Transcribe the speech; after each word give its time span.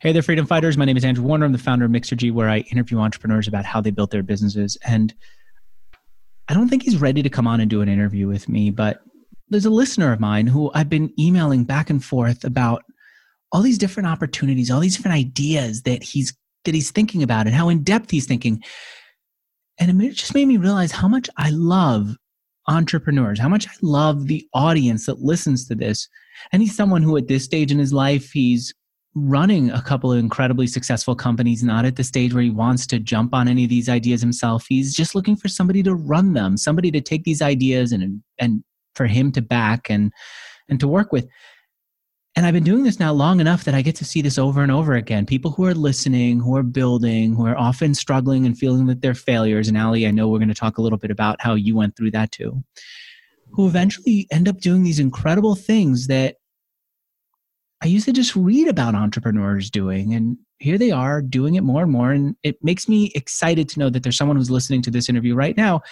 Hey 0.00 0.12
there, 0.12 0.22
freedom 0.22 0.46
fighters. 0.46 0.76
My 0.76 0.84
name 0.84 0.96
is 0.96 1.04
Andrew 1.04 1.24
Warner. 1.24 1.46
I'm 1.46 1.52
the 1.52 1.58
founder 1.58 1.84
of 1.84 1.90
Mixergy, 1.90 2.32
where 2.32 2.50
I 2.50 2.58
interview 2.70 2.98
entrepreneurs 2.98 3.48
about 3.48 3.64
how 3.64 3.80
they 3.80 3.90
built 3.90 4.10
their 4.10 4.22
businesses. 4.22 4.76
And 4.84 5.14
I 6.48 6.54
don't 6.54 6.68
think 6.68 6.82
he's 6.82 6.98
ready 6.98 7.22
to 7.22 7.30
come 7.30 7.46
on 7.46 7.60
and 7.60 7.70
do 7.70 7.80
an 7.80 7.88
interview 7.88 8.28
with 8.28 8.48
me, 8.48 8.70
but 8.70 9.00
there's 9.48 9.64
a 9.64 9.70
listener 9.70 10.12
of 10.12 10.20
mine 10.20 10.46
who 10.46 10.70
I've 10.74 10.90
been 10.90 11.12
emailing 11.18 11.64
back 11.64 11.88
and 11.90 12.04
forth 12.04 12.44
about 12.44 12.84
all 13.52 13.62
these 13.62 13.78
different 13.78 14.08
opportunities, 14.08 14.70
all 14.70 14.80
these 14.80 14.96
different 14.96 15.16
ideas 15.16 15.82
that 15.82 16.02
he's 16.02 16.34
that 16.64 16.74
he's 16.74 16.90
thinking 16.90 17.22
about 17.22 17.46
and 17.46 17.54
how 17.54 17.68
in 17.68 17.82
depth 17.82 18.10
he's 18.10 18.26
thinking. 18.26 18.62
And 19.78 20.02
it 20.02 20.12
just 20.14 20.34
made 20.34 20.48
me 20.48 20.56
realize 20.56 20.92
how 20.92 21.08
much 21.08 21.30
I 21.36 21.50
love 21.50 22.16
entrepreneurs, 22.68 23.38
how 23.38 23.48
much 23.48 23.68
I 23.68 23.72
love 23.82 24.26
the 24.26 24.46
audience 24.54 25.06
that 25.06 25.20
listens 25.20 25.66
to 25.68 25.74
this. 25.74 26.08
And 26.52 26.62
he's 26.62 26.76
someone 26.76 27.02
who, 27.02 27.16
at 27.16 27.28
this 27.28 27.44
stage 27.44 27.72
in 27.72 27.78
his 27.78 27.92
life, 27.92 28.32
he's 28.32 28.74
running 29.14 29.70
a 29.70 29.80
couple 29.80 30.12
of 30.12 30.18
incredibly 30.18 30.66
successful 30.66 31.14
companies, 31.14 31.62
not 31.62 31.84
at 31.84 31.96
the 31.96 32.04
stage 32.04 32.34
where 32.34 32.42
he 32.42 32.50
wants 32.50 32.86
to 32.88 32.98
jump 32.98 33.32
on 33.32 33.46
any 33.46 33.64
of 33.64 33.70
these 33.70 33.88
ideas 33.88 34.20
himself. 34.20 34.66
He's 34.68 34.94
just 34.94 35.14
looking 35.14 35.36
for 35.36 35.48
somebody 35.48 35.82
to 35.84 35.94
run 35.94 36.32
them, 36.32 36.56
somebody 36.56 36.90
to 36.90 37.00
take 37.00 37.24
these 37.24 37.42
ideas 37.42 37.92
and 37.92 38.22
and 38.38 38.64
for 38.94 39.06
him 39.06 39.32
to 39.32 39.42
back 39.42 39.88
and 39.88 40.12
and 40.68 40.80
to 40.80 40.88
work 40.88 41.12
with. 41.12 41.28
And 42.36 42.46
I've 42.46 42.54
been 42.54 42.64
doing 42.64 42.82
this 42.82 42.98
now 42.98 43.12
long 43.12 43.38
enough 43.38 43.62
that 43.62 43.76
I 43.76 43.82
get 43.82 43.94
to 43.96 44.04
see 44.04 44.20
this 44.20 44.38
over 44.38 44.60
and 44.60 44.72
over 44.72 44.94
again. 44.94 45.24
People 45.24 45.52
who 45.52 45.66
are 45.66 45.74
listening, 45.74 46.40
who 46.40 46.56
are 46.56 46.64
building, 46.64 47.32
who 47.36 47.46
are 47.46 47.56
often 47.56 47.94
struggling 47.94 48.44
and 48.44 48.58
feeling 48.58 48.86
that 48.86 49.00
they're 49.00 49.14
failures. 49.14 49.68
And 49.68 49.78
Allie, 49.78 50.04
I 50.04 50.10
know 50.10 50.28
we're 50.28 50.38
going 50.38 50.48
to 50.48 50.54
talk 50.54 50.78
a 50.78 50.82
little 50.82 50.98
bit 50.98 51.12
about 51.12 51.40
how 51.40 51.54
you 51.54 51.76
went 51.76 51.96
through 51.96 52.10
that 52.10 52.32
too. 52.32 52.64
Who 53.54 53.66
eventually 53.66 54.26
end 54.30 54.48
up 54.48 54.60
doing 54.60 54.82
these 54.82 54.98
incredible 54.98 55.54
things 55.54 56.08
that 56.08 56.36
I 57.82 57.86
used 57.86 58.06
to 58.06 58.12
just 58.12 58.34
read 58.34 58.68
about 58.68 58.94
entrepreneurs 58.94 59.70
doing, 59.70 60.14
and 60.14 60.38
here 60.58 60.78
they 60.78 60.90
are 60.90 61.20
doing 61.20 61.54
it 61.54 61.62
more 61.62 61.82
and 61.82 61.92
more. 61.92 62.12
And 62.12 62.34
it 62.42 62.56
makes 62.62 62.88
me 62.88 63.12
excited 63.14 63.68
to 63.70 63.78
know 63.78 63.90
that 63.90 64.02
there's 64.02 64.16
someone 64.16 64.36
who's 64.36 64.50
listening 64.50 64.82
to 64.82 64.90
this 64.90 65.08
interview 65.08 65.34
right 65.34 65.56
now 65.56 65.82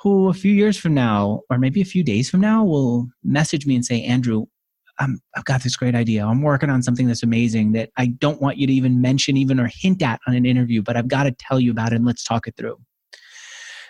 who, 0.00 0.28
a 0.28 0.34
few 0.34 0.52
years 0.52 0.76
from 0.76 0.94
now, 0.94 1.42
or 1.48 1.58
maybe 1.58 1.80
a 1.80 1.86
few 1.86 2.02
days 2.02 2.28
from 2.28 2.40
now, 2.40 2.64
will 2.64 3.08
message 3.22 3.66
me 3.66 3.76
and 3.76 3.84
say, 3.84 4.02
Andrew, 4.02 4.46
I'm, 4.98 5.20
I've 5.36 5.44
got 5.44 5.62
this 5.62 5.76
great 5.76 5.94
idea. 5.94 6.26
I'm 6.26 6.42
working 6.42 6.70
on 6.70 6.82
something 6.82 7.06
that's 7.06 7.22
amazing 7.22 7.72
that 7.72 7.90
I 7.96 8.06
don't 8.06 8.42
want 8.42 8.58
you 8.58 8.66
to 8.66 8.72
even 8.72 9.00
mention, 9.00 9.36
even 9.36 9.58
or 9.58 9.70
hint 9.72 10.02
at 10.02 10.20
on 10.26 10.34
an 10.34 10.44
interview, 10.44 10.82
but 10.82 10.96
I've 10.96 11.08
got 11.08 11.24
to 11.24 11.32
tell 11.32 11.60
you 11.60 11.70
about 11.70 11.92
it 11.92 11.96
and 11.96 12.04
let's 12.04 12.24
talk 12.24 12.46
it 12.46 12.56
through. 12.56 12.78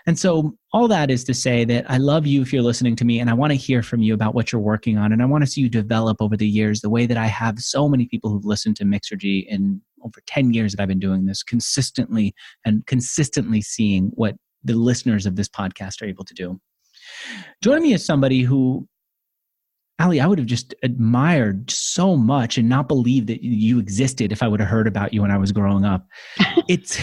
And 0.07 0.19
so, 0.19 0.57
all 0.73 0.89
that 0.89 1.11
is 1.11 1.25
to 1.25 1.35
say 1.35 1.65
that 1.67 1.89
I 1.89 1.99
love 1.99 2.27
you 2.27 2.43
if 2.43 2.53
you're 2.53 2.63
listening 2.63 2.97
to 2.97 3.05
me, 3.05 3.21
and 3.21 3.31
I 3.31 3.35
want 3.35 3.53
to 3.53 3.57
hear 3.57 3.83
from 3.83 4.03
you 4.03 4.15
about 4.15 4.35
what 4.35 4.51
you're 4.51 4.61
working 4.61 4.99
on. 4.99 5.13
And 5.13 5.23
I 5.23 5.27
want 5.27 5.45
to 5.45 5.51
see 5.51 5.61
you 5.61 5.69
develop 5.69 6.21
over 6.21 6.37
the 6.37 6.47
years 6.47 6.81
the 6.81 6.91
way 6.91 7.07
that 7.07 7.17
I 7.17 7.27
have 7.27 7.59
so 7.61 7.89
many 7.89 8.07
people 8.07 8.31
who've 8.31 8.45
listened 8.45 8.77
to 8.77 8.85
Mixergy 8.85 9.47
in 9.47 9.81
over 10.05 10.21
10 10.27 10.53
years 10.53 10.73
that 10.73 10.83
I've 10.83 10.89
been 10.89 10.99
doing 10.99 11.27
this 11.27 11.43
consistently 11.43 12.35
and 12.65 12.85
consistently 12.87 13.61
seeing 13.61 14.11
what 14.15 14.35
the 14.65 14.75
listeners 14.75 15.27
of 15.27 15.37
this 15.37 15.49
podcast 15.49 16.03
are 16.03 16.07
able 16.07 16.25
to 16.25 16.35
do. 16.35 16.61
Joining 17.63 17.83
me 17.83 17.93
is 17.93 18.05
somebody 18.05 18.43
who, 18.43 18.89
Allie, 19.99 20.21
I 20.21 20.27
would 20.27 20.39
have 20.39 20.47
just 20.47 20.75
admired 20.83 21.71
so 21.71 22.17
much 22.17 22.59
and 22.59 22.69
not 22.69 22.89
believed 22.89 23.29
that 23.29 23.43
you 23.43 23.79
existed 23.79 24.33
if 24.33 24.43
I 24.43 24.49
would 24.49 24.61
have 24.61 24.69
heard 24.69 24.87
about 24.87 25.13
you 25.13 25.23
when 25.23 25.31
I 25.31 25.39
was 25.39 25.53
growing 25.53 25.85
up. 25.85 26.07
it's 26.69 26.99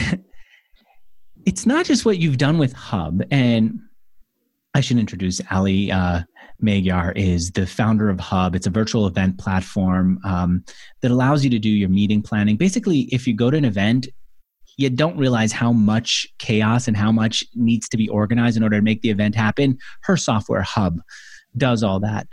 it's 1.46 1.66
not 1.66 1.86
just 1.86 2.06
what 2.06 2.20
you've 2.20 2.38
done 2.38 2.58
with 2.58 2.74
Hubb, 2.74 3.24
and 3.32 3.80
I 4.74 4.82
should 4.82 4.98
introduce 4.98 5.42
Allie 5.50 5.92
uh, 5.92 6.22
Magyar 6.62 7.12
is 7.14 7.52
the 7.52 7.66
founder 7.66 8.10
of 8.10 8.20
Hubb. 8.20 8.56
It's 8.56 8.68
a 8.68 8.72
virtual 8.72 9.08
event 9.08 9.38
platform 9.38 10.20
um, 10.24 10.64
that 11.02 11.12
allows 11.12 11.44
you 11.44 11.50
to 11.50 11.60
do 11.60 11.70
your 11.70 11.90
meeting 11.90 12.22
planning. 12.22 12.58
Basically, 12.58 13.02
if 13.12 13.28
you 13.28 13.34
go 13.34 13.50
to 13.50 13.58
an 13.58 13.66
event, 13.66 14.08
you 14.78 14.90
don't 14.90 15.18
realize 15.18 15.52
how 15.52 15.74
much 15.74 16.28
chaos 16.38 16.88
and 16.88 16.96
how 16.96 17.12
much 17.12 17.44
needs 17.56 17.90
to 17.90 17.98
be 17.98 18.08
organized 18.10 18.58
in 18.58 18.64
order 18.64 18.78
to 18.78 18.82
make 18.82 19.02
the 19.02 19.10
event 19.10 19.36
happen. 19.36 19.78
Her 20.02 20.18
software 20.18 20.62
Hubb 20.62 21.02
does 21.58 21.84
all 21.84 22.00
that, 22.02 22.28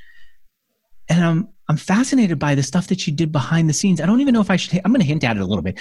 and 1.08 1.24
I'm 1.24 1.48
I'm 1.68 1.76
fascinated 1.76 2.38
by 2.38 2.54
the 2.54 2.62
stuff 2.62 2.86
that 2.88 3.00
she 3.00 3.10
did 3.10 3.32
behind 3.32 3.68
the 3.68 3.72
scenes. 3.72 4.00
I 4.00 4.06
don't 4.06 4.20
even 4.20 4.34
know 4.34 4.40
if 4.40 4.50
I 4.50 4.56
should. 4.56 4.80
I'm 4.84 4.92
going 4.92 5.00
to 5.00 5.06
hint 5.06 5.24
at 5.24 5.36
it 5.36 5.42
a 5.42 5.46
little 5.46 5.62
bit 5.62 5.80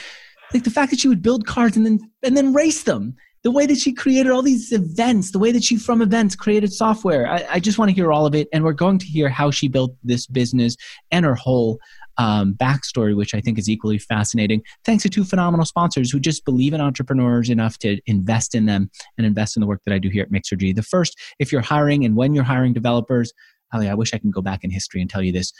like 0.53 0.63
the 0.63 0.69
fact 0.69 0.91
that 0.91 0.99
she 0.99 1.07
would 1.07 1.21
build 1.21 1.45
cars 1.45 1.75
and 1.75 1.85
then 1.85 1.99
and 2.23 2.35
then 2.35 2.53
race 2.53 2.83
them. 2.83 3.15
The 3.43 3.51
way 3.51 3.67
that 3.67 3.77
she 3.77 3.93
created 3.93 4.31
all 4.31 4.41
these 4.41 4.71
events 4.71 5.29
the 5.29 5.37
way 5.37 5.51
that 5.51 5.63
she 5.63 5.77
from 5.77 6.01
events 6.01 6.35
created 6.35 6.73
software. 6.73 7.27
I, 7.27 7.45
I 7.51 7.59
just 7.59 7.77
want 7.77 7.89
to 7.89 7.95
hear 7.95 8.11
all 8.11 8.25
of 8.25 8.33
it 8.33 8.47
and 8.51 8.63
we're 8.63 8.73
going 8.73 8.97
to 8.97 9.05
hear 9.05 9.29
how 9.29 9.51
she 9.51 9.67
built 9.67 9.95
this 10.03 10.25
business 10.25 10.75
and 11.11 11.25
her 11.25 11.35
whole 11.35 11.77
um, 12.17 12.55
backstory 12.55 13.15
which 13.15 13.35
i 13.35 13.41
think 13.41 13.59
is 13.59 13.69
equally 13.69 13.99
fascinating. 13.99 14.63
Thanks 14.83 15.03
to 15.03 15.09
two 15.09 15.23
phenomenal 15.23 15.65
sponsors 15.67 16.09
who 16.09 16.19
just 16.19 16.43
believe 16.43 16.73
in 16.73 16.81
entrepreneurs 16.81 17.51
enough 17.51 17.77
to 17.79 17.99
invest 18.07 18.55
in 18.55 18.65
them 18.65 18.89
and 19.19 19.27
invest 19.27 19.55
in 19.55 19.61
the 19.61 19.67
work 19.67 19.81
that 19.85 19.93
i 19.93 19.99
do 19.99 20.09
here 20.09 20.23
at 20.23 20.31
mixergy. 20.31 20.75
The 20.75 20.81
first 20.81 21.15
if 21.37 21.51
you're 21.51 21.61
hiring 21.61 22.03
and 22.03 22.15
when 22.15 22.33
you're 22.33 22.43
hiring 22.43 22.73
developers 22.73 23.31
I 23.73 23.93
wish 23.93 24.13
I 24.13 24.17
can 24.17 24.31
go 24.31 24.41
back 24.41 24.63
in 24.63 24.71
history 24.71 25.01
and 25.01 25.09
tell 25.09 25.21
you 25.21 25.31
this. 25.31 25.51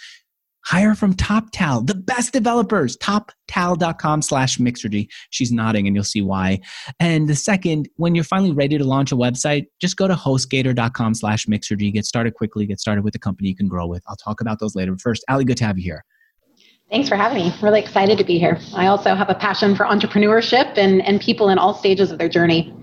Hire 0.66 0.96
from 0.96 1.14
Toptal, 1.14 1.86
the 1.86 1.94
best 1.94 2.34
developers, 2.34 2.98
toptal.com 2.98 4.22
slash 4.24 4.58
Mixergy. 4.58 5.08
She's 5.30 5.52
nodding 5.52 5.86
and 5.86 5.96
you'll 5.96 6.03
see 6.03 6.24
why. 6.24 6.59
And 7.00 7.30
the 7.30 7.36
second, 7.36 7.88
when 7.98 8.16
you're 8.16 8.24
finally 8.24 8.52
ready 8.52 8.78
to 8.78 8.84
launch 8.84 9.12
a 9.12 9.16
website, 9.16 9.66
just 9.80 9.96
go 9.96 10.08
to 10.08 10.16
hostgator.com 10.16 11.14
slash 11.14 11.46
Mixergy. 11.46 11.94
Get 11.94 12.06
started 12.06 12.34
quickly, 12.34 12.66
get 12.66 12.80
started 12.80 13.03
with 13.03 13.14
a 13.14 13.20
company 13.20 13.50
you 13.50 13.56
can 13.56 13.68
grow 13.68 13.86
with. 13.86 14.03
I'll 14.08 14.16
talk 14.16 14.42
about 14.42 14.59
those 14.59 14.76
later. 14.76 14.92
But 14.92 15.02
First, 15.02 15.24
Allie, 15.30 15.46
good 15.46 15.58
to 15.58 15.66
have 15.66 15.78
you 15.78 15.84
here. 15.84 16.03
Thanks 16.90 17.09
for 17.09 17.16
having 17.16 17.38
me. 17.38 17.53
Really 17.62 17.80
excited 17.80 18.18
to 18.18 18.24
be 18.24 18.40
here. 18.40 18.59
I 18.76 18.88
also 18.88 19.16
have 19.16 19.30
a 19.30 19.36
passion 19.36 19.76
for 19.76 19.86
entrepreneurship 19.86 20.78
and, 20.78 21.02
and 21.03 21.22
people 21.22 21.50
in 21.50 21.58
all 21.58 21.74
stages 21.74 22.12
of 22.12 22.18
their 22.18 22.30
journey. 22.30 22.74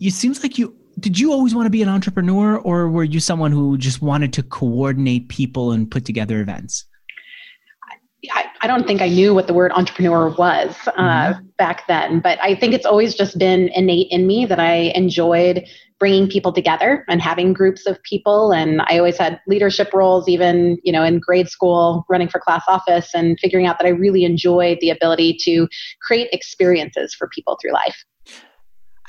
It 0.00 0.12
seems 0.12 0.42
like 0.42 0.58
you 0.58 0.76
did 0.98 1.18
you 1.18 1.32
always 1.32 1.54
want 1.54 1.66
to 1.66 1.70
be 1.70 1.82
an 1.82 1.88
entrepreneur 1.88 2.58
or 2.58 2.88
were 2.88 3.04
you 3.04 3.20
someone 3.20 3.52
who 3.52 3.76
just 3.78 4.02
wanted 4.02 4.32
to 4.32 4.42
coordinate 4.42 5.28
people 5.28 5.72
and 5.72 5.90
put 5.90 6.04
together 6.04 6.40
events 6.40 6.86
I, 8.30 8.44
I 8.60 8.66
don't 8.68 8.86
think 8.86 9.02
I 9.02 9.08
knew 9.08 9.34
what 9.34 9.48
the 9.48 9.54
word 9.54 9.72
entrepreneur 9.74 10.28
was 10.30 10.76
uh, 10.86 10.92
mm-hmm. 10.92 11.46
back 11.58 11.86
then, 11.88 12.20
but 12.20 12.38
I 12.40 12.54
think 12.54 12.72
it's 12.72 12.86
always 12.86 13.14
just 13.14 13.36
been 13.36 13.68
innate 13.74 14.06
in 14.10 14.26
me 14.26 14.46
that 14.46 14.60
I 14.60 14.92
enjoyed 14.94 15.66
bringing 15.98 16.28
people 16.28 16.52
together 16.52 17.04
and 17.08 17.20
having 17.20 17.52
groups 17.52 17.86
of 17.86 18.00
people. 18.02 18.52
And 18.52 18.82
I 18.82 18.98
always 18.98 19.18
had 19.18 19.40
leadership 19.46 19.92
roles, 19.92 20.28
even 20.28 20.78
you 20.84 20.92
know 20.92 21.02
in 21.02 21.18
grade 21.18 21.48
school, 21.48 22.04
running 22.08 22.28
for 22.28 22.38
class 22.38 22.64
office, 22.68 23.10
and 23.14 23.38
figuring 23.40 23.66
out 23.66 23.78
that 23.78 23.86
I 23.86 23.90
really 23.90 24.24
enjoyed 24.24 24.78
the 24.80 24.90
ability 24.90 25.38
to 25.42 25.68
create 26.02 26.28
experiences 26.32 27.14
for 27.14 27.28
people 27.28 27.58
through 27.60 27.72
life. 27.72 28.04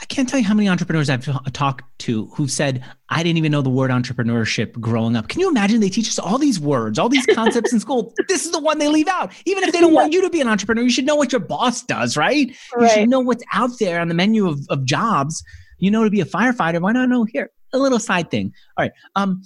I 0.04 0.06
can't 0.06 0.28
tell 0.28 0.38
you 0.38 0.46
how 0.46 0.54
many 0.54 0.68
entrepreneurs 0.68 1.10
I've 1.10 1.26
talked 1.54 1.86
to 2.00 2.26
who've 2.36 2.52
said, 2.52 2.84
I 3.08 3.24
didn't 3.24 3.38
even 3.38 3.54
know 3.54 3.62
the 3.62 3.70
word 3.70 3.90
entrepreneurship 3.90 4.74
growing 4.74 5.16
up. 5.16 5.30
Can 5.30 5.40
you 5.40 5.48
imagine 5.48 5.80
they 5.80 5.88
teach 5.88 6.10
us 6.10 6.20
all 6.20 6.38
these 6.38 6.60
words, 6.60 7.00
all 7.00 7.08
these 7.08 7.26
concepts 7.28 7.72
in 7.72 7.80
school? 7.80 8.14
This 8.28 8.46
is 8.46 8.52
the 8.52 8.60
one 8.60 8.80
they 8.80 8.90
leave 8.90 9.08
out. 9.08 9.32
Even 9.46 9.64
if 9.64 9.72
they 9.72 9.80
don't 9.80 9.94
yeah. 9.94 10.02
want 10.02 10.12
you 10.12 10.22
to 10.22 10.30
be 10.30 10.42
an 10.42 10.50
entrepreneur, 10.50 10.84
you 10.84 10.90
should 10.90 11.06
know 11.06 11.16
what 11.16 11.32
your 11.32 11.40
boss 11.40 11.84
does, 11.84 12.18
right? 12.18 12.54
right? 12.76 12.84
You 12.84 12.90
should 12.90 13.10
know 13.10 13.22
what's 13.22 13.46
out 13.54 13.70
there 13.80 14.02
on 14.02 14.10
the 14.10 14.14
menu 14.14 14.46
of, 14.46 14.60
of 14.68 14.84
jobs. 14.84 15.42
You 15.78 15.90
know, 15.90 16.04
to 16.04 16.10
be 16.10 16.20
a 16.20 16.26
firefighter, 16.26 16.82
why 16.82 16.92
not 16.92 17.08
know 17.08 17.24
here? 17.24 17.50
A 17.72 17.78
little 17.78 18.00
side 18.00 18.30
thing. 18.30 18.52
All 18.78 18.84
right. 18.84 18.92
Um, 19.16 19.42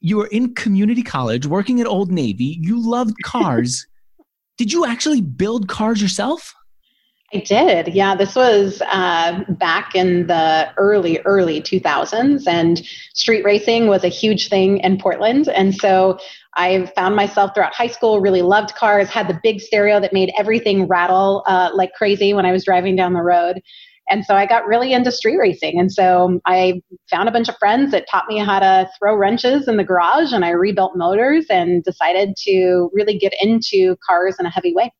you 0.00 0.16
were 0.16 0.28
in 0.28 0.54
community 0.54 1.02
college 1.02 1.44
working 1.44 1.82
at 1.82 1.86
Old 1.86 2.10
Navy. 2.10 2.58
You 2.62 2.80
loved 2.80 3.16
cars. 3.24 3.86
Did 4.56 4.72
you 4.72 4.86
actually 4.86 5.20
build 5.20 5.68
cars 5.68 6.00
yourself? 6.00 6.54
I 7.34 7.38
did. 7.38 7.88
Yeah, 7.88 8.14
this 8.14 8.36
was 8.36 8.80
uh, 8.82 9.42
back 9.48 9.96
in 9.96 10.28
the 10.28 10.72
early, 10.76 11.18
early 11.20 11.60
2000s, 11.60 12.46
and 12.46 12.86
street 13.14 13.44
racing 13.44 13.88
was 13.88 14.04
a 14.04 14.08
huge 14.08 14.48
thing 14.48 14.78
in 14.78 14.96
Portland. 14.96 15.48
And 15.48 15.74
so 15.74 16.18
I 16.54 16.86
found 16.94 17.16
myself 17.16 17.50
throughout 17.52 17.74
high 17.74 17.88
school, 17.88 18.20
really 18.20 18.42
loved 18.42 18.76
cars, 18.76 19.08
had 19.08 19.26
the 19.26 19.40
big 19.42 19.60
stereo 19.60 19.98
that 20.00 20.12
made 20.12 20.32
everything 20.38 20.86
rattle 20.86 21.42
uh, 21.48 21.70
like 21.74 21.92
crazy 21.94 22.32
when 22.32 22.46
I 22.46 22.52
was 22.52 22.64
driving 22.64 22.94
down 22.94 23.12
the 23.12 23.22
road. 23.22 23.60
And 24.08 24.24
so 24.24 24.36
I 24.36 24.46
got 24.46 24.68
really 24.68 24.92
into 24.92 25.10
street 25.10 25.38
racing. 25.38 25.80
And 25.80 25.90
so 25.90 26.40
I 26.46 26.80
found 27.10 27.28
a 27.28 27.32
bunch 27.32 27.48
of 27.48 27.56
friends 27.58 27.90
that 27.90 28.06
taught 28.08 28.28
me 28.28 28.38
how 28.38 28.60
to 28.60 28.88
throw 29.00 29.16
wrenches 29.16 29.66
in 29.66 29.78
the 29.78 29.84
garage, 29.84 30.32
and 30.32 30.44
I 30.44 30.50
rebuilt 30.50 30.96
motors 30.96 31.46
and 31.50 31.82
decided 31.82 32.36
to 32.44 32.88
really 32.92 33.18
get 33.18 33.32
into 33.40 33.96
cars 34.06 34.36
in 34.38 34.46
a 34.46 34.50
heavy 34.50 34.72
way. 34.72 34.92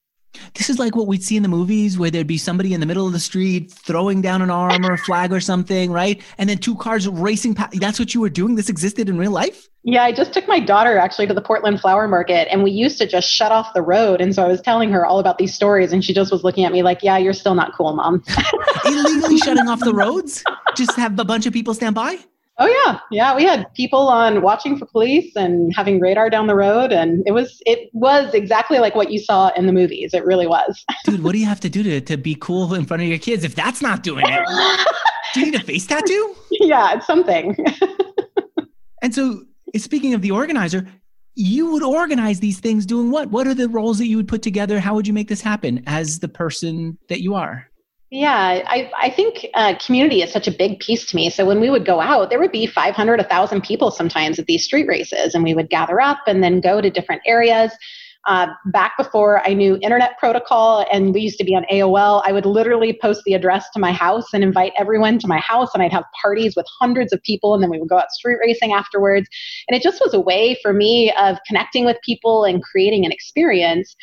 This 0.54 0.70
is 0.70 0.78
like 0.78 0.96
what 0.96 1.06
we'd 1.06 1.22
see 1.22 1.36
in 1.36 1.42
the 1.42 1.48
movies 1.48 1.98
where 1.98 2.10
there'd 2.10 2.26
be 2.26 2.38
somebody 2.38 2.74
in 2.74 2.80
the 2.80 2.86
middle 2.86 3.06
of 3.06 3.12
the 3.12 3.20
street 3.20 3.70
throwing 3.70 4.22
down 4.22 4.42
an 4.42 4.50
arm 4.50 4.84
or 4.84 4.94
a 4.94 4.98
flag 4.98 5.32
or 5.32 5.40
something, 5.40 5.90
right? 5.90 6.22
And 6.38 6.48
then 6.48 6.58
two 6.58 6.76
cars 6.76 7.08
racing 7.08 7.54
past. 7.54 7.80
That's 7.80 7.98
what 7.98 8.14
you 8.14 8.20
were 8.20 8.30
doing? 8.30 8.54
This 8.54 8.68
existed 8.68 9.08
in 9.08 9.18
real 9.18 9.30
life? 9.30 9.68
Yeah, 9.82 10.02
I 10.02 10.12
just 10.12 10.32
took 10.32 10.48
my 10.48 10.58
daughter 10.58 10.98
actually 10.98 11.28
to 11.28 11.34
the 11.34 11.40
Portland 11.40 11.80
Flower 11.80 12.08
Market 12.08 12.48
and 12.50 12.64
we 12.64 12.72
used 12.72 12.98
to 12.98 13.06
just 13.06 13.30
shut 13.30 13.52
off 13.52 13.72
the 13.72 13.82
road. 13.82 14.20
And 14.20 14.34
so 14.34 14.44
I 14.44 14.48
was 14.48 14.60
telling 14.60 14.90
her 14.90 15.06
all 15.06 15.20
about 15.20 15.38
these 15.38 15.54
stories 15.54 15.92
and 15.92 16.04
she 16.04 16.12
just 16.12 16.32
was 16.32 16.42
looking 16.42 16.64
at 16.64 16.72
me 16.72 16.82
like, 16.82 17.02
yeah, 17.02 17.18
you're 17.18 17.32
still 17.32 17.54
not 17.54 17.72
cool, 17.76 17.94
mom. 17.94 18.24
Illegally 18.84 19.38
shutting 19.38 19.68
off 19.68 19.80
the 19.80 19.94
roads? 19.94 20.42
Just 20.74 20.96
have 20.96 21.18
a 21.18 21.24
bunch 21.24 21.46
of 21.46 21.52
people 21.52 21.72
stand 21.72 21.94
by? 21.94 22.18
Oh 22.58 22.66
yeah, 22.66 23.00
yeah. 23.10 23.36
We 23.36 23.44
had 23.44 23.72
people 23.74 24.08
on 24.08 24.40
watching 24.40 24.78
for 24.78 24.86
police 24.86 25.36
and 25.36 25.74
having 25.76 26.00
radar 26.00 26.30
down 26.30 26.46
the 26.46 26.54
road, 26.54 26.90
and 26.90 27.22
it 27.26 27.32
was 27.32 27.60
it 27.66 27.90
was 27.92 28.32
exactly 28.32 28.78
like 28.78 28.94
what 28.94 29.10
you 29.10 29.18
saw 29.18 29.50
in 29.56 29.66
the 29.66 29.74
movies. 29.74 30.14
It 30.14 30.24
really 30.24 30.46
was. 30.46 30.82
Dude, 31.04 31.22
what 31.22 31.32
do 31.32 31.38
you 31.38 31.44
have 31.44 31.60
to 31.60 31.68
do 31.68 31.82
to 31.82 32.00
to 32.00 32.16
be 32.16 32.34
cool 32.34 32.72
in 32.72 32.86
front 32.86 33.02
of 33.02 33.08
your 33.08 33.18
kids 33.18 33.44
if 33.44 33.54
that's 33.54 33.82
not 33.82 34.02
doing 34.02 34.24
it? 34.26 34.42
do 35.34 35.40
you 35.40 35.46
need 35.46 35.54
a 35.54 35.62
face 35.62 35.86
tattoo? 35.86 36.34
Yeah, 36.50 36.94
it's 36.94 37.06
something. 37.06 37.54
and 39.02 39.14
so, 39.14 39.42
eh, 39.74 39.78
speaking 39.78 40.14
of 40.14 40.22
the 40.22 40.30
organizer, 40.30 40.86
you 41.34 41.70
would 41.72 41.82
organize 41.82 42.40
these 42.40 42.58
things 42.58 42.86
doing 42.86 43.10
what? 43.10 43.28
What 43.28 43.46
are 43.46 43.54
the 43.54 43.68
roles 43.68 43.98
that 43.98 44.06
you 44.06 44.16
would 44.16 44.28
put 44.28 44.40
together? 44.40 44.80
How 44.80 44.94
would 44.94 45.06
you 45.06 45.12
make 45.12 45.28
this 45.28 45.42
happen 45.42 45.82
as 45.86 46.20
the 46.20 46.28
person 46.28 46.96
that 47.10 47.20
you 47.20 47.34
are? 47.34 47.68
Yeah, 48.10 48.62
I, 48.66 48.90
I 49.00 49.10
think 49.10 49.46
uh, 49.54 49.74
community 49.84 50.22
is 50.22 50.32
such 50.32 50.46
a 50.46 50.52
big 50.52 50.78
piece 50.78 51.06
to 51.06 51.16
me. 51.16 51.28
So 51.28 51.44
when 51.44 51.60
we 51.60 51.70
would 51.70 51.84
go 51.84 52.00
out, 52.00 52.30
there 52.30 52.38
would 52.38 52.52
be 52.52 52.66
500, 52.66 53.18
1,000 53.18 53.62
people 53.62 53.90
sometimes 53.90 54.38
at 54.38 54.46
these 54.46 54.64
street 54.64 54.86
races, 54.86 55.34
and 55.34 55.42
we 55.42 55.54
would 55.54 55.70
gather 55.70 56.00
up 56.00 56.18
and 56.26 56.42
then 56.42 56.60
go 56.60 56.80
to 56.80 56.88
different 56.88 57.22
areas. 57.26 57.72
Uh, 58.28 58.48
back 58.66 58.96
before 58.96 59.40
I 59.48 59.54
knew 59.54 59.78
internet 59.82 60.18
protocol 60.18 60.84
and 60.90 61.14
we 61.14 61.20
used 61.20 61.38
to 61.38 61.44
be 61.44 61.54
on 61.54 61.64
AOL, 61.70 62.22
I 62.26 62.32
would 62.32 62.44
literally 62.44 62.98
post 63.00 63.22
the 63.24 63.34
address 63.34 63.66
to 63.74 63.78
my 63.78 63.92
house 63.92 64.26
and 64.34 64.42
invite 64.42 64.72
everyone 64.76 65.20
to 65.20 65.28
my 65.28 65.38
house, 65.38 65.70
and 65.74 65.82
I'd 65.82 65.92
have 65.92 66.04
parties 66.20 66.54
with 66.56 66.66
hundreds 66.80 67.12
of 67.12 67.22
people, 67.22 67.54
and 67.54 67.62
then 67.62 67.70
we 67.70 67.78
would 67.78 67.88
go 67.88 67.98
out 67.98 68.10
street 68.10 68.38
racing 68.40 68.72
afterwards. 68.72 69.28
And 69.68 69.76
it 69.76 69.82
just 69.82 70.00
was 70.00 70.12
a 70.14 70.20
way 70.20 70.56
for 70.62 70.72
me 70.72 71.12
of 71.20 71.38
connecting 71.46 71.84
with 71.84 71.96
people 72.04 72.44
and 72.44 72.62
creating 72.62 73.04
an 73.04 73.12
experience. 73.12 73.94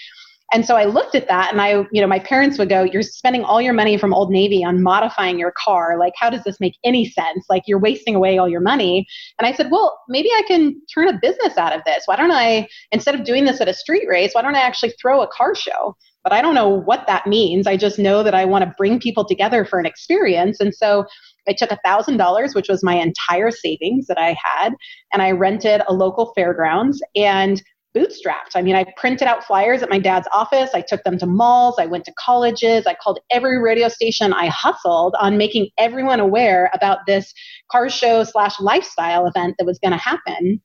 And 0.54 0.66
so 0.66 0.76
I 0.76 0.86
looked 0.86 1.16
at 1.16 1.28
that 1.28 1.52
and 1.52 1.60
I, 1.60 1.86
you 1.92 2.00
know, 2.00 2.06
my 2.06 2.20
parents 2.20 2.60
would 2.60 2.70
go, 2.70 2.84
You're 2.84 3.02
spending 3.02 3.44
all 3.44 3.60
your 3.60 3.74
money 3.74 3.98
from 3.98 4.14
Old 4.14 4.30
Navy 4.30 4.64
on 4.64 4.84
modifying 4.84 5.40
your 5.40 5.52
car. 5.58 5.98
Like, 5.98 6.14
how 6.16 6.30
does 6.30 6.44
this 6.44 6.60
make 6.60 6.78
any 6.84 7.10
sense? 7.10 7.46
Like, 7.50 7.64
you're 7.66 7.80
wasting 7.80 8.14
away 8.14 8.38
all 8.38 8.48
your 8.48 8.62
money. 8.62 9.08
And 9.40 9.48
I 9.48 9.54
said, 9.54 9.72
Well, 9.72 10.00
maybe 10.08 10.30
I 10.30 10.44
can 10.48 10.80
turn 10.94 11.08
a 11.08 11.20
business 11.20 11.58
out 11.58 11.76
of 11.76 11.82
this. 11.86 12.04
Why 12.06 12.16
don't 12.16 12.32
I, 12.32 12.68
instead 12.92 13.16
of 13.16 13.26
doing 13.26 13.46
this 13.46 13.62
at 13.62 13.68
a 13.68 13.74
street 13.74 14.08
race, 14.08 14.34
why 14.34 14.44
don't 14.44 14.56
I 14.56 14.62
actually 14.62 14.94
throw 15.02 15.22
a 15.22 15.28
car 15.28 15.56
show? 15.56 15.96
But 16.24 16.34
I 16.34 16.42
don't 16.42 16.56
know 16.56 16.70
what 16.70 17.06
that 17.08 17.28
means. 17.28 17.68
I 17.68 17.76
just 17.76 18.00
know 18.00 18.24
that 18.24 18.36
I 18.36 18.46
want 18.46 18.64
to 18.64 18.74
bring 18.78 19.00
people 19.00 19.26
together 19.26 19.66
for 19.66 19.80
an 19.80 19.86
experience. 19.86 20.60
And 20.62 20.74
so 20.74 21.06
I 21.50 21.54
took 21.54 21.70
$1,000, 21.70 22.56
which 22.56 22.70
was 22.70 22.84
my 22.84 22.96
entire 22.96 23.52
savings 23.52 24.08
that 24.08 24.18
I 24.18 24.38
had, 24.42 24.74
and 25.12 25.22
I 25.22 25.32
rented 25.32 25.82
a 25.88 25.94
local 25.94 26.32
fairgrounds. 26.34 27.02
And 27.16 27.62
bootstrapped. 27.96 28.56
I 28.56 28.62
mean, 28.62 28.76
I 28.76 28.86
printed 28.98 29.28
out 29.28 29.44
flyers 29.44 29.84
at 29.84 29.90
my 29.90 30.00
dad's 30.00 30.28
office. 30.34 30.72
I 30.74 30.82
took 30.82 31.04
them 31.04 31.18
to 31.20 31.26
malls. 31.26 31.76
I 31.80 31.86
went 31.86 32.06
to 32.06 32.14
colleges. 32.18 32.86
I 32.88 32.96
called 32.96 33.20
every 33.32 33.62
radio 33.62 33.88
station. 33.88 34.34
I 34.34 34.48
hustled 34.48 35.16
on 35.20 35.38
making 35.38 35.70
everyone 35.78 36.20
aware 36.20 36.72
about 36.74 37.00
this 37.08 37.34
car 37.72 37.90
show 37.90 38.24
slash 38.24 38.60
lifestyle 38.60 39.28
event 39.28 39.56
that 39.60 39.66
was 39.66 39.80
going 39.80 39.92
to 39.92 39.98
happen. 39.98 40.62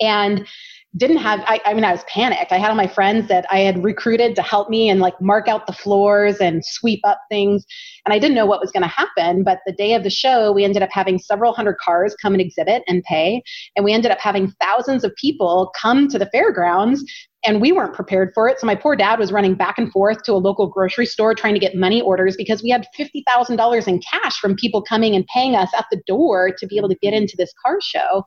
And 0.00 0.46
didn't 0.96 1.18
have 1.18 1.40
I, 1.46 1.60
I 1.66 1.74
mean 1.74 1.84
i 1.84 1.92
was 1.92 2.02
panicked 2.04 2.50
i 2.50 2.56
had 2.56 2.70
all 2.70 2.76
my 2.76 2.86
friends 2.86 3.28
that 3.28 3.44
i 3.50 3.58
had 3.58 3.84
recruited 3.84 4.34
to 4.36 4.42
help 4.42 4.70
me 4.70 4.88
and 4.88 5.00
like 5.00 5.20
mark 5.20 5.46
out 5.46 5.66
the 5.66 5.72
floors 5.72 6.38
and 6.38 6.64
sweep 6.64 7.00
up 7.04 7.20
things 7.30 7.66
and 8.06 8.14
i 8.14 8.18
didn't 8.18 8.34
know 8.34 8.46
what 8.46 8.60
was 8.60 8.72
going 8.72 8.82
to 8.82 8.88
happen 8.88 9.42
but 9.44 9.58
the 9.66 9.72
day 9.72 9.92
of 9.92 10.02
the 10.02 10.10
show 10.10 10.50
we 10.50 10.64
ended 10.64 10.82
up 10.82 10.88
having 10.90 11.18
several 11.18 11.52
hundred 11.52 11.76
cars 11.84 12.16
come 12.22 12.32
and 12.32 12.40
exhibit 12.40 12.82
and 12.88 13.02
pay 13.02 13.42
and 13.76 13.84
we 13.84 13.92
ended 13.92 14.10
up 14.10 14.18
having 14.18 14.50
thousands 14.62 15.04
of 15.04 15.14
people 15.16 15.70
come 15.78 16.08
to 16.08 16.18
the 16.18 16.28
fairgrounds 16.30 17.04
and 17.44 17.60
we 17.60 17.70
weren't 17.70 17.94
prepared 17.94 18.32
for 18.34 18.48
it. 18.48 18.58
So 18.58 18.66
my 18.66 18.74
poor 18.74 18.96
dad 18.96 19.18
was 19.18 19.30
running 19.30 19.54
back 19.54 19.78
and 19.78 19.92
forth 19.92 20.24
to 20.24 20.32
a 20.32 20.34
local 20.34 20.66
grocery 20.66 21.06
store 21.06 21.34
trying 21.34 21.54
to 21.54 21.60
get 21.60 21.76
money 21.76 22.02
orders 22.02 22.36
because 22.36 22.64
we 22.64 22.70
had 22.70 22.84
$50,000 22.98 23.88
in 23.88 24.00
cash 24.00 24.38
from 24.40 24.56
people 24.56 24.82
coming 24.82 25.14
and 25.14 25.24
paying 25.32 25.54
us 25.54 25.70
at 25.78 25.86
the 25.92 26.02
door 26.06 26.50
to 26.58 26.66
be 26.66 26.76
able 26.76 26.88
to 26.88 26.98
get 27.00 27.14
into 27.14 27.36
this 27.38 27.52
car 27.64 27.78
show. 27.80 28.24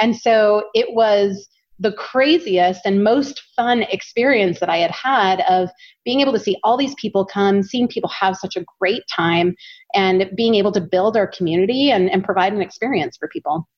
And 0.00 0.16
so 0.16 0.64
it 0.74 0.88
was 0.94 1.48
the 1.78 1.92
craziest 1.92 2.80
and 2.84 3.04
most 3.04 3.42
fun 3.54 3.82
experience 3.84 4.60
that 4.60 4.68
I 4.68 4.78
had 4.78 4.90
had 4.90 5.40
of 5.42 5.70
being 6.04 6.20
able 6.20 6.32
to 6.32 6.38
see 6.38 6.56
all 6.64 6.76
these 6.76 6.94
people 6.96 7.24
come, 7.24 7.62
seeing 7.62 7.88
people 7.88 8.10
have 8.10 8.36
such 8.36 8.56
a 8.56 8.64
great 8.80 9.02
time, 9.14 9.54
and 9.94 10.30
being 10.36 10.54
able 10.54 10.72
to 10.72 10.80
build 10.80 11.16
our 11.16 11.26
community 11.26 11.90
and, 11.90 12.10
and 12.10 12.24
provide 12.24 12.52
an 12.52 12.60
experience 12.60 13.16
for 13.16 13.28
people. 13.28 13.68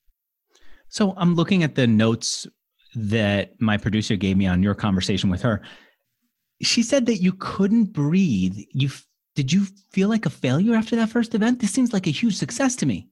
So 0.89 1.15
I'm 1.17 1.35
looking 1.35 1.63
at 1.63 1.75
the 1.75 1.87
notes 1.87 2.47
that 2.95 3.53
my 3.61 3.77
producer 3.77 4.17
gave 4.17 4.37
me 4.37 4.47
on 4.47 4.63
your 4.63 4.75
conversation 4.75 5.31
with 5.31 5.43
her. 5.43 5.63
She 6.63 6.83
said 6.83 7.07
that 7.07 7.19
you 7.19 7.33
couldn't 7.35 7.93
breathe. 7.93 8.57
You 8.73 8.91
did 9.37 9.53
you 9.53 9.67
feel 9.93 10.09
like 10.09 10.27
a 10.27 10.31
failure 10.31 10.75
after 10.75 10.97
that 10.97 11.09
first 11.09 11.35
event? 11.35 11.61
This 11.61 11.71
seems 11.71 11.93
like 11.93 12.07
a 12.07 12.11
huge 12.11 12.37
success 12.37 12.75
to 12.77 12.87
me. 12.87 13.09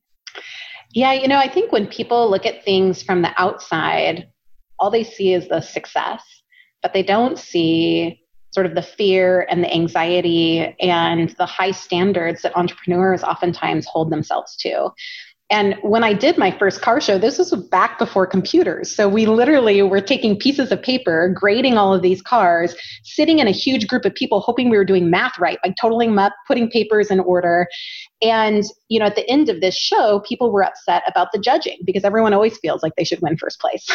Yeah, 0.93 1.13
you 1.13 1.29
know, 1.29 1.39
I 1.39 1.49
think 1.49 1.71
when 1.71 1.87
people 1.87 2.29
look 2.31 2.45
at 2.45 2.65
things 2.65 3.03
from 3.03 3.23
the 3.23 3.31
outside, 3.41 4.29
all 4.79 4.91
they 4.91 5.05
see 5.05 5.33
is 5.33 5.49
the 5.49 5.61
success, 5.61 6.23
but 6.83 6.93
they 6.93 7.03
don't 7.03 7.39
see 7.39 8.21
sort 8.53 8.67
of 8.67 8.75
the 8.75 8.83
fear 8.83 9.47
and 9.51 9.63
the 9.63 9.73
anxiety 9.73 10.75
and 10.81 11.31
the 11.39 11.47
high 11.47 11.71
standards 11.71 12.43
that 12.43 12.57
entrepreneurs 12.57 13.23
oftentimes 13.23 13.87
hold 13.87 14.11
themselves 14.11 14.57
to. 14.57 14.91
And 15.51 15.77
when 15.81 16.05
I 16.05 16.13
did 16.13 16.37
my 16.37 16.57
first 16.59 16.83
car 16.83 17.01
show, 17.01 17.17
this 17.17 17.39
was 17.39 17.55
back 17.71 17.99
before 17.99 18.27
computers. 18.27 18.95
So 18.95 19.09
we 19.09 19.25
literally 19.25 19.81
were 19.81 20.03
taking 20.03 20.39
pieces 20.39 20.71
of 20.71 20.83
paper, 20.83 21.33
grading 21.35 21.79
all 21.79 21.95
of 21.95 22.03
these 22.03 22.21
cars, 22.21 22.75
sitting 23.03 23.39
in 23.39 23.49
a 23.49 23.53
huge 23.53 23.87
group 23.87 24.05
of 24.05 24.15
people, 24.15 24.41
hoping 24.41 24.69
we 24.69 24.77
were 24.77 24.85
doing 24.85 25.09
math 25.09 25.39
right, 25.39 25.59
by 25.65 25.75
totaling 25.81 26.11
them 26.11 26.19
up, 26.19 26.35
putting 26.47 26.69
papers 26.71 27.11
in 27.11 27.19
order. 27.21 27.67
And, 28.21 28.65
you 28.89 28.99
know, 28.99 29.07
at 29.07 29.15
the 29.15 29.29
end 29.31 29.49
of 29.49 29.61
this 29.61 29.77
show, 29.77 30.21
people 30.29 30.51
were 30.51 30.65
upset 30.65 31.03
about 31.07 31.29
the 31.33 31.39
judging 31.39 31.79
because 31.85 32.05
everyone 32.05 32.35
always 32.35 32.59
feels 32.59 32.83
like 32.83 32.93
they 32.97 33.05
should 33.05 33.23
win 33.23 33.39
first 33.39 33.61
place. 33.61 33.87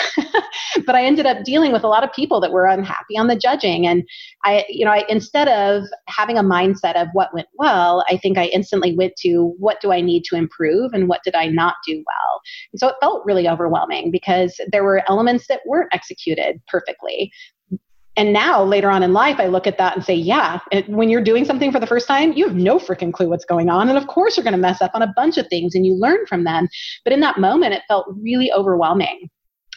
but 0.86 0.96
I 0.96 1.04
ended 1.04 1.26
up 1.26 1.44
dealing 1.44 1.74
with 1.74 1.84
a 1.84 1.88
lot 1.88 2.04
of 2.04 2.14
people 2.14 2.40
that 2.42 2.52
were 2.52 2.66
unhappy 2.66 3.18
on 3.18 3.28
the 3.28 3.36
judging. 3.36 3.86
And 3.86 4.04
I, 4.46 4.66
you 4.70 4.86
know, 4.86 4.92
I, 4.92 5.04
instead 5.10 5.50
of 5.50 5.84
having 6.08 6.38
a 6.38 6.44
mindset 6.44 6.96
of 6.96 7.10
what 7.14 7.34
went 7.34 7.48
well, 7.56 8.04
I 8.10 8.18
think 8.18 8.38
I 8.38 8.46
instantly 8.46 8.96
went 8.96 9.16
to 9.18 9.54
what 9.60 9.82
do 9.82 9.92
I 9.92 10.00
need 10.00 10.24
to 10.26 10.36
improve 10.36 10.94
and 10.94 11.10
what 11.10 11.22
did 11.24 11.36
I 11.36 11.43
not 11.48 11.76
do 11.86 11.96
well. 11.98 12.42
And 12.72 12.80
so 12.80 12.88
it 12.90 12.96
felt 13.02 13.26
really 13.26 13.48
overwhelming 13.48 14.12
because 14.12 14.60
there 14.72 14.84
were 14.84 15.04
elements 15.10 15.48
that 15.48 15.62
weren't 15.66 15.94
executed 15.94 16.62
perfectly 16.68 17.32
and 18.16 18.32
now 18.32 18.64
later 18.64 18.90
on 18.90 19.04
in 19.04 19.14
life 19.14 19.40
i 19.40 19.48
look 19.48 19.66
at 19.66 19.78
that 19.78 19.96
and 19.96 20.06
say 20.06 20.14
yeah 20.14 20.60
when 20.88 21.10
you're 21.10 21.24
doing 21.24 21.46
something 21.46 21.72
for 21.72 21.80
the 21.80 21.88
first 21.88 22.08
time 22.08 22.34
you 22.34 22.46
have 22.48 22.56
no 22.56 22.78
freaking 22.78 23.12
clue 23.12 23.30
what's 23.30 23.46
going 23.46 23.70
on 23.70 23.90
and 23.90 23.98
of 23.98 24.08
course 24.08 24.38
you're 24.38 24.44
going 24.44 24.54
to 24.54 24.58
mess 24.58 24.82
up 24.82 24.92
on 24.94 25.02
a 25.02 25.14
bunch 25.16 25.38
of 25.38 25.48
things 25.48 25.76
and 25.76 25.86
you 25.86 25.96
learn 25.96 26.26
from 26.28 26.44
them 26.44 26.68
but 27.04 27.14
in 27.14 27.20
that 27.20 27.40
moment 27.40 27.74
it 27.74 27.82
felt 27.88 28.06
really 28.22 28.52
overwhelming 28.52 29.30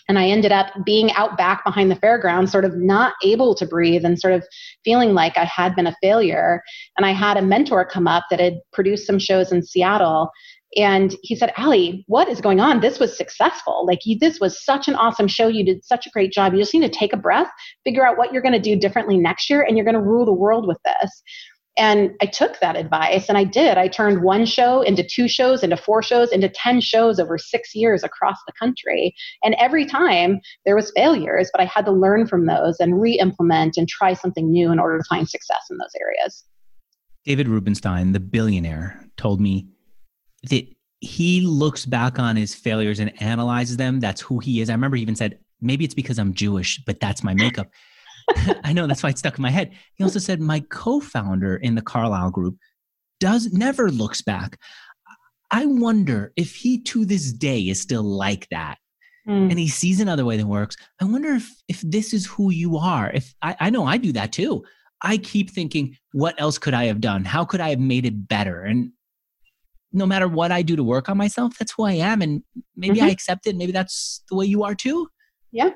and 0.09 0.19
I 0.19 0.29
ended 0.29 0.53
up 0.53 0.69
being 0.85 1.11
out 1.13 1.37
back 1.37 1.65
behind 1.65 1.91
the 1.91 1.97
fairground, 1.97 2.49
sort 2.49 2.65
of 2.65 2.77
not 2.77 3.15
able 3.25 3.55
to 3.57 3.67
breathe 3.67 4.05
and 4.05 4.19
sort 4.19 4.35
of 4.35 4.45
feeling 4.85 5.15
like 5.15 5.37
I 5.37 5.45
had 5.45 5.75
been 5.75 5.89
a 5.89 5.97
failure. 6.01 6.63
And 6.97 7.05
I 7.05 7.11
had 7.11 7.37
a 7.37 7.43
mentor 7.43 7.85
come 7.85 8.07
up 8.07 8.25
that 8.31 8.39
had 8.39 8.61
produced 8.73 9.07
some 9.07 9.19
shows 9.19 9.51
in 9.51 9.65
Seattle 9.65 10.31
and 10.77 11.15
he 11.23 11.37
said, 11.37 11.53
Allie, 11.57 12.05
what 12.07 12.29
is 12.29 12.41
going 12.41 12.61
on? 12.61 12.81
This 12.81 12.99
was 12.99 13.17
successful. 13.17 13.87
Like, 13.87 14.01
you, 14.05 14.19
this 14.19 14.41
was 14.41 14.63
such 14.63 14.89
an 14.89 14.95
awesome 14.95 15.29
show. 15.29 15.49
You 15.49 15.65
did 15.65 15.85
such 15.85 16.07
a 16.07 16.11
great 16.11 16.33
job. 16.33 16.53
You 16.53 16.59
just 16.59 16.75
need 16.75 16.81
to 16.81 16.99
take 16.99 17.13
a 17.13 17.19
breath, 17.19 17.49
figure 17.85 18.07
out 18.07 18.19
what 18.19 18.33
you're 18.33 18.43
going 18.43 18.53
to 18.53 18.59
do 18.59 18.77
differently 18.77 19.17
next 19.17 19.49
year, 19.49 19.63
and 19.63 19.77
you're 19.77 19.85
going 19.85 19.95
to 19.95 20.01
rule 20.01 20.27
the 20.27 20.33
world 20.33 20.67
with 20.67 20.79
this. 20.85 21.23
And 21.79 22.13
I 22.23 22.27
took 22.27 22.59
that 22.61 22.75
advice 22.75 23.29
and 23.29 23.37
I 23.37 23.45
did. 23.45 23.77
I 23.77 23.89
turned 23.89 24.23
one 24.23 24.47
show 24.47 24.81
into 24.81 25.03
two 25.03 25.29
shows, 25.29 25.63
into 25.63 25.77
four 25.77 26.03
shows, 26.03 26.33
into 26.33 26.49
10 26.49 26.81
shows 26.81 27.21
over 27.21 27.37
six 27.37 27.75
years 27.75 28.03
across 28.03 28.39
the 28.47 28.55
country. 28.59 29.15
And 29.45 29.55
every 29.59 29.85
time 29.85 30.41
there 30.65 30.75
was 30.75 30.91
failures, 30.97 31.51
but 31.53 31.61
I 31.61 31.67
had 31.67 31.85
to 31.85 31.93
learn 31.93 32.27
from 32.27 32.47
those 32.47 32.77
and 32.81 32.99
re-implement 32.99 33.77
and 33.77 33.87
try 33.87 34.15
something 34.15 34.51
new 34.51 34.73
in 34.73 34.79
order 34.79 34.97
to 34.97 35.05
find 35.05 35.29
success 35.29 35.67
in 35.71 35.77
those 35.77 35.95
areas. 36.01 36.45
David 37.25 37.47
Rubenstein, 37.47 38.13
the 38.13 38.21
billionaire, 38.21 39.05
told 39.19 39.41
me 39.41 39.69
that 40.45 40.67
he 41.01 41.41
looks 41.43 41.87
back 41.87 42.19
on 42.19 42.37
his 42.37 42.55
failures 42.55 43.01
and 43.01 43.21
analyzes 43.23 43.77
them. 43.77 44.01
That's 44.01 44.21
who 44.21 44.39
he 44.39 44.61
is. 44.61 44.71
I 44.71 44.75
remember 44.75 44.97
he 44.97 45.03
even 45.03 45.17
said, 45.17 45.39
maybe 45.61 45.85
it's 45.85 45.95
because 45.95 46.19
I'm 46.19 46.35
Jewish, 46.35 46.83
but 46.85 47.01
that's 47.01 47.23
my 47.23 47.35
makeup. 47.35 47.69
I 48.65 48.73
know 48.73 48.87
that's 48.87 49.03
why 49.03 49.11
it 49.11 49.19
stuck 49.19 49.39
in 49.39 49.43
my 49.43 49.51
head. 49.51 49.73
He 49.95 50.05
also 50.05 50.19
said, 50.19 50.41
my 50.41 50.61
co-founder 50.71 51.57
in 51.57 51.75
the 51.75 51.83
Carlyle 51.83 52.31
group 52.31 52.57
does 53.21 53.53
never 53.53 53.91
looks 53.91 54.23
back. 54.23 54.59
I 55.51 55.67
wonder 55.67 56.33
if 56.37 56.55
he 56.55 56.83
to 56.83 57.05
this 57.05 57.33
day 57.33 57.61
is 57.61 57.81
still 57.81 58.03
like 58.03 58.49
that. 58.51 58.79
Mm. 59.29 59.51
And 59.51 59.59
he 59.59 59.69
sees 59.69 60.01
another 60.01 60.25
way 60.25 60.37
that 60.37 60.47
works. 60.47 60.77
I 61.01 61.05
wonder 61.05 61.31
if 61.35 61.51
if 61.69 61.81
this 61.83 62.13
is 62.13 62.27
who 62.27 62.51
you 62.51 62.77
are. 62.77 63.11
If 63.11 63.35
I, 63.43 63.57
I 63.61 63.71
know 63.71 63.85
I 63.85 63.97
do 63.97 64.13
that 64.13 64.33
too. 64.33 64.65
I 65.03 65.19
keep 65.19 65.51
thinking, 65.51 65.97
what 66.13 66.41
else 66.41 66.59
could 66.59 66.75
I 66.75 66.85
have 66.85 67.01
done? 67.01 67.25
How 67.25 67.45
could 67.45 67.61
I 67.61 67.71
have 67.71 67.81
made 67.81 68.07
it 68.07 68.29
better? 68.29 68.63
And 68.63 68.93
no 69.93 70.07
matter 70.07 70.29
what 70.29 70.53
I 70.53 70.63
do 70.63 70.77
to 70.77 70.85
work 70.85 71.09
on 71.09 71.17
myself, 71.17 71.59
that's 71.59 71.73
who 71.73 71.85
I 71.85 71.93
am. 71.93 72.23
And 72.23 72.43
maybe 72.77 72.99
mm-hmm. 72.99 73.07
I 73.07 73.11
accept 73.11 73.47
it. 73.47 73.57
Maybe 73.57 73.73
that's 73.73 74.23
the 74.29 74.37
way 74.37 74.47
you 74.47 74.63
are 74.65 74.75
too. 74.75 75.09
Yeah. 75.53 75.71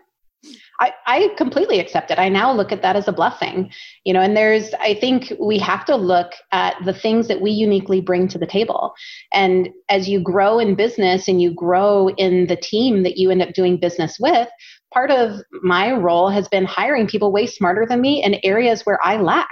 I, 0.81 0.93
I 1.07 1.35
completely 1.37 1.81
accept 1.81 2.11
it. 2.11 2.19
I 2.19 2.31
now 2.31 2.50
look 2.50 2.73
at 2.73 2.81
that 2.81 2.97
as 2.97 3.07
a 3.07 3.12
blessing, 3.12 3.71
you 4.05 4.14
know, 4.14 4.23
and 4.23 4.35
there's, 4.35 4.73
I 4.81 4.95
think 4.95 5.35
we 5.38 5.59
have 5.59 5.85
to 5.85 5.97
look 5.97 6.33
at 6.52 6.76
the 6.85 6.95
things 6.95 7.29
that 7.29 7.43
we 7.43 7.50
uniquely 7.50 8.00
bring 8.00 8.26
to 8.29 8.38
the 8.38 8.47
table. 8.47 8.95
And 9.35 9.69
as 9.90 10.09
you 10.09 10.19
grow 10.19 10.59
in 10.59 10.76
business 10.76 11.29
and 11.29 11.43
you 11.43 11.52
grow 11.52 12.09
in 12.17 12.47
the 12.47 12.57
team 12.57 13.02
that 13.02 13.19
you 13.19 13.31
end 13.31 13.43
up 13.43 13.52
doing 13.52 13.79
business 13.79 14.17
with, 14.19 14.49
part 14.95 15.11
of 15.11 15.40
my 15.62 15.93
role 15.93 16.31
has 16.31 16.49
been 16.49 16.64
hiring 16.64 17.07
people 17.07 17.33
way 17.33 17.47
smarter 17.47 17.85
than 17.87 18.00
me 18.00 18.25
in 18.25 18.40
areas 18.43 18.87
where 18.87 18.99
I 19.05 19.19
lack 19.19 19.50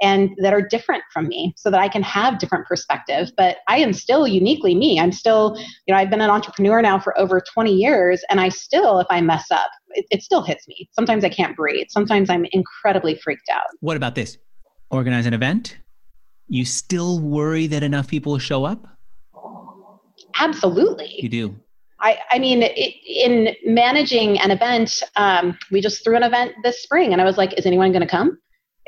and 0.00 0.30
that 0.38 0.52
are 0.52 0.62
different 0.62 1.02
from 1.12 1.28
me 1.28 1.54
so 1.56 1.70
that 1.70 1.80
I 1.80 1.88
can 1.88 2.02
have 2.02 2.38
different 2.38 2.66
perspective. 2.66 3.30
But 3.36 3.58
I 3.68 3.78
am 3.78 3.92
still 3.92 4.26
uniquely 4.26 4.74
me. 4.74 5.00
I'm 5.00 5.12
still, 5.12 5.56
you 5.86 5.94
know, 5.94 5.98
I've 5.98 6.10
been 6.10 6.20
an 6.20 6.30
entrepreneur 6.30 6.80
now 6.80 6.98
for 6.98 7.18
over 7.18 7.40
20 7.40 7.72
years 7.72 8.22
and 8.30 8.40
I 8.40 8.48
still, 8.48 9.00
if 9.00 9.06
I 9.10 9.20
mess 9.20 9.50
up, 9.50 9.70
it, 9.90 10.06
it 10.10 10.22
still 10.22 10.42
hits 10.42 10.68
me. 10.68 10.88
Sometimes 10.92 11.24
I 11.24 11.28
can't 11.28 11.56
breathe. 11.56 11.86
Sometimes 11.90 12.30
I'm 12.30 12.46
incredibly 12.52 13.16
freaked 13.16 13.48
out. 13.52 13.62
What 13.80 13.96
about 13.96 14.14
this? 14.14 14.38
Organize 14.90 15.26
an 15.26 15.34
event? 15.34 15.78
You 16.48 16.64
still 16.64 17.18
worry 17.18 17.66
that 17.66 17.82
enough 17.82 18.08
people 18.08 18.32
will 18.32 18.38
show 18.38 18.64
up? 18.64 18.86
Absolutely. 20.38 21.16
You 21.20 21.28
do. 21.28 21.56
I, 22.00 22.18
I 22.30 22.38
mean, 22.38 22.62
it, 22.62 22.94
in 23.06 23.56
managing 23.64 24.38
an 24.38 24.50
event, 24.52 25.02
um, 25.16 25.58
we 25.70 25.80
just 25.80 26.04
threw 26.04 26.16
an 26.16 26.22
event 26.22 26.54
this 26.62 26.80
spring, 26.80 27.12
and 27.12 27.20
I 27.20 27.24
was 27.24 27.36
like, 27.36 27.58
"Is 27.58 27.66
anyone 27.66 27.90
going 27.90 28.02
to 28.02 28.08
come? 28.08 28.38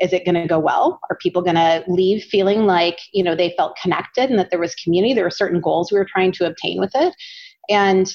Is 0.01 0.13
it 0.13 0.25
going 0.25 0.35
to 0.35 0.47
go 0.47 0.59
well? 0.59 0.99
Are 1.09 1.17
people 1.17 1.41
going 1.41 1.55
to 1.55 1.83
leave 1.87 2.23
feeling 2.23 2.65
like 2.65 2.99
you 3.13 3.23
know 3.23 3.35
they 3.35 3.53
felt 3.57 3.77
connected 3.81 4.29
and 4.29 4.39
that 4.39 4.49
there 4.49 4.59
was 4.59 4.75
community? 4.75 5.13
There 5.13 5.23
were 5.23 5.29
certain 5.29 5.61
goals 5.61 5.91
we 5.91 5.97
were 5.97 6.07
trying 6.11 6.31
to 6.33 6.45
obtain 6.45 6.79
with 6.79 6.91
it. 6.95 7.13
And 7.69 8.11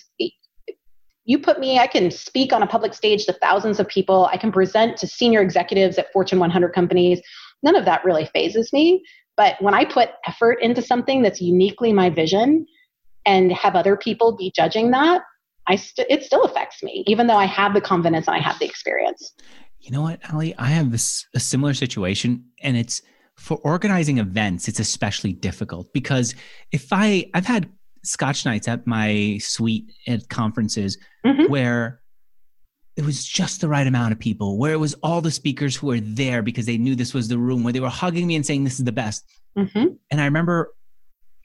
you 1.28 1.40
put 1.40 1.58
me 1.58 1.78
i 1.78 1.88
can 1.88 2.10
speak 2.10 2.52
on 2.52 2.62
a 2.62 2.66
public 2.66 2.94
stage 2.94 3.26
to 3.26 3.32
thousands 3.34 3.80
of 3.80 3.88
people. 3.88 4.28
I 4.32 4.36
can 4.36 4.52
present 4.52 4.96
to 4.98 5.06
senior 5.06 5.40
executives 5.40 5.98
at 5.98 6.12
fortune 6.12 6.38
100 6.38 6.72
companies. 6.72 7.20
None 7.62 7.76
of 7.76 7.84
that 7.84 8.04
really 8.04 8.26
fazes 8.26 8.72
me. 8.72 9.04
But 9.36 9.60
when 9.60 9.74
i 9.74 9.84
put 9.84 10.10
effort 10.26 10.62
into 10.62 10.82
something 10.82 11.22
that's 11.22 11.40
uniquely 11.40 11.92
my 11.92 12.10
vision 12.10 12.66
and 13.24 13.52
have 13.52 13.74
other 13.74 13.96
people 13.96 14.36
be 14.36 14.52
judging 14.54 14.90
that 14.92 15.22
I 15.68 15.76
st- 15.76 16.06
it 16.08 16.22
still 16.22 16.44
affects 16.44 16.82
me, 16.82 17.02
even 17.06 17.26
though 17.26 17.36
I 17.36 17.46
have 17.46 17.74
the 17.74 17.80
confidence 17.80 18.28
and 18.28 18.36
I 18.36 18.40
have 18.40 18.58
the 18.58 18.66
experience 18.66 19.32
you 19.80 19.90
know 19.90 20.02
what, 20.02 20.20
Allie? 20.30 20.54
I 20.56 20.66
have 20.66 20.90
this 20.90 21.26
a 21.34 21.40
similar 21.40 21.74
situation, 21.74 22.44
and 22.62 22.76
it's 22.76 23.02
for 23.36 23.58
organizing 23.58 24.18
events. 24.18 24.68
It's 24.68 24.80
especially 24.80 25.32
difficult 25.32 25.92
because 25.92 26.34
if 26.72 26.88
I 26.92 27.30
I've 27.34 27.46
had 27.46 27.70
Scotch 28.04 28.44
nights 28.44 28.68
at 28.68 28.86
my 28.86 29.38
suite 29.40 29.92
at 30.06 30.28
conferences 30.28 30.96
mm-hmm. 31.24 31.50
where 31.50 32.00
it 32.96 33.04
was 33.04 33.24
just 33.24 33.60
the 33.60 33.68
right 33.68 33.86
amount 33.86 34.12
of 34.12 34.18
people, 34.18 34.58
where 34.58 34.72
it 34.72 34.80
was 34.80 34.94
all 35.02 35.20
the 35.20 35.30
speakers 35.30 35.76
who 35.76 35.88
were 35.88 36.00
there 36.00 36.42
because 36.42 36.66
they 36.66 36.78
knew 36.78 36.94
this 36.94 37.12
was 37.12 37.28
the 37.28 37.38
room, 37.38 37.62
where 37.62 37.72
they 37.72 37.80
were 37.80 37.88
hugging 37.90 38.26
me 38.26 38.36
and 38.36 38.46
saying 38.46 38.64
this 38.64 38.78
is 38.78 38.84
the 38.84 38.92
best. 38.92 39.24
Mm-hmm. 39.58 39.86
And 40.10 40.20
I 40.20 40.24
remember 40.24 40.72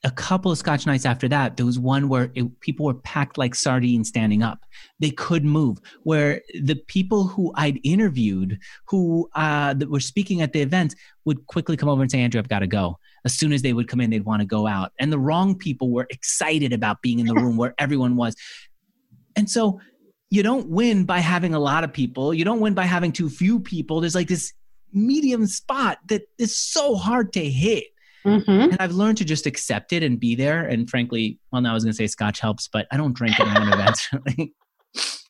a 0.04 0.12
couple 0.12 0.52
of 0.52 0.58
scotch 0.58 0.88
nights 0.88 1.06
after 1.06 1.28
that 1.28 1.58
there 1.58 1.66
was 1.66 1.78
one 1.78 2.10
where 2.10 2.32
it, 2.34 2.60
people 2.60 2.86
were 2.88 2.96
packed 2.96 3.38
like 3.38 3.54
sardines 3.54 4.08
standing 4.08 4.42
up. 4.42 4.66
They 5.00 5.12
could 5.12 5.46
move. 5.46 5.80
Where 6.04 6.42
the 6.62 6.76
people 6.88 7.28
who 7.28 7.52
i'd 7.56 7.80
interviewed 7.84 8.60
who 8.88 9.30
uh, 9.36 9.74
that 9.76 9.90
were 9.90 10.00
speaking 10.00 10.42
at 10.42 10.54
the 10.54 10.62
event 10.62 10.96
would 11.26 11.46
quickly 11.48 11.78
come 11.78 11.90
over 11.90 12.02
and 12.02 12.10
say 12.10 12.20
andrew 12.20 12.40
i've 12.40 12.50
got 12.50 12.60
to 12.60 12.68
go. 12.68 12.98
As 13.26 13.34
soon 13.34 13.54
as 13.54 13.62
they 13.62 13.74
would 13.74 13.88
come 13.88 14.02
in 14.02 14.10
they'd 14.10 14.26
want 14.26 14.42
to 14.42 14.48
go 14.48 14.66
out. 14.68 14.92
And 15.00 15.12
the 15.12 15.20
wrong 15.20 15.56
people 15.56 15.92
were 15.92 16.08
excited 16.10 16.74
about 16.74 17.02
being 17.02 17.20
in 17.20 17.28
the 17.28 17.36
room 17.36 17.58
where 17.58 17.76
everyone 17.78 18.16
was. 18.16 18.36
And 19.36 19.50
so 19.50 19.80
you 20.32 20.42
don't 20.44 20.68
win 20.70 21.04
by 21.04 21.20
having 21.20 21.54
a 21.54 21.60
lot 21.60 21.84
of 21.84 21.94
people. 21.94 22.34
You 22.34 22.46
don't 22.46 22.62
win 22.62 22.74
by 22.74 22.86
having 22.86 23.12
too 23.12 23.30
few 23.30 23.60
people. 23.60 24.02
There's 24.02 24.16
like 24.16 24.30
this 24.30 24.54
medium 24.94 25.46
spot 25.46 26.00
that 26.08 26.24
is 26.38 26.56
so 26.56 26.96
hard 26.96 27.34
to 27.34 27.48
hit 27.48 27.86
Mm-hmm. 28.26 28.52
And 28.52 28.78
I've 28.80 28.92
learned 28.92 29.18
to 29.18 29.26
just 29.26 29.46
accept 29.46 29.94
it 29.94 30.04
and 30.04 30.20
be 30.20 30.36
there. 30.36 30.64
And 30.64 30.90
frankly, 30.90 31.40
well, 31.52 31.62
now 31.62 31.72
I 31.72 31.74
was 31.74 31.84
going 31.84 31.92
to 31.92 31.98
say 31.98 32.08
scotch 32.08 32.40
helps, 32.40 32.68
but 32.68 32.88
I 32.92 32.98
don't 32.98 33.14
drink 33.14 33.40
at 33.40 33.48
my 33.48 33.74
events 33.74 34.10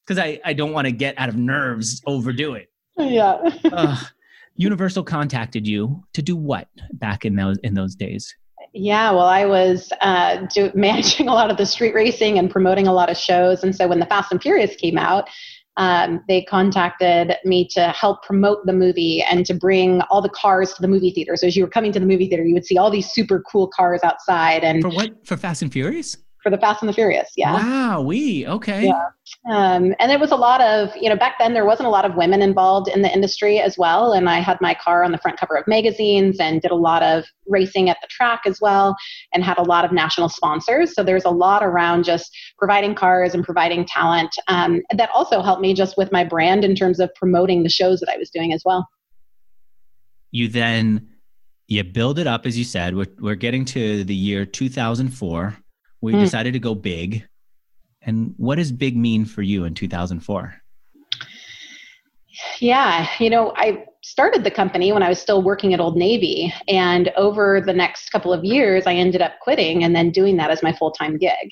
because 0.06 0.18
I, 0.18 0.40
I 0.44 0.54
don't 0.54 0.74
want 0.74 0.86
to 0.86 0.92
get 0.92 1.18
out 1.18 1.30
of 1.30 1.38
nerves, 1.38 2.02
overdo 2.06 2.54
it. 2.54 2.70
Yeah. 2.98 3.38
uh, 3.72 4.02
Universal 4.56 5.04
contacted 5.04 5.66
you 5.66 6.04
to 6.14 6.22
do 6.22 6.36
what 6.36 6.68
back 6.94 7.26
in 7.26 7.36
those 7.36 7.58
in 7.64 7.74
those 7.74 7.96
days? 7.96 8.36
Yeah, 8.74 9.12
well, 9.12 9.26
I 9.26 9.46
was 9.46 9.92
uh, 10.02 10.46
do, 10.54 10.72
managing 10.76 11.28
a 11.28 11.34
lot 11.34 11.50
of 11.50 11.58
the 11.58 11.66
street 11.66 11.94
racing 11.94 12.38
and 12.38 12.50
promoting 12.50 12.88
a 12.88 12.94
lot 12.94 13.10
of 13.10 13.18
shows, 13.18 13.64
and 13.64 13.76
so 13.76 13.88
when 13.88 14.00
the 14.00 14.06
Fast 14.06 14.32
and 14.32 14.42
Furious 14.42 14.76
came 14.76 14.98
out, 14.98 15.30
um, 15.78 16.24
they 16.28 16.44
contacted 16.44 17.36
me 17.46 17.68
to 17.70 17.90
help 17.90 18.24
promote 18.24 18.66
the 18.66 18.74
movie 18.74 19.24
and 19.24 19.46
to 19.46 19.54
bring 19.54 20.02
all 20.10 20.22
the 20.22 20.30
cars 20.30 20.74
to 20.74 20.82
the 20.82 20.88
movie 20.88 21.12
theater. 21.12 21.36
So 21.36 21.48
as 21.48 21.56
you 21.56 21.64
were 21.64 21.70
coming 21.70 21.92
to 21.94 22.00
the 22.00 22.06
movie 22.06 22.28
theater, 22.28 22.44
you 22.44 22.54
would 22.54 22.66
see 22.66 22.78
all 22.78 22.92
these 22.92 23.10
super 23.10 23.42
cool 23.50 23.68
cars 23.68 24.02
outside. 24.04 24.64
And 24.64 24.82
for 24.82 24.90
what? 24.90 25.26
For 25.26 25.38
Fast 25.38 25.62
and 25.62 25.72
Furious? 25.72 26.18
For 26.42 26.50
the 26.50 26.58
Fast 26.58 26.82
and 26.82 26.90
the 26.90 26.94
Furious. 26.94 27.32
Yeah. 27.36 27.54
Wow. 27.54 28.02
We 28.02 28.48
okay. 28.48 28.86
Yeah. 28.86 29.10
Um, 29.50 29.96
and 30.00 30.12
it 30.12 30.20
was 30.20 30.32
a 30.32 30.36
lot 30.36 30.62
of 30.62 30.96
you 30.96 31.10
know 31.10 31.16
back 31.16 31.36
then 31.40 31.54
there 31.54 31.66
wasn't 31.66 31.88
a 31.88 31.90
lot 31.90 32.06
of 32.06 32.16
women 32.16 32.42
involved 32.42 32.88
in 32.90 33.02
the 33.02 33.12
industry 33.12 33.60
as 33.60 33.78
well. 33.78 34.14
And 34.14 34.30
I 34.30 34.40
had 34.40 34.60
my 34.62 34.74
car 34.74 35.04
on 35.04 35.12
the 35.12 35.18
front 35.18 35.40
cover 35.40 35.56
of 35.56 35.68
magazines 35.68 36.40
and 36.40 36.62
did 36.62 36.72
a 36.72 36.76
lot 36.76 37.04
of 37.04 37.26
racing 37.48 37.90
at 37.90 37.98
the 38.02 38.08
track 38.10 38.42
as 38.46 38.60
well, 38.62 38.96
and 39.34 39.44
had 39.44 39.58
a 39.58 39.64
lot 39.64 39.86
of 39.86 39.92
national 39.92 40.30
sponsors. 40.30 40.94
So 40.94 41.04
there's 41.04 41.26
a 41.26 41.30
lot 41.30 41.64
around 41.64 42.04
just 42.04 42.36
providing 42.58 42.96
cars 42.96 43.34
and 43.34 43.44
providing 43.44 43.86
talent. 43.86 44.36
Um, 44.48 44.82
that 44.96 45.10
also 45.14 45.42
helped 45.42 45.62
me 45.62 45.74
just 45.74 45.98
with 45.98 46.12
my 46.12 46.24
brand 46.24 46.64
in 46.64 46.76
terms 46.76 47.00
of 47.00 47.14
promoting 47.16 47.64
the 47.64 47.70
shows 47.70 48.00
that 48.00 48.10
I 48.10 48.18
was 48.18 48.30
doing 48.30 48.54
as 48.54 48.64
well. 48.66 48.88
You 50.32 50.48
then 50.48 51.10
you 51.68 51.84
build 51.84 52.20
it 52.20 52.28
up 52.28 52.46
as 52.46 52.58
you 52.58 52.64
said. 52.64 52.96
We're 52.96 53.08
we're 53.20 53.36
getting 53.36 53.66
to 53.66 54.04
the 54.04 54.16
year 54.16 54.46
2004 54.46 55.58
we 56.02 56.14
mm. 56.14 56.20
decided 56.20 56.54
to 56.54 56.60
go 56.60 56.76
big. 56.76 57.28
And 58.02 58.34
what 58.38 58.56
does 58.56 58.72
big 58.72 58.98
mean 58.98 59.26
for 59.26 59.42
you 59.42 59.64
in 59.64 59.74
2004? 59.76 60.56
Yeah, 62.60 63.08
you 63.20 63.30
know, 63.30 63.54
I 63.56 63.86
started 64.04 64.44
the 64.44 64.52
company 64.52 64.92
when 64.92 65.04
I 65.04 65.10
was 65.10 65.20
still 65.20 65.44
working 65.44 65.74
at 65.74 65.80
Old 65.80 65.96
Navy. 65.96 66.54
And 66.68 67.10
over 67.16 67.62
the 67.64 67.74
next 67.74 68.10
couple 68.10 68.34
of 68.34 68.44
years, 68.44 68.88
I 68.88 68.94
ended 68.94 69.22
up 69.22 69.34
quitting 69.42 69.84
and 69.84 69.96
then 69.96 70.10
doing 70.12 70.38
that 70.38 70.50
as 70.50 70.64
my 70.64 70.74
full 70.74 70.92
time 70.92 71.18
gig. 71.18 71.52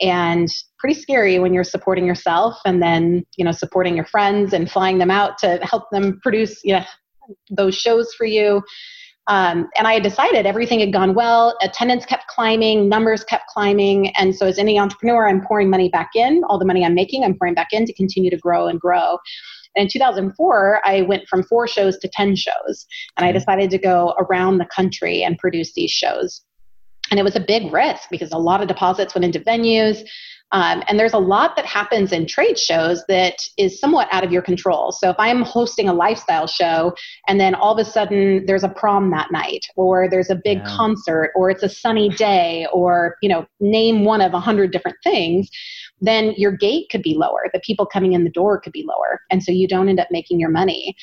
And 0.00 0.48
pretty 0.78 0.94
scary 1.00 1.38
when 1.38 1.54
you're 1.54 1.64
supporting 1.64 2.06
yourself 2.06 2.58
and 2.66 2.82
then, 2.82 3.24
you 3.36 3.44
know, 3.44 3.52
supporting 3.52 3.96
your 3.96 4.04
friends 4.04 4.52
and 4.52 4.70
flying 4.70 4.98
them 4.98 5.10
out 5.10 5.38
to 5.38 5.58
help 5.62 5.84
them 5.90 6.20
produce, 6.22 6.60
you 6.64 6.74
know, 6.74 6.84
those 7.50 7.76
shows 7.76 8.12
for 8.14 8.26
you. 8.26 8.62
Um, 9.28 9.68
and 9.76 9.88
I 9.88 9.94
had 9.94 10.02
decided 10.02 10.46
everything 10.46 10.80
had 10.80 10.92
gone 10.92 11.14
well. 11.14 11.56
Attendance 11.60 12.06
kept 12.06 12.28
climbing, 12.28 12.88
numbers 12.88 13.24
kept 13.24 13.48
climbing. 13.48 14.14
And 14.16 14.34
so, 14.34 14.46
as 14.46 14.58
any 14.58 14.78
entrepreneur, 14.78 15.28
I'm 15.28 15.44
pouring 15.44 15.68
money 15.68 15.88
back 15.88 16.10
in. 16.14 16.42
All 16.48 16.58
the 16.58 16.64
money 16.64 16.84
I'm 16.84 16.94
making, 16.94 17.24
I'm 17.24 17.36
pouring 17.36 17.54
back 17.54 17.72
in 17.72 17.86
to 17.86 17.92
continue 17.92 18.30
to 18.30 18.38
grow 18.38 18.68
and 18.68 18.80
grow. 18.80 19.18
And 19.74 19.82
in 19.82 19.88
2004, 19.88 20.80
I 20.84 21.02
went 21.02 21.28
from 21.28 21.42
four 21.42 21.66
shows 21.66 21.98
to 21.98 22.08
10 22.08 22.36
shows. 22.36 22.86
And 23.16 23.26
I 23.26 23.32
decided 23.32 23.70
to 23.70 23.78
go 23.78 24.14
around 24.18 24.58
the 24.58 24.66
country 24.66 25.22
and 25.22 25.38
produce 25.38 25.74
these 25.74 25.90
shows. 25.90 26.42
And 27.10 27.20
it 27.20 27.22
was 27.22 27.36
a 27.36 27.40
big 27.40 27.72
risk 27.72 28.08
because 28.10 28.32
a 28.32 28.38
lot 28.38 28.60
of 28.60 28.68
deposits 28.68 29.14
went 29.14 29.24
into 29.24 29.40
venues. 29.40 30.04
Um, 30.52 30.82
and 30.86 30.98
there's 30.98 31.12
a 31.12 31.18
lot 31.18 31.56
that 31.56 31.66
happens 31.66 32.12
in 32.12 32.26
trade 32.26 32.56
shows 32.56 33.04
that 33.08 33.34
is 33.58 33.80
somewhat 33.80 34.08
out 34.12 34.24
of 34.24 34.30
your 34.30 34.42
control. 34.42 34.92
So 34.92 35.10
if 35.10 35.16
I'm 35.18 35.42
hosting 35.42 35.88
a 35.88 35.92
lifestyle 35.92 36.46
show 36.46 36.94
and 37.26 37.40
then 37.40 37.54
all 37.54 37.76
of 37.76 37.84
a 37.84 37.90
sudden 37.90 38.46
there's 38.46 38.62
a 38.62 38.68
prom 38.68 39.10
that 39.10 39.32
night, 39.32 39.66
or 39.74 40.08
there's 40.08 40.30
a 40.30 40.36
big 40.36 40.58
yeah. 40.58 40.76
concert, 40.76 41.32
or 41.34 41.50
it's 41.50 41.64
a 41.64 41.68
sunny 41.68 42.10
day, 42.10 42.66
or 42.72 43.16
you 43.22 43.28
know, 43.28 43.44
name 43.58 44.04
one 44.04 44.20
of 44.20 44.34
a 44.34 44.40
hundred 44.40 44.70
different 44.70 44.96
things, 45.02 45.50
then 46.00 46.32
your 46.36 46.52
gate 46.52 46.88
could 46.90 47.02
be 47.02 47.14
lower. 47.14 47.50
The 47.52 47.60
people 47.60 47.84
coming 47.84 48.12
in 48.12 48.22
the 48.22 48.30
door 48.30 48.60
could 48.60 48.72
be 48.72 48.86
lower. 48.86 49.20
And 49.30 49.42
so 49.42 49.50
you 49.50 49.66
don't 49.66 49.88
end 49.88 49.98
up 49.98 50.08
making 50.12 50.38
your 50.38 50.50
money. 50.50 50.94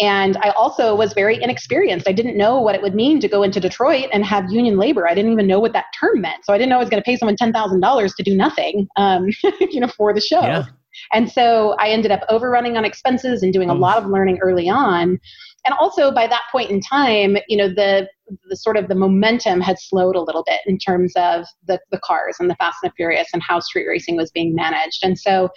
And 0.00 0.38
I 0.38 0.50
also 0.50 0.94
was 0.94 1.12
very 1.12 1.40
inexperienced. 1.42 2.08
I 2.08 2.12
didn't 2.12 2.36
know 2.36 2.60
what 2.60 2.74
it 2.74 2.82
would 2.82 2.94
mean 2.94 3.20
to 3.20 3.28
go 3.28 3.42
into 3.42 3.60
Detroit 3.60 4.08
and 4.12 4.24
have 4.24 4.50
union 4.50 4.78
labor. 4.78 5.08
I 5.08 5.14
didn't 5.14 5.32
even 5.32 5.46
know 5.46 5.60
what 5.60 5.74
that 5.74 5.86
term 5.98 6.22
meant. 6.22 6.44
So 6.44 6.54
I 6.54 6.58
didn't 6.58 6.70
know 6.70 6.76
I 6.76 6.80
was 6.80 6.88
going 6.88 7.02
to 7.02 7.04
pay 7.04 7.16
someone 7.16 7.36
$10,000 7.36 8.16
to 8.16 8.22
do 8.22 8.34
nothing, 8.34 8.88
um, 8.96 9.28
you 9.60 9.80
know, 9.80 9.88
for 9.88 10.14
the 10.14 10.20
show. 10.20 10.40
Yeah. 10.40 10.64
And 11.12 11.30
so 11.30 11.76
I 11.78 11.90
ended 11.90 12.10
up 12.10 12.22
overrunning 12.28 12.76
on 12.76 12.84
expenses 12.84 13.42
and 13.42 13.52
doing 13.52 13.70
a 13.70 13.74
lot 13.74 13.98
of 13.98 14.06
learning 14.06 14.38
early 14.42 14.68
on. 14.68 15.20
And 15.64 15.74
also 15.78 16.10
by 16.10 16.26
that 16.26 16.42
point 16.50 16.70
in 16.70 16.80
time, 16.80 17.36
you 17.48 17.56
know, 17.56 17.68
the 17.68 18.08
the 18.48 18.56
sort 18.56 18.76
of 18.76 18.88
the 18.88 18.94
momentum 18.94 19.60
had 19.60 19.78
slowed 19.78 20.14
a 20.14 20.20
little 20.20 20.44
bit 20.46 20.60
in 20.64 20.78
terms 20.78 21.12
of 21.16 21.46
the, 21.66 21.80
the 21.90 21.98
cars 21.98 22.36
and 22.38 22.48
the 22.48 22.54
Fast 22.56 22.78
and 22.82 22.90
the 22.90 22.94
Furious 22.94 23.28
and 23.32 23.42
how 23.42 23.58
street 23.58 23.86
racing 23.88 24.16
was 24.16 24.30
being 24.30 24.54
managed. 24.54 25.00
And 25.02 25.18
so 25.18 25.48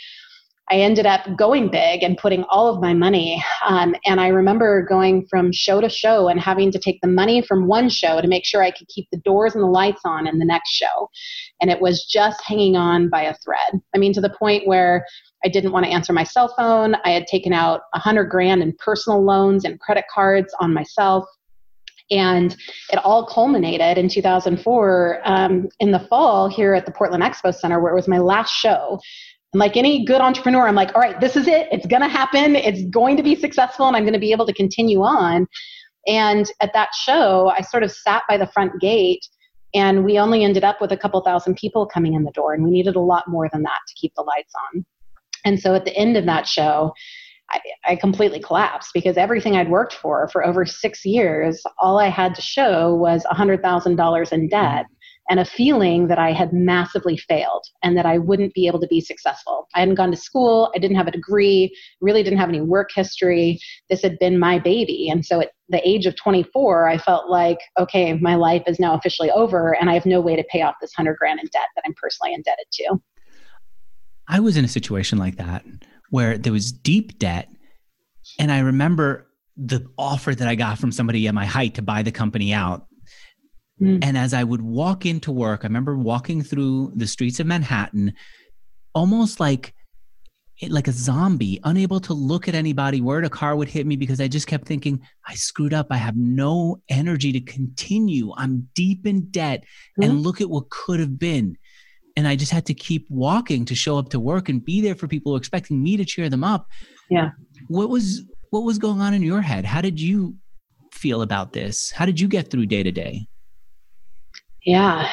I 0.74 0.78
ended 0.78 1.06
up 1.06 1.22
going 1.38 1.70
big 1.70 2.02
and 2.02 2.18
putting 2.18 2.46
all 2.46 2.68
of 2.68 2.82
my 2.82 2.96
money. 2.96 3.44
Um, 3.64 3.96
and 4.06 4.20
I 4.20 4.30
remember 4.30 4.82
going 4.82 5.28
from 5.30 5.52
show 5.52 5.80
to 5.80 5.88
show 5.88 6.30
and 6.30 6.40
having 6.40 6.72
to 6.72 6.80
take 6.80 7.00
the 7.02 7.08
money 7.08 7.44
from 7.44 7.68
one 7.68 7.90
show 7.90 8.20
to 8.20 8.28
make 8.28 8.44
sure 8.44 8.64
I 8.64 8.72
could 8.72 8.88
keep 8.88 9.08
the 9.12 9.20
doors 9.20 9.54
and 9.54 9.64
the 9.64 9.68
lights 9.68 10.02
on 10.04 10.26
in 10.26 10.40
the 10.40 10.46
next 10.46 10.72
show. 10.72 11.12
And 11.62 11.70
it 11.70 11.80
was 11.80 12.08
just 12.12 12.42
hanging 12.44 12.76
on 12.76 13.08
by 13.08 13.22
a 13.22 13.36
thread. 13.36 13.84
I 13.94 14.00
mean, 14.00 14.14
to 14.14 14.22
the 14.22 14.32
point 14.32 14.66
where 14.66 15.06
I 15.46 15.50
didn't 15.50 15.74
want 15.74 15.86
to 15.86 15.92
answer 15.92 16.12
my 16.12 16.24
cell 16.24 16.52
phone. 16.58 16.96
I 17.06 17.12
had 17.12 17.28
taken 17.28 17.54
out 17.54 17.82
a 17.94 18.00
hundred 18.00 18.32
grand 18.32 18.64
in 18.64 18.74
personal 18.80 19.24
loans 19.24 19.66
and 19.66 19.80
credit 19.80 20.06
cards 20.12 20.56
on 20.60 20.74
myself. 20.74 21.26
And 22.10 22.56
it 22.92 22.98
all 23.06 23.28
culminated 23.28 24.00
in 24.00 24.10
2004 24.10 25.22
um, 25.24 25.68
in 25.80 25.92
the 25.92 26.00
fall 26.10 26.50
here 26.50 26.74
at 26.74 26.88
the 26.88 26.92
Portland 26.92 27.24
Expo 27.24 27.54
Center, 27.54 27.80
where 27.80 27.92
it 27.92 27.96
was 27.96 28.08
my 28.08 28.20
last 28.20 28.52
show. 28.52 29.00
And 29.54 29.60
like 29.60 29.78
any 29.78 30.04
good 30.04 30.20
entrepreneur, 30.20 30.68
I'm 30.68 30.76
like, 30.76 30.94
all 30.96 31.02
right, 31.02 31.20
this 31.22 31.36
is 31.36 31.48
it. 31.48 31.68
It's 31.72 31.86
going 31.86 32.02
to 32.02 32.08
happen. 32.08 32.56
It's 32.56 32.84
going 32.90 33.18
to 33.18 33.24
be 33.24 33.36
successful, 33.36 33.88
and 33.88 33.96
I'm 33.96 34.04
going 34.04 34.14
to 34.14 34.20
be 34.20 34.32
able 34.32 34.48
to 34.48 34.54
continue 34.54 35.02
on. 35.04 35.48
And 36.08 36.52
at 36.60 36.74
that 36.74 36.90
show, 36.96 37.54
I 37.56 37.62
sort 37.62 37.84
of 37.84 37.92
sat 37.92 38.24
by 38.28 38.38
the 38.38 38.48
front 38.48 38.82
gate, 38.82 39.26
and 39.76 40.04
we 40.04 40.18
only 40.18 40.44
ended 40.44 40.64
up 40.64 40.82
with 40.82 40.92
a 40.92 40.98
couple 40.98 41.22
thousand 41.22 41.56
people 41.56 41.86
coming 41.86 42.16
in 42.16 42.24
the 42.24 42.32
door, 42.32 42.54
and 42.54 42.64
we 42.64 42.72
needed 42.72 42.96
a 42.96 43.00
lot 43.00 43.28
more 43.28 43.48
than 43.54 43.62
that 43.62 43.80
to 43.88 43.94
keep 43.96 44.14
the 44.16 44.24
lights 44.24 44.54
on. 44.74 44.86
And 45.46 45.60
so 45.60 45.76
at 45.76 45.86
the 45.86 45.96
end 45.96 46.18
of 46.18 46.26
that 46.26 46.48
show, 46.48 46.94
I, 47.52 47.60
I, 47.86 47.96
completely 47.98 48.40
collapsed 48.40 48.92
because 48.94 49.18
everything 49.18 49.56
I'd 49.58 49.70
worked 49.70 49.94
for 49.94 50.28
for 50.30 50.46
over 50.46 50.66
six 50.66 51.06
years, 51.06 51.62
all 51.78 52.00
I 52.00 52.08
had 52.08 52.34
to 52.36 52.42
show 52.42 52.96
was 52.96 53.26
$100,000 53.26 54.32
in 54.32 54.48
debt 54.48 54.86
and 55.30 55.40
a 55.40 55.46
feeling 55.46 56.08
that 56.08 56.20
I 56.20 56.32
had 56.32 56.52
massively 56.54 57.18
failed 57.18 57.66
and 57.82 57.98
that 57.98 58.06
I 58.06 58.18
wouldn't 58.18 58.54
be 58.54 58.68
able 58.68 58.80
to 58.82 58.88
be 58.88 59.00
successful. 59.00 59.68
I 59.74 59.80
hadn't 59.80 59.96
gone 59.96 60.12
to 60.12 60.18
school, 60.18 60.72
I 60.76 60.80
didn't 60.80 60.98
have 60.98 61.08
a 61.08 61.12
degree, 61.12 61.76
really 62.02 62.24
didn't 62.24 62.40
have 62.40 62.50
any 62.50 62.62
work 62.62 62.90
history. 62.94 63.60
This 63.90 64.02
had 64.02 64.20
been 64.20 64.38
my 64.38 64.60
baby. 64.60 65.10
And 65.10 65.26
so 65.26 65.42
at 65.42 65.52
the 65.70 65.88
age 65.88 66.06
of 66.06 66.16
24, 66.16 66.88
I 66.88 66.98
felt 66.98 67.30
like, 67.30 67.60
okay, 67.80 68.14
my 68.14 68.36
life 68.36 68.64
is 68.68 68.80
now 68.80 68.94
officially 68.96 69.32
over 69.32 69.76
and 69.80 69.90
I 69.90 69.94
have 69.94 70.06
no 70.06 70.20
way 70.20 70.36
to 70.36 70.44
pay 70.52 70.62
off 70.62 70.76
this 70.82 70.92
100 70.98 71.18
grand 71.18 71.40
in 71.40 71.46
debt 71.54 71.68
that 71.76 71.84
I'm 71.86 71.94
personally 71.96 72.34
indebted 72.34 72.66
to. 72.74 72.98
I 74.28 74.40
was 74.40 74.58
in 74.58 74.66
a 74.66 74.70
situation 74.70 75.18
like 75.18 75.38
that 75.38 75.64
where 76.10 76.38
there 76.38 76.54
was 76.54 76.72
deep 76.72 77.18
debt. 77.18 77.50
And 78.40 78.52
I 78.52 78.60
remember 78.60 79.28
the 79.58 79.86
offer 79.98 80.34
that 80.34 80.48
I 80.48 80.56
got 80.56 80.80
from 80.80 80.92
somebody 80.92 81.28
at 81.28 81.34
my 81.34 81.46
height 81.46 81.76
to 81.76 81.82
buy 81.82 82.04
the 82.04 82.12
company 82.12 82.54
out. 82.54 82.88
Mm. 83.84 84.00
And 84.04 84.18
as 84.18 84.34
I 84.34 84.44
would 84.44 84.62
walk 84.62 85.06
into 85.06 85.32
work, 85.32 85.62
I 85.64 85.68
remember 85.68 85.98
walking 85.98 86.42
through 86.42 86.94
the 86.96 87.08
streets 87.08 87.40
of 87.40 87.48
Manhattan, 87.48 88.14
almost 88.94 89.40
like 89.40 89.74
like 90.70 90.88
a 90.88 90.92
zombie, 90.92 91.60
unable 91.64 92.00
to 92.00 92.14
look 92.14 92.48
at 92.48 92.56
anybody, 92.56 93.02
where 93.02 93.22
a 93.24 93.30
car 93.30 93.56
would 93.56 93.68
hit 93.68 93.88
me 93.88 93.96
because 93.96 94.22
I 94.22 94.28
just 94.28 94.48
kept 94.48 94.68
thinking, 94.68 95.02
I 95.28 95.34
screwed 95.34 95.74
up. 95.74 95.88
I 95.90 95.98
have 95.98 96.16
no 96.16 96.80
energy 96.90 97.32
to 97.34 97.42
continue. 97.42 98.32
I'm 98.38 98.70
deep 98.76 99.06
in 99.06 99.30
debt. 99.32 99.64
Mm. 100.00 100.06
And 100.06 100.22
look 100.22 100.42
at 100.42 100.50
what 100.50 100.70
could 100.70 101.00
have 101.00 101.18
been 101.18 101.58
and 102.16 102.28
I 102.28 102.36
just 102.36 102.52
had 102.52 102.66
to 102.68 102.74
keep 102.74 103.08
walking 103.10 103.66
to 103.66 103.76
show 103.76 103.98
up 103.98 104.10
to 104.10 104.20
work 104.20 104.50
and 104.50 104.64
be 104.64 104.82
there 104.82 104.96
for 104.96 105.08
people 105.08 105.36
expecting 105.36 105.82
me 105.82 105.98
to 105.98 106.06
cheer 106.06 106.30
them 106.30 106.44
up. 106.44 106.68
Yeah. 107.10 107.32
What 107.68 107.90
was 107.90 108.24
what 108.52 108.64
was 108.64 108.78
going 108.78 109.02
on 109.02 109.14
in 109.14 109.24
your 109.24 109.42
head? 109.42 109.66
How 109.66 109.82
did 109.82 110.00
you 110.00 110.36
feel 110.92 111.22
about 111.22 111.54
this? 111.54 111.92
How 111.92 112.06
did 112.06 112.20
you 112.20 112.28
get 112.28 112.52
through 112.52 112.68
day 112.68 112.84
to 112.84 112.92
day? 112.92 113.28
Yeah. 114.66 115.10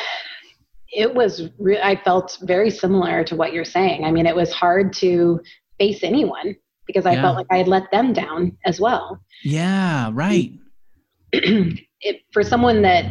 It 0.93 1.15
was 1.15 1.49
re- 1.59 1.81
I 1.81 1.97
felt 1.97 2.39
very 2.43 2.71
similar 2.71 3.25
to 3.25 3.37
what 3.37 3.53
you're 3.53 3.65
saying. 3.65 4.05
I 4.05 4.11
mean, 4.11 4.27
it 4.27 4.35
was 4.35 4.53
hard 4.53 4.93
to 4.95 5.41
face 5.79 6.03
anyone 6.03 6.57
because 6.87 7.07
I 7.07 7.13
yeah. 7.13 7.23
felt 7.23 7.37
like 7.37 7.47
I 7.51 7.59
had 7.59 7.69
let 7.69 7.91
them 7.93 8.13
down 8.13 8.57
as 8.65 8.81
well. 8.81 9.21
Yeah, 9.45 10.11
right. 10.13 10.53
it, 11.33 12.23
for 12.33 12.43
someone 12.43 12.83
that 12.83 13.05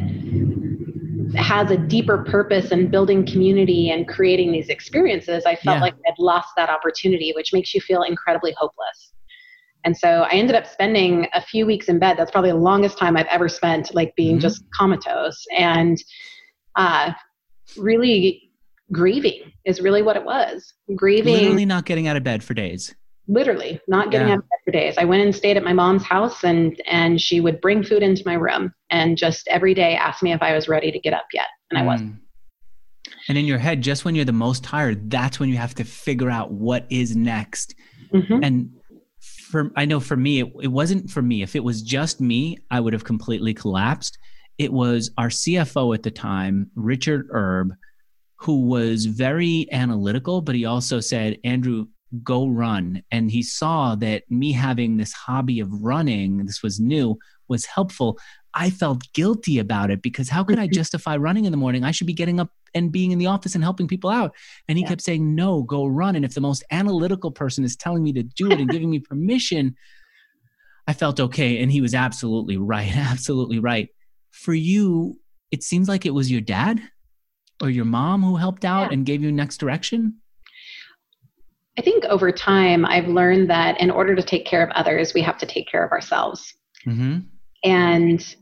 has 1.36 1.72
a 1.72 1.77
deeper 1.77 2.24
purpose 2.24 2.72
in 2.72 2.89
building 2.89 3.25
community 3.25 3.91
and 3.91 4.08
creating 4.08 4.51
these 4.51 4.69
experiences, 4.69 5.46
I 5.46 5.55
felt 5.55 5.77
yeah. 5.77 5.81
like 5.81 5.96
I'd 6.08 6.19
lost 6.19 6.50
that 6.58 6.69
opportunity, 6.69 7.31
which 7.36 7.53
makes 7.53 7.74
you 7.74 7.81
feel 7.81 8.03
incredibly 8.03 8.53
hopeless. 8.58 9.13
And 9.86 9.95
so 9.95 10.24
I 10.24 10.31
ended 10.31 10.55
up 10.55 10.67
spending 10.67 11.27
a 11.33 11.41
few 11.41 11.65
weeks 11.65 11.88
in 11.88 12.00
bed. 12.00 12.17
That's 12.17 12.31
probably 12.31 12.51
the 12.51 12.57
longest 12.57 12.98
time 12.98 13.15
I've 13.15 13.27
ever 13.27 13.48
spent, 13.48 13.93
like 13.95 14.15
being 14.15 14.36
mm-hmm. 14.36 14.41
just 14.41 14.63
comatose 14.77 15.45
and 15.57 15.98
uh, 16.75 17.12
really 17.77 18.51
grieving 18.91 19.51
is 19.65 19.79
really 19.79 20.01
what 20.01 20.15
it 20.15 20.25
was. 20.25 20.74
Grieving. 20.95 21.36
Literally 21.36 21.65
not 21.65 21.86
getting 21.86 22.07
out 22.07 22.17
of 22.17 22.24
bed 22.24 22.43
for 22.43 22.53
days 22.53 22.93
literally 23.29 23.79
not 23.88 24.12
getting 24.12 24.27
yeah. 24.27 24.33
out 24.33 24.39
of 24.39 24.50
bed 24.50 24.57
for 24.65 24.71
days. 24.71 24.95
I 24.98 25.05
went 25.05 25.24
and 25.24 25.33
stayed 25.33 25.55
at 25.55 25.63
my 25.63 25.71
mom's 25.71 26.03
house 26.03 26.43
and 26.43 26.81
and 26.86 27.21
she 27.21 27.39
would 27.39 27.62
bring 27.62 27.83
food 27.83 28.03
into 28.03 28.24
my 28.25 28.33
room 28.33 28.74
and 28.89 29.17
just 29.17 29.48
every 29.48 29.73
day 29.73 29.95
ask 29.95 30.21
me 30.21 30.34
if 30.34 30.41
I 30.41 30.53
was 30.53 30.67
ready 30.67 30.91
to 30.91 30.99
get 30.99 31.13
up 31.13 31.27
yet. 31.34 31.47
And 31.69 31.80
mm. 31.80 31.84
I 31.84 31.86
wasn't. 31.86 32.15
And 33.27 33.38
in 33.38 33.45
your 33.45 33.60
head, 33.60 33.82
just 33.82 34.06
when 34.06 34.15
you're 34.15 34.25
the 34.25 34.34
most 34.34 34.63
tired, 34.63 35.10
that's 35.10 35.39
when 35.39 35.49
you 35.49 35.58
have 35.58 35.75
to 35.75 35.84
figure 35.84 36.30
out 36.30 36.51
what 36.51 36.86
is 36.89 37.15
next. 37.15 37.75
Mm-hmm. 38.12 38.43
And 38.43 38.71
for 39.49 39.71
I 39.75 39.85
know 39.85 39.99
for 39.99 40.15
me, 40.15 40.41
it, 40.41 40.53
it 40.62 40.67
wasn't 40.67 41.09
for 41.09 41.23
me. 41.23 41.41
If 41.41 41.55
it 41.55 41.63
was 41.63 41.81
just 41.81 42.21
me, 42.21 42.57
I 42.69 42.79
would 42.79 42.93
have 42.93 43.03
completely 43.03 43.53
collapsed. 43.53 44.19
It 44.59 44.71
was 44.71 45.09
our 45.17 45.29
CFO 45.29 45.95
at 45.95 46.03
the 46.03 46.12
time, 46.12 46.69
Richard 46.75 47.27
Erb, 47.33 47.73
who 48.35 48.67
was 48.67 49.05
very 49.05 49.67
analytical, 49.71 50.41
but 50.41 50.53
he 50.53 50.65
also 50.65 50.99
said, 50.99 51.39
Andrew, 51.43 51.88
go 52.23 52.47
run. 52.47 53.01
And 53.12 53.31
he 53.31 53.41
saw 53.41 53.95
that 53.95 54.29
me 54.29 54.51
having 54.51 54.97
this 54.97 55.13
hobby 55.13 55.59
of 55.59 55.81
running, 55.81 56.45
this 56.45 56.62
was 56.62 56.79
new, 56.79 57.17
was 57.47 57.65
helpful. 57.65 58.19
I 58.53 58.69
felt 58.69 59.12
guilty 59.13 59.57
about 59.57 59.89
it 59.89 60.01
because 60.01 60.29
how 60.29 60.43
could 60.43 60.59
I 60.59 60.67
justify 60.71 61.17
running 61.17 61.45
in 61.45 61.51
the 61.51 61.57
morning? 61.57 61.83
I 61.83 61.91
should 61.91 62.07
be 62.07 62.13
getting 62.13 62.39
up 62.39 62.51
and 62.73 62.91
being 62.91 63.12
in 63.12 63.19
the 63.19 63.27
office 63.27 63.55
and 63.55 63.63
helping 63.63 63.88
people 63.88 64.10
out. 64.10 64.36
And 64.67 64.77
he 64.77 64.84
yeah. 64.84 64.89
kept 64.89 65.01
saying, 65.01 65.36
no, 65.36 65.63
go 65.63 65.86
run. 65.86 66.15
And 66.15 66.25
if 66.25 66.34
the 66.34 66.41
most 66.41 66.63
analytical 66.71 67.32
person 67.32 67.63
is 67.63 67.75
telling 67.75 68.03
me 68.03 68.13
to 68.13 68.23
do 68.23 68.51
it 68.51 68.60
and 68.60 68.69
giving 68.69 68.89
me 68.89 68.99
permission, 69.10 69.75
I 70.88 70.93
felt 70.93 71.19
okay. 71.19 71.62
And 71.62 71.71
he 71.71 71.82
was 71.82 71.93
absolutely 71.93 72.58
right. 72.58 72.91
Absolutely 72.95 73.60
right. 73.60 73.89
For 74.32 74.53
you, 74.53 75.19
it 75.51 75.63
seems 75.63 75.88
like 75.88 76.05
it 76.05 76.13
was 76.13 76.32
your 76.32 76.41
dad 76.41 76.82
or 77.62 77.69
your 77.69 77.86
mom 77.86 78.23
who 78.23 78.36
helped 78.36 78.65
out 78.65 78.88
yeah. 78.88 78.93
and 78.93 79.05
gave 79.05 79.21
you 79.21 79.32
next 79.32 79.58
direction. 79.58 80.19
I 81.77 81.82
think 81.82 82.03
over 82.05 82.32
time, 82.32 82.86
I've 82.86 83.08
learned 83.08 83.49
that 83.49 83.79
in 83.79 83.89
order 83.89 84.15
to 84.15 84.21
take 84.21 84.45
care 84.45 84.63
of 84.63 84.69
others, 84.71 85.13
we 85.13 85.21
have 85.21 85.38
to 85.38 85.45
take 85.45 85.69
care 85.69 85.86
of 85.86 85.91
ourselves. 85.91 86.53
Mm-hmm. 86.86 87.19
And 87.63 88.36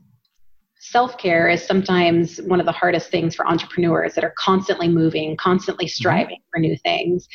self 0.90 1.18
care 1.18 1.48
is 1.48 1.64
sometimes 1.64 2.38
one 2.38 2.60
of 2.60 2.66
the 2.66 2.72
hardest 2.72 3.10
things 3.10 3.34
for 3.34 3.46
entrepreneurs 3.46 4.14
that 4.14 4.24
are 4.24 4.34
constantly 4.38 4.88
moving, 4.88 5.36
constantly 5.36 5.86
mm-hmm. 5.86 6.00
striving 6.00 6.36
mm-hmm. 6.36 6.50
for 6.50 6.60
new 6.60 6.76
things. 6.78 7.28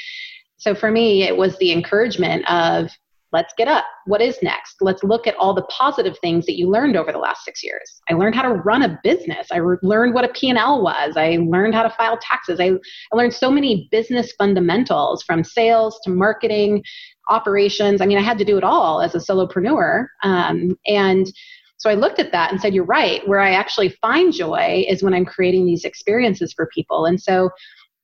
So 0.57 0.73
for 0.73 0.91
me, 0.91 1.23
it 1.23 1.35
was 1.35 1.57
the 1.57 1.71
encouragement 1.71 2.49
of 2.49 2.89
let's 3.33 3.53
get 3.57 3.67
up. 3.67 3.83
What 4.05 4.21
is 4.21 4.37
next? 4.43 4.75
Let's 4.79 5.03
look 5.03 5.25
at 5.27 5.35
all 5.37 5.53
the 5.53 5.63
positive 5.63 6.17
things 6.19 6.45
that 6.45 6.57
you 6.57 6.69
learned 6.69 6.95
over 6.95 7.11
the 7.11 7.17
last 7.17 7.43
six 7.43 7.63
years. 7.63 7.99
I 8.09 8.13
learned 8.13 8.35
how 8.35 8.43
to 8.43 8.53
run 8.53 8.83
a 8.83 8.99
business. 9.03 9.47
I 9.51 9.57
re- 9.57 9.77
learned 9.81 10.13
what 10.13 10.23
a 10.23 10.29
P&L 10.29 10.83
was. 10.83 11.17
I 11.17 11.39
learned 11.41 11.73
how 11.73 11.81
to 11.81 11.89
file 11.89 12.17
taxes. 12.21 12.59
I, 12.59 12.73
I 13.11 13.15
learned 13.15 13.33
so 13.33 13.49
many 13.49 13.89
business 13.91 14.31
fundamentals 14.37 15.23
from 15.23 15.43
sales 15.43 15.99
to 16.03 16.11
marketing, 16.11 16.83
operations. 17.29 18.01
I 18.01 18.05
mean, 18.05 18.19
I 18.19 18.21
had 18.21 18.37
to 18.37 18.45
do 18.45 18.57
it 18.57 18.63
all 18.63 19.01
as 19.01 19.15
a 19.15 19.19
solopreneur. 19.19 20.05
Um, 20.21 20.77
and 20.85 21.25
so 21.83 21.89
I 21.89 21.95
looked 21.95 22.19
at 22.19 22.31
that 22.31 22.49
and 22.49 22.61
said, 22.61 22.73
you're 22.73 22.85
right. 22.85 23.27
Where 23.27 23.41
I 23.41 23.55
actually 23.55 23.89
find 24.01 24.31
joy 24.31 24.85
is 24.87 25.03
when 25.03 25.13
I'm 25.13 25.25
creating 25.25 25.65
these 25.65 25.83
experiences 25.83 26.53
for 26.53 26.69
people. 26.73 27.03
And 27.03 27.21
so 27.21 27.49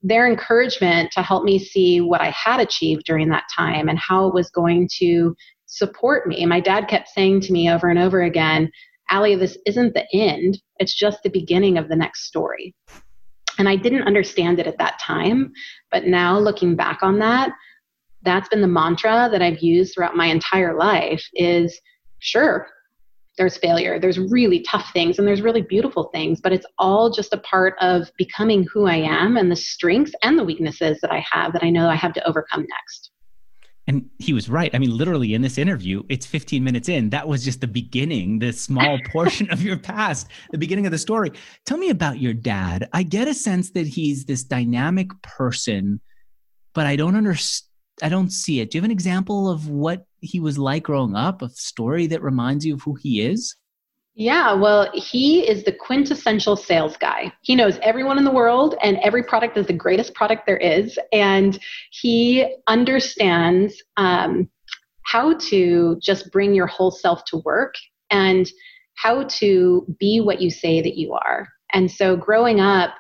their 0.04 0.28
encouragement 0.28 1.14
to 1.14 1.22
help 1.22 1.46
me 1.46 1.58
see 1.58 2.02
what 2.02 2.20
I 2.20 2.30
had 2.32 2.60
achieved 2.60 3.04
during 3.06 3.30
that 3.30 3.46
time 3.56 3.88
and 3.88 3.98
how 3.98 4.28
it 4.28 4.34
was 4.34 4.50
going 4.50 4.90
to 4.98 5.34
support 5.68 6.28
me. 6.28 6.46
My 6.46 6.60
dad 6.60 6.90
kept 6.90 7.08
saying 7.08 7.40
to 7.40 7.54
me 7.54 7.72
over 7.72 7.88
and 7.88 7.98
over 7.98 8.24
again, 8.24 8.70
Allie, 9.10 9.38
this 9.38 9.58
isn't 9.66 9.94
the 9.94 10.06
end, 10.14 10.62
it's 10.80 10.94
just 10.94 11.24
the 11.24 11.30
beginning 11.30 11.78
of 11.78 11.88
the 11.88 11.96
next 11.96 12.26
story. 12.26 12.76
And 13.60 13.70
I 13.70 13.78
didn't 13.78 14.08
understand 14.08 14.60
it 14.60 14.68
at 14.68 14.78
that 14.80 15.00
time, 15.00 15.54
but 15.90 16.04
now 16.04 16.38
looking 16.38 16.76
back 16.76 17.02
on 17.02 17.18
that, 17.20 17.54
that's 18.24 18.50
been 18.50 18.60
the 18.60 18.68
mantra 18.68 19.30
that 19.32 19.42
I've 19.42 19.60
used 19.60 19.94
throughout 19.94 20.18
my 20.18 20.26
entire 20.26 20.78
life 20.78 21.26
is 21.34 21.80
sure, 22.20 22.68
there's 23.40 23.58
failure, 23.58 24.00
there's 24.00 24.20
really 24.20 24.60
tough 24.60 24.92
things, 24.94 25.18
and 25.18 25.28
there's 25.28 25.42
really 25.42 25.62
beautiful 25.62 26.10
things, 26.14 26.42
but 26.42 26.52
it's 26.52 26.66
all 26.78 27.10
just 27.10 27.34
a 27.34 27.38
part 27.38 27.74
of 27.82 28.12
becoming 28.18 28.68
who 28.72 28.86
I 28.86 28.98
am 28.98 29.38
and 29.38 29.50
the 29.50 29.56
strengths 29.56 30.12
and 30.22 30.38
the 30.38 30.44
weaknesses 30.44 31.00
that 31.02 31.12
I 31.12 31.26
have 31.32 31.54
that 31.54 31.64
I 31.64 31.70
know 31.70 31.90
I 31.90 31.96
have 31.96 32.14
to 32.14 32.28
overcome 32.28 32.68
next. 32.70 33.12
And 33.88 34.08
he 34.20 34.34
was 34.34 34.50
right. 34.50 34.70
I 34.76 34.78
mean, 34.78 34.96
literally 34.96 35.34
in 35.34 35.42
this 35.42 35.58
interview, 35.58 36.04
it's 36.10 36.26
15 36.26 36.64
minutes 36.64 36.90
in. 36.90 37.10
That 37.10 37.28
was 37.28 37.44
just 37.44 37.62
the 37.62 37.68
beginning, 37.68 38.38
the 38.38 38.52
small 38.52 39.00
portion 39.12 39.50
of 39.50 39.64
your 39.64 39.78
past, 39.78 40.28
the 40.52 40.60
beginning 40.60 40.86
of 40.86 40.92
the 40.92 41.00
story. 41.00 41.32
Tell 41.66 41.78
me 41.78 41.90
about 41.90 42.20
your 42.20 42.34
dad. 42.34 42.88
I 42.94 43.02
get 43.02 43.28
a 43.28 43.34
sense 43.34 43.72
that 43.72 43.88
he's 43.88 44.26
this 44.26 44.44
dynamic 44.44 45.10
person, 45.24 46.02
but 46.76 46.86
I 46.86 46.98
don't 46.98 47.16
understand 47.16 47.66
I 48.02 48.10
don't 48.10 48.30
see 48.30 48.60
it. 48.60 48.72
Do 48.72 48.78
you 48.78 48.82
have 48.82 48.86
an 48.86 48.92
example 48.92 49.50
of 49.50 49.70
what 49.70 50.06
he 50.22 50.40
was 50.40 50.58
like 50.58 50.84
growing 50.84 51.16
up? 51.16 51.42
A 51.42 51.50
story 51.50 52.08
that 52.08 52.22
reminds 52.22 52.66
you 52.66 52.76
of 52.76 52.82
who 52.82 52.96
he 52.96 53.22
is? 53.22 53.56
Yeah, 54.16 54.52
well, 54.54 54.90
he 54.94 55.48
is 55.48 55.64
the 55.64 55.72
quintessential 55.72 56.58
sales 56.58 56.98
guy. 56.98 57.32
He 57.42 57.56
knows 57.56 57.80
everyone 57.82 58.18
in 58.18 58.26
the 58.26 58.32
world, 58.32 58.76
and 58.84 58.98
every 58.98 59.24
product 59.24 59.58
is 59.58 59.68
the 59.68 59.74
greatest 59.74 60.14
product 60.14 60.46
there 60.46 60.58
is. 60.58 61.00
And 61.14 61.58
he 61.92 62.58
understands 62.68 63.82
um, 63.96 64.50
how 65.04 65.38
to 65.38 65.98
just 66.02 66.32
bring 66.32 66.54
your 66.54 66.68
whole 66.68 66.92
self 66.92 67.24
to 67.26 67.38
work 67.46 67.76
and 68.10 68.52
how 68.96 69.24
to 69.24 69.96
be 70.00 70.20
what 70.20 70.42
you 70.42 70.50
say 70.50 70.82
that 70.82 70.98
you 70.98 71.14
are. 71.14 71.48
And 71.72 71.90
so, 71.90 72.18
growing 72.18 72.60
up, 72.60 72.96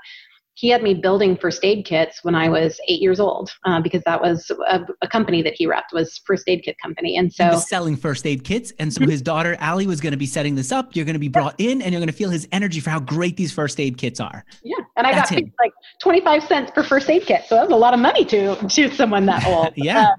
he 0.59 0.67
had 0.67 0.83
me 0.83 0.93
building 0.93 1.37
first 1.37 1.63
aid 1.63 1.85
kits 1.85 2.21
when 2.21 2.35
I 2.35 2.49
was 2.49 2.81
eight 2.89 3.01
years 3.01 3.21
old 3.21 3.49
uh, 3.63 3.79
because 3.79 4.03
that 4.03 4.21
was 4.21 4.51
a, 4.67 4.81
a, 5.01 5.07
company 5.07 5.41
that 5.41 5.53
he 5.55 5.65
repped 5.65 5.93
was 5.93 6.17
first 6.25 6.49
aid 6.49 6.63
kit 6.63 6.75
company. 6.81 7.15
And 7.15 7.31
so 7.31 7.57
selling 7.59 7.95
first 7.95 8.27
aid 8.27 8.43
kits. 8.43 8.73
And 8.77 8.93
so 8.93 9.07
his 9.07 9.21
daughter 9.21 9.55
Allie 9.61 9.87
was 9.87 10.01
going 10.01 10.11
to 10.11 10.17
be 10.17 10.25
setting 10.25 10.55
this 10.55 10.73
up. 10.73 10.97
You're 10.97 11.05
going 11.05 11.13
to 11.13 11.19
be 11.19 11.29
brought 11.29 11.55
in 11.59 11.81
and 11.81 11.93
you're 11.93 12.01
going 12.01 12.07
to 12.07 12.13
feel 12.13 12.29
his 12.29 12.45
energy 12.51 12.81
for 12.81 12.89
how 12.89 12.99
great 12.99 13.37
these 13.37 13.53
first 13.53 13.79
aid 13.79 13.97
kits 13.97 14.19
are. 14.19 14.43
Yeah. 14.61 14.75
And 14.97 15.07
I 15.07 15.13
That's 15.13 15.31
got 15.31 15.43
like 15.59 15.71
25 16.01 16.43
cents 16.43 16.71
per 16.71 16.83
first 16.83 17.09
aid 17.09 17.25
kit. 17.25 17.45
So 17.47 17.55
that 17.55 17.61
was 17.61 17.71
a 17.71 17.77
lot 17.77 17.93
of 17.93 18.01
money 18.01 18.25
to, 18.25 18.55
to 18.57 18.93
someone 18.93 19.25
that 19.27 19.45
old. 19.47 19.71
yeah. 19.77 20.01
Uh, 20.01 20.15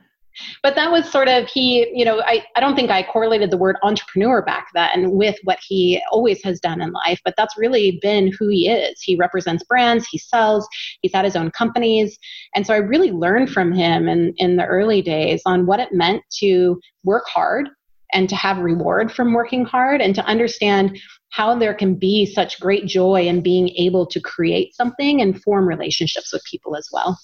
but 0.62 0.74
that 0.74 0.90
was 0.90 1.10
sort 1.10 1.28
of 1.28 1.46
he 1.48 1.90
you 1.94 2.04
know 2.04 2.20
I, 2.22 2.44
I 2.56 2.60
don't 2.60 2.74
think 2.74 2.90
i 2.90 3.02
correlated 3.02 3.50
the 3.50 3.56
word 3.56 3.76
entrepreneur 3.82 4.42
back 4.42 4.68
then 4.74 5.10
with 5.10 5.36
what 5.44 5.58
he 5.66 6.00
always 6.10 6.42
has 6.44 6.60
done 6.60 6.80
in 6.80 6.92
life 6.92 7.20
but 7.24 7.34
that's 7.36 7.56
really 7.58 7.98
been 8.02 8.32
who 8.38 8.48
he 8.48 8.68
is. 8.68 9.00
He 9.00 9.16
represents 9.16 9.64
brands 9.64 10.06
he 10.06 10.18
sells 10.18 10.68
he's 11.02 11.12
had 11.12 11.24
his 11.24 11.36
own 11.36 11.50
companies. 11.50 12.18
And 12.54 12.66
so 12.66 12.74
i 12.74 12.78
really 12.78 13.10
learned 13.10 13.50
from 13.50 13.72
him 13.72 14.08
in, 14.08 14.34
in 14.36 14.56
the 14.56 14.66
early 14.66 15.02
days 15.02 15.42
on 15.46 15.66
what 15.66 15.80
it 15.80 15.92
meant 15.92 16.22
to 16.38 16.80
work 17.04 17.24
hard 17.26 17.68
and 18.12 18.28
to 18.28 18.36
have 18.36 18.58
reward 18.58 19.12
from 19.12 19.32
working 19.32 19.64
hard 19.64 20.00
and 20.00 20.14
to 20.14 20.24
understand 20.24 20.98
how 21.30 21.56
there 21.56 21.74
can 21.74 21.94
be 21.94 22.26
such 22.26 22.60
great 22.60 22.86
joy 22.86 23.22
in 23.26 23.40
being 23.40 23.68
able 23.70 24.06
to 24.06 24.20
create 24.20 24.74
something 24.74 25.20
and 25.20 25.40
form 25.42 25.66
relationships 25.66 26.32
with 26.32 26.42
people 26.44 26.76
as 26.76 26.88
well. 26.92 27.18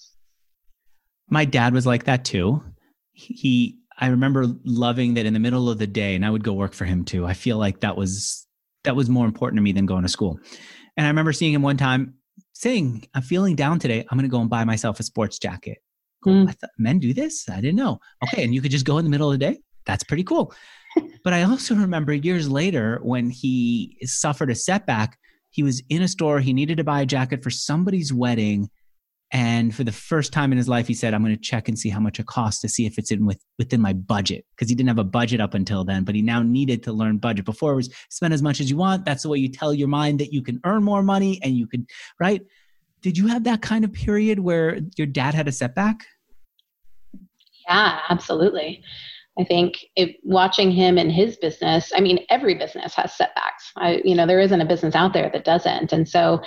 My 1.28 1.44
dad 1.44 1.74
was 1.74 1.86
like 1.86 2.04
that 2.04 2.24
too 2.24 2.62
he 3.16 3.78
I 3.98 4.08
remember 4.08 4.46
loving 4.64 5.14
that 5.14 5.24
in 5.24 5.32
the 5.32 5.40
middle 5.40 5.70
of 5.70 5.78
the 5.78 5.86
day, 5.86 6.14
and 6.14 6.24
I 6.24 6.30
would 6.30 6.44
go 6.44 6.52
work 6.52 6.74
for 6.74 6.84
him 6.84 7.04
too. 7.04 7.26
I 7.26 7.32
feel 7.32 7.56
like 7.56 7.80
that 7.80 7.96
was 7.96 8.46
that 8.84 8.94
was 8.94 9.08
more 9.08 9.26
important 9.26 9.58
to 9.58 9.62
me 9.62 9.72
than 9.72 9.86
going 9.86 10.02
to 10.02 10.08
school. 10.08 10.38
And 10.96 11.06
I 11.06 11.08
remember 11.08 11.32
seeing 11.32 11.54
him 11.54 11.62
one 11.62 11.78
time 11.78 12.14
saying, 12.52 13.06
"I'm 13.14 13.22
feeling 13.22 13.56
down 13.56 13.78
today. 13.78 14.00
I'm 14.00 14.18
going 14.18 14.28
to 14.28 14.32
go 14.32 14.40
and 14.40 14.50
buy 14.50 14.64
myself 14.64 15.00
a 15.00 15.02
sports 15.02 15.38
jacket." 15.38 15.78
Mm. 16.26 16.48
I 16.48 16.52
thought 16.52 16.70
men 16.78 16.98
do 16.98 17.14
this. 17.14 17.48
I 17.48 17.60
didn't 17.60 17.76
know. 17.76 17.98
Okay, 18.24 18.44
and 18.44 18.54
you 18.54 18.60
could 18.60 18.70
just 18.70 18.84
go 18.84 18.98
in 18.98 19.04
the 19.04 19.10
middle 19.10 19.32
of 19.32 19.38
the 19.38 19.46
day. 19.46 19.60
That's 19.86 20.04
pretty 20.04 20.24
cool. 20.24 20.52
but 21.24 21.32
I 21.32 21.42
also 21.44 21.74
remember 21.74 22.12
years 22.12 22.50
later 22.50 23.00
when 23.02 23.30
he 23.30 23.96
suffered 24.02 24.50
a 24.50 24.54
setback. 24.54 25.18
He 25.50 25.62
was 25.62 25.82
in 25.88 26.02
a 26.02 26.08
store. 26.08 26.40
He 26.40 26.52
needed 26.52 26.76
to 26.76 26.84
buy 26.84 27.00
a 27.00 27.06
jacket 27.06 27.42
for 27.42 27.48
somebody's 27.48 28.12
wedding, 28.12 28.68
and 29.32 29.74
for 29.74 29.82
the 29.82 29.92
first 29.92 30.32
time 30.32 30.52
in 30.52 30.58
his 30.58 30.68
life, 30.68 30.86
he 30.86 30.94
said, 30.94 31.12
I'm 31.12 31.22
going 31.22 31.34
to 31.34 31.40
check 31.40 31.68
and 31.68 31.76
see 31.78 31.88
how 31.88 31.98
much 31.98 32.20
it 32.20 32.26
costs 32.26 32.60
to 32.60 32.68
see 32.68 32.86
if 32.86 32.96
it's 32.96 33.10
in 33.10 33.26
with, 33.26 33.42
within 33.58 33.80
my 33.80 33.92
budget. 33.92 34.44
Because 34.54 34.68
he 34.68 34.74
didn't 34.76 34.88
have 34.88 35.00
a 35.00 35.04
budget 35.04 35.40
up 35.40 35.54
until 35.54 35.84
then, 35.84 36.04
but 36.04 36.14
he 36.14 36.22
now 36.22 36.42
needed 36.42 36.82
to 36.84 36.92
learn 36.92 37.18
budget. 37.18 37.44
Before 37.44 37.72
it 37.72 37.76
was 37.76 37.92
spend 38.08 38.32
as 38.32 38.42
much 38.42 38.60
as 38.60 38.70
you 38.70 38.76
want. 38.76 39.04
That's 39.04 39.24
the 39.24 39.28
way 39.28 39.38
you 39.38 39.48
tell 39.48 39.74
your 39.74 39.88
mind 39.88 40.20
that 40.20 40.32
you 40.32 40.42
can 40.42 40.60
earn 40.64 40.84
more 40.84 41.02
money 41.02 41.40
and 41.42 41.56
you 41.56 41.66
could, 41.66 41.86
right? 42.20 42.40
Did 43.02 43.18
you 43.18 43.26
have 43.26 43.44
that 43.44 43.62
kind 43.62 43.84
of 43.84 43.92
period 43.92 44.38
where 44.38 44.78
your 44.96 45.06
dad 45.06 45.34
had 45.34 45.48
a 45.48 45.52
setback? 45.52 46.06
Yeah, 47.68 48.00
absolutely. 48.08 48.82
I 49.38 49.44
think 49.44 49.74
watching 50.22 50.70
him 50.70 50.96
in 50.96 51.10
his 51.10 51.36
business, 51.36 51.92
I 51.94 52.00
mean, 52.00 52.24
every 52.30 52.54
business 52.54 52.94
has 52.94 53.14
setbacks. 53.14 53.70
I, 53.76 54.00
you 54.02 54.14
know, 54.14 54.26
there 54.26 54.40
isn't 54.40 54.60
a 54.60 54.64
business 54.64 54.94
out 54.94 55.12
there 55.12 55.28
that 55.30 55.44
doesn't. 55.44 55.92
And 55.92 56.08
so 56.08 56.40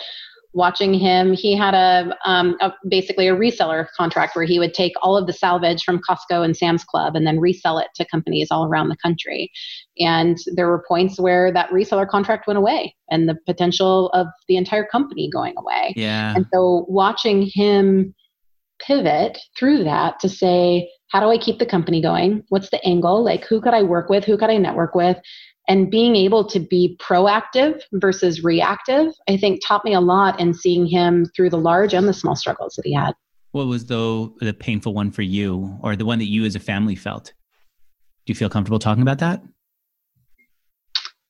watching 0.54 0.94
him 0.94 1.34
he 1.34 1.56
had 1.56 1.74
a, 1.74 2.16
um, 2.26 2.58
a, 2.60 2.74
basically 2.90 3.28
a 3.28 3.36
reseller 3.36 3.88
contract 3.96 4.36
where 4.36 4.46
he 4.46 4.58
would 4.58 4.74
take 4.74 4.94
all 5.02 5.16
of 5.16 5.28
the 5.28 5.34
salvage 5.34 5.84
from 5.84 6.00
costco 6.10 6.44
and 6.44 6.58
sam's 6.58 6.84
club 6.84 7.16
and 7.16 7.28
then 7.28 7.40
resell 7.40 7.78
it 7.78 7.88
to 7.96 8.06
companies 8.06 8.48
all 8.50 8.66
around 8.66 8.90
the 8.90 8.98
country. 8.98 9.52
And 10.00 10.38
there 10.56 10.68
were 10.68 10.84
points 10.88 11.20
where 11.20 11.52
that 11.54 11.70
reseller 11.70 12.08
contract 12.08 12.48
went 12.48 12.58
away 12.58 12.96
and 13.12 13.30
the 13.30 13.38
potential 13.46 14.10
of 14.10 14.28
the 14.48 14.58
entire 14.58 14.86
company 14.86 15.30
going 15.32 15.54
away. 15.58 15.94
Yeah. 15.96 16.34
And 16.36 16.46
so 16.54 16.86
watching 16.88 17.44
him 17.44 18.16
pivot 18.80 19.38
through 19.58 19.84
that 19.84 20.20
to 20.22 20.30
say 20.30 20.90
how 21.12 21.20
do 21.20 21.28
i 21.28 21.38
keep 21.38 21.60
the 21.60 21.66
company 21.66 22.02
going? 22.02 22.44
What's 22.50 22.70
the 22.70 22.84
angle? 22.86 23.24
Like 23.24 23.44
who 23.46 23.62
could 23.62 23.74
i 23.74 23.84
work 23.84 24.10
with? 24.10 24.24
Who 24.24 24.38
could 24.38 24.50
i 24.50 24.58
network 24.58 24.96
with 24.96 25.18
and 25.70 25.90
being 25.90 26.16
able 26.16 26.44
to 26.44 26.60
be 26.60 26.98
proactive 27.00 27.80
versus 27.94 28.44
reactive 28.44 29.14
i 29.30 29.38
think 29.38 29.62
taught 29.66 29.86
me 29.86 29.94
a 29.94 30.02
lot 30.02 30.38
in 30.40 30.54
seeing 30.54 30.86
him 30.86 31.26
through 31.36 31.50
the 31.50 31.58
large 31.58 31.94
and 31.94 32.08
the 32.08 32.14
small 32.14 32.36
struggles 32.36 32.76
that 32.76 32.86
he 32.86 32.94
had. 32.94 33.14
What 33.52 33.68
was 33.68 33.86
the 33.86 34.32
the 34.40 34.54
painful 34.54 34.94
one 34.94 35.12
for 35.12 35.22
you 35.22 35.78
or 35.82 35.96
the 35.96 36.06
one 36.06 36.20
that 36.20 36.30
you 36.30 36.46
as 36.46 36.56
a 36.56 36.60
family 36.60 36.96
felt? 36.96 37.34
Do 38.26 38.32
you 38.32 38.36
feel 38.36 38.50
comfortable 38.50 38.80
talking 38.80 39.02
about 39.02 39.20
that? 39.20 39.42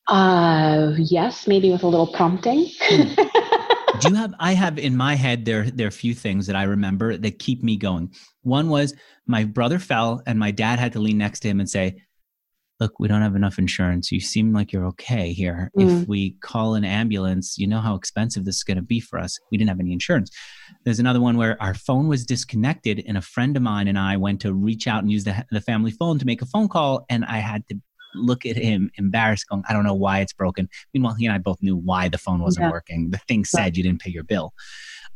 Uh 0.07 0.93
yes 0.97 1.47
maybe 1.47 1.71
with 1.71 1.83
a 1.83 1.87
little 1.87 2.07
prompting. 2.07 2.69
Hmm. 2.81 3.13
do 3.99 4.09
you 4.09 4.15
have 4.15 4.33
i 4.39 4.53
have 4.53 4.79
in 4.79 4.95
my 4.95 5.15
head 5.15 5.45
there 5.45 5.69
there 5.71 5.85
are 5.85 5.89
a 5.89 5.91
few 5.91 6.13
things 6.13 6.47
that 6.47 6.55
i 6.55 6.63
remember 6.63 7.17
that 7.17 7.39
keep 7.39 7.63
me 7.63 7.77
going. 7.77 8.11
One 8.43 8.69
was 8.69 8.93
my 9.27 9.43
brother 9.43 9.79
fell 9.79 10.21
and 10.25 10.39
my 10.39 10.51
dad 10.51 10.79
had 10.79 10.93
to 10.93 10.99
lean 10.99 11.17
next 11.17 11.41
to 11.41 11.47
him 11.47 11.59
and 11.59 11.69
say 11.69 12.01
look, 12.79 12.99
we 12.99 13.07
don't 13.07 13.21
have 13.21 13.35
enough 13.35 13.59
insurance. 13.59 14.11
You 14.11 14.19
seem 14.19 14.53
like 14.53 14.71
you're 14.71 14.85
okay 14.87 15.33
here. 15.33 15.69
Mm. 15.77 16.01
If 16.03 16.07
we 16.07 16.31
call 16.41 16.75
an 16.75 16.85
ambulance, 16.85 17.57
you 17.57 17.67
know 17.67 17.81
how 17.81 17.95
expensive 17.95 18.45
this 18.45 18.57
is 18.57 18.63
going 18.63 18.77
to 18.77 18.83
be 18.83 18.99
for 18.99 19.19
us. 19.19 19.37
We 19.51 19.57
didn't 19.57 19.69
have 19.69 19.79
any 19.79 19.91
insurance. 19.91 20.31
There's 20.85 20.99
another 20.99 21.19
one 21.19 21.37
where 21.37 21.61
our 21.61 21.73
phone 21.73 22.07
was 22.07 22.25
disconnected, 22.25 23.03
and 23.07 23.17
a 23.17 23.21
friend 23.21 23.57
of 23.57 23.63
mine 23.63 23.87
and 23.87 23.99
I 23.99 24.17
went 24.17 24.41
to 24.41 24.53
reach 24.53 24.87
out 24.87 25.03
and 25.03 25.11
use 25.11 25.25
the, 25.25 25.45
the 25.51 25.61
family 25.61 25.91
phone 25.91 26.19
to 26.19 26.25
make 26.25 26.41
a 26.41 26.45
phone 26.45 26.69
call, 26.69 27.05
and 27.09 27.25
I 27.25 27.37
had 27.37 27.67
to 27.67 27.75
look 28.15 28.45
at 28.45 28.55
him 28.55 28.89
embarrassed, 28.95 29.47
going, 29.49 29.63
I 29.69 29.73
don't 29.73 29.83
know 29.83 29.93
why 29.93 30.19
it's 30.19 30.33
broken. 30.33 30.69
Meanwhile, 30.93 31.15
he 31.15 31.25
and 31.25 31.35
I 31.35 31.37
both 31.37 31.61
knew 31.61 31.75
why 31.75 32.09
the 32.09 32.17
phone 32.17 32.41
wasn't 32.41 32.65
yeah. 32.65 32.71
working. 32.71 33.11
The 33.11 33.19
thing 33.19 33.45
said 33.45 33.77
you 33.77 33.83
didn't 33.83 34.01
pay 34.01 34.09
your 34.09 34.23
bill. 34.23 34.53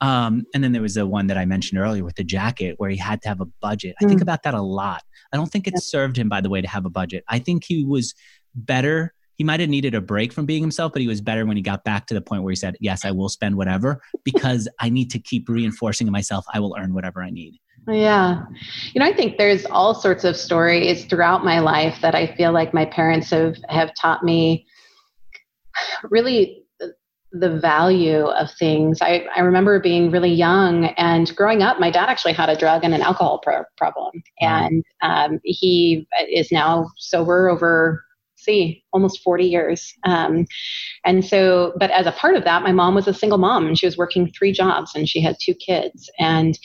Um, 0.01 0.43
and 0.53 0.63
then 0.63 0.73
there 0.73 0.81
was 0.81 0.95
the 0.95 1.07
one 1.07 1.27
that 1.27 1.37
I 1.37 1.45
mentioned 1.45 1.79
earlier 1.79 2.03
with 2.03 2.15
the 2.15 2.23
jacket 2.23 2.75
where 2.77 2.89
he 2.89 2.97
had 2.97 3.21
to 3.21 3.29
have 3.29 3.41
a 3.41 3.45
budget. 3.61 3.95
I 4.01 4.05
think 4.05 4.19
mm. 4.19 4.23
about 4.23 4.43
that 4.43 4.53
a 4.53 4.61
lot. 4.61 5.03
I 5.33 5.37
don't 5.37 5.51
think 5.51 5.67
it 5.67 5.79
served 5.79 6.17
him, 6.17 6.29
by 6.29 6.41
the 6.41 6.49
way, 6.49 6.61
to 6.61 6.67
have 6.67 6.85
a 6.85 6.89
budget. 6.89 7.23
I 7.27 7.39
think 7.39 7.63
he 7.65 7.83
was 7.83 8.13
better. 8.55 9.13
He 9.35 9.43
might 9.43 9.59
have 9.59 9.69
needed 9.69 9.95
a 9.95 10.01
break 10.01 10.31
from 10.31 10.45
being 10.45 10.61
himself, 10.61 10.93
but 10.93 11.01
he 11.01 11.07
was 11.07 11.21
better 11.21 11.45
when 11.45 11.57
he 11.57 11.63
got 11.63 11.83
back 11.83 12.05
to 12.07 12.13
the 12.13 12.21
point 12.21 12.43
where 12.43 12.51
he 12.51 12.55
said, 12.55 12.77
Yes, 12.79 13.03
I 13.03 13.11
will 13.11 13.29
spend 13.29 13.57
whatever 13.57 13.99
because 14.23 14.67
I 14.79 14.89
need 14.89 15.09
to 15.11 15.19
keep 15.19 15.49
reinforcing 15.49 16.09
myself. 16.11 16.45
I 16.53 16.59
will 16.59 16.75
earn 16.79 16.93
whatever 16.93 17.23
I 17.23 17.31
need. 17.31 17.59
Yeah. 17.87 18.43
You 18.93 18.99
know, 18.99 19.05
I 19.05 19.13
think 19.13 19.37
there's 19.37 19.65
all 19.65 19.93
sorts 19.93 20.23
of 20.23 20.37
stories 20.37 21.05
throughout 21.05 21.43
my 21.43 21.59
life 21.59 21.97
that 22.01 22.15
I 22.15 22.33
feel 22.35 22.53
like 22.53 22.73
my 22.73 22.85
parents 22.85 23.31
have, 23.31 23.57
have 23.69 23.93
taught 23.95 24.23
me 24.23 24.65
really 26.09 26.62
the 27.33 27.49
value 27.49 28.25
of 28.27 28.51
things. 28.59 29.01
I, 29.01 29.25
I 29.35 29.41
remember 29.41 29.79
being 29.79 30.11
really 30.11 30.31
young 30.31 30.85
and 30.97 31.35
growing 31.35 31.63
up, 31.63 31.79
my 31.79 31.89
dad 31.89 32.07
actually 32.07 32.33
had 32.33 32.49
a 32.49 32.55
drug 32.55 32.83
and 32.83 32.93
an 32.93 33.01
alcohol 33.01 33.39
pro- 33.39 33.63
problem. 33.75 34.21
And 34.39 34.83
um, 35.01 35.39
he 35.43 36.07
is 36.31 36.51
now 36.51 36.89
sober 36.97 37.49
over, 37.49 38.05
see, 38.35 38.83
almost 38.93 39.23
40 39.23 39.45
years. 39.45 39.93
Um, 40.03 40.45
and 41.05 41.25
so, 41.25 41.73
but 41.79 41.89
as 41.89 42.05
a 42.05 42.11
part 42.11 42.35
of 42.35 42.43
that, 42.43 42.61
my 42.61 42.71
mom 42.71 42.93
was 42.93 43.07
a 43.07 43.13
single 43.13 43.39
mom 43.39 43.65
and 43.65 43.77
she 43.77 43.87
was 43.87 43.97
working 43.97 44.31
three 44.31 44.51
jobs 44.51 44.91
and 44.93 45.09
she 45.09 45.19
had 45.19 45.35
two 45.41 45.55
kids. 45.55 46.11
And 46.19 46.57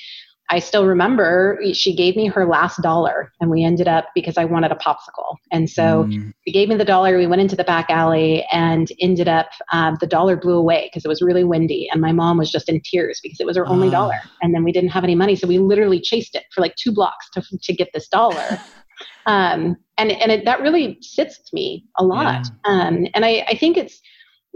I 0.50 0.61
still 0.61 0.87
remember 0.87 1.61
she 1.74 1.94
gave 1.94 2.16
me 2.16 2.26
her 2.26 2.46
last 2.46 2.80
dollar 2.80 3.32
and 3.40 3.50
we 3.50 3.62
ended 3.62 3.87
up 3.87 4.06
because 4.14 4.38
I 4.38 4.46
wanted 4.46 4.72
a 4.72 4.76
popsicle. 4.76 5.37
And 5.52 5.68
so 5.68 6.04
mm. 6.04 6.32
she 6.46 6.52
gave 6.52 6.68
me 6.70 6.76
the 6.76 6.84
dollar. 6.87 7.18
We 7.18 7.26
went 7.26 7.42
into 7.42 7.56
the 7.56 7.64
back 7.64 7.90
alley 7.90 8.46
and 8.50 8.90
ended 9.00 9.28
up, 9.28 9.50
um, 9.72 9.98
the 10.00 10.06
dollar 10.06 10.37
blew 10.37 10.54
away 10.54 10.88
because 10.88 11.04
it 11.04 11.08
was 11.08 11.20
really 11.20 11.44
windy. 11.44 11.88
And 11.92 12.00
my 12.00 12.12
mom 12.12 12.38
was 12.38 12.50
just 12.50 12.68
in 12.68 12.80
tears 12.80 13.20
because 13.22 13.40
it 13.40 13.46
was 13.46 13.56
her 13.56 13.66
only 13.66 13.90
dollar. 13.90 14.20
And 14.40 14.54
then 14.54 14.64
we 14.64 14.72
didn't 14.72 14.90
have 14.90 15.04
any 15.04 15.14
money. 15.14 15.37
So 15.37 15.46
we 15.46 15.58
literally 15.58 16.00
chased 16.00 16.34
it 16.34 16.44
for 16.54 16.62
like 16.62 16.74
two 16.76 16.92
blocks 16.92 17.28
to, 17.34 17.42
to 17.62 17.72
get 17.74 17.90
this 17.92 18.08
dollar. 18.08 18.58
um, 19.26 19.76
and 19.98 20.12
and 20.12 20.32
it, 20.32 20.44
that 20.46 20.62
really 20.62 20.98
sits 21.02 21.38
with 21.38 21.52
me 21.52 21.84
a 21.98 22.04
lot. 22.04 22.46
Yeah. 22.64 22.72
Um, 22.72 23.06
and 23.14 23.24
I, 23.24 23.44
I 23.48 23.56
think 23.56 23.76
it's, 23.76 24.00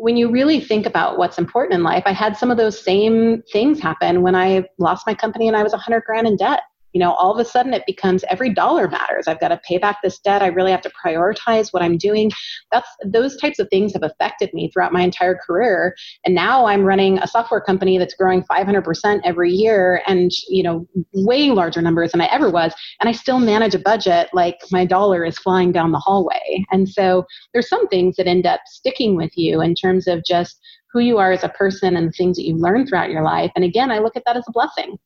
when 0.03 0.17
you 0.17 0.29
really 0.29 0.59
think 0.59 0.85
about 0.85 1.17
what's 1.17 1.39
important 1.39 1.75
in 1.75 1.85
life, 1.85 2.03
I 2.07 2.13
had 2.13 2.37
some 2.37 2.51
of 2.51 2.57
those 2.57 2.85
same 2.85 3.41
things 3.53 3.79
happen 3.79 4.23
when 4.23 4.35
I 4.35 4.65
lost 4.79 5.07
my 5.07 5.15
company 5.15 5.47
and 5.47 5.57
I 5.57 5.63
was 5.63 5.71
100 5.71 6.03
grand 6.03 6.27
in 6.27 6.37
debt. 6.37 6.63
You 6.93 7.01
know, 7.01 7.13
all 7.15 7.33
of 7.33 7.39
a 7.39 7.49
sudden 7.49 7.75
it 7.75 7.85
becomes 7.87 8.25
every 8.29 8.53
dollar 8.53 8.89
matters. 8.89 9.27
I've 9.27 9.41
got 9.41 9.49
to 9.49 9.61
pay 9.67 9.79
back 9.79 9.99
this 10.03 10.19
debt. 10.19 10.43
I 10.43 10.49
really 10.49 10.71
have 10.71 10.83
to 10.83 10.93
prioritize 11.05 11.73
what 11.73 11.83
I'm 11.83 11.97
doing. 11.97 12.31
That's 12.71 12.89
those 13.05 13.37
types 13.37 13.59
of 13.59 13.69
things 13.69 13.93
have 13.95 14.03
affected 14.03 14.53
me 14.53 14.71
throughout 14.71 14.93
my 14.93 15.03
entire 15.03 15.39
career. 15.47 15.95
And 16.25 16.35
now 16.35 16.67
I'm 16.67 16.83
running 16.83 17.19
a 17.19 17.27
software 17.27 17.61
company 17.61 17.99
that's 17.99 18.15
growing 18.15 18.43
500% 18.45 19.21
every 19.25 19.51
year 19.51 20.03
and, 20.07 20.31
you 20.49 20.63
know, 20.63 20.87
way 21.13 21.51
larger 21.51 21.83
numbers 21.83 22.13
than 22.13 22.21
I 22.21 22.27
ever 22.27 22.51
was. 22.51 22.73
And 23.01 23.09
I 23.09 23.13
still 23.13 23.39
manage 23.39 23.75
a 23.75 23.79
budget 23.79 24.29
like 24.33 24.59
my 24.71 24.85
dollar 24.85 25.25
is 25.25 25.39
flying 25.39 25.73
down 25.73 25.93
the 25.93 25.99
hallway. 25.99 26.65
And 26.71 26.89
so 26.89 27.25
there's 27.53 27.69
some 27.69 27.89
things 27.89 28.17
that 28.17 28.27
end 28.27 28.47
up 28.47 28.61
sticking 28.67 29.17
with 29.17 29.33
you 29.37 29.61
in 29.61 29.75
terms 29.75 30.07
of 30.07 30.25
just 30.25 30.61
who 30.93 31.01
you 31.01 31.19
are 31.19 31.33
as 31.33 31.43
a 31.43 31.49
person 31.49 31.97
and 31.97 32.09
the 32.09 32.13
things 32.13 32.37
that 32.37 32.45
you've 32.45 32.61
learned 32.61 32.89
throughout 32.89 33.11
your 33.11 33.23
life. 33.23 33.51
And 33.57 33.65
again, 33.65 33.91
I 33.91 33.99
look 33.99 34.17
at 34.17 34.25
that 34.27 34.37
as 34.37 34.45
a 34.47 34.53
blessing 34.53 34.99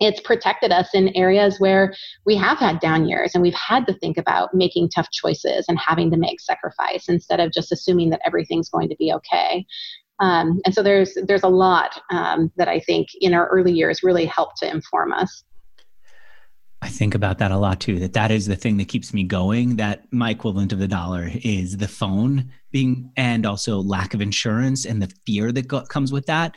it's 0.00 0.20
protected 0.20 0.72
us 0.72 0.88
in 0.94 1.14
areas 1.14 1.60
where 1.60 1.94
we 2.24 2.34
have 2.36 2.58
had 2.58 2.80
down 2.80 3.06
years 3.06 3.32
and 3.34 3.42
we've 3.42 3.54
had 3.54 3.86
to 3.86 3.94
think 3.94 4.16
about 4.16 4.54
making 4.54 4.88
tough 4.88 5.08
choices 5.12 5.66
and 5.68 5.78
having 5.78 6.10
to 6.10 6.16
make 6.16 6.40
sacrifice 6.40 7.08
instead 7.08 7.38
of 7.38 7.52
just 7.52 7.70
assuming 7.70 8.10
that 8.10 8.22
everything's 8.24 8.70
going 8.70 8.88
to 8.88 8.96
be 8.96 9.12
okay. 9.12 9.64
Um, 10.20 10.60
and 10.64 10.74
so 10.74 10.82
there's 10.82 11.16
there's 11.26 11.42
a 11.42 11.48
lot 11.48 11.98
um, 12.10 12.50
that 12.56 12.68
I 12.68 12.80
think 12.80 13.08
in 13.20 13.32
our 13.34 13.48
early 13.48 13.72
years 13.72 14.02
really 14.02 14.26
helped 14.26 14.58
to 14.58 14.70
inform 14.70 15.12
us. 15.12 15.44
I 16.82 16.88
think 16.88 17.14
about 17.14 17.38
that 17.38 17.50
a 17.50 17.58
lot 17.58 17.80
too. 17.80 17.98
That 17.98 18.14
that 18.14 18.30
is 18.30 18.46
the 18.46 18.56
thing 18.56 18.78
that 18.78 18.88
keeps 18.88 19.12
me 19.12 19.22
going. 19.24 19.76
That 19.76 20.04
my 20.10 20.30
equivalent 20.30 20.72
of 20.72 20.78
the 20.78 20.88
dollar 20.88 21.30
is 21.42 21.76
the 21.76 21.88
phone 21.88 22.52
being, 22.70 23.12
and 23.16 23.46
also 23.46 23.80
lack 23.80 24.14
of 24.14 24.20
insurance 24.20 24.84
and 24.84 25.02
the 25.02 25.12
fear 25.26 25.52
that 25.52 25.68
go- 25.68 25.84
comes 25.84 26.12
with 26.12 26.26
that 26.26 26.54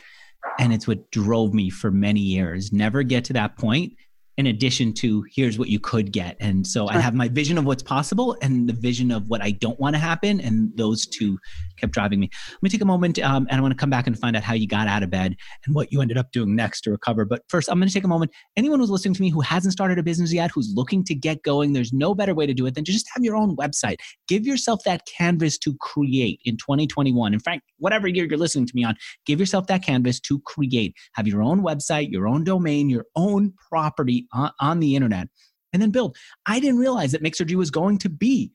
and 0.58 0.72
it's 0.72 0.86
what 0.86 1.10
drove 1.10 1.54
me 1.54 1.70
for 1.70 1.90
many 1.90 2.20
years 2.20 2.72
never 2.72 3.02
get 3.02 3.24
to 3.24 3.32
that 3.32 3.56
point 3.58 3.92
in 4.36 4.46
addition 4.46 4.92
to 4.92 5.24
here's 5.32 5.58
what 5.58 5.68
you 5.68 5.78
could 5.78 6.12
get. 6.12 6.36
And 6.40 6.66
so. 6.66 6.88
I 6.88 6.98
have 6.98 7.14
my 7.14 7.28
vision 7.28 7.56
of 7.56 7.64
what's 7.64 7.82
possible 7.82 8.36
and 8.42 8.68
the 8.68 8.72
vision 8.72 9.10
of 9.10 9.28
what 9.28 9.40
I 9.40 9.52
don't 9.52 9.78
want 9.78 9.94
to 9.94 10.00
happen. 10.00 10.40
And 10.40 10.76
those 10.76 11.06
two 11.06 11.38
kept 11.76 11.92
driving 11.92 12.20
me. 12.20 12.30
Let 12.52 12.62
me 12.62 12.70
take 12.70 12.80
a 12.80 12.86
moment 12.86 13.18
um, 13.18 13.46
and 13.50 13.58
I 13.58 13.60
want 13.60 13.72
to 13.72 13.78
come 13.78 13.90
back 13.90 14.06
and 14.06 14.18
find 14.18 14.36
out 14.36 14.42
how 14.42 14.54
you 14.54 14.66
got 14.66 14.88
out 14.88 15.02
of 15.02 15.10
bed 15.10 15.36
and 15.66 15.74
what 15.74 15.92
you 15.92 16.00
ended 16.00 16.18
up 16.18 16.32
doing 16.32 16.54
next 16.54 16.82
to 16.82 16.90
recover. 16.90 17.24
But 17.24 17.42
first, 17.48 17.68
I'm 17.68 17.78
going 17.78 17.88
to 17.88 17.94
take 17.94 18.04
a 18.04 18.08
moment. 18.08 18.32
Anyone 18.56 18.80
who's 18.80 18.90
listening 18.90 19.14
to 19.14 19.22
me 19.22 19.30
who 19.30 19.40
hasn't 19.40 19.72
started 19.72 19.98
a 19.98 20.02
business 20.02 20.32
yet, 20.32 20.50
who's 20.50 20.72
looking 20.74 21.04
to 21.04 21.14
get 21.14 21.42
going, 21.42 21.72
there's 21.72 21.92
no 21.92 22.14
better 22.14 22.34
way 22.34 22.46
to 22.46 22.54
do 22.54 22.66
it 22.66 22.74
than 22.74 22.84
to 22.84 22.92
just 22.92 23.08
have 23.14 23.24
your 23.24 23.36
own 23.36 23.56
website. 23.56 23.96
Give 24.28 24.46
yourself 24.46 24.82
that 24.84 25.02
canvas 25.06 25.58
to 25.58 25.74
create 25.80 26.40
in 26.44 26.56
2021. 26.56 27.34
In 27.34 27.40
fact, 27.40 27.62
whatever 27.78 28.08
year 28.08 28.26
you're 28.26 28.38
listening 28.38 28.66
to 28.66 28.72
me 28.74 28.84
on, 28.84 28.96
give 29.26 29.40
yourself 29.40 29.66
that 29.68 29.84
canvas 29.84 30.20
to 30.20 30.40
create. 30.40 30.94
Have 31.14 31.28
your 31.28 31.42
own 31.42 31.62
website, 31.62 32.10
your 32.10 32.28
own 32.28 32.44
domain, 32.44 32.88
your 32.88 33.06
own 33.16 33.52
property 33.70 34.26
on, 34.32 34.50
on 34.60 34.80
the 34.80 34.94
internet 34.94 35.28
and 35.74 35.82
then 35.82 35.90
build. 35.90 36.16
I 36.46 36.60
didn't 36.60 36.78
realize 36.78 37.12
that 37.12 37.22
Mixergy 37.22 37.56
was 37.56 37.70
going 37.70 37.98
to 37.98 38.08
be, 38.08 38.52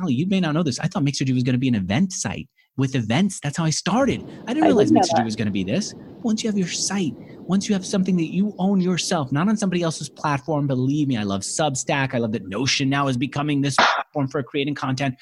Allie, 0.00 0.14
you 0.14 0.26
may 0.26 0.40
not 0.40 0.52
know 0.52 0.62
this. 0.62 0.78
I 0.78 0.86
thought 0.86 1.02
Mixergy 1.02 1.34
was 1.34 1.42
going 1.42 1.54
to 1.54 1.58
be 1.58 1.68
an 1.68 1.74
event 1.74 2.12
site 2.12 2.48
with 2.76 2.94
events. 2.94 3.40
That's 3.40 3.56
how 3.56 3.64
I 3.64 3.70
started. 3.70 4.24
I 4.46 4.54
didn't 4.54 4.68
realize 4.68 4.90
Mixergy 4.90 5.24
was 5.24 5.36
going 5.36 5.46
to 5.46 5.52
be 5.52 5.64
this. 5.64 5.94
Once 6.22 6.42
you 6.42 6.48
have 6.48 6.56
your 6.56 6.68
site, 6.68 7.14
once 7.46 7.68
you 7.68 7.74
have 7.74 7.84
something 7.84 8.16
that 8.16 8.32
you 8.32 8.54
own 8.58 8.80
yourself, 8.80 9.32
not 9.32 9.48
on 9.48 9.56
somebody 9.56 9.82
else's 9.82 10.08
platform, 10.08 10.66
believe 10.66 11.08
me, 11.08 11.16
I 11.16 11.24
love 11.24 11.42
Substack. 11.42 12.14
I 12.14 12.18
love 12.18 12.32
that 12.32 12.46
Notion 12.48 12.88
now 12.88 13.08
is 13.08 13.16
becoming 13.16 13.60
this 13.60 13.76
platform 13.76 14.28
for 14.28 14.42
creating 14.42 14.74
content. 14.74 15.16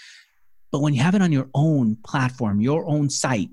But 0.71 0.81
when 0.83 0.95
you 0.95 1.03
have 1.03 1.15
it 1.15 1.23
on 1.23 1.33
your 1.33 1.49
own 1.55 1.97
platform, 2.05 2.61
your 2.61 2.87
own 2.87 3.09
site, 3.11 3.51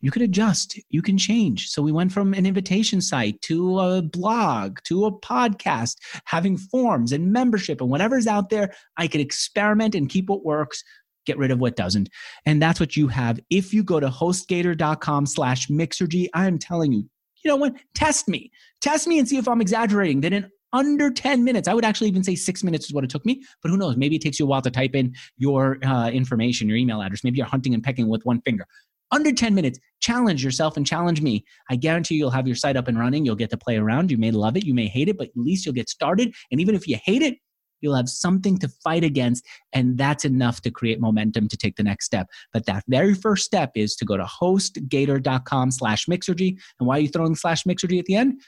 you 0.00 0.10
could 0.10 0.22
adjust, 0.22 0.78
you 0.88 1.02
can 1.02 1.18
change. 1.18 1.68
So 1.68 1.82
we 1.82 1.92
went 1.92 2.12
from 2.12 2.32
an 2.34 2.46
invitation 2.46 3.00
site 3.00 3.40
to 3.42 3.78
a 3.78 4.02
blog 4.02 4.78
to 4.84 5.04
a 5.04 5.12
podcast, 5.12 5.96
having 6.24 6.56
forms 6.56 7.12
and 7.12 7.32
membership 7.32 7.80
and 7.80 7.90
whatever's 7.90 8.26
out 8.26 8.50
there. 8.50 8.72
I 8.96 9.06
could 9.06 9.20
experiment 9.20 9.94
and 9.94 10.08
keep 10.08 10.28
what 10.28 10.44
works, 10.44 10.82
get 11.26 11.38
rid 11.38 11.50
of 11.50 11.60
what 11.60 11.76
doesn't. 11.76 12.08
And 12.46 12.62
that's 12.62 12.80
what 12.80 12.96
you 12.96 13.08
have. 13.08 13.38
If 13.50 13.74
you 13.74 13.82
go 13.82 14.00
to 14.00 14.08
hostgator.com 14.08 15.26
slash 15.26 15.68
mixergy, 15.68 16.28
I 16.34 16.46
am 16.46 16.58
telling 16.58 16.92
you, 16.92 17.08
you 17.44 17.48
know 17.48 17.56
what? 17.56 17.74
Test 17.94 18.28
me. 18.28 18.50
Test 18.80 19.06
me 19.06 19.18
and 19.18 19.28
see 19.28 19.36
if 19.36 19.48
I'm 19.48 19.60
exaggerating. 19.60 20.20
That 20.22 20.32
in 20.32 20.50
under 20.72 21.10
10 21.10 21.42
minutes. 21.42 21.68
I 21.68 21.74
would 21.74 21.84
actually 21.84 22.08
even 22.08 22.22
say 22.22 22.34
six 22.34 22.62
minutes 22.62 22.86
is 22.86 22.92
what 22.92 23.02
it 23.02 23.10
took 23.10 23.26
me, 23.26 23.42
but 23.62 23.70
who 23.70 23.76
knows? 23.76 23.96
Maybe 23.96 24.16
it 24.16 24.22
takes 24.22 24.38
you 24.38 24.46
a 24.46 24.48
while 24.48 24.62
to 24.62 24.70
type 24.70 24.94
in 24.94 25.14
your 25.36 25.78
uh, 25.84 26.10
information, 26.10 26.68
your 26.68 26.76
email 26.76 27.02
address. 27.02 27.24
Maybe 27.24 27.38
you're 27.38 27.46
hunting 27.46 27.74
and 27.74 27.82
pecking 27.82 28.08
with 28.08 28.24
one 28.24 28.40
finger 28.42 28.66
under 29.12 29.32
10 29.32 29.54
minutes. 29.54 29.78
Challenge 30.00 30.42
yourself 30.42 30.76
and 30.76 30.86
challenge 30.86 31.20
me. 31.20 31.44
I 31.68 31.76
guarantee 31.76 32.14
you'll 32.14 32.30
have 32.30 32.46
your 32.46 32.56
site 32.56 32.76
up 32.76 32.88
and 32.88 32.98
running. 32.98 33.24
You'll 33.24 33.36
get 33.36 33.50
to 33.50 33.56
play 33.56 33.76
around. 33.76 34.10
You 34.10 34.18
may 34.18 34.30
love 34.30 34.56
it, 34.56 34.64
you 34.64 34.74
may 34.74 34.86
hate 34.86 35.08
it, 35.08 35.18
but 35.18 35.28
at 35.28 35.36
least 35.36 35.66
you'll 35.66 35.74
get 35.74 35.88
started. 35.88 36.34
And 36.50 36.60
even 36.60 36.74
if 36.74 36.88
you 36.88 36.96
hate 37.04 37.22
it, 37.22 37.36
you'll 37.80 37.96
have 37.96 38.08
something 38.08 38.58
to 38.58 38.68
fight 38.68 39.04
against. 39.04 39.44
And 39.72 39.98
that's 39.98 40.24
enough 40.24 40.60
to 40.62 40.70
create 40.70 41.00
momentum 41.00 41.48
to 41.48 41.56
take 41.56 41.76
the 41.76 41.82
next 41.82 42.06
step. 42.06 42.28
But 42.52 42.66
that 42.66 42.84
very 42.88 43.14
first 43.14 43.44
step 43.44 43.72
is 43.74 43.96
to 43.96 44.04
go 44.04 44.16
to 44.16 44.24
hostgator.com 44.24 45.70
slash 45.70 46.06
mixergy. 46.06 46.58
And 46.78 46.86
why 46.86 46.98
are 46.98 47.00
you 47.00 47.08
throwing 47.08 47.34
slash 47.34 47.64
mixergy 47.64 47.98
at 47.98 48.04
the 48.04 48.16
end? 48.16 48.40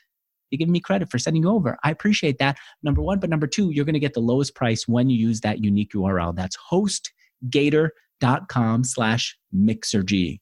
You're 0.51 0.59
giving 0.59 0.73
me 0.73 0.81
credit 0.81 1.11
for 1.11 1.19
sending 1.19 1.45
you 1.45 1.49
over. 1.49 1.79
I 1.83 1.91
appreciate 1.91 2.37
that. 2.39 2.59
Number 2.83 3.01
one. 3.01 3.19
But 3.19 3.31
number 3.31 3.47
two, 3.47 3.71
you're 3.71 3.87
going 3.87 3.95
to 3.95 4.01
get 4.01 4.13
the 4.13 4.21
lowest 4.21 4.55
price 4.55 4.87
when 4.87 5.09
you 5.09 5.17
use 5.17 5.41
that 5.41 5.65
unique 5.65 5.95
URL. 5.95 6.37
That's 6.37 6.59
hostgator.com 6.71 8.85
slash 8.85 9.39
mixergy. 9.55 10.41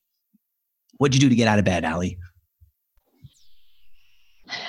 What'd 1.00 1.14
you 1.14 1.20
do 1.20 1.30
to 1.30 1.34
get 1.34 1.48
out 1.48 1.58
of 1.58 1.64
bed, 1.64 1.82
Allie? 1.82 2.18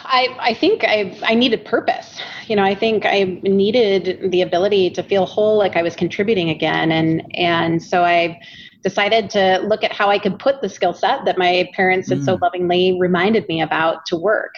I, 0.06 0.34
I 0.39 0.54
think 0.54 0.86
I, 0.86 1.20
I 1.24 1.34
needed 1.36 1.65
purpose. 1.65 2.22
You 2.48 2.56
know, 2.56 2.63
I 2.63 2.74
think 2.74 3.06
I 3.06 3.41
needed 3.44 4.32
the 4.32 4.41
ability 4.41 4.91
to 4.91 5.04
feel 5.04 5.26
whole, 5.26 5.58
like 5.58 5.76
I 5.76 5.82
was 5.82 5.94
contributing 5.94 6.50
again. 6.50 6.89
And, 6.89 7.30
and 7.36 7.84
so 7.84 8.06
I 8.06 8.39
decided 8.82 9.30
to 9.32 9.60
look 9.67 9.84
at 9.84 9.91
how 9.91 10.10
I 10.10 10.20
could 10.20 10.39
put 10.39 10.62
the 10.62 10.70
skill 10.70 10.94
set 10.94 11.26
that 11.26 11.38
my 11.38 11.70
parents 11.76 12.08
had 12.08 12.20
mm. 12.20 12.26
so 12.26 12.38
lovingly 12.41 12.98
reminded 12.98 13.46
me 13.50 13.62
about 13.62 14.06
to 14.06 14.15
work. 14.15 14.56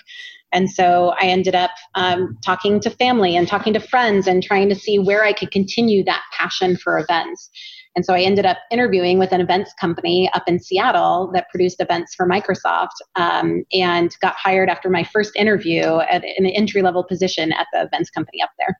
And 0.51 0.69
so 0.69 1.15
I 1.19 1.25
ended 1.25 1.55
up 1.55 1.71
um, 1.95 2.37
talking 2.45 2.79
to 2.81 2.91
family 2.91 3.35
and 3.35 3.47
talking 3.47 3.73
to 3.73 3.79
friends 3.79 4.27
and 4.27 4.43
trying 4.43 4.69
to 4.69 4.75
see 4.75 4.99
where 4.99 5.23
I 5.23 5.33
could 5.33 5.49
continue 5.49 6.03
that 6.03 6.21
passion 6.37 6.77
for 6.77 6.99
events. 6.99 7.49
And 7.95 8.05
so 8.05 8.13
I 8.13 8.21
ended 8.21 8.45
up 8.45 8.57
interviewing 8.71 9.19
with 9.19 9.31
an 9.31 9.41
events 9.41 9.73
company 9.79 10.29
up 10.33 10.43
in 10.47 10.59
Seattle 10.59 11.29
that 11.33 11.49
produced 11.49 11.79
events 11.79 12.15
for 12.15 12.27
Microsoft 12.27 12.95
um, 13.15 13.63
and 13.71 14.15
got 14.19 14.35
hired 14.35 14.69
after 14.69 14.89
my 14.89 15.03
first 15.03 15.35
interview 15.35 15.99
at 15.99 16.23
an 16.23 16.45
entry 16.47 16.81
level 16.81 17.03
position 17.03 17.51
at 17.53 17.67
the 17.71 17.83
events 17.83 18.09
company 18.09 18.41
up 18.41 18.49
there. 18.57 18.79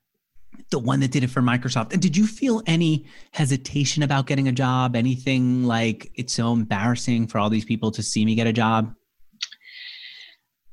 The 0.70 0.78
one 0.78 1.00
that 1.00 1.12
did 1.12 1.22
it 1.22 1.30
for 1.30 1.42
Microsoft. 1.42 1.92
And 1.92 2.02
did 2.02 2.16
you 2.16 2.26
feel 2.26 2.62
any 2.66 3.06
hesitation 3.32 4.02
about 4.02 4.26
getting 4.26 4.48
a 4.48 4.52
job? 4.52 4.96
Anything 4.96 5.64
like 5.64 6.10
it's 6.14 6.32
so 6.32 6.52
embarrassing 6.52 7.28
for 7.28 7.38
all 7.38 7.50
these 7.50 7.64
people 7.64 7.90
to 7.92 8.02
see 8.02 8.24
me 8.24 8.34
get 8.34 8.46
a 8.46 8.52
job? 8.52 8.94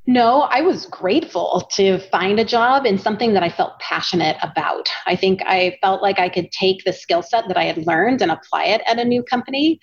No, 0.08 0.42
I 0.42 0.62
was 0.62 0.88
grateful 0.88 1.70
to 1.74 2.00
find 2.10 2.40
a 2.40 2.46
job 2.46 2.86
in 2.86 2.98
something 2.98 3.34
that 3.34 3.44
I 3.44 3.50
felt 3.50 3.80
passionate 3.80 4.36
about. 4.42 4.90
I 5.06 5.16
think 5.16 5.42
I 5.46 5.78
felt 5.82 6.02
like 6.02 6.18
I 6.18 6.28
could 6.28 6.52
take 6.52 6.84
the 6.84 6.94
skill 6.94 7.22
set 7.22 7.48
that 7.48 7.58
I 7.58 7.66
had 7.66 7.86
learned 7.86 8.22
and 8.22 8.32
apply 8.32 8.66
it 8.66 8.82
at 8.88 8.98
a 8.98 9.06
new 9.06 9.22
company. 9.22 9.80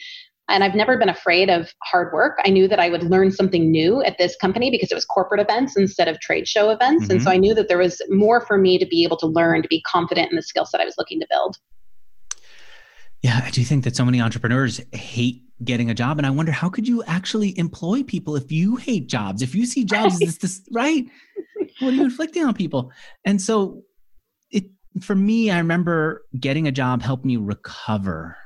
And 0.48 0.64
I've 0.64 0.74
never 0.74 0.98
been 0.98 1.09
afraid 1.11 1.50
of 1.50 1.72
hard 1.85 2.12
work. 2.12 2.38
I 2.44 2.50
knew 2.50 2.66
that 2.68 2.81
I 2.81 2.88
would 2.88 3.04
learn 3.04 3.31
something 3.31 3.70
new 3.70 4.02
at 4.02 4.18
this 4.18 4.35
company 4.37 4.70
because 4.70 4.90
it 4.90 4.94
was 4.94 5.04
corporate 5.04 5.40
events 5.40 5.76
instead 5.76 6.09
of 6.09 6.18
trade 6.20 6.48
show 6.48 6.70
events. 6.70 7.04
Mm-hmm. 7.04 7.12
And 7.12 7.22
so 7.22 7.31
I 7.31 7.37
knew 7.37 7.54
that 7.54 7.68
there 7.68 7.78
was 7.78 8.00
more 8.09 8.40
for 8.40 8.59
me 8.59 8.78
to 8.78 8.87
be 8.87 9.04
able 9.04 9.18
to 9.18 9.26
learn, 9.26 9.62
to 9.62 9.68
be 9.68 9.83
confident 9.83 10.31
in 10.31 10.37
the 10.37 10.42
skill 10.42 10.64
set 10.64 10.81
I 10.81 10.85
was 10.85 10.94
looking 10.98 11.20
to 11.20 11.26
build. 11.31 11.59
Yeah, 13.22 13.40
I 13.44 13.50
do 13.50 13.62
think 13.62 13.85
that 13.85 13.94
so 13.94 14.04
many 14.04 14.20
entrepreneurs 14.20 14.81
hate 14.92 15.42
getting 15.64 15.90
a 15.90 15.94
job. 15.94 16.18
And 16.18 16.26
I 16.26 16.30
wonder 16.30 16.52
how 16.52 16.68
could 16.68 16.86
you 16.86 17.02
actually 17.04 17.58
employ 17.58 18.02
people 18.02 18.36
if 18.36 18.52
you 18.52 18.76
hate 18.76 19.08
jobs? 19.08 19.42
If 19.42 19.54
you 19.54 19.66
see 19.66 19.84
jobs 19.84 20.14
as 20.14 20.20
this, 20.20 20.38
this 20.38 20.62
right? 20.72 21.06
What 21.80 21.92
are 21.92 21.96
you 21.96 22.04
inflicting 22.04 22.44
on 22.44 22.54
people? 22.54 22.92
And 23.24 23.40
so 23.40 23.82
it 24.50 24.66
for 25.00 25.14
me, 25.14 25.50
I 25.50 25.58
remember 25.58 26.24
getting 26.38 26.66
a 26.66 26.72
job 26.72 27.02
helped 27.02 27.24
me 27.24 27.36
recover, 27.36 28.36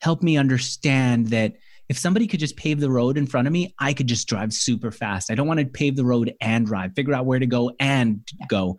helped 0.00 0.22
me 0.22 0.36
understand 0.36 1.28
that 1.28 1.54
if 1.88 1.98
somebody 1.98 2.26
could 2.26 2.40
just 2.40 2.56
pave 2.56 2.80
the 2.80 2.90
road 2.90 3.18
in 3.18 3.26
front 3.26 3.46
of 3.46 3.52
me, 3.52 3.74
I 3.78 3.92
could 3.92 4.06
just 4.06 4.26
drive 4.26 4.52
super 4.52 4.90
fast. 4.90 5.30
I 5.30 5.34
don't 5.34 5.46
want 5.46 5.60
to 5.60 5.66
pave 5.66 5.96
the 5.96 6.04
road 6.04 6.32
and 6.40 6.66
drive, 6.66 6.94
figure 6.94 7.14
out 7.14 7.26
where 7.26 7.38
to 7.38 7.46
go 7.46 7.72
and 7.78 8.26
go. 8.48 8.78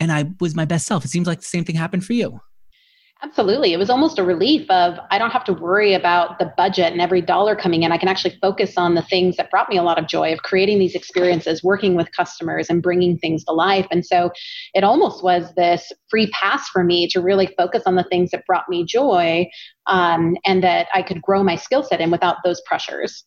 And 0.00 0.12
I 0.12 0.30
was 0.40 0.54
my 0.54 0.66
best 0.66 0.86
self. 0.86 1.04
It 1.04 1.08
seems 1.08 1.26
like 1.26 1.38
the 1.38 1.46
same 1.46 1.64
thing 1.64 1.76
happened 1.76 2.04
for 2.04 2.12
you. 2.12 2.40
Absolutely. 3.22 3.72
It 3.72 3.78
was 3.78 3.88
almost 3.88 4.18
a 4.18 4.22
relief 4.22 4.70
of 4.70 4.98
I 5.10 5.18
don't 5.18 5.30
have 5.30 5.44
to 5.44 5.54
worry 5.54 5.94
about 5.94 6.38
the 6.38 6.52
budget 6.54 6.92
and 6.92 7.00
every 7.00 7.22
dollar 7.22 7.56
coming 7.56 7.82
in. 7.82 7.90
I 7.90 7.96
can 7.96 8.08
actually 8.08 8.36
focus 8.42 8.74
on 8.76 8.94
the 8.94 9.00
things 9.00 9.36
that 9.36 9.50
brought 9.50 9.70
me 9.70 9.78
a 9.78 9.82
lot 9.82 9.98
of 9.98 10.06
joy 10.06 10.34
of 10.34 10.42
creating 10.42 10.78
these 10.78 10.94
experiences, 10.94 11.64
working 11.64 11.94
with 11.94 12.12
customers 12.12 12.68
and 12.68 12.82
bringing 12.82 13.16
things 13.16 13.42
to 13.44 13.52
life. 13.52 13.86
And 13.90 14.04
so 14.04 14.32
it 14.74 14.84
almost 14.84 15.24
was 15.24 15.54
this 15.54 15.92
free 16.10 16.30
pass 16.30 16.68
for 16.68 16.84
me 16.84 17.08
to 17.08 17.20
really 17.22 17.46
focus 17.56 17.84
on 17.86 17.94
the 17.94 18.04
things 18.04 18.32
that 18.32 18.44
brought 18.46 18.68
me 18.68 18.84
joy 18.84 19.48
um, 19.86 20.36
and 20.44 20.62
that 20.62 20.88
I 20.92 21.00
could 21.00 21.22
grow 21.22 21.42
my 21.42 21.56
skill 21.56 21.82
set 21.82 22.02
in 22.02 22.10
without 22.10 22.36
those 22.44 22.60
pressures. 22.66 23.24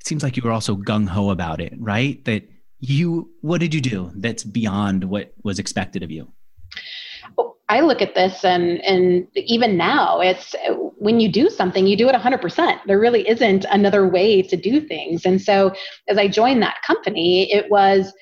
It 0.00 0.06
seems 0.06 0.22
like 0.22 0.36
you 0.36 0.42
were 0.42 0.52
also 0.52 0.76
gung 0.76 1.08
ho 1.08 1.30
about 1.30 1.62
it, 1.62 1.72
right? 1.78 2.22
That 2.26 2.46
you 2.78 3.30
what 3.40 3.60
did 3.60 3.72
you 3.72 3.80
do 3.80 4.12
that's 4.16 4.44
beyond 4.44 5.04
what 5.04 5.32
was 5.42 5.58
expected 5.58 6.02
of 6.02 6.10
you? 6.10 6.30
I 7.68 7.80
look 7.80 8.02
at 8.02 8.14
this 8.14 8.44
and 8.44 8.80
and 8.84 9.26
even 9.36 9.76
now 9.76 10.20
it's 10.20 10.54
when 10.96 11.20
you 11.20 11.30
do 11.30 11.48
something 11.48 11.86
you 11.86 11.96
do 11.96 12.08
it 12.08 12.14
100%. 12.14 12.78
There 12.86 13.00
really 13.00 13.26
isn't 13.28 13.64
another 13.70 14.06
way 14.06 14.42
to 14.42 14.56
do 14.56 14.80
things. 14.80 15.24
And 15.24 15.40
so 15.40 15.72
as 16.08 16.18
I 16.18 16.28
joined 16.28 16.62
that 16.62 16.76
company 16.86 17.52
it 17.52 17.70
was 17.70 18.12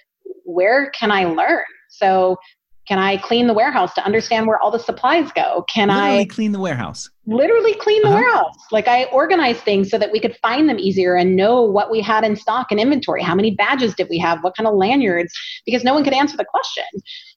where 0.44 0.90
can 0.90 1.10
I 1.10 1.24
learn? 1.24 1.64
So 1.88 2.36
can 2.88 2.98
I 2.98 3.16
clean 3.16 3.46
the 3.46 3.54
warehouse 3.54 3.94
to 3.94 4.04
understand 4.04 4.46
where 4.46 4.58
all 4.58 4.70
the 4.70 4.78
supplies 4.78 5.30
go? 5.32 5.64
Can 5.72 5.88
literally 5.88 6.18
I 6.18 6.24
clean 6.24 6.50
the 6.52 6.58
warehouse? 6.58 7.08
Literally 7.26 7.74
clean 7.74 8.02
the 8.02 8.08
uh-huh. 8.08 8.16
warehouse. 8.16 8.56
Like 8.72 8.88
I 8.88 9.04
organized 9.04 9.60
things 9.60 9.88
so 9.88 9.98
that 9.98 10.10
we 10.10 10.18
could 10.18 10.36
find 10.42 10.68
them 10.68 10.78
easier 10.80 11.14
and 11.14 11.36
know 11.36 11.62
what 11.62 11.92
we 11.92 12.00
had 12.00 12.24
in 12.24 12.34
stock 12.34 12.72
and 12.72 12.80
inventory. 12.80 13.22
How 13.22 13.36
many 13.36 13.52
badges 13.52 13.94
did 13.94 14.08
we 14.10 14.18
have? 14.18 14.42
What 14.42 14.56
kind 14.56 14.66
of 14.66 14.74
lanyards? 14.74 15.32
Because 15.64 15.84
no 15.84 15.94
one 15.94 16.02
could 16.02 16.12
answer 16.12 16.36
the 16.36 16.44
question. 16.44 16.84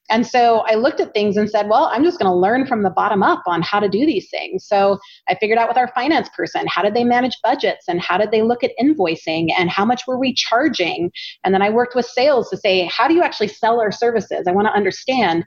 And 0.09 0.25
so 0.25 0.59
I 0.67 0.75
looked 0.75 0.99
at 0.99 1.13
things 1.13 1.37
and 1.37 1.49
said, 1.49 1.67
well, 1.67 1.89
I'm 1.91 2.03
just 2.03 2.19
going 2.19 2.29
to 2.29 2.35
learn 2.35 2.67
from 2.67 2.83
the 2.83 2.89
bottom 2.89 3.23
up 3.23 3.43
on 3.47 3.61
how 3.61 3.79
to 3.79 3.89
do 3.89 4.05
these 4.05 4.29
things. 4.29 4.65
So 4.67 4.99
I 5.27 5.35
figured 5.35 5.57
out 5.57 5.67
with 5.67 5.77
our 5.77 5.87
finance 5.89 6.29
person, 6.29 6.65
how 6.67 6.83
did 6.83 6.93
they 6.93 7.03
manage 7.03 7.37
budgets 7.43 7.85
and 7.87 7.99
how 7.99 8.17
did 8.17 8.31
they 8.31 8.41
look 8.41 8.63
at 8.63 8.71
invoicing 8.81 9.49
and 9.57 9.69
how 9.69 9.85
much 9.85 10.03
were 10.07 10.19
we 10.19 10.33
charging? 10.33 11.11
And 11.43 11.53
then 11.53 11.61
I 11.61 11.69
worked 11.69 11.95
with 11.95 12.05
sales 12.05 12.49
to 12.49 12.57
say, 12.57 12.85
how 12.85 13.07
do 13.07 13.13
you 13.13 13.23
actually 13.23 13.47
sell 13.47 13.81
our 13.81 13.91
services? 13.91 14.45
I 14.47 14.51
want 14.51 14.67
to 14.67 14.73
understand 14.73 15.45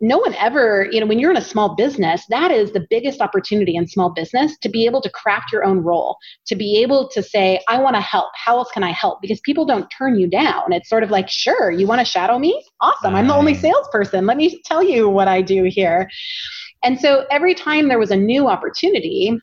no 0.00 0.18
one 0.18 0.34
ever, 0.34 0.88
you 0.90 1.00
know, 1.00 1.06
when 1.06 1.18
you're 1.18 1.30
in 1.30 1.36
a 1.36 1.44
small 1.44 1.74
business, 1.74 2.24
that 2.30 2.50
is 2.50 2.72
the 2.72 2.86
biggest 2.88 3.20
opportunity 3.20 3.76
in 3.76 3.86
small 3.86 4.10
business 4.10 4.56
to 4.58 4.68
be 4.68 4.86
able 4.86 5.02
to 5.02 5.10
craft 5.10 5.52
your 5.52 5.64
own 5.64 5.80
role, 5.80 6.16
to 6.46 6.56
be 6.56 6.80
able 6.82 7.08
to 7.08 7.22
say, 7.22 7.60
I 7.68 7.78
want 7.78 7.96
to 7.96 8.00
help. 8.00 8.30
How 8.34 8.58
else 8.58 8.70
can 8.72 8.82
I 8.82 8.92
help? 8.92 9.20
Because 9.20 9.40
people 9.40 9.66
don't 9.66 9.88
turn 9.96 10.18
you 10.18 10.26
down. 10.26 10.72
It's 10.72 10.88
sort 10.88 11.02
of 11.02 11.10
like, 11.10 11.28
sure, 11.28 11.70
you 11.70 11.86
want 11.86 12.00
to 12.00 12.04
shadow 12.04 12.38
me? 12.38 12.64
Awesome. 12.80 13.14
I'm 13.14 13.26
the 13.26 13.34
only 13.34 13.54
salesperson. 13.54 14.26
Let 14.26 14.38
me 14.38 14.62
tell 14.64 14.82
you 14.82 15.08
what 15.08 15.28
I 15.28 15.42
do 15.42 15.64
here. 15.64 16.08
And 16.82 16.98
so 16.98 17.26
every 17.30 17.54
time 17.54 17.88
there 17.88 17.98
was 17.98 18.10
a 18.10 18.16
new 18.16 18.48
opportunity, 18.48 19.38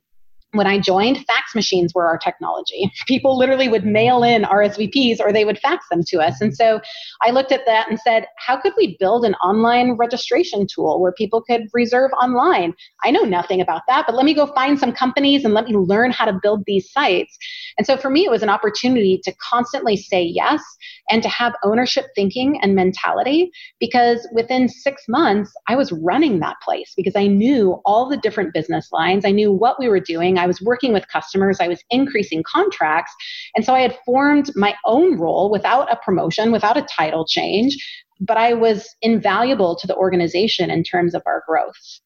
when 0.54 0.68
I 0.68 0.80
joined, 0.80 1.26
fax 1.26 1.54
machines 1.54 1.94
were 1.94 2.08
our 2.08 2.18
technology. 2.18 2.92
People 3.08 3.38
literally 3.38 3.68
would 3.68 3.86
mail 3.86 4.24
in 4.24 4.44
RSVPs 4.44 5.20
or 5.20 5.34
they 5.34 5.46
would 5.46 5.60
fax 5.60 5.86
them 5.90 6.04
to 6.08 6.20
us. 6.20 6.40
And 6.42 6.56
so 6.56 6.80
I 7.22 7.32
looked 7.32 7.52
at 7.52 7.66
that 7.66 7.90
and 7.90 8.00
said, 8.00 8.28
how 8.38 8.58
could 8.58 8.74
we 8.78 8.96
build 9.00 9.26
an 9.26 9.36
online 9.36 9.94
registration 9.94 10.66
tool 10.74 11.02
where 11.02 11.12
people 11.12 11.42
could 11.42 11.68
reserve 11.74 12.12
online? 12.22 12.74
I 13.04 13.12
know 13.12 13.24
nothing 13.24 13.62
about 13.62 13.82
that, 13.88 14.06
but 14.08 14.16
let 14.16 14.26
me 14.26 14.34
go 14.34 14.48
find 14.48 14.80
some 14.80 14.94
companies 14.94 15.44
and 15.44 15.54
let 15.54 15.66
me 15.66 15.76
learn 15.76 16.12
how 16.12 16.26
to 16.26 16.40
build 16.42 16.64
these 16.66 16.92
sites. 16.92 17.38
And 17.78 17.86
so 17.86 17.98
for 17.98 18.10
me, 18.10 18.26
it 18.26 18.32
was 18.32 18.44
an 18.44 18.50
opportunity 18.50 19.20
to 19.24 19.34
constantly 19.42 19.98
say 19.98 20.24
yes 20.24 20.62
and 21.10 21.22
to 21.24 21.30
have 21.30 21.54
ownership 21.64 22.08
thinking 22.16 22.60
and 22.62 22.76
mentality 22.76 23.52
because 23.80 24.28
within 24.34 24.68
six 24.68 25.04
months, 25.08 25.52
I 25.68 25.76
was 25.76 25.92
running 25.92 26.40
that 26.40 26.58
place 26.64 26.94
because 26.96 27.16
I 27.16 27.28
knew 27.28 27.82
all 27.86 28.10
the 28.10 28.18
different 28.18 28.54
business 28.54 28.90
lines. 28.92 29.26
I 29.26 29.32
knew 29.32 29.52
what 29.52 29.80
we 29.80 29.90
were 29.90 30.00
doing. 30.00 30.38
I 30.38 30.47
was 30.48 30.62
working 30.62 30.94
with 30.94 31.08
customers. 31.08 31.60
I 31.60 31.68
was 31.68 31.84
increasing 31.90 32.44
contracts. 32.44 33.14
And 33.56 33.64
so 33.64 33.74
I 33.74 33.82
had 33.82 33.98
formed 34.06 34.52
my 34.56 34.76
own 34.86 35.20
role 35.20 35.52
without 35.52 35.92
a 35.92 35.98
promotion, 35.98 36.52
without 36.52 36.78
a 36.78 36.88
title 36.98 37.26
change, 37.26 37.78
but 38.20 38.38
I 38.38 38.54
was 38.54 38.88
invaluable 39.02 39.76
to 39.76 39.86
the 39.86 39.96
organization 39.96 40.72
in 40.72 40.84
terms 40.84 41.14
of 41.14 41.22
our 41.26 41.44
growth. 41.48 42.00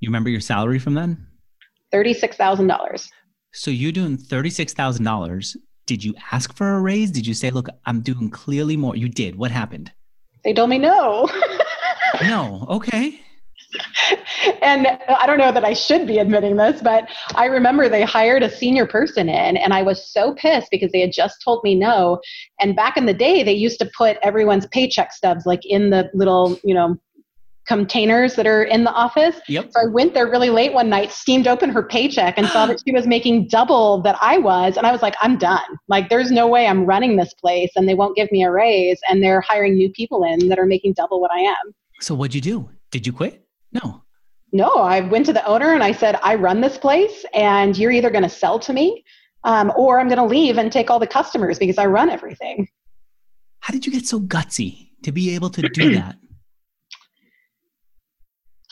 You 0.00 0.08
remember 0.08 0.30
your 0.30 0.40
salary 0.40 0.78
from 0.78 0.94
then? 0.94 1.26
$36,000. 1.92 3.08
So 3.52 3.70
you're 3.70 3.92
doing 3.92 4.18
$36,000 4.18 5.56
did 5.86 6.02
you 6.02 6.14
ask 6.32 6.54
for 6.54 6.74
a 6.74 6.80
raise? 6.80 7.12
Did 7.12 7.26
you 7.26 7.34
say, 7.34 7.50
look, 7.50 7.68
I'm 7.86 8.00
doing 8.00 8.28
clearly 8.28 8.76
more? 8.76 8.96
You 8.96 9.08
did. 9.08 9.36
What 9.36 9.52
happened? 9.52 9.92
They 10.42 10.52
told 10.52 10.68
me 10.68 10.78
no. 10.78 11.28
no. 12.22 12.66
Okay. 12.68 13.20
And 14.62 14.86
I 14.86 15.26
don't 15.26 15.38
know 15.38 15.52
that 15.52 15.64
I 15.64 15.72
should 15.72 16.06
be 16.06 16.18
admitting 16.18 16.56
this, 16.56 16.80
but 16.80 17.08
I 17.34 17.46
remember 17.46 17.88
they 17.88 18.02
hired 18.02 18.42
a 18.42 18.50
senior 18.50 18.86
person 18.86 19.28
in, 19.28 19.56
and 19.56 19.72
I 19.72 19.82
was 19.82 20.10
so 20.12 20.34
pissed 20.34 20.68
because 20.70 20.92
they 20.92 21.00
had 21.00 21.12
just 21.12 21.42
told 21.42 21.62
me 21.64 21.74
no. 21.74 22.20
And 22.60 22.76
back 22.76 22.96
in 22.96 23.06
the 23.06 23.14
day, 23.14 23.42
they 23.42 23.52
used 23.52 23.78
to 23.80 23.90
put 23.96 24.16
everyone's 24.22 24.66
paycheck 24.66 25.12
stubs 25.12 25.46
like 25.46 25.64
in 25.64 25.90
the 25.90 26.10
little, 26.14 26.58
you 26.64 26.74
know, 26.74 26.96
containers 27.66 28.36
that 28.36 28.46
are 28.46 28.62
in 28.62 28.84
the 28.84 28.92
office. 28.92 29.40
Yep. 29.48 29.72
So 29.72 29.80
I 29.80 29.86
went 29.86 30.14
there 30.14 30.30
really 30.30 30.50
late 30.50 30.72
one 30.72 30.88
night, 30.88 31.10
steamed 31.10 31.48
open 31.48 31.70
her 31.70 31.82
paycheck, 31.82 32.38
and 32.38 32.46
saw 32.46 32.66
that 32.66 32.80
she 32.86 32.92
was 32.92 33.06
making 33.06 33.48
double 33.48 34.00
that 34.02 34.16
I 34.20 34.38
was. 34.38 34.76
And 34.76 34.86
I 34.86 34.92
was 34.92 35.02
like, 35.02 35.14
I'm 35.20 35.36
done. 35.36 35.60
Like, 35.88 36.08
there's 36.08 36.30
no 36.30 36.46
way 36.46 36.66
I'm 36.66 36.86
running 36.86 37.16
this 37.16 37.34
place 37.34 37.72
and 37.76 37.88
they 37.88 37.94
won't 37.94 38.16
give 38.16 38.30
me 38.30 38.44
a 38.44 38.50
raise. 38.50 39.00
And 39.08 39.22
they're 39.22 39.40
hiring 39.40 39.74
new 39.74 39.90
people 39.90 40.22
in 40.22 40.48
that 40.48 40.58
are 40.58 40.66
making 40.66 40.94
double 40.94 41.20
what 41.20 41.32
I 41.32 41.40
am. 41.40 41.74
So 42.00 42.14
what'd 42.14 42.34
you 42.34 42.40
do? 42.40 42.70
Did 42.92 43.06
you 43.06 43.12
quit? 43.12 43.45
No. 43.82 44.02
No, 44.52 44.68
I 44.76 45.00
went 45.00 45.26
to 45.26 45.32
the 45.32 45.44
owner 45.44 45.74
and 45.74 45.82
I 45.82 45.92
said, 45.92 46.18
I 46.22 46.34
run 46.34 46.60
this 46.60 46.78
place 46.78 47.24
and 47.34 47.76
you're 47.76 47.90
either 47.90 48.10
going 48.10 48.22
to 48.22 48.28
sell 48.28 48.58
to 48.60 48.72
me 48.72 49.04
um, 49.44 49.72
or 49.76 50.00
I'm 50.00 50.08
going 50.08 50.18
to 50.18 50.24
leave 50.24 50.58
and 50.58 50.70
take 50.70 50.90
all 50.90 50.98
the 50.98 51.06
customers 51.06 51.58
because 51.58 51.78
I 51.78 51.86
run 51.86 52.10
everything. 52.10 52.68
How 53.60 53.72
did 53.72 53.84
you 53.84 53.92
get 53.92 54.06
so 54.06 54.20
gutsy 54.20 54.90
to 55.02 55.12
be 55.12 55.34
able 55.34 55.50
to 55.50 55.62
do 55.62 55.94
that? 55.94 56.16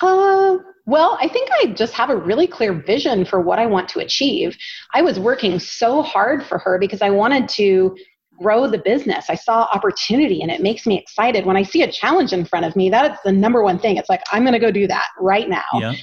Uh, 0.02 0.58
well, 0.86 1.16
I 1.20 1.28
think 1.28 1.48
I 1.62 1.66
just 1.66 1.94
have 1.94 2.10
a 2.10 2.16
really 2.16 2.48
clear 2.48 2.72
vision 2.72 3.24
for 3.24 3.40
what 3.40 3.60
I 3.60 3.64
want 3.64 3.88
to 3.90 4.00
achieve. 4.00 4.56
I 4.92 5.02
was 5.02 5.18
working 5.20 5.58
so 5.58 6.02
hard 6.02 6.44
for 6.44 6.58
her 6.58 6.78
because 6.78 7.00
I 7.00 7.10
wanted 7.10 7.48
to 7.50 7.96
grow 8.40 8.66
the 8.66 8.78
business. 8.78 9.26
I 9.28 9.34
saw 9.34 9.68
opportunity 9.72 10.42
and 10.42 10.50
it 10.50 10.60
makes 10.60 10.86
me 10.86 10.98
excited. 10.98 11.46
When 11.46 11.56
I 11.56 11.62
see 11.62 11.82
a 11.82 11.90
challenge 11.90 12.32
in 12.32 12.44
front 12.44 12.66
of 12.66 12.76
me, 12.76 12.90
that's 12.90 13.20
the 13.24 13.32
number 13.32 13.62
one 13.62 13.78
thing. 13.78 13.96
It's 13.96 14.08
like, 14.08 14.22
I'm 14.32 14.42
going 14.42 14.54
to 14.54 14.58
go 14.58 14.70
do 14.70 14.86
that 14.86 15.08
right 15.18 15.48
now. 15.48 15.62
Yeah. 15.74 15.94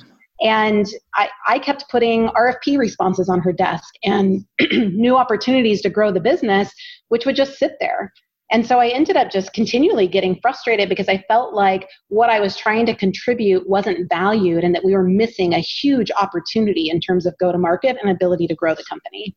And 0.41 0.88
I, 1.13 1.30
I 1.48 1.60
kept 1.60 1.89
putting 1.89 2.30
RFP 2.30 2.78
responses 2.78 3.30
on 3.30 3.39
her 3.41 3.54
desk 3.54 3.94
and 4.04 4.44
new 4.72 5.15
opportunities 5.15 5.82
to 5.84 5.89
grow 5.89 6.12
the 6.12 6.20
business, 6.20 6.72
which 7.10 7.26
would 7.26 7.36
just 7.36 7.60
sit 7.60 7.74
there. 7.80 8.12
And 8.52 8.65
so 8.65 8.80
I 8.80 8.89
ended 8.89 9.15
up 9.15 9.32
just 9.32 9.54
continually 9.54 10.08
getting 10.08 10.38
frustrated 10.41 10.89
because 10.89 11.08
I 11.08 11.24
felt 11.28 11.54
like 11.54 11.88
what 12.10 12.30
I 12.30 12.41
was 12.41 12.58
trying 12.58 12.86
to 12.88 12.96
contribute 12.96 13.70
wasn't 13.70 14.10
valued 14.10 14.63
and 14.65 14.76
that 14.76 14.84
we 14.84 14.94
were 14.94 15.08
missing 15.08 15.54
a 15.54 15.60
huge 15.60 16.12
opportunity 16.20 16.89
in 16.89 17.00
terms 17.00 17.26
of 17.26 17.38
go 17.38 17.52
to 17.52 17.58
market 17.58 17.96
and 18.02 18.12
ability 18.12 18.48
to 18.48 18.56
grow 18.56 18.76
the 18.76 18.84
company. 18.89 19.36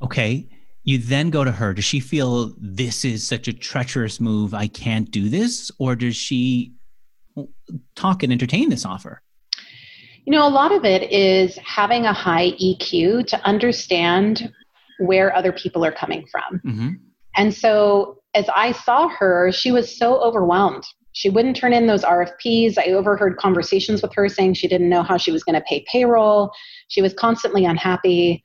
Okay. 0.00 0.48
You 0.84 0.98
then 0.98 1.30
go 1.30 1.44
to 1.44 1.52
her. 1.52 1.74
Does 1.74 1.84
she 1.84 2.00
feel 2.00 2.54
this 2.58 3.04
is 3.04 3.26
such 3.26 3.48
a 3.48 3.52
treacherous 3.52 4.20
move? 4.20 4.54
I 4.54 4.68
can't 4.68 5.10
do 5.10 5.28
this? 5.28 5.70
Or 5.78 5.94
does 5.96 6.16
she 6.16 6.72
talk 7.94 8.22
and 8.22 8.32
entertain 8.32 8.70
this 8.70 8.86
offer? 8.86 9.22
You 10.24 10.32
know, 10.32 10.46
a 10.46 10.50
lot 10.50 10.72
of 10.72 10.84
it 10.84 11.10
is 11.10 11.56
having 11.58 12.04
a 12.04 12.12
high 12.12 12.52
EQ 12.52 13.26
to 13.28 13.40
understand 13.44 14.52
where 14.98 15.34
other 15.34 15.52
people 15.52 15.84
are 15.84 15.92
coming 15.92 16.26
from. 16.26 16.60
Mm-hmm. 16.66 16.88
And 17.36 17.54
so 17.54 18.18
as 18.34 18.46
I 18.54 18.72
saw 18.72 19.08
her, 19.08 19.52
she 19.52 19.72
was 19.72 19.96
so 19.96 20.20
overwhelmed. 20.20 20.84
She 21.12 21.30
wouldn't 21.30 21.56
turn 21.56 21.72
in 21.72 21.86
those 21.86 22.04
RFPs. 22.04 22.78
I 22.78 22.92
overheard 22.92 23.38
conversations 23.38 24.02
with 24.02 24.14
her 24.14 24.28
saying 24.28 24.54
she 24.54 24.68
didn't 24.68 24.88
know 24.88 25.02
how 25.02 25.16
she 25.16 25.32
was 25.32 25.42
going 25.42 25.54
to 25.54 25.64
pay 25.68 25.84
payroll. 25.90 26.52
She 26.88 27.02
was 27.02 27.14
constantly 27.14 27.64
unhappy. 27.64 28.44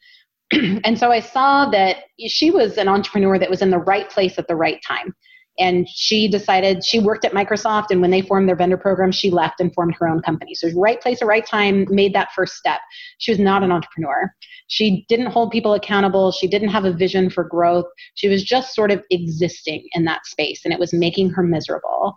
and 0.51 0.97
so 0.97 1.12
I 1.12 1.19
saw 1.19 1.69
that 1.69 2.03
she 2.27 2.51
was 2.51 2.77
an 2.77 2.88
entrepreneur 2.88 3.39
that 3.39 3.49
was 3.49 3.62
in 3.62 3.69
the 3.69 3.79
right 3.79 4.10
place 4.10 4.38
at 4.38 4.47
the 4.47 4.56
right 4.56 4.82
time. 4.86 5.15
And 5.60 5.88
she 5.88 6.27
decided 6.27 6.84
she 6.84 6.99
worked 6.99 7.25
at 7.25 7.34
Microsoft, 7.34 7.91
and 7.91 8.01
when 8.01 8.10
they 8.10 8.23
formed 8.23 8.49
their 8.49 8.56
vendor 8.56 8.77
program, 8.77 9.12
she 9.12 9.29
left 9.29 9.60
and 9.60 9.71
formed 9.75 9.93
her 9.99 10.08
own 10.08 10.19
company. 10.23 10.56
So, 10.56 10.71
right 10.75 10.99
place 10.99 11.21
at 11.21 11.27
right 11.27 11.45
time, 11.45 11.86
made 11.89 12.15
that 12.15 12.32
first 12.34 12.56
step. 12.56 12.79
She 13.19 13.32
was 13.32 13.39
not 13.39 13.62
an 13.62 13.71
entrepreneur. 13.71 14.34
She 14.67 15.06
didn't 15.10 15.27
hold 15.27 15.51
people 15.51 15.75
accountable. 15.75 16.32
She 16.32 16.47
didn't 16.47 16.69
have 16.69 16.86
a 16.86 16.93
vision 16.93 17.29
for 17.29 17.43
growth. 17.43 17.86
She 18.15 18.29
was 18.29 18.43
just 18.43 18.73
sort 18.73 18.89
of 18.89 19.03
existing 19.12 19.88
in 19.93 20.06
that 20.06 20.25
space, 20.25 20.62
and 20.65 20.73
it 20.73 20.79
was 20.79 20.91
making 20.91 21.29
her 21.29 21.43
miserable. 21.43 22.15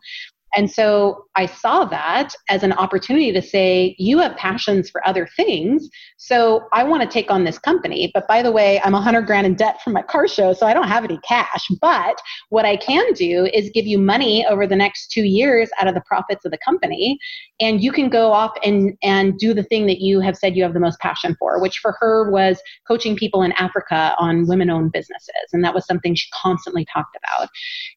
And 0.57 0.71
so 0.71 1.27
I 1.37 1.45
saw 1.45 1.85
that 1.85 2.33
as 2.49 2.63
an 2.63 2.73
opportunity 2.73 3.31
to 3.31 3.43
say, 3.43 3.95
you 3.99 4.19
have 4.19 4.37
passions 4.37 4.89
for 4.89 5.07
other 5.07 5.29
things. 5.37 5.89
So 6.17 6.67
I 6.73 6.83
want 6.83 7.03
to 7.03 7.09
take 7.09 7.31
on 7.31 7.45
this 7.45 7.59
company. 7.59 8.11
But 8.15 8.27
by 8.27 8.43
the 8.43 8.51
way, 8.51 8.81
I'm 8.83 8.93
100 8.93 9.27
grand 9.27 9.47
in 9.47 9.55
debt 9.55 9.83
from 9.83 9.93
my 9.93 10.03
car 10.03 10.27
show, 10.27 10.55
so 10.55 10.67
I 10.67 10.73
don't 10.73 10.89
have 10.89 11.05
any 11.05 11.19
cash. 11.29 11.67
But 11.81 12.19
what 12.49 12.65
I 12.65 12.77
can 12.77 13.13
do 13.13 13.49
is 13.53 13.71
give 13.75 13.87
you 13.87 13.99
money 13.99 14.47
over 14.47 14.67
the 14.67 14.77
next 14.77 15.11
two 15.11 15.25
years 15.25 15.69
out 15.79 15.89
of 15.89 15.95
the 15.95 16.01
profits 16.01 16.47
of 16.47 16.53
the 16.53 16.59
company. 16.65 17.19
And 17.61 17.83
you 17.83 17.93
can 17.93 18.09
go 18.09 18.33
off 18.33 18.53
and, 18.65 18.97
and 19.03 19.39
do 19.39 19.53
the 19.53 19.63
thing 19.63 19.87
that 19.87 20.01
you 20.01 20.21
have 20.21 20.37
said 20.37 20.57
you 20.57 20.63
have 20.63 20.75
the 20.75 20.81
most 20.81 20.99
passion 21.01 21.37
for, 21.39 21.61
which 21.61 21.79
for 21.79 21.97
her 22.01 22.31
was 22.31 22.61
coaching 22.89 23.15
people 23.15 23.43
in 23.43 23.53
Africa 23.53 24.15
on 24.19 24.47
women 24.47 24.71
owned 24.71 24.93
businesses. 24.93 25.35
And 25.53 25.63
that 25.65 25.75
was 25.75 25.85
something 25.85 26.15
she 26.15 26.29
constantly 26.35 26.87
talked 26.91 27.17
about. 27.17 27.51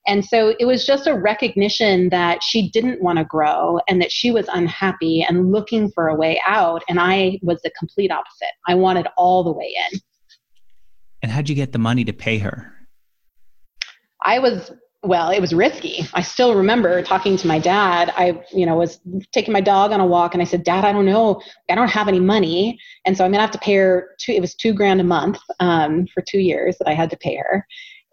And 0.08 0.26
so 0.26 0.56
it 0.60 0.66
was 0.66 0.86
just 0.86 1.08
a 1.08 1.18
recognition 1.18 2.10
that 2.10 2.44
she 2.50 2.70
didn't 2.72 3.02
want 3.02 3.20
to 3.20 3.26
grow 3.26 3.80
and 3.88 4.02
that 4.02 4.12
she 4.12 4.32
was 4.32 4.48
unhappy 4.52 5.26
and 5.28 5.52
looking 5.52 5.92
for 5.92 6.08
a 6.08 6.16
way 6.16 6.42
out. 6.46 6.84
And 6.90 7.00
I 7.00 7.40
was 7.42 7.62
the 7.62 7.72
complete 7.78 8.12
opposite. 8.12 8.54
I 8.68 8.76
wanted 8.76 9.08
all 9.18 9.44
the 9.44 9.52
way 9.52 9.74
in. 9.92 10.00
And 11.22 11.32
how'd 11.32 11.50
you 11.50 11.56
get 11.56 11.72
the 11.72 11.80
money 11.80 12.04
to 12.06 12.14
pay 12.14 12.40
her? 12.40 12.74
I 14.24 14.40
was 14.40 14.72
well, 15.02 15.30
it 15.30 15.40
was 15.40 15.54
risky. 15.54 16.06
I 16.14 16.22
still 16.22 16.56
remember 16.56 17.02
talking 17.02 17.38
to 17.38 17.48
my 17.48 17.58
dad. 17.58 18.12
I, 18.18 18.44
you 18.52 18.66
know, 18.66 18.76
was 18.76 19.00
taking 19.32 19.54
my 19.54 19.62
dog 19.62 19.94
on 19.94 20.02
a 20.02 20.06
walk 20.06 20.34
and 20.34 20.42
I 20.42 20.46
said, 20.46 20.64
Dad, 20.64 20.84
I 20.84 20.92
don't 20.92 21.06
know. 21.06 21.42
I 21.70 21.76
don't 21.76 21.90
have 21.90 22.10
any 22.10 22.20
money. 22.20 22.78
And 23.06 23.16
so 23.16 23.24
I'm 23.24 23.32
going 23.32 23.38
to 23.38 23.44
have 23.44 23.52
to 23.52 23.60
pay 23.60 23.76
her 23.76 24.10
two, 24.20 24.34
it 24.34 24.42
was 24.42 24.56
two 24.56 24.74
grand 24.74 25.00
a 25.00 25.06
month 25.06 25.40
um, 25.62 26.06
for 26.14 26.22
two 26.22 26.40
years 26.40 26.78
that 26.80 26.88
I 26.90 26.94
had 26.94 27.10
to 27.12 27.18
pay 27.18 27.38
her. 27.38 27.66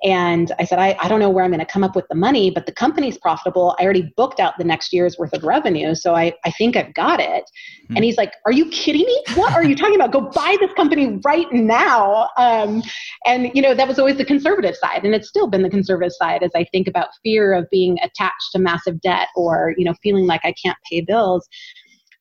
And 0.04 0.52
I 0.58 0.64
said, 0.64 0.78
I, 0.78 0.94
I 1.00 1.08
don't 1.08 1.20
know 1.20 1.30
where 1.30 1.42
I'm 1.42 1.50
going 1.50 1.60
to 1.60 1.66
come 1.66 1.82
up 1.82 1.96
with 1.96 2.06
the 2.08 2.14
money, 2.14 2.50
but 2.50 2.66
the 2.66 2.72
company's 2.72 3.16
profitable. 3.16 3.74
I 3.78 3.84
already 3.84 4.12
booked 4.16 4.40
out 4.40 4.58
the 4.58 4.64
next 4.64 4.92
year's 4.92 5.16
worth 5.18 5.32
of 5.32 5.42
revenue. 5.42 5.94
So 5.94 6.14
I, 6.14 6.34
I 6.44 6.50
think 6.50 6.76
I've 6.76 6.92
got 6.92 7.18
it. 7.18 7.44
Mm-hmm. 7.84 7.96
And 7.96 8.04
he's 8.04 8.18
like, 8.18 8.32
Are 8.44 8.52
you 8.52 8.68
kidding 8.70 9.06
me? 9.06 9.22
What 9.34 9.54
are 9.54 9.64
you 9.64 9.74
talking 9.74 9.94
about? 9.94 10.12
Go 10.12 10.20
buy 10.20 10.56
this 10.60 10.72
company 10.74 11.18
right 11.24 11.50
now. 11.50 12.28
Um, 12.36 12.82
and, 13.24 13.50
you 13.54 13.62
know, 13.62 13.74
that 13.74 13.88
was 13.88 13.98
always 13.98 14.18
the 14.18 14.24
conservative 14.24 14.76
side. 14.76 15.04
And 15.04 15.14
it's 15.14 15.28
still 15.28 15.46
been 15.46 15.62
the 15.62 15.70
conservative 15.70 16.12
side 16.12 16.42
as 16.42 16.50
I 16.54 16.64
think 16.72 16.88
about 16.88 17.08
fear 17.22 17.54
of 17.54 17.66
being 17.70 17.98
attached 18.02 18.52
to 18.52 18.58
massive 18.58 19.00
debt 19.00 19.28
or, 19.34 19.74
you 19.78 19.84
know, 19.84 19.94
feeling 20.02 20.26
like 20.26 20.42
I 20.44 20.52
can't 20.62 20.78
pay 20.90 21.00
bills. 21.00 21.48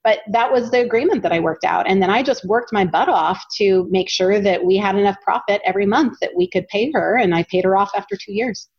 But 0.05 0.19
that 0.29 0.53
was 0.53 0.69
the 0.69 0.81
agreement 0.81 1.23
that 1.23 1.33
I 1.33 1.39
worked 1.39 1.65
out. 1.65 1.89
And 1.89 1.99
then 1.99 2.11
I 2.11 2.21
just 2.21 2.45
worked 2.45 2.71
my 2.71 2.85
butt 2.85 3.09
off 3.09 3.43
to 3.57 3.87
make 3.89 4.07
sure 4.07 4.39
that 4.39 4.63
we 4.63 4.77
had 4.77 4.95
enough 4.95 5.17
profit 5.21 5.61
every 5.65 5.87
month 5.87 6.19
that 6.21 6.35
we 6.35 6.47
could 6.47 6.67
pay 6.67 6.91
her. 6.93 7.17
And 7.17 7.33
I 7.33 7.41
paid 7.43 7.63
her 7.65 7.75
off 7.75 7.89
after 7.95 8.15
two 8.15 8.31
years. 8.31 8.69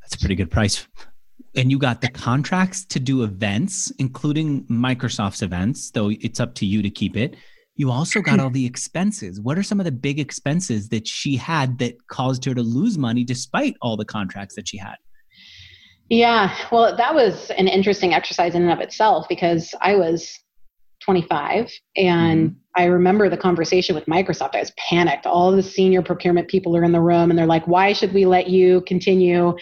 That's 0.00 0.14
a 0.14 0.18
pretty 0.18 0.34
good 0.34 0.50
price. 0.50 0.88
And 1.54 1.70
you 1.70 1.78
got 1.78 2.00
the 2.00 2.08
contracts 2.08 2.86
to 2.86 2.98
do 2.98 3.22
events, 3.22 3.90
including 3.98 4.64
Microsoft's 4.64 5.42
events, 5.42 5.90
though 5.90 6.10
it's 6.10 6.40
up 6.40 6.54
to 6.54 6.66
you 6.66 6.80
to 6.80 6.90
keep 6.90 7.18
it. 7.18 7.36
You 7.74 7.90
also 7.90 8.22
got 8.22 8.40
all 8.40 8.50
the 8.50 8.64
expenses. 8.64 9.40
What 9.40 9.58
are 9.58 9.62
some 9.62 9.78
of 9.78 9.84
the 9.84 9.92
big 9.92 10.18
expenses 10.18 10.88
that 10.88 11.06
she 11.06 11.36
had 11.36 11.78
that 11.80 12.06
caused 12.08 12.46
her 12.46 12.54
to 12.54 12.62
lose 12.62 12.96
money 12.96 13.24
despite 13.24 13.76
all 13.82 13.96
the 13.96 14.04
contracts 14.06 14.54
that 14.54 14.68
she 14.68 14.78
had? 14.78 14.96
Yeah, 16.10 16.52
well, 16.72 16.96
that 16.96 17.14
was 17.14 17.50
an 17.50 17.68
interesting 17.68 18.12
exercise 18.12 18.56
in 18.56 18.62
and 18.62 18.72
of 18.72 18.80
itself 18.80 19.26
because 19.28 19.74
I 19.80 19.94
was 19.94 20.36
25 21.04 21.70
and 21.96 22.50
mm-hmm. 22.50 22.56
I 22.74 22.84
remember 22.86 23.28
the 23.28 23.36
conversation 23.36 23.94
with 23.94 24.06
Microsoft. 24.06 24.56
I 24.56 24.58
was 24.58 24.72
panicked. 24.76 25.24
All 25.24 25.52
the 25.52 25.62
senior 25.62 26.02
procurement 26.02 26.48
people 26.48 26.76
are 26.76 26.82
in 26.82 26.90
the 26.90 27.00
room 27.00 27.30
and 27.30 27.38
they're 27.38 27.46
like, 27.46 27.66
why 27.68 27.92
should 27.92 28.12
we 28.12 28.26
let 28.26 28.48
you 28.48 28.82
continue? 28.88 29.56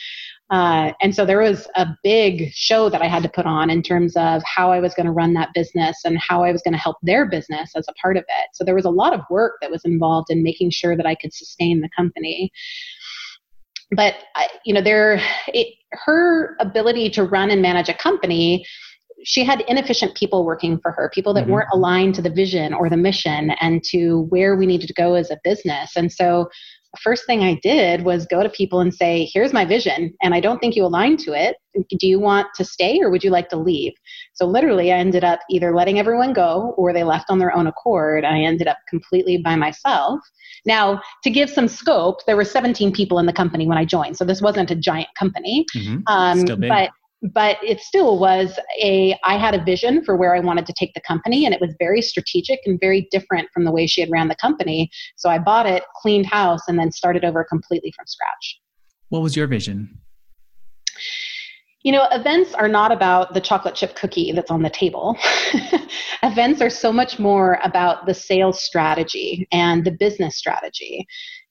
Uh, 0.51 0.93
and 1.03 1.15
so 1.15 1.27
there 1.27 1.41
was 1.41 1.67
a 1.77 1.87
big 2.03 2.51
show 2.55 2.89
that 2.89 3.03
I 3.03 3.09
had 3.09 3.23
to 3.25 3.29
put 3.29 3.45
on 3.45 3.69
in 3.69 3.83
terms 3.83 4.17
of 4.17 4.43
how 4.45 4.73
I 4.73 4.81
was 4.81 4.95
going 4.95 5.05
to 5.05 5.13
run 5.13 5.35
that 5.35 5.53
business 5.53 5.99
and 6.07 6.19
how 6.19 6.43
I 6.43 6.53
was 6.53 6.63
going 6.63 6.73
to 6.73 6.79
help 6.79 6.97
their 7.03 7.27
business 7.27 7.73
as 7.77 7.87
a 7.89 7.95
part 8.01 8.17
of 8.17 8.23
it. 8.23 8.49
So 8.55 8.65
there 8.65 8.75
was 8.75 8.87
a 8.87 8.91
lot 8.91 9.13
of 9.13 9.21
work 9.31 9.57
that 9.61 9.71
was 9.71 9.85
involved 9.85 10.31
in 10.31 10.43
making 10.43 10.71
sure 10.71 10.97
that 10.97 11.07
I 11.07 11.15
could 11.15 11.35
sustain 11.35 11.81
the 11.81 11.91
company 11.95 12.51
but 13.91 14.15
you 14.65 14.75
know 14.75 14.81
there 14.81 15.21
it, 15.49 15.69
her 15.93 16.57
ability 16.61 17.11
to 17.11 17.25
run 17.25 17.51
and 17.51 17.63
manage 17.63 17.89
a 17.89 17.95
company 17.95 18.65
she 19.25 19.45
had 19.45 19.63
inefficient 19.63 20.15
people 20.15 20.45
working 20.45 20.79
for 20.81 20.93
her 20.93 21.11
people 21.13 21.35
that 21.35 21.43
mm-hmm. 21.43 21.53
weren't 21.53 21.69
aligned 21.73 22.15
to 22.15 22.23
the 22.23 22.31
vision 22.31 22.73
or 22.73 22.89
the 22.89 22.97
mission 22.97 23.51
and 23.61 23.83
to 23.83 24.27
where 24.29 24.57
we 24.57 24.67
needed 24.67 24.87
to 24.87 24.95
go 24.95 25.15
as 25.15 25.31
a 25.31 25.39
business 25.45 25.97
and 25.97 26.13
so 26.13 26.49
the 26.95 27.01
first 27.03 27.27
thing 27.27 27.43
I 27.43 27.55
did 27.63 28.03
was 28.03 28.27
go 28.27 28.43
to 28.43 28.49
people 28.49 28.81
and 28.81 28.95
say, 28.95 29.29
here's 29.33 29.53
my 29.53 29.65
vision, 29.65 30.15
and 30.23 30.35
I 30.35 30.41
don't 30.41 30.59
think 30.59 30.75
you 30.75 30.85
align 30.85 31.19
to 31.19 31.33
it. 31.33 31.57
Do 31.99 32.09
you 32.09 32.19
want 32.19 32.49
to 32.57 32.65
stay 32.65 32.99
or 33.01 33.11
would 33.11 33.23
you 33.23 33.31
like 33.31 33.51
to 33.51 33.57
leave? 33.57 33.93
So, 34.33 34.47
literally, 34.47 34.91
I 34.91 34.97
ended 34.97 35.23
up 35.23 35.41
either 35.51 35.75
letting 35.75 35.99
everyone 35.99 36.33
go 36.33 36.75
or 36.79 36.93
they 36.93 37.05
left 37.05 37.27
on 37.29 37.39
their 37.39 37.55
own 37.55 37.67
accord. 37.67 38.25
I 38.25 38.39
ended 38.39 38.69
up 38.69 38.79
completely 38.89 39.39
by 39.39 39.55
myself. 39.55 40.21
Now, 40.65 41.01
to 41.25 41.31
give 41.31 41.51
some 41.51 41.69
scope, 41.69 42.25
there 42.27 42.37
were 42.37 42.45
17 42.45 42.93
people 42.93 43.19
in 43.19 43.27
the 43.27 43.33
company 43.33 43.67
when 43.67 43.79
I 43.79 43.85
joined, 43.85 44.17
so 44.17 44.25
this 44.25 44.41
wasn't 44.41 44.71
a 44.71 44.77
giant 44.77 45.09
company. 45.17 45.67
Mm-hmm. 45.77 45.99
Um, 46.07 46.45
but 46.69 46.91
but 47.23 47.59
it 47.63 47.81
still 47.81 48.19
was 48.19 48.59
a 48.81 49.17
i 49.25 49.37
had 49.37 49.55
a 49.55 49.65
vision 49.65 50.05
for 50.05 50.17
where 50.17 50.35
i 50.35 50.41
wanted 50.41 50.67
to 50.67 50.73
take 50.73 50.93
the 50.95 51.01
company 51.01 51.45
and 51.45 51.55
it 51.55 51.61
was 51.61 51.75
very 51.79 52.01
strategic 52.01 52.61
and 52.65 52.79
very 52.81 53.09
different 53.11 53.49
from 53.53 53.65
the 53.65 53.73
way 53.73 53.87
she 53.87 54.01
had 54.01 54.11
ran 54.11 54.29
the 54.29 54.37
company. 54.37 54.91
So 55.17 55.29
i 55.29 55.39
bought 55.39 55.67
it 55.67 55.83
cleaned 56.01 56.27
house 56.27 56.63
and 56.69 56.79
then 56.79 56.93
started 56.93 57.25
over 57.25 57.45
completely 57.45 57.93
from 57.97 58.07
scratch. 58.07 58.61
What 59.09 59.23
was 59.23 59.37
your 59.37 59.47
vision? 59.47 59.99
You 61.83 61.93
know 61.93 62.07
events 62.11 62.55
are 62.55 62.69
not 62.69 62.93
about 62.93 63.35
the 63.35 63.41
chocolate 63.41 63.75
chip 63.75 63.95
cookie 63.95 64.33
that's 64.33 64.51
on 64.51 64.63
the 64.63 64.71
table. 64.71 65.17
Events 66.23 66.61
are 66.61 66.71
so 66.71 66.93
much 66.93 67.19
more 67.19 67.59
about 67.63 68.05
the 68.05 68.15
sales 68.15 68.61
strategy 68.61 69.47
and 69.53 69.85
the 69.85 69.93
business 69.93 70.37
strategy 70.37 71.07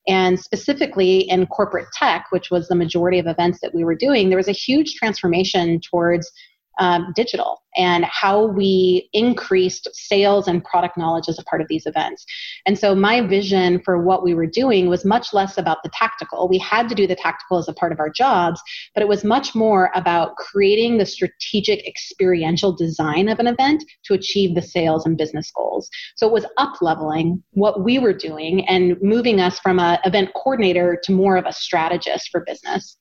and 0.08 0.40
specifically 0.40 1.20
in 1.30 1.46
corporate 1.48 1.88
tech, 1.94 2.28
which 2.30 2.50
was 2.50 2.68
the 2.68 2.76
majority 2.76 3.20
of 3.20 3.28
events 3.28 3.60
that 3.62 3.76
we 3.76 3.84
were 3.84 3.96
doing, 3.96 4.30
there 4.30 4.38
was 4.38 4.48
a 4.48 4.54
huge 4.54 4.96
transformation 4.96 5.80
towards 5.82 6.32
um, 6.80 7.14
digital 7.16 7.62
and 7.78 8.06
how 8.06 8.46
we 8.46 9.10
increased 9.14 9.88
sales 9.94 10.48
and 10.48 10.64
product 10.64 10.98
knowledge 10.98 11.30
as 11.30 11.38
a 11.38 11.44
part 11.44 11.62
of 11.62 11.68
these 11.68 11.86
events. 11.86 12.26
And 12.66 12.78
so 12.78 12.96
my 12.96 13.22
vision 13.22 13.82
for 13.86 14.02
what 14.02 14.24
we 14.24 14.34
were 14.34 14.48
doing 14.48 14.90
was 14.90 15.06
much 15.06 15.34
less 15.34 15.58
about 15.58 15.84
the 15.84 15.92
tactical. 15.94 16.50
We 16.50 16.58
had 16.58 16.90
to 16.90 16.96
do 16.96 17.06
the 17.06 17.16
tactical 17.16 17.60
as 17.60 17.68
a 17.68 17.74
part 17.74 17.92
of 17.92 18.00
our 18.00 18.10
jobs, 18.10 18.62
but 18.96 19.04
it 19.04 19.08
was 19.08 19.24
much 19.24 19.54
more 19.54 19.92
about 19.94 20.36
creating 20.38 20.98
the 20.98 21.06
strategic 21.06 21.88
experiential 21.88 22.76
design 22.76 23.30
of 23.30 23.40
an 23.40 23.48
event 23.48 23.84
to 24.06 24.14
achieve 24.14 24.56
the 24.56 24.62
sales 24.62 25.06
and 25.06 25.18
business 25.18 25.52
goals. 25.52 25.90
So 26.16 26.28
it 26.28 26.34
was 26.34 26.46
up 26.58 26.82
leveling 26.82 27.44
what 27.52 27.84
we 27.84 28.00
were 28.00 28.14
doing 28.14 28.68
and 28.68 29.00
moving 29.02 29.40
us 29.40 29.60
from 29.60 29.80
an 29.80 30.00
event 30.04 30.32
coordinator 30.36 31.00
to 31.04 31.12
more 31.12 31.38
of 31.38 31.46
a 31.46 31.54
strategist 31.54 32.30
for 32.32 32.42
business. 32.42 32.98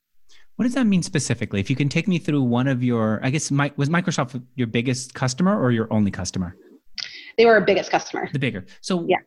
What 0.56 0.64
does 0.64 0.74
that 0.74 0.86
mean 0.86 1.02
specifically? 1.02 1.60
If 1.60 1.68
you 1.68 1.76
can 1.76 1.88
take 1.88 2.08
me 2.08 2.18
through 2.18 2.42
one 2.42 2.66
of 2.66 2.82
your, 2.82 3.20
I 3.22 3.30
guess, 3.30 3.50
was 3.50 3.88
Microsoft 3.88 4.42
your 4.54 4.66
biggest 4.66 5.14
customer 5.14 5.60
or 5.60 5.70
your 5.70 5.86
only 5.92 6.10
customer? 6.10 6.56
They 7.36 7.44
were 7.44 7.52
our 7.52 7.60
biggest 7.60 7.90
customer. 7.90 8.28
The 8.32 8.38
bigger. 8.38 8.64
So, 8.80 9.04
yeah. 9.06 9.18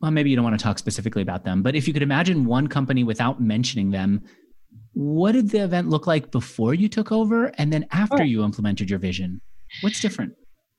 Well, 0.00 0.10
maybe 0.10 0.30
you 0.30 0.36
don't 0.36 0.44
want 0.44 0.58
to 0.58 0.62
talk 0.62 0.80
specifically 0.80 1.22
about 1.22 1.44
them, 1.44 1.62
but 1.62 1.76
if 1.76 1.86
you 1.86 1.92
could 1.94 2.02
imagine 2.02 2.44
one 2.44 2.66
company 2.66 3.04
without 3.04 3.40
mentioning 3.40 3.92
them, 3.92 4.22
what 4.94 5.32
did 5.32 5.50
the 5.50 5.62
event 5.62 5.88
look 5.88 6.08
like 6.08 6.32
before 6.32 6.74
you 6.74 6.88
took 6.88 7.12
over 7.12 7.46
and 7.58 7.72
then 7.72 7.86
after 7.92 8.24
you 8.24 8.42
implemented 8.42 8.90
your 8.90 8.98
vision? 8.98 9.40
What's 9.82 10.00
different? 10.00 10.34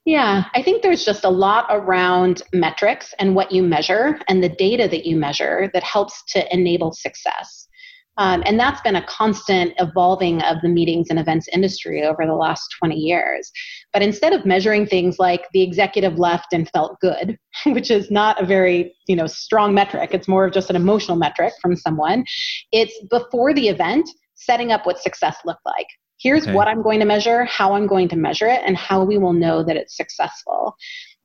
Yeah, 0.05 0.43
I 0.53 0.61
think 0.61 0.83
there's 0.83 1.05
just 1.05 1.23
a 1.23 1.29
lot 1.29 1.65
around 1.69 2.41
metrics 2.51 3.13
and 3.17 3.35
what 3.35 3.53
you 3.53 3.63
measure 3.63 4.19
and 4.27 4.43
the 4.43 4.49
data 4.49 4.89
that 4.89 5.05
you 5.05 5.15
measure 5.15 5.71
that 5.73 5.83
helps 5.83 6.21
to 6.33 6.53
enable 6.53 6.91
success. 6.91 7.69
Um, 8.17 8.43
and 8.45 8.59
that's 8.59 8.81
been 8.81 8.95
a 8.95 9.05
constant 9.05 9.73
evolving 9.79 10.41
of 10.43 10.57
the 10.61 10.69
meetings 10.69 11.07
and 11.09 11.17
events 11.17 11.47
industry 11.51 12.03
over 12.03 12.25
the 12.25 12.35
last 12.35 12.75
20 12.79 12.95
years. 12.95 13.51
But 13.91 14.01
instead 14.01 14.33
of 14.33 14.45
measuring 14.45 14.85
things 14.85 15.17
like 15.17 15.47
the 15.53 15.61
executive 15.61 16.19
left 16.19 16.53
and 16.53 16.69
felt 16.69 16.99
good, 16.99 17.37
which 17.65 17.89
is 17.89 18.11
not 18.11 18.41
a 18.41 18.45
very 18.45 18.93
you 19.07 19.15
know 19.15 19.27
strong 19.27 19.73
metric, 19.73 20.11
it's 20.13 20.27
more 20.27 20.45
of 20.45 20.53
just 20.53 20.69
an 20.69 20.75
emotional 20.75 21.17
metric 21.17 21.53
from 21.61 21.75
someone. 21.75 22.25
It's 22.71 22.93
before 23.09 23.53
the 23.53 23.67
event 23.69 24.09
setting 24.35 24.71
up 24.71 24.85
what 24.85 24.99
success 24.99 25.37
looked 25.45 25.65
like. 25.65 25.87
Here's 26.19 26.43
okay. 26.43 26.53
what 26.53 26.67
I'm 26.67 26.81
going 26.81 26.99
to 26.99 27.05
measure, 27.05 27.43
how 27.45 27.73
I'm 27.73 27.87
going 27.87 28.07
to 28.09 28.15
measure 28.15 28.47
it, 28.47 28.61
and 28.65 28.77
how 28.77 29.03
we 29.03 29.17
will 29.17 29.33
know 29.33 29.63
that 29.63 29.75
it's 29.75 29.97
successful. 29.97 30.75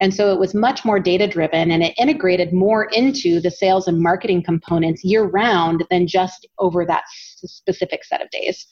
And 0.00 0.14
so 0.14 0.32
it 0.32 0.38
was 0.38 0.54
much 0.54 0.84
more 0.84 1.00
data 1.00 1.26
driven 1.26 1.70
and 1.70 1.82
it 1.82 1.94
integrated 1.98 2.52
more 2.52 2.84
into 2.92 3.40
the 3.40 3.50
sales 3.50 3.88
and 3.88 4.00
marketing 4.00 4.44
components 4.44 5.02
year 5.02 5.24
round 5.24 5.84
than 5.90 6.06
just 6.06 6.46
over 6.58 6.84
that 6.84 7.04
specific 7.08 8.04
set 8.04 8.22
of 8.22 8.30
days. 8.30 8.66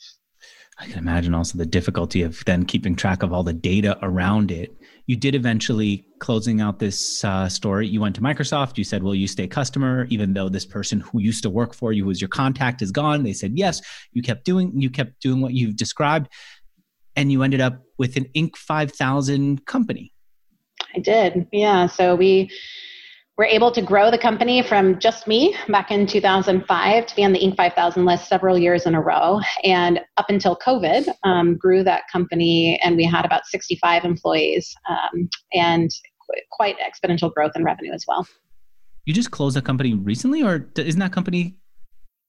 I 0.79 0.87
can 0.87 0.99
imagine 0.99 1.35
also 1.35 1.57
the 1.57 1.65
difficulty 1.65 2.23
of 2.23 2.45
then 2.45 2.65
keeping 2.65 2.95
track 2.95 3.23
of 3.23 3.33
all 3.33 3.43
the 3.43 3.55
data 3.55 3.99
around 4.03 4.51
it. 4.51 4.77
You 5.07 5.17
did 5.17 5.35
eventually 5.35 6.07
closing 6.19 6.61
out 6.61 6.79
this 6.79 7.25
uh, 7.25 7.49
story. 7.49 7.89
You 7.89 8.03
went 8.03 8.15
to 8.17 8.21
Microsoft. 8.21 8.77
You 8.77 8.85
said, 8.85 9.03
"Will 9.03 9.15
you 9.15 9.27
stay 9.27 9.47
customer?" 9.47 10.07
Even 10.11 10.35
though 10.35 10.51
this 10.51 10.67
person 10.67 11.01
who 11.01 11.21
used 11.21 11.43
to 11.45 11.51
work 11.51 11.73
for 11.73 11.93
you, 11.93 12.05
was 12.05 12.21
your 12.21 12.29
contact, 12.29 12.83
is 12.83 12.91
gone. 12.91 13.23
They 13.23 13.33
said 13.33 13.53
yes. 13.55 13.81
You 14.13 14.21
kept 14.21 14.45
doing. 14.45 14.73
You 14.79 14.91
kept 14.91 15.21
doing 15.23 15.41
what 15.41 15.55
you've 15.55 15.77
described, 15.77 16.29
and 17.15 17.33
you 17.33 17.43
ended 17.43 17.63
up 17.63 17.83
with 17.97 18.17
an 18.17 18.27
Inc. 18.37 18.57
five 18.57 18.93
thousand 18.93 19.65
company. 19.65 20.13
I 20.95 20.99
did. 21.01 21.47
Yeah. 21.53 21.87
So 21.87 22.15
we 22.15 22.51
were 23.37 23.45
able 23.45 23.71
to 23.71 23.83
grow 23.83 24.11
the 24.11 24.19
company 24.19 24.63
from 24.63 24.99
just 24.99 25.27
me 25.27 25.55
back 25.69 25.91
in 25.91 26.07
2005 26.07 27.07
to 27.07 27.17
be 27.17 27.25
on 27.25 27.33
the 27.33 27.39
Inc. 27.39 27.57
5000 27.57 28.05
list 28.05 28.29
several 28.29 28.57
years 28.57 28.87
in 28.87 28.95
a 28.95 29.01
row. 29.01 29.41
And 29.63 30.01
up 30.17 30.27
until 30.31 30.57
COVID, 30.57 31.09
um, 31.23 31.57
grew 31.57 31.85
that 31.85 32.05
company, 32.11 32.81
and 32.83 32.97
we 32.97 33.05
had 33.05 33.27
about 33.27 33.45
65 33.47 34.05
employees 34.05 34.75
um, 34.89 35.29
and 35.53 35.91
quite 36.51 36.77
exponential 36.79 37.33
growth 37.33 37.53
in 37.55 37.63
revenue 37.63 37.93
as 37.93 38.05
well. 38.09 38.27
You 39.05 39.13
just 39.13 39.31
closed 39.31 39.57
a 39.57 39.63
company 39.63 39.95
recently, 39.95 40.43
or 40.43 40.69
isn't 40.77 40.99
that 40.99 41.13
company? 41.13 41.57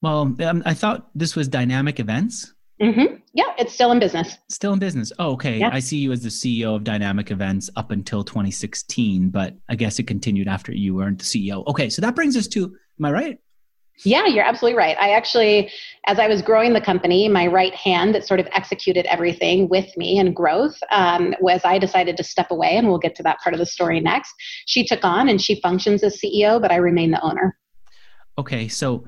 Well, 0.02 0.36
um, 0.44 0.62
I 0.66 0.74
thought 0.74 1.10
this 1.16 1.36
was 1.36 1.48
Dynamic 1.48 2.00
Events. 2.00 2.54
Mm-hmm. 2.82 3.16
Yeah, 3.34 3.54
it's 3.58 3.74
still 3.74 3.92
in 3.92 4.00
business. 4.00 4.38
Still 4.50 4.74
in 4.74 4.80
business. 4.80 5.12
Oh, 5.18 5.32
okay. 5.32 5.60
Yeah. 5.60 5.70
I 5.74 5.80
see 5.80 5.98
you 5.98 6.12
as 6.12 6.22
the 6.22 6.30
CEO 6.30 6.76
of 6.76 6.84
Dynamic 6.84 7.32
Events 7.32 7.70
up 7.76 7.92
until 7.92 8.24
2016, 8.24 9.30
but 9.30 9.56
I 9.68 9.76
guess 9.76 9.98
it 9.98 10.04
continued 10.04 10.48
after 10.48 10.72
you 10.72 10.96
weren't 10.96 11.20
the 11.20 11.26
CEO. 11.26 11.66
Okay, 11.68 11.90
so 11.90 12.02
that 12.02 12.16
brings 12.16 12.38
us 12.38 12.48
to, 12.50 12.66
am 13.00 13.06
I 13.06 13.12
right? 13.12 13.40
Yeah, 14.04 14.28
you're 14.28 14.46
absolutely 14.46 14.78
right. 14.78 14.96
I 15.00 15.10
actually, 15.14 15.72
as 16.06 16.20
I 16.20 16.28
was 16.28 16.44
growing 16.44 16.74
the 16.74 16.82
company, 16.82 17.28
my 17.28 17.48
right 17.48 17.74
hand 17.74 18.14
that 18.14 18.28
sort 18.28 18.40
of 18.40 18.48
executed 18.54 19.08
everything 19.08 19.70
with 19.70 19.96
me 19.98 20.20
and 20.20 20.36
growth 20.36 20.78
um, 20.92 21.34
was 21.40 21.62
I 21.66 21.80
decided 21.80 22.16
to 22.18 22.24
step 22.24 22.52
away, 22.52 22.78
and 22.78 22.88
we'll 22.88 23.00
get 23.00 23.16
to 23.16 23.24
that 23.24 23.40
part 23.40 23.56
of 23.56 23.60
the 23.60 23.66
story 23.66 24.00
next. 24.00 24.32
She 24.68 24.86
took 24.86 25.04
on 25.04 25.30
and 25.30 25.42
she 25.42 25.60
functions 25.62 26.04
as 26.04 26.22
CEO, 26.22 26.62
but 26.62 26.72
I 26.72 26.76
remain 26.76 27.10
the 27.10 27.22
owner. 27.22 27.58
Okay, 28.38 28.68
so 28.68 29.04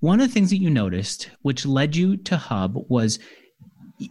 one 0.00 0.20
of 0.20 0.28
the 0.28 0.32
things 0.32 0.50
that 0.50 0.60
you 0.60 0.70
noticed, 0.70 1.30
which 1.42 1.64
led 1.66 1.94
you 1.94 2.16
to 2.16 2.36
Hubb, 2.36 2.74
was 2.88 3.18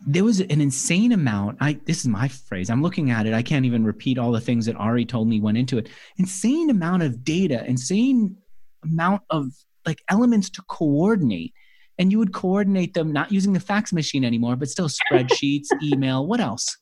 there 0.05 0.23
was 0.23 0.39
an 0.39 0.61
insane 0.61 1.11
amount. 1.11 1.57
I 1.59 1.79
this 1.85 1.99
is 1.99 2.07
my 2.07 2.27
phrase. 2.27 2.69
I'm 2.69 2.83
looking 2.83 3.11
at 3.11 3.25
it. 3.25 3.33
I 3.33 3.41
can't 3.41 3.65
even 3.65 3.83
repeat 3.83 4.17
all 4.17 4.31
the 4.31 4.41
things 4.41 4.65
that 4.67 4.75
Ari 4.75 5.05
told 5.05 5.27
me 5.27 5.39
went 5.39 5.57
into 5.57 5.77
it. 5.77 5.89
Insane 6.17 6.69
amount 6.69 7.03
of 7.03 7.23
data, 7.23 7.65
insane 7.65 8.37
amount 8.83 9.23
of 9.29 9.51
like 9.85 10.03
elements 10.09 10.49
to 10.51 10.61
coordinate 10.63 11.53
and 11.97 12.11
you 12.11 12.19
would 12.19 12.33
coordinate 12.33 12.93
them 12.93 13.11
not 13.11 13.31
using 13.31 13.53
the 13.53 13.59
fax 13.59 13.91
machine 13.91 14.23
anymore 14.23 14.55
but 14.55 14.69
still 14.69 14.89
spreadsheets 14.89 15.67
email 15.83 16.27
what 16.27 16.39
else 16.39 16.77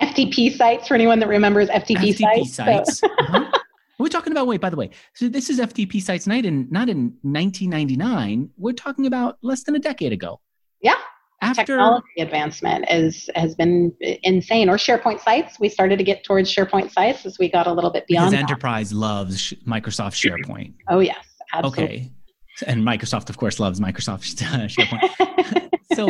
ftp 0.00 0.54
sites 0.56 0.88
for 0.88 0.94
anyone 0.94 1.18
that 1.18 1.28
remembers 1.28 1.68
ftp, 1.68 1.96
FTP 1.96 2.46
sites, 2.46 2.54
sites. 2.54 2.98
So. 2.98 3.06
uh-huh. 3.06 3.57
We're 3.98 4.08
talking 4.08 4.32
about? 4.32 4.46
Wait 4.46 4.60
by 4.60 4.70
the 4.70 4.76
way 4.76 4.90
so 5.14 5.28
this 5.28 5.50
is 5.50 5.58
ftp 5.60 6.00
sites 6.02 6.26
night 6.26 6.46
and 6.46 6.70
not 6.70 6.88
in 6.88 7.14
1999 7.22 8.50
we're 8.56 8.72
talking 8.72 9.06
about 9.06 9.38
less 9.42 9.64
than 9.64 9.74
a 9.74 9.78
decade 9.80 10.12
ago. 10.12 10.40
Yeah. 10.80 10.94
After 11.40 11.62
technology 11.62 12.20
advancement 12.20 12.84
is 12.90 13.30
has 13.36 13.54
been 13.54 13.92
insane. 14.00 14.68
Or 14.68 14.76
sharepoint 14.76 15.20
sites. 15.20 15.60
We 15.60 15.68
started 15.68 15.98
to 15.98 16.04
get 16.04 16.24
towards 16.24 16.52
sharepoint 16.52 16.90
sites 16.90 17.24
as 17.26 17.38
we 17.38 17.48
got 17.48 17.68
a 17.68 17.72
little 17.72 17.90
bit 17.90 18.06
beyond 18.08 18.32
because 18.32 18.42
enterprise 18.42 18.90
that. 18.90 18.96
loves 18.96 19.54
microsoft 19.66 20.14
sharepoint. 20.14 20.74
Oh 20.88 20.98
yes. 20.98 21.24
Absolutely. 21.52 21.84
okay. 21.84 22.10
And 22.66 22.82
Microsoft, 22.82 23.30
of 23.30 23.36
course, 23.36 23.60
loves 23.60 23.80
Microsoft 23.80 24.34
SharePoint. 24.68 25.70
so, 25.94 26.06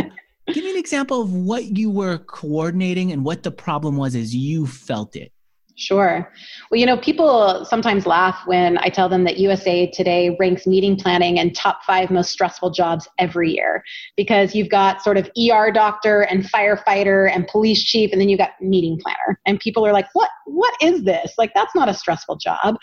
give 0.53 0.64
me 0.64 0.70
an 0.70 0.78
example 0.78 1.20
of 1.20 1.32
what 1.32 1.76
you 1.76 1.91
were 1.91 2.18
coordinating 2.18 3.12
and 3.12 3.24
what 3.24 3.43
the 3.43 3.51
problem 3.51 3.97
was 3.97 4.14
as 4.14 4.34
you 4.34 4.66
felt 4.66 5.14
it. 5.16 5.32
Sure. 5.81 6.29
Well, 6.70 6.81
you 6.81 6.87
know, 6.87 6.97
people 6.97 7.64
sometimes 7.64 8.05
laugh 8.05 8.41
when 8.47 8.79
I 8.79 8.89
tell 8.89 9.09
them 9.09 9.22
that 9.22 9.39
USA 9.39 9.89
Today 9.89 10.37
ranks 10.41 10.66
meeting 10.66 10.97
planning 10.97 11.39
and 11.39 11.55
top 11.55 11.85
five 11.85 12.11
most 12.11 12.33
stressful 12.33 12.70
jobs 12.70 13.09
every 13.18 13.53
year 13.53 13.85
because 14.16 14.57
you've 14.57 14.70
got 14.70 15.03
sort 15.03 15.16
of 15.16 15.31
ER 15.39 15.70
doctor 15.70 16.22
and 16.22 16.43
firefighter 16.43 17.31
and 17.33 17.47
police 17.47 17.85
chief, 17.85 18.11
and 18.11 18.20
then 18.20 18.29
you've 18.29 18.41
got 18.41 18.61
meeting 18.61 18.99
planner. 19.01 19.39
And 19.47 19.61
people 19.61 19.87
are 19.87 19.93
like, 19.93 20.09
what? 20.14 20.31
What 20.47 20.74
is 20.83 21.05
this? 21.05 21.35
Like, 21.39 21.53
that's 21.55 21.76
not 21.76 21.89
a 21.89 21.95
stressful 21.95 22.39
job. 22.39 22.76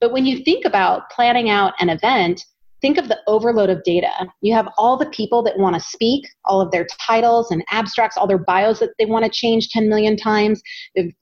But 0.00 0.10
when 0.10 0.26
you 0.26 0.42
think 0.42 0.64
about 0.64 1.08
planning 1.10 1.50
out 1.50 1.74
an 1.78 1.88
event, 1.88 2.44
think 2.80 2.98
of 2.98 3.08
the 3.08 3.18
overload 3.26 3.70
of 3.70 3.82
data. 3.84 4.10
You 4.40 4.54
have 4.54 4.68
all 4.78 4.96
the 4.96 5.10
people 5.10 5.42
that 5.42 5.58
want 5.58 5.74
to 5.74 5.80
speak, 5.80 6.26
all 6.44 6.60
of 6.60 6.70
their 6.70 6.86
titles 7.06 7.50
and 7.50 7.64
abstracts, 7.70 8.16
all 8.16 8.26
their 8.26 8.38
bios 8.38 8.80
that 8.80 8.90
they 8.98 9.06
want 9.06 9.24
to 9.24 9.30
change 9.30 9.68
10 9.68 9.88
million 9.88 10.16
times. 10.16 10.62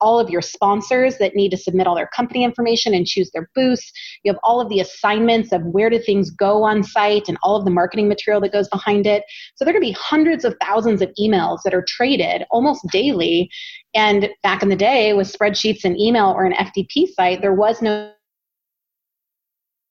All 0.01 0.21
of 0.21 0.31
your 0.31 0.43
sponsors 0.43 1.19
that 1.19 1.35
need 1.35 1.51
to 1.51 1.57
submit 1.57 1.87
all 1.87 1.95
their 1.95 2.11
company 2.15 2.45
information 2.45 2.95
and 2.95 3.07
choose 3.07 3.31
their 3.33 3.51
booths. 3.55 3.93
You 4.25 4.33
have 4.33 4.41
all 4.43 4.61
of 4.61 4.69
the 4.69 4.81
assignments 4.81 5.53
of 5.53 5.63
where 5.63 5.91
do 5.91 5.99
things 5.99 6.31
go 6.31 6.65
on 6.65 6.83
site 6.83 7.29
and 7.29 7.39
all 7.43 7.57
of 7.57 7.65
the 7.65 7.71
marketing 7.71 8.09
material 8.09 8.41
that 8.43 8.53
goes 8.53 8.69
behind 8.69 9.07
it. 9.07 9.23
So 9.57 9.65
there 9.65 9.71
are 9.71 9.79
going 9.79 9.85
to 9.85 9.89
be 9.89 9.99
hundreds 9.99 10.45
of 10.45 10.57
thousands 10.61 11.03
of 11.03 11.11
emails 11.21 11.59
that 11.65 11.75
are 11.75 11.85
traded 11.87 12.45
almost 12.51 12.87
daily. 12.93 13.51
And 13.95 14.29
back 14.43 14.63
in 14.63 14.69
the 14.69 14.77
day 14.77 15.13
with 15.15 15.33
spreadsheets 15.33 15.85
and 15.85 15.99
email 15.99 16.27
or 16.27 16.45
an 16.45 16.53
FTP 16.53 17.09
site, 17.15 17.41
there 17.41 17.55
was 17.55 17.83
no 17.83 18.13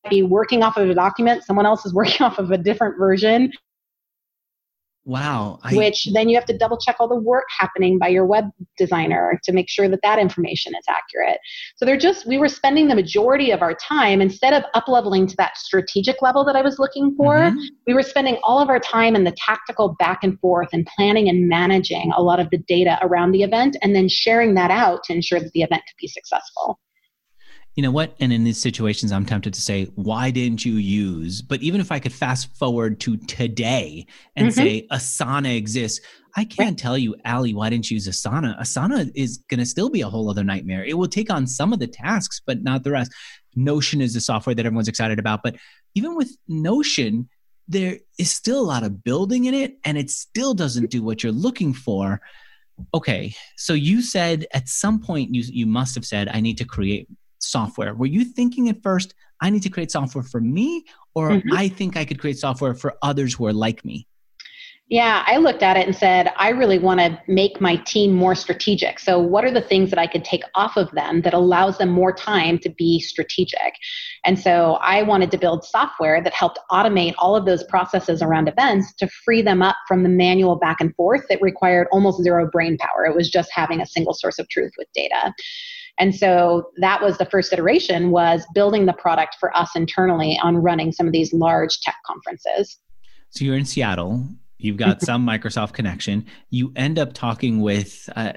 be 0.10 0.24
working 0.24 0.64
off 0.64 0.78
of 0.78 0.90
a 0.90 0.94
document, 0.94 1.44
someone 1.44 1.66
else 1.66 1.86
is 1.86 1.94
working 1.94 2.22
off 2.26 2.40
of 2.40 2.52
a 2.52 2.58
different 2.58 2.98
version. 2.98 3.52
Wow. 5.08 5.60
I, 5.64 5.74
which 5.74 6.10
then 6.14 6.28
you 6.28 6.36
have 6.36 6.44
to 6.48 6.58
double 6.58 6.78
check 6.78 6.98
all 7.00 7.08
the 7.08 7.16
work 7.16 7.46
happening 7.58 7.98
by 7.98 8.10
your 8.10 8.26
web 8.26 8.50
designer 8.78 9.40
to 9.46 9.54
make 9.54 9.70
sure 9.70 9.88
that 9.88 10.02
that 10.04 10.20
information 10.20 10.74
is 10.76 10.84
accurate. 10.90 11.40
So 11.78 11.86
they're 11.86 11.96
just, 11.96 12.28
we 12.28 12.38
were 12.38 12.50
spending 12.50 12.90
the 12.90 12.96
majority 12.96 13.52
of 13.52 13.62
our 13.62 13.74
time, 13.74 14.20
instead 14.20 14.54
of 14.54 14.64
up 14.74 14.90
leveling 14.90 15.26
to 15.28 15.36
that 15.38 15.56
strategic 15.56 16.22
level 16.22 16.44
that 16.44 16.58
I 16.58 16.62
was 16.62 16.78
looking 16.78 17.16
for, 17.16 17.36
mm-hmm. 17.36 17.58
we 17.88 17.94
were 17.94 18.04
spending 18.04 18.38
all 18.44 18.60
of 18.60 18.68
our 18.68 18.82
time 18.82 19.16
in 19.16 19.24
the 19.24 19.34
tactical 19.38 19.96
back 19.98 20.26
and 20.26 20.38
forth 20.42 20.68
and 20.74 20.86
planning 20.98 21.30
and 21.30 21.48
managing 21.48 22.12
a 22.14 22.22
lot 22.22 22.42
of 22.42 22.50
the 22.50 22.58
data 22.58 23.00
around 23.02 23.32
the 23.32 23.44
event 23.44 23.78
and 23.82 23.96
then 23.96 24.10
sharing 24.10 24.56
that 24.56 24.72
out 24.72 25.06
to 25.06 25.14
ensure 25.14 25.40
that 25.40 25.54
the 25.54 25.62
event 25.62 25.84
could 25.88 25.98
be 26.02 26.10
successful 26.10 26.78
you 27.78 27.84
know 27.84 27.92
what? 27.92 28.16
And 28.20 28.34
in 28.34 28.44
these 28.44 28.60
situations, 28.60 29.12
I'm 29.12 29.24
tempted 29.24 29.54
to 29.54 29.62
say, 29.62 29.86
why 29.94 30.32
didn't 30.32 30.66
you 30.66 30.74
use? 30.74 31.44
But 31.44 31.62
even 31.62 31.80
if 31.80 31.92
I 31.92 32.00
could 32.00 32.12
fast 32.12 32.58
forward 32.58 33.00
to 33.02 33.18
today 33.18 34.08
and 34.36 34.48
mm-hmm. 34.48 34.60
say 34.60 34.88
Asana 34.92 35.56
exists, 35.56 36.04
I 36.36 36.44
can't 36.44 36.72
right. 36.72 36.78
tell 36.78 36.98
you, 36.98 37.16
Allie, 37.24 37.54
why 37.54 37.70
didn't 37.70 37.92
you 37.92 37.96
use 37.96 38.08
Asana? 38.08 38.60
Asana 38.60 39.12
is 39.14 39.38
going 39.48 39.60
to 39.60 39.66
still 39.66 39.92
be 39.92 40.02
a 40.02 40.10
whole 40.10 40.28
other 40.28 40.44
nightmare. 40.44 40.84
It 40.84 40.98
will 40.98 41.08
take 41.08 41.32
on 41.32 41.46
some 41.46 41.72
of 41.72 41.78
the 41.78 41.86
tasks, 41.86 42.42
but 42.44 42.64
not 42.64 42.84
the 42.84 42.90
rest. 42.90 43.12
Notion 43.56 44.02
is 44.02 44.16
the 44.16 44.22
software 44.22 44.56
that 44.56 44.66
everyone's 44.66 44.88
excited 44.88 45.20
about. 45.20 45.42
But 45.44 45.58
even 45.94 46.16
with 46.16 46.36
Notion, 46.48 47.30
there 47.68 48.00
is 48.18 48.32
still 48.32 48.60
a 48.60 48.66
lot 48.66 48.82
of 48.82 49.04
building 49.04 49.46
in 49.46 49.54
it, 49.54 49.78
and 49.86 50.00
it 50.00 50.10
still 50.10 50.56
doesn't 50.56 50.90
do 50.90 51.04
what 51.04 51.22
you're 51.22 51.32
looking 51.32 51.76
for. 51.76 52.22
Okay, 52.96 53.36
so 53.56 53.74
you 53.74 54.02
said 54.02 54.48
at 54.52 54.68
some 54.68 55.00
point 55.00 55.34
you 55.34 55.44
you 55.48 55.68
must 55.68 55.94
have 55.94 56.06
said 56.06 56.28
I 56.28 56.42
need 56.42 56.58
to 56.60 56.66
create 56.66 57.08
software? 57.48 57.94
Were 57.94 58.06
you 58.06 58.24
thinking 58.24 58.70
at 58.70 58.82
first, 58.82 59.14
I 59.42 59.50
need 59.50 59.64
to 59.64 59.70
create 59.70 59.92
software 59.92 60.24
for 60.24 60.42
me, 60.42 60.86
or 61.16 61.30
mm-hmm. 61.32 61.54
I 61.54 61.68
think 61.68 61.98
I 61.98 62.06
could 62.06 62.20
create 62.20 62.38
software 62.38 62.74
for 62.74 62.96
others 63.02 63.34
who 63.34 63.46
are 63.46 63.54
like 63.54 63.86
me? 63.86 64.08
Yeah, 64.90 65.26
I 65.28 65.36
looked 65.36 65.64
at 65.64 65.76
it 65.76 65.86
and 65.86 65.94
said, 65.94 66.32
I 66.38 66.50
really 66.50 66.80
want 66.80 67.02
to 67.02 67.22
make 67.28 67.60
my 67.60 67.76
team 67.76 68.14
more 68.14 68.36
strategic. 68.36 69.00
So, 69.00 69.20
what 69.20 69.44
are 69.44 69.52
the 69.52 69.62
things 69.62 69.90
that 69.90 70.00
I 70.00 70.08
could 70.08 70.24
take 70.24 70.44
off 70.56 70.78
of 70.78 70.90
them 70.92 71.24
that 71.24 71.34
allows 71.34 71.78
them 71.78 71.90
more 71.90 72.14
time 72.14 72.58
to 72.60 72.70
be 72.70 73.02
strategic? 73.02 73.74
And 74.24 74.40
so, 74.40 74.76
I 74.76 75.04
wanted 75.04 75.30
to 75.32 75.38
build 75.38 75.66
software 75.66 76.24
that 76.24 76.34
helped 76.34 76.60
automate 76.72 77.16
all 77.18 77.36
of 77.36 77.46
those 77.46 77.66
processes 77.66 78.22
around 78.22 78.48
events 78.48 78.94
to 79.00 79.10
free 79.26 79.42
them 79.42 79.62
up 79.62 79.76
from 79.90 80.04
the 80.04 80.10
manual 80.10 80.56
back 80.56 80.78
and 80.80 80.96
forth 80.96 81.26
that 81.30 81.42
required 81.42 81.88
almost 81.92 82.24
zero 82.24 82.50
brain 82.50 82.78
power. 82.78 83.06
It 83.06 83.16
was 83.16 83.30
just 83.30 83.50
having 83.52 83.82
a 83.82 83.86
single 83.86 84.14
source 84.14 84.40
of 84.40 84.48
truth 84.48 84.72
with 84.78 84.88
data. 84.96 85.34
And 86.00 86.16
so 86.16 86.70
that 86.78 87.02
was 87.02 87.18
the 87.18 87.26
first 87.26 87.52
iteration 87.52 88.12
was 88.12 88.46
building 88.54 88.86
the 88.86 88.94
product 88.94 89.38
for 89.40 89.56
us 89.58 89.72
internally 89.76 90.40
on 90.42 90.58
running 90.58 90.92
some 90.92 91.08
of 91.08 91.14
these 91.14 91.34
large 91.34 91.80
tech 91.82 91.96
conferences. 92.06 92.78
So 93.32 93.46
you're 93.46 93.58
in 93.58 93.66
Seattle, 93.66 94.28
you've 94.58 94.78
got 94.78 95.02
some 95.02 95.26
Microsoft 95.26 95.74
connection. 95.74 96.26
You 96.50 96.72
end 96.76 97.00
up 97.00 97.14
talking 97.14 97.62
with 97.62 98.10
uh, 98.16 98.34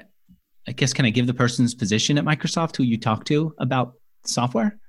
I 0.67 0.73
guess 0.73 0.93
can 0.93 1.05
I 1.05 1.09
give 1.09 1.27
the 1.27 1.33
person's 1.33 1.73
position 1.73 2.17
at 2.17 2.25
Microsoft 2.25 2.77
who 2.77 2.83
you 2.83 2.97
talk 2.97 3.25
to 3.25 3.53
about 3.57 3.93
software? 4.25 4.79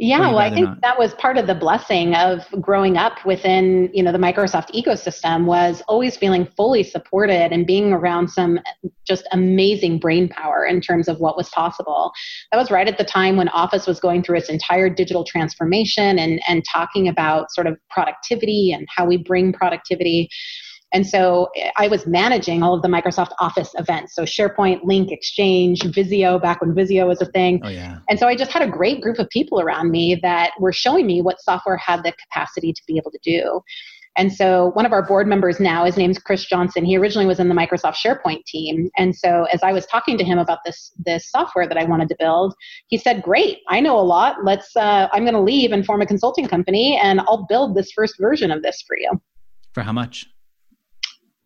Yeah, 0.00 0.20
well, 0.28 0.38
I 0.38 0.54
think 0.54 0.68
not? 0.68 0.80
that 0.82 0.96
was 0.96 1.12
part 1.14 1.38
of 1.38 1.48
the 1.48 1.56
blessing 1.56 2.14
of 2.14 2.46
growing 2.60 2.96
up 2.96 3.24
within, 3.26 3.90
you 3.92 4.00
know, 4.00 4.12
the 4.12 4.18
Microsoft 4.18 4.70
ecosystem 4.70 5.44
was 5.44 5.82
always 5.88 6.16
feeling 6.16 6.46
fully 6.56 6.84
supported 6.84 7.52
and 7.52 7.66
being 7.66 7.92
around 7.92 8.28
some 8.28 8.60
just 9.04 9.26
amazing 9.32 9.98
brain 9.98 10.28
power 10.28 10.64
in 10.64 10.80
terms 10.80 11.08
of 11.08 11.18
what 11.18 11.36
was 11.36 11.48
possible. 11.48 12.12
That 12.52 12.58
was 12.58 12.70
right 12.70 12.86
at 12.86 12.96
the 12.96 13.02
time 13.02 13.36
when 13.36 13.48
Office 13.48 13.88
was 13.88 13.98
going 13.98 14.22
through 14.22 14.38
its 14.38 14.48
entire 14.48 14.88
digital 14.88 15.24
transformation 15.24 16.16
and 16.16 16.40
and 16.46 16.64
talking 16.64 17.08
about 17.08 17.50
sort 17.50 17.66
of 17.66 17.76
productivity 17.90 18.70
and 18.72 18.86
how 18.94 19.04
we 19.04 19.16
bring 19.16 19.52
productivity. 19.52 20.30
And 20.92 21.06
so 21.06 21.48
I 21.76 21.88
was 21.88 22.06
managing 22.06 22.62
all 22.62 22.74
of 22.74 22.82
the 22.82 22.88
Microsoft 22.88 23.32
Office 23.40 23.74
events. 23.78 24.14
So 24.14 24.22
SharePoint, 24.22 24.82
Lync, 24.84 25.12
Exchange, 25.12 25.82
Visio, 25.94 26.38
back 26.38 26.60
when 26.62 26.74
Visio 26.74 27.06
was 27.06 27.20
a 27.20 27.26
thing. 27.26 27.60
Oh, 27.62 27.68
yeah. 27.68 27.98
And 28.08 28.18
so 28.18 28.26
I 28.26 28.34
just 28.34 28.52
had 28.52 28.62
a 28.62 28.70
great 28.70 29.02
group 29.02 29.18
of 29.18 29.28
people 29.28 29.60
around 29.60 29.90
me 29.90 30.18
that 30.22 30.52
were 30.58 30.72
showing 30.72 31.06
me 31.06 31.20
what 31.20 31.40
software 31.40 31.76
had 31.76 32.02
the 32.04 32.12
capacity 32.12 32.72
to 32.72 32.82
be 32.86 32.96
able 32.96 33.10
to 33.10 33.18
do. 33.22 33.60
And 34.16 34.32
so 34.32 34.72
one 34.72 34.84
of 34.84 34.92
our 34.92 35.06
board 35.06 35.28
members 35.28 35.60
now, 35.60 35.84
his 35.84 35.96
name's 35.96 36.18
Chris 36.18 36.44
Johnson. 36.44 36.84
He 36.84 36.96
originally 36.96 37.26
was 37.26 37.38
in 37.38 37.48
the 37.48 37.54
Microsoft 37.54 37.94
SharePoint 38.04 38.44
team. 38.46 38.90
And 38.96 39.14
so 39.14 39.44
as 39.52 39.62
I 39.62 39.72
was 39.72 39.86
talking 39.86 40.18
to 40.18 40.24
him 40.24 40.38
about 40.38 40.58
this 40.64 40.92
this 40.98 41.30
software 41.30 41.68
that 41.68 41.78
I 41.78 41.84
wanted 41.84 42.08
to 42.08 42.16
build, 42.18 42.54
he 42.88 42.98
said, 42.98 43.22
"Great, 43.22 43.58
I 43.68 43.78
know 43.78 43.96
a 43.96 44.02
lot. 44.02 44.44
Let's. 44.44 44.74
Uh, 44.74 45.08
I'm 45.12 45.22
going 45.22 45.34
to 45.34 45.40
leave 45.40 45.70
and 45.70 45.86
form 45.86 46.02
a 46.02 46.06
consulting 46.06 46.48
company, 46.48 46.98
and 47.00 47.20
I'll 47.20 47.46
build 47.48 47.76
this 47.76 47.92
first 47.92 48.14
version 48.18 48.50
of 48.50 48.62
this 48.62 48.82
for 48.86 48.96
you." 48.98 49.20
For 49.72 49.82
how 49.84 49.92
much? 49.92 50.26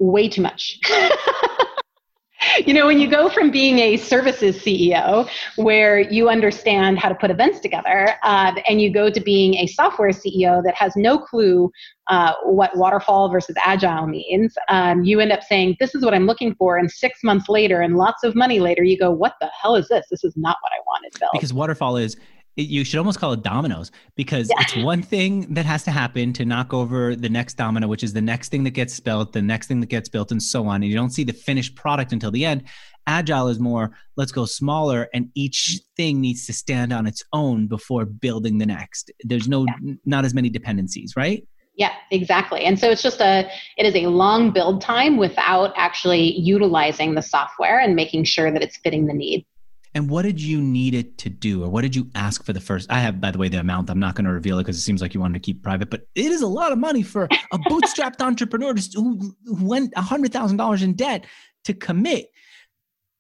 Way 0.03 0.29
too 0.29 0.43
much. 0.43 0.79
you 2.67 2.75
know, 2.75 2.87
when 2.87 2.99
you 2.99 3.09
go 3.09 3.29
from 3.29 3.51
being 3.51 3.79
a 3.79 3.97
services 3.97 4.59
CEO, 4.59 5.29
where 5.57 6.01
you 6.01 6.29
understand 6.29 6.99
how 6.99 7.09
to 7.09 7.15
put 7.15 7.31
events 7.31 7.61
together, 7.61 8.15
uh, 8.23 8.53
and 8.69 8.81
you 8.81 8.93
go 8.93 9.11
to 9.11 9.21
being 9.21 9.55
a 9.55 9.67
software 9.67 10.11
CEO 10.11 10.63
that 10.65 10.75
has 10.75 10.95
no 10.97 11.19
clue 11.19 11.71
uh, 12.09 12.33
what 12.45 12.77
waterfall 12.77 13.31
versus 13.31 13.55
agile 13.65 14.07
means, 14.07 14.55
um, 14.69 15.05
you 15.05 15.21
end 15.21 15.33
up 15.33 15.43
saying, 15.43 15.77
This 15.79 15.95
is 15.95 16.05
what 16.05 16.15
I'm 16.15 16.27
looking 16.27 16.55
for. 16.57 16.79
And 16.79 16.91
six 16.91 17.21
months 17.23 17.49
later, 17.49 17.81
and 17.81 17.97
lots 17.97 18.25
of 18.25 18.35
money 18.35 18.59
later, 18.59 18.83
you 18.83 18.99
go, 18.99 19.11
What 19.11 19.35
the 19.41 19.49
hell 19.61 19.77
is 19.77 19.89
this? 19.89 20.07
This 20.11 20.25
is 20.25 20.35
not 20.37 20.57
what 20.63 20.73
I 20.73 20.81
wanted, 20.87 21.19
Bill. 21.21 21.31
Because 21.33 21.53
waterfall 21.53 21.97
is 21.97 22.17
it, 22.57 22.69
you 22.69 22.85
should 22.85 22.99
almost 22.99 23.19
call 23.19 23.33
it 23.33 23.43
dominoes 23.43 23.91
because 24.17 24.49
yeah. 24.49 24.57
it's 24.61 24.77
one 24.77 25.03
thing 25.03 25.53
that 25.55 25.65
has 25.65 25.83
to 25.85 25.91
happen 25.91 26.33
to 26.35 26.45
knock 26.45 26.75
over 26.75 27.17
the 27.17 27.29
next 27.29 27.55
domino, 27.55 27.89
which 27.89 28.05
is 28.05 28.13
the 28.13 28.21
next 28.21 28.51
thing 28.51 28.65
that 28.65 28.71
gets 28.71 28.99
built, 29.01 29.33
the 29.33 29.43
next 29.43 29.67
thing 29.67 29.81
that 29.81 29.89
gets 29.89 30.09
built, 30.09 30.31
and 30.31 30.43
so 30.43 30.67
on. 30.67 30.77
And 30.77 30.85
you 30.85 30.95
don't 30.95 31.11
see 31.11 31.25
the 31.25 31.33
finished 31.33 31.75
product 31.75 32.13
until 32.13 32.31
the 32.31 32.45
end. 32.45 32.65
Agile 33.07 33.49
is 33.49 33.59
more, 33.59 33.91
let's 34.17 34.33
go 34.33 34.45
smaller, 34.45 35.09
and 35.13 35.29
each 35.35 35.69
mm-hmm. 35.71 35.95
thing 35.97 36.21
needs 36.21 36.47
to 36.47 36.53
stand 36.53 36.93
on 36.93 37.07
its 37.07 37.25
own 37.33 37.67
before 37.67 38.05
building 38.05 38.59
the 38.59 38.67
next. 38.67 39.11
There's 39.25 39.49
no, 39.49 39.67
yeah. 39.67 39.95
not 40.05 40.25
as 40.25 40.35
many 40.35 40.51
dependencies, 40.51 41.15
right? 41.17 41.47
Yeah, 41.75 41.93
exactly. 42.11 42.65
And 42.65 42.79
so 42.79 42.91
it's 42.91 43.03
just 43.03 43.21
a 43.21 43.51
it 43.79 43.87
is 43.87 43.95
a 43.97 44.07
long 44.07 44.53
build 44.53 44.83
time 44.83 45.17
without 45.17 45.73
actually 45.75 46.39
utilizing 46.39 47.15
the 47.15 47.23
software 47.23 47.81
and 47.81 47.97
making 47.97 48.25
sure 48.25 48.51
that 48.53 48.63
it's 48.63 48.77
fitting 48.77 49.07
the 49.07 49.15
need. 49.15 49.47
And 49.95 50.09
what 50.09 50.23
did 50.23 50.41
you 50.41 50.61
need 50.61 50.95
it 50.95 51.19
to 51.19 51.29
do, 51.29 51.65
or 51.65 51.69
what 51.69 51.83
did 51.83 51.95
you 51.95 52.11
ask 52.15 52.45
for 52.45 52.55
the 52.55 52.61
first? 52.61 52.91
I 52.91 53.01
have, 53.01 53.21
by 53.21 53.31
the 53.31 53.37
way, 53.37 53.49
the 53.49 53.61
amount. 53.61 53.91
I'm 53.91 53.99
not 53.99 54.15
going 54.15 54.25
to 54.25 54.33
reveal 54.33 54.59
it 54.59 54.63
because 54.63 54.79
it 54.79 54.81
seems 54.81 55.03
like 55.03 55.13
you 55.13 55.21
wanted 55.21 55.35
to 55.35 55.41
keep 55.41 55.63
private, 55.63 55.91
but 55.91 56.07
it 56.15 56.33
is 56.33 56.41
a 56.41 56.47
lot 56.47 56.73
of 56.73 56.79
money 56.79 57.03
for 57.03 57.25
a 57.25 57.59
bootstrapped 57.59 58.21
entrepreneur 58.23 58.75
who, 58.95 59.35
went 59.47 59.97
hundred 59.97 60.33
thousand 60.33 60.57
dollars 60.57 60.83
in 60.83 60.95
debt 60.95 61.27
to 61.65 61.75
commit. 61.75 62.31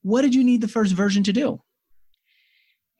What 0.00 0.22
did 0.22 0.34
you 0.34 0.42
need 0.44 0.62
the 0.62 0.68
first 0.68 0.94
version 0.94 1.22
to 1.24 1.32
do? 1.32 1.60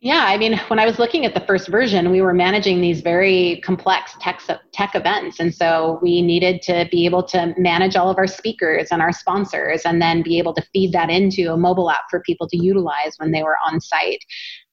Yeah, 0.04 0.24
I 0.26 0.36
mean, 0.36 0.58
when 0.66 0.80
I 0.80 0.84
was 0.84 0.98
looking 0.98 1.24
at 1.26 1.32
the 1.32 1.46
first 1.46 1.68
version, 1.68 2.10
we 2.10 2.20
were 2.22 2.34
managing 2.34 2.80
these 2.80 3.02
very 3.02 3.60
complex 3.64 4.16
tech, 4.20 4.42
tech 4.72 4.96
events. 4.96 5.38
And 5.38 5.54
so 5.54 6.00
we 6.02 6.22
needed 6.22 6.60
to 6.62 6.88
be 6.90 7.04
able 7.04 7.22
to 7.28 7.54
manage 7.56 7.94
all 7.94 8.10
of 8.10 8.18
our 8.18 8.26
speakers 8.26 8.88
and 8.90 9.00
our 9.00 9.12
sponsors 9.12 9.82
and 9.84 10.02
then 10.02 10.20
be 10.22 10.40
able 10.40 10.54
to 10.54 10.62
feed 10.72 10.90
that 10.90 11.08
into 11.08 11.52
a 11.52 11.56
mobile 11.56 11.88
app 11.88 12.06
for 12.10 12.20
people 12.26 12.48
to 12.48 12.56
utilize 12.56 13.14
when 13.18 13.30
they 13.30 13.44
were 13.44 13.56
on 13.64 13.80
site. 13.80 14.24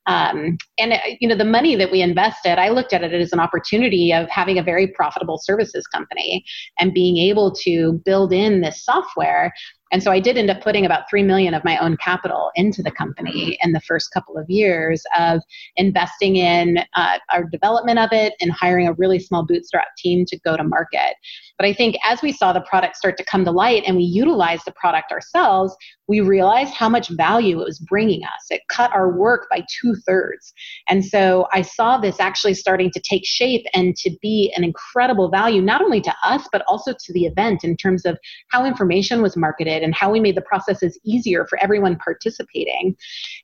Um, 0.08 0.58
and 0.80 0.94
uh, 0.94 0.98
you 1.20 1.28
know 1.28 1.36
the 1.36 1.46
money 1.46 1.76
that 1.76 1.92
we 1.92 2.02
invested 2.02 2.58
i 2.58 2.70
looked 2.70 2.94
at 2.94 3.04
it 3.04 3.14
as 3.14 3.32
an 3.32 3.40
opportunity 3.40 4.12
of 4.12 4.28
having 4.30 4.58
a 4.58 4.64
very 4.64 4.88
profitable 4.88 5.38
services 5.38 5.86
company 5.86 6.44
and 6.80 6.94
being 6.94 7.18
able 7.18 7.54
to 7.64 8.02
build 8.06 8.34
in 8.34 8.62
this 8.62 8.84
software 8.84 9.54
and 9.92 10.04
so 10.04 10.12
I 10.12 10.20
did 10.20 10.38
end 10.38 10.50
up 10.50 10.62
putting 10.62 10.86
about 10.86 11.10
3 11.10 11.24
million 11.24 11.54
of 11.54 11.64
my 11.64 11.78
own 11.78 11.98
capital 11.98 12.52
into 12.56 12.84
the 12.84 12.92
company 12.92 13.58
in 13.62 13.72
the 13.72 13.82
first 13.82 14.12
couple 14.12 14.38
of 14.38 14.50
years 14.50 15.04
of 15.18 15.42
investing 15.78 16.36
in 16.36 16.80
uh, 16.96 17.18
our 17.32 17.44
development 17.44 18.00
of 18.00 18.10
it 18.12 18.34
and 18.40 18.52
hiring 18.52 18.88
a 18.88 18.94
really 18.94 19.20
small 19.20 19.46
bootstrap 19.46 19.96
team 19.98 20.26
to 20.26 20.40
go 20.40 20.56
to 20.56 20.64
market. 20.64 21.16
But 21.60 21.68
I 21.68 21.74
think 21.74 21.98
as 22.06 22.22
we 22.22 22.32
saw 22.32 22.54
the 22.54 22.62
product 22.62 22.96
start 22.96 23.18
to 23.18 23.26
come 23.26 23.44
to 23.44 23.52
light 23.52 23.84
and 23.86 23.98
we 23.98 24.04
utilized 24.04 24.64
the 24.66 24.72
product 24.72 25.12
ourselves, 25.12 25.76
we 26.08 26.22
realized 26.22 26.74
how 26.74 26.88
much 26.88 27.10
value 27.10 27.60
it 27.60 27.66
was 27.66 27.80
bringing 27.80 28.24
us. 28.24 28.48
It 28.50 28.62
cut 28.70 28.92
our 28.96 29.12
work 29.12 29.48
by 29.52 29.66
two 29.82 29.94
thirds. 30.08 30.54
And 30.88 31.06
so 31.06 31.48
I 31.52 31.62
saw 31.62 31.98
this 31.98 32.20
actually 32.20 32.54
starting 32.54 32.90
to 32.92 33.02
take 33.02 33.26
shape 33.26 33.66
and 33.74 33.94
to 33.98 34.10
be 34.22 34.54
an 34.56 34.64
incredible 34.64 35.30
value, 35.30 35.62
not 35.62 35.82
only 35.82 36.00
to 36.02 36.16
us, 36.24 36.48
but 36.52 36.64
also 36.66 36.94
to 36.94 37.14
the 37.14 37.26
event 37.26 37.66
in 37.66 37.76
terms 37.76 38.06
of 38.06 38.18
how 38.48 38.66
information 38.66 39.22
was 39.22 39.36
marketed 39.36 39.84
and 39.84 39.94
how 39.94 40.10
we 40.10 40.22
made 40.22 40.36
the 40.36 40.42
processes 40.42 40.98
easier 41.04 41.46
for 41.46 41.62
everyone 41.62 41.98
participating. 41.98 42.96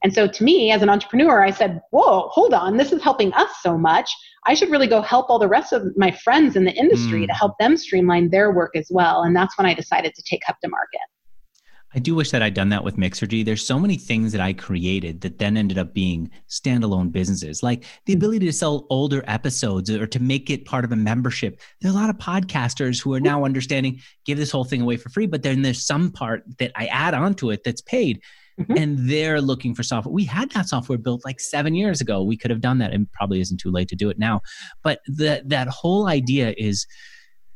And 0.03 0.13
so 0.13 0.25
to 0.25 0.43
me, 0.43 0.71
as 0.71 0.81
an 0.81 0.89
entrepreneur, 0.89 1.43
I 1.43 1.51
said, 1.51 1.81
whoa, 1.91 2.29
hold 2.29 2.53
on, 2.53 2.77
this 2.77 2.93
is 2.93 3.03
helping 3.03 3.33
us 3.33 3.49
so 3.61 3.77
much. 3.77 4.09
I 4.47 4.53
should 4.53 4.69
really 4.69 4.87
go 4.87 5.01
help 5.01 5.29
all 5.29 5.39
the 5.39 5.47
rest 5.47 5.73
of 5.73 5.97
my 5.97 6.11
friends 6.11 6.55
in 6.55 6.65
the 6.65 6.73
industry 6.73 7.23
mm. 7.23 7.27
to 7.27 7.33
help 7.33 7.57
them 7.59 7.77
streamline 8.05 8.29
their 8.29 8.51
work 8.51 8.75
as 8.75 8.87
well. 8.89 9.23
And 9.23 9.35
that's 9.35 9.57
when 9.57 9.65
I 9.65 9.73
decided 9.73 10.13
to 10.15 10.23
take 10.23 10.41
Hubb 10.45 10.57
to 10.63 10.69
market. 10.69 11.01
I 11.93 11.99
do 11.99 12.13
wish 12.13 12.31
that 12.31 12.41
I'd 12.41 12.53
done 12.53 12.69
that 12.69 12.83
with 12.83 12.97
Mixergy. 12.97 13.45
There's 13.45 13.65
so 13.65 13.79
many 13.79 13.95
things 13.95 14.33
that 14.33 14.41
I 14.41 14.51
created 14.51 15.21
that 15.21 15.39
then 15.39 15.55
ended 15.55 15.77
up 15.77 15.93
being 15.93 16.29
standalone 16.49 17.09
businesses, 17.09 17.63
like 17.63 17.85
the 18.05 18.13
mm. 18.13 18.17
ability 18.17 18.45
to 18.47 18.53
sell 18.53 18.85
older 18.89 19.23
episodes 19.27 19.89
or 19.89 20.05
to 20.05 20.19
make 20.19 20.49
it 20.49 20.65
part 20.65 20.83
of 20.83 20.91
a 20.91 20.97
membership. 20.97 21.61
There 21.79 21.89
are 21.89 21.95
a 21.95 21.97
lot 21.97 22.09
of 22.09 22.17
podcasters 22.17 23.01
who 23.01 23.13
are 23.13 23.21
now 23.21 23.45
understanding 23.45 24.01
give 24.25 24.37
this 24.37 24.51
whole 24.51 24.65
thing 24.65 24.81
away 24.81 24.97
for 24.97 25.07
free, 25.09 25.25
but 25.25 25.43
then 25.43 25.61
there's 25.61 25.85
some 25.85 26.11
part 26.11 26.43
that 26.59 26.73
I 26.75 26.87
add 26.87 27.13
onto 27.13 27.49
it 27.49 27.63
that's 27.63 27.81
paid. 27.81 28.19
Mm-hmm. 28.59 28.77
And 28.77 29.09
they're 29.09 29.41
looking 29.41 29.75
for 29.75 29.83
software. 29.83 30.13
We 30.13 30.23
had 30.23 30.49
that 30.51 30.69
software 30.69 30.97
built 30.97 31.25
like 31.25 31.41
seven 31.41 31.75
years 31.75 31.99
ago. 31.99 32.23
We 32.23 32.37
could 32.37 32.51
have 32.51 32.61
done 32.61 32.77
that, 32.77 32.93
and 32.93 33.11
probably 33.11 33.41
isn't 33.41 33.59
too 33.59 33.69
late 33.69 33.89
to 33.89 33.97
do 33.97 34.09
it 34.09 34.17
now. 34.17 34.39
But 34.81 34.99
that 35.07 35.49
that 35.49 35.67
whole 35.67 36.07
idea 36.07 36.55
is 36.57 36.87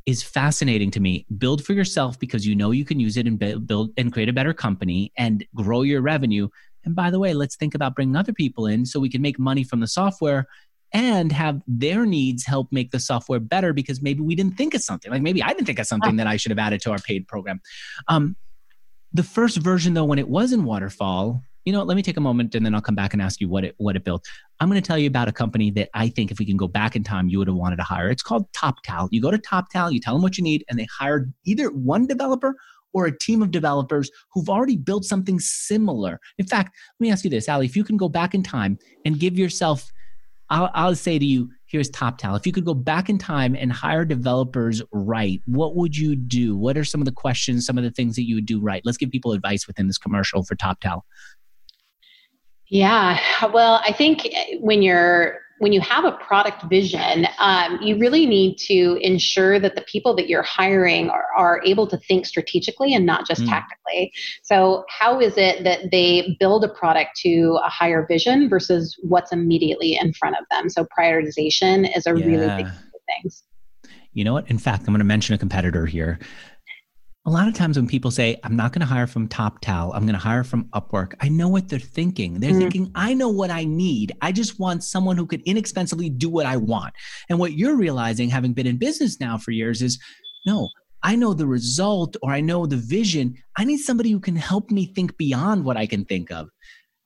is 0.05 0.23
fascinating 0.23 0.91
to 0.91 0.99
me. 0.99 1.25
Build 1.37 1.63
for 1.63 1.73
yourself 1.73 2.19
because 2.19 2.45
you 2.45 2.55
know 2.55 2.71
you 2.71 2.85
can 2.85 2.99
use 2.99 3.17
it 3.17 3.27
and 3.27 3.39
build 3.67 3.91
and 3.97 4.11
create 4.11 4.29
a 4.29 4.33
better 4.33 4.53
company 4.53 5.11
and 5.17 5.45
grow 5.55 5.81
your 5.81 6.01
revenue. 6.01 6.49
And 6.85 6.95
by 6.95 7.11
the 7.11 7.19
way, 7.19 7.33
let's 7.33 7.55
think 7.55 7.75
about 7.75 7.95
bringing 7.95 8.15
other 8.15 8.33
people 8.33 8.65
in 8.65 8.85
so 8.85 8.99
we 8.99 9.09
can 9.09 9.21
make 9.21 9.37
money 9.37 9.63
from 9.63 9.79
the 9.79 9.87
software 9.87 10.47
and 10.93 11.31
have 11.31 11.61
their 11.67 12.05
needs 12.05 12.45
help 12.45 12.71
make 12.71 12.91
the 12.91 12.99
software 12.99 13.39
better 13.39 13.73
because 13.73 14.01
maybe 14.01 14.21
we 14.21 14.35
didn't 14.35 14.57
think 14.57 14.73
of 14.73 14.81
something. 14.81 15.11
Like 15.11 15.21
maybe 15.21 15.43
I 15.43 15.49
didn't 15.49 15.65
think 15.65 15.79
of 15.79 15.85
something 15.85 16.15
that 16.15 16.27
I 16.27 16.37
should 16.37 16.51
have 16.51 16.59
added 16.59 16.81
to 16.81 16.91
our 16.91 16.99
paid 16.99 17.27
program. 17.27 17.61
Um, 18.07 18.35
the 19.13 19.23
first 19.23 19.57
version, 19.57 19.93
though, 19.93 20.05
when 20.05 20.19
it 20.19 20.29
was 20.29 20.53
in 20.53 20.63
Waterfall, 20.63 21.41
you 21.65 21.73
know, 21.73 21.83
let 21.83 21.95
me 21.95 22.03
take 22.03 22.17
a 22.17 22.21
moment 22.21 22.55
and 22.55 22.65
then 22.65 22.73
I'll 22.73 22.81
come 22.81 22.95
back 22.95 23.13
and 23.13 23.21
ask 23.21 23.41
you 23.41 23.49
what 23.49 23.63
it 23.63 23.75
what 23.77 23.95
it 23.95 24.03
built. 24.03 24.25
I'm 24.59 24.69
going 24.69 24.81
to 24.81 24.87
tell 24.87 24.97
you 24.97 25.07
about 25.07 25.27
a 25.27 25.31
company 25.31 25.71
that 25.71 25.89
I 25.93 26.09
think 26.09 26.31
if 26.31 26.39
we 26.39 26.45
can 26.45 26.57
go 26.57 26.67
back 26.67 26.95
in 26.95 27.03
time, 27.03 27.29
you 27.29 27.37
would 27.39 27.47
have 27.47 27.55
wanted 27.55 27.77
to 27.77 27.83
hire. 27.83 28.09
It's 28.09 28.23
called 28.23 28.51
Toptal. 28.53 29.07
You 29.11 29.21
go 29.21 29.31
to 29.31 29.37
Toptal, 29.37 29.91
you 29.91 29.99
tell 29.99 30.13
them 30.13 30.21
what 30.21 30.37
you 30.37 30.43
need, 30.43 30.63
and 30.69 30.79
they 30.79 30.87
hire 30.97 31.29
either 31.45 31.69
one 31.71 32.07
developer 32.07 32.55
or 32.93 33.05
a 33.05 33.17
team 33.17 33.41
of 33.41 33.51
developers 33.51 34.09
who've 34.33 34.49
already 34.49 34.77
built 34.77 35.05
something 35.05 35.39
similar. 35.39 36.19
In 36.37 36.47
fact, 36.47 36.75
let 36.99 37.05
me 37.05 37.11
ask 37.11 37.23
you 37.23 37.29
this, 37.29 37.47
Allie, 37.47 37.65
if 37.65 37.75
you 37.75 37.83
can 37.83 37.97
go 37.97 38.09
back 38.09 38.33
in 38.33 38.43
time 38.43 38.79
and 39.05 39.19
give 39.19 39.37
yourself, 39.37 39.91
I'll, 40.49 40.71
I'll 40.73 40.95
say 40.95 41.19
to 41.19 41.25
you, 41.25 41.51
here's 41.67 41.91
Toptal. 41.91 42.35
If 42.35 42.47
you 42.47 42.51
could 42.51 42.65
go 42.65 42.73
back 42.73 43.09
in 43.09 43.19
time 43.19 43.55
and 43.55 43.71
hire 43.71 44.05
developers 44.05 44.81
right, 44.91 45.39
what 45.45 45.75
would 45.75 45.95
you 45.95 46.15
do? 46.15 46.57
What 46.57 46.77
are 46.77 46.83
some 46.83 46.99
of 46.99 47.05
the 47.05 47.11
questions, 47.11 47.65
some 47.65 47.77
of 47.77 47.83
the 47.83 47.91
things 47.91 48.15
that 48.15 48.27
you 48.27 48.35
would 48.35 48.47
do 48.47 48.59
right? 48.59 48.81
Let's 48.83 48.97
give 48.97 49.11
people 49.11 49.33
advice 49.33 49.67
within 49.67 49.85
this 49.85 49.99
commercial 49.99 50.43
for 50.43 50.55
Toptal. 50.55 51.01
Yeah, 52.69 53.19
well, 53.51 53.81
I 53.85 53.93
think 53.93 54.27
when 54.59 54.81
you're 54.81 55.39
when 55.59 55.73
you 55.73 55.81
have 55.81 56.05
a 56.05 56.13
product 56.13 56.63
vision, 56.63 57.27
um, 57.37 57.79
you 57.81 57.97
really 57.97 58.25
need 58.25 58.57
to 58.57 58.97
ensure 59.01 59.59
that 59.59 59.75
the 59.75 59.81
people 59.81 60.15
that 60.15 60.29
you're 60.29 60.41
hiring 60.41 61.09
are, 61.09 61.25
are 61.37 61.61
able 61.65 61.85
to 61.87 61.97
think 61.97 62.25
strategically 62.25 62.93
and 62.93 63.05
not 63.05 63.27
just 63.27 63.41
mm. 63.41 63.49
tactically. 63.49 64.11
So, 64.41 64.85
how 64.87 65.19
is 65.19 65.37
it 65.37 65.63
that 65.65 65.91
they 65.91 66.37
build 66.39 66.63
a 66.63 66.69
product 66.69 67.11
to 67.23 67.59
a 67.63 67.69
higher 67.69 68.05
vision 68.07 68.49
versus 68.49 68.97
what's 69.03 69.31
immediately 69.31 69.97
in 69.99 70.13
front 70.13 70.37
of 70.37 70.45
them? 70.49 70.69
So, 70.69 70.87
prioritization 70.97 71.95
is 71.95 72.07
a 72.07 72.17
yeah. 72.17 72.25
really 72.25 72.63
big 72.63 72.67
thing. 72.71 73.31
You 74.13 74.23
know 74.23 74.33
what? 74.33 74.49
In 74.49 74.57
fact, 74.57 74.81
I'm 74.81 74.93
going 74.93 74.99
to 74.99 75.05
mention 75.05 75.35
a 75.35 75.37
competitor 75.37 75.85
here 75.85 76.19
a 77.29 77.31
lot 77.31 77.47
of 77.47 77.53
times 77.53 77.77
when 77.77 77.85
people 77.85 78.09
say, 78.09 78.39
I'm 78.43 78.55
not 78.55 78.73
going 78.73 78.79
to 78.79 78.87
hire 78.87 79.05
from 79.05 79.27
Toptal, 79.27 79.91
I'm 79.93 80.01
going 80.01 80.13
to 80.13 80.19
hire 80.19 80.43
from 80.43 80.63
Upwork, 80.69 81.13
I 81.21 81.29
know 81.29 81.47
what 81.47 81.69
they're 81.69 81.77
thinking. 81.77 82.39
They're 82.39 82.49
mm-hmm. 82.49 82.59
thinking, 82.59 82.91
I 82.95 83.13
know 83.13 83.29
what 83.29 83.51
I 83.51 83.65
need. 83.65 84.13
I 84.21 84.31
just 84.31 84.59
want 84.59 84.83
someone 84.83 85.15
who 85.15 85.27
could 85.27 85.43
inexpensively 85.43 86.09
do 86.09 86.27
what 86.27 86.47
I 86.47 86.57
want. 86.57 86.95
And 87.29 87.37
what 87.37 87.53
you're 87.53 87.75
realizing, 87.75 88.29
having 88.29 88.53
been 88.53 88.65
in 88.65 88.77
business 88.77 89.19
now 89.19 89.37
for 89.37 89.51
years, 89.51 89.83
is 89.83 89.99
no, 90.47 90.69
I 91.03 91.15
know 91.15 91.35
the 91.35 91.45
result 91.45 92.17
or 92.23 92.31
I 92.31 92.41
know 92.41 92.65
the 92.65 92.77
vision. 92.77 93.35
I 93.55 93.63
need 93.63 93.77
somebody 93.77 94.09
who 94.09 94.19
can 94.19 94.35
help 94.35 94.71
me 94.71 94.87
think 94.87 95.15
beyond 95.15 95.65
what 95.65 95.77
I 95.77 95.85
can 95.85 96.05
think 96.05 96.31
of. 96.31 96.49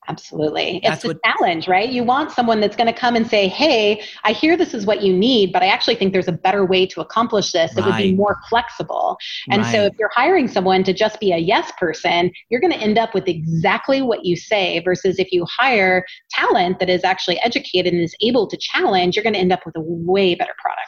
Absolutely. 0.07 0.81
That's 0.83 1.05
it's 1.05 1.13
a 1.13 1.19
challenge, 1.25 1.67
right? 1.67 1.89
You 1.89 2.03
want 2.03 2.31
someone 2.31 2.59
that's 2.59 2.75
going 2.75 2.87
to 2.87 2.93
come 2.93 3.15
and 3.15 3.27
say, 3.27 3.47
Hey, 3.47 4.03
I 4.23 4.33
hear 4.33 4.57
this 4.57 4.73
is 4.73 4.85
what 4.85 5.01
you 5.01 5.13
need, 5.13 5.53
but 5.53 5.63
I 5.63 5.67
actually 5.67 5.95
think 5.95 6.13
there's 6.13 6.27
a 6.27 6.33
better 6.33 6.65
way 6.65 6.85
to 6.87 7.01
accomplish 7.01 7.51
this. 7.51 7.75
It 7.77 7.85
would 7.85 7.97
be 7.97 8.13
more 8.13 8.37
flexible. 8.49 9.17
And 9.49 9.61
right. 9.61 9.71
so 9.71 9.83
if 9.83 9.93
you're 9.97 10.11
hiring 10.13 10.47
someone 10.47 10.83
to 10.83 10.93
just 10.93 11.19
be 11.19 11.31
a 11.31 11.37
yes 11.37 11.71
person, 11.79 12.31
you're 12.49 12.61
going 12.61 12.73
to 12.73 12.79
end 12.79 12.97
up 12.97 13.13
with 13.13 13.27
exactly 13.27 14.01
what 14.01 14.25
you 14.25 14.35
say 14.35 14.81
versus 14.83 15.19
if 15.19 15.31
you 15.31 15.45
hire 15.49 16.05
talent 16.31 16.79
that 16.79 16.89
is 16.89 17.03
actually 17.03 17.39
educated 17.41 17.93
and 17.93 18.01
is 18.01 18.15
able 18.21 18.47
to 18.47 18.57
challenge, 18.57 19.15
you're 19.15 19.23
going 19.23 19.33
to 19.33 19.39
end 19.39 19.53
up 19.53 19.65
with 19.65 19.75
a 19.75 19.81
way 19.81 20.35
better 20.35 20.53
product. 20.59 20.81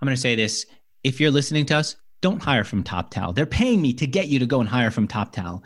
I'm 0.00 0.06
going 0.06 0.16
to 0.16 0.20
say 0.20 0.34
this. 0.34 0.66
If 1.02 1.20
you're 1.20 1.30
listening 1.30 1.66
to 1.66 1.76
us, 1.76 1.96
don't 2.22 2.42
hire 2.42 2.64
from 2.64 2.82
Toptal. 2.82 3.34
They're 3.34 3.44
paying 3.44 3.82
me 3.82 3.92
to 3.94 4.06
get 4.06 4.28
you 4.28 4.38
to 4.38 4.46
go 4.46 4.60
and 4.60 4.68
hire 4.68 4.90
from 4.90 5.06
Toptal 5.06 5.62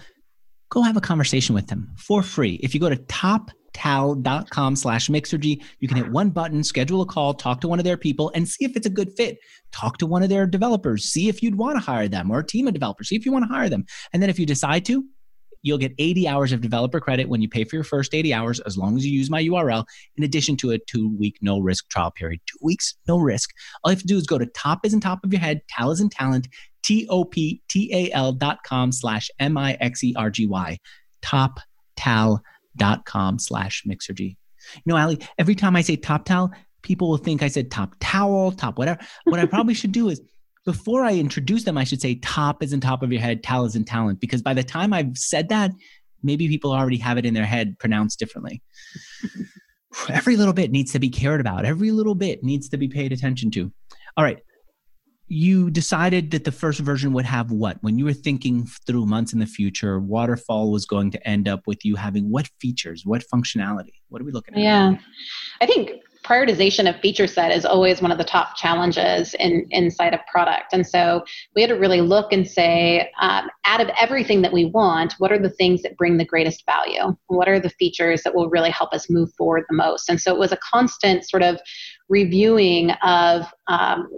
go 0.70 0.82
have 0.82 0.96
a 0.96 1.00
conversation 1.00 1.54
with 1.54 1.66
them 1.68 1.92
for 1.96 2.22
free. 2.22 2.54
If 2.62 2.74
you 2.74 2.80
go 2.80 2.88
to 2.88 2.96
toptal.com 2.96 4.76
slash 4.76 5.08
mixergy, 5.08 5.62
you 5.80 5.88
can 5.88 5.96
hit 5.96 6.10
one 6.10 6.30
button, 6.30 6.62
schedule 6.62 7.02
a 7.02 7.06
call, 7.06 7.34
talk 7.34 7.60
to 7.62 7.68
one 7.68 7.78
of 7.78 7.84
their 7.84 7.96
people 7.96 8.30
and 8.34 8.48
see 8.48 8.64
if 8.64 8.76
it's 8.76 8.86
a 8.86 8.90
good 8.90 9.12
fit. 9.16 9.38
Talk 9.72 9.98
to 9.98 10.06
one 10.06 10.22
of 10.22 10.28
their 10.28 10.46
developers, 10.46 11.04
see 11.04 11.28
if 11.28 11.42
you'd 11.42 11.56
want 11.56 11.76
to 11.76 11.80
hire 11.80 12.08
them 12.08 12.30
or 12.30 12.40
a 12.40 12.46
team 12.46 12.66
of 12.66 12.74
developers, 12.74 13.08
see 13.08 13.16
if 13.16 13.24
you 13.24 13.32
want 13.32 13.44
to 13.44 13.54
hire 13.54 13.68
them. 13.68 13.84
And 14.12 14.22
then 14.22 14.30
if 14.30 14.38
you 14.38 14.46
decide 14.46 14.84
to, 14.86 15.04
you'll 15.62 15.78
get 15.78 15.92
80 15.98 16.28
hours 16.28 16.52
of 16.52 16.60
developer 16.60 17.00
credit 17.00 17.28
when 17.28 17.42
you 17.42 17.48
pay 17.48 17.64
for 17.64 17.76
your 17.76 17.84
first 17.84 18.14
80 18.14 18.32
hours, 18.32 18.60
as 18.60 18.76
long 18.76 18.96
as 18.96 19.04
you 19.04 19.12
use 19.12 19.30
my 19.30 19.42
URL, 19.42 19.84
in 20.16 20.24
addition 20.24 20.56
to 20.58 20.70
a 20.70 20.78
two 20.78 21.16
week 21.16 21.36
no 21.40 21.58
risk 21.58 21.88
trial 21.88 22.10
period. 22.10 22.40
Two 22.46 22.58
weeks, 22.62 22.94
no 23.06 23.18
risk. 23.18 23.50
All 23.82 23.90
you 23.90 23.96
have 23.96 24.02
to 24.02 24.06
do 24.06 24.16
is 24.16 24.26
go 24.26 24.38
to 24.38 24.46
top 24.46 24.84
is 24.84 24.94
in 24.94 25.00
top 25.00 25.24
of 25.24 25.32
your 25.32 25.40
head, 25.40 25.60
tal 25.68 25.90
is 25.90 26.00
in 26.00 26.10
talent, 26.10 26.48
T-O-P-T-A-L 26.82 28.32
dot 28.32 28.58
com 28.64 28.92
slash 28.92 29.30
M-I-X-E-R-G-Y, 29.38 30.78
toptal 31.22 32.40
dot 32.76 33.04
com 33.04 33.38
slash 33.38 33.84
mixergy. 33.86 34.36
You 34.74 34.82
know, 34.86 34.96
Allie, 34.96 35.20
every 35.38 35.54
time 35.54 35.76
I 35.76 35.82
say 35.82 35.96
top 35.96 36.24
towel, 36.24 36.50
people 36.82 37.08
will 37.08 37.16
think 37.16 37.42
I 37.42 37.48
said 37.48 37.70
top 37.70 37.94
towel, 38.00 38.52
top 38.52 38.78
whatever. 38.78 39.00
What 39.24 39.40
I 39.40 39.46
probably 39.54 39.74
should 39.74 39.92
do 39.92 40.08
is 40.08 40.20
before 40.64 41.04
I 41.04 41.14
introduce 41.14 41.64
them, 41.64 41.78
I 41.78 41.84
should 41.84 42.00
say 42.00 42.16
top 42.16 42.62
is 42.62 42.72
in 42.72 42.80
top 42.80 43.02
of 43.02 43.10
your 43.12 43.20
head, 43.20 43.42
tal 43.42 43.64
is 43.64 43.74
in 43.74 43.84
talent, 43.84 44.20
because 44.20 44.42
by 44.42 44.54
the 44.54 44.62
time 44.62 44.92
I've 44.92 45.16
said 45.16 45.48
that, 45.48 45.70
maybe 46.22 46.48
people 46.48 46.72
already 46.72 46.98
have 46.98 47.18
it 47.18 47.24
in 47.24 47.34
their 47.34 47.46
head 47.46 47.78
pronounced 47.78 48.18
differently. 48.18 48.62
Every 50.10 50.36
little 50.36 50.52
bit 50.52 50.70
needs 50.70 50.92
to 50.92 50.98
be 50.98 51.08
cared 51.08 51.40
about. 51.40 51.64
Every 51.64 51.90
little 51.90 52.14
bit 52.14 52.44
needs 52.44 52.68
to 52.68 52.76
be 52.76 52.88
paid 52.88 53.12
attention 53.12 53.50
to. 53.52 53.72
All 54.16 54.24
right. 54.24 54.38
You 55.28 55.70
decided 55.70 56.30
that 56.30 56.44
the 56.44 56.52
first 56.52 56.80
version 56.80 57.12
would 57.12 57.26
have 57.26 57.50
what? 57.50 57.76
When 57.82 57.98
you 57.98 58.06
were 58.06 58.14
thinking 58.14 58.66
through 58.86 59.06
months 59.06 59.32
in 59.32 59.38
the 59.38 59.46
future, 59.46 60.00
Waterfall 60.00 60.72
was 60.72 60.86
going 60.86 61.10
to 61.12 61.28
end 61.28 61.48
up 61.48 61.66
with 61.66 61.84
you 61.84 61.96
having 61.96 62.30
what 62.30 62.48
features, 62.60 63.02
what 63.04 63.22
functionality? 63.32 63.92
What 64.08 64.22
are 64.22 64.24
we 64.24 64.32
looking 64.32 64.54
at? 64.54 64.60
Yeah. 64.60 64.94
I 65.60 65.66
think 65.66 65.90
prioritization 66.24 66.88
of 66.88 67.00
feature 67.00 67.26
set 67.26 67.50
is 67.52 67.64
always 67.64 68.02
one 68.02 68.12
of 68.12 68.18
the 68.18 68.24
top 68.24 68.56
challenges 68.56 69.34
in 69.34 69.66
inside 69.70 70.14
of 70.14 70.20
product 70.30 70.72
and 70.72 70.86
so 70.86 71.24
we 71.54 71.62
had 71.62 71.68
to 71.68 71.76
really 71.76 72.00
look 72.00 72.32
and 72.32 72.46
say 72.46 73.10
um, 73.20 73.48
out 73.64 73.80
of 73.80 73.88
everything 73.98 74.42
that 74.42 74.52
we 74.52 74.66
want 74.66 75.14
what 75.18 75.32
are 75.32 75.38
the 75.38 75.50
things 75.50 75.80
that 75.82 75.96
bring 75.96 76.16
the 76.16 76.24
greatest 76.24 76.64
value 76.66 77.16
what 77.28 77.48
are 77.48 77.60
the 77.60 77.70
features 77.70 78.22
that 78.22 78.34
will 78.34 78.50
really 78.50 78.70
help 78.70 78.92
us 78.92 79.08
move 79.08 79.30
forward 79.38 79.64
the 79.68 79.76
most 79.76 80.08
and 80.08 80.20
so 80.20 80.34
it 80.34 80.38
was 80.38 80.52
a 80.52 80.58
constant 80.58 81.28
sort 81.28 81.42
of 81.42 81.58
reviewing 82.08 82.90
of 83.02 83.46
um, 83.68 84.08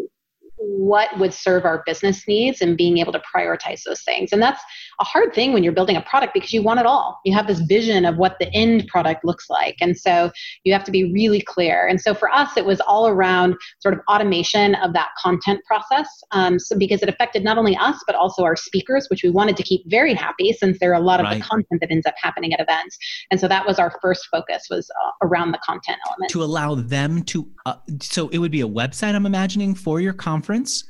what 0.60 1.18
would 1.18 1.32
serve 1.32 1.64
our 1.64 1.82
business 1.86 2.28
needs 2.28 2.60
and 2.60 2.76
being 2.76 2.98
able 2.98 3.12
to 3.12 3.22
prioritize 3.34 3.82
those 3.84 4.02
things. 4.02 4.32
And 4.32 4.42
that's 4.42 4.62
a 5.00 5.04
hard 5.04 5.34
thing 5.34 5.52
when 5.52 5.64
you're 5.64 5.72
building 5.72 5.96
a 5.96 6.02
product 6.02 6.34
because 6.34 6.52
you 6.52 6.62
want 6.62 6.78
it 6.78 6.86
all. 6.86 7.20
You 7.24 7.34
have 7.34 7.46
this 7.46 7.60
vision 7.60 8.04
of 8.04 8.16
what 8.16 8.38
the 8.38 8.52
end 8.54 8.86
product 8.86 9.24
looks 9.24 9.48
like. 9.48 9.76
And 9.80 9.96
so 9.96 10.30
you 10.64 10.72
have 10.72 10.84
to 10.84 10.90
be 10.90 11.10
really 11.12 11.40
clear. 11.40 11.86
And 11.86 12.00
so 12.00 12.14
for 12.14 12.30
us, 12.30 12.56
it 12.56 12.66
was 12.66 12.80
all 12.82 13.08
around 13.08 13.56
sort 13.80 13.94
of 13.94 14.00
automation 14.08 14.74
of 14.76 14.92
that 14.92 15.08
content 15.18 15.64
process. 15.64 16.06
Um, 16.32 16.58
so 16.58 16.76
because 16.76 17.02
it 17.02 17.08
affected 17.08 17.42
not 17.42 17.56
only 17.56 17.76
us, 17.76 18.02
but 18.06 18.14
also 18.14 18.44
our 18.44 18.56
speakers, 18.56 19.08
which 19.08 19.22
we 19.22 19.30
wanted 19.30 19.56
to 19.56 19.62
keep 19.62 19.82
very 19.86 20.12
happy 20.12 20.52
since 20.52 20.78
there 20.78 20.90
are 20.90 21.00
a 21.00 21.04
lot 21.04 21.18
of 21.18 21.24
right. 21.24 21.40
the 21.40 21.48
content 21.48 21.80
that 21.80 21.90
ends 21.90 22.06
up 22.06 22.14
happening 22.22 22.52
at 22.52 22.60
events. 22.60 22.98
And 23.30 23.40
so 23.40 23.48
that 23.48 23.66
was 23.66 23.78
our 23.78 23.98
first 24.02 24.28
focus 24.30 24.66
was 24.70 24.90
uh, 24.90 25.26
around 25.26 25.52
the 25.52 25.58
content 25.64 25.96
element. 26.06 26.30
To 26.30 26.42
allow 26.42 26.74
them 26.74 27.22
to, 27.24 27.48
uh, 27.64 27.76
so 28.02 28.28
it 28.28 28.38
would 28.38 28.52
be 28.52 28.60
a 28.60 28.68
website, 28.68 29.14
I'm 29.14 29.26
imagining, 29.26 29.74
for 29.74 30.00
your 30.00 30.12
conference, 30.12 30.84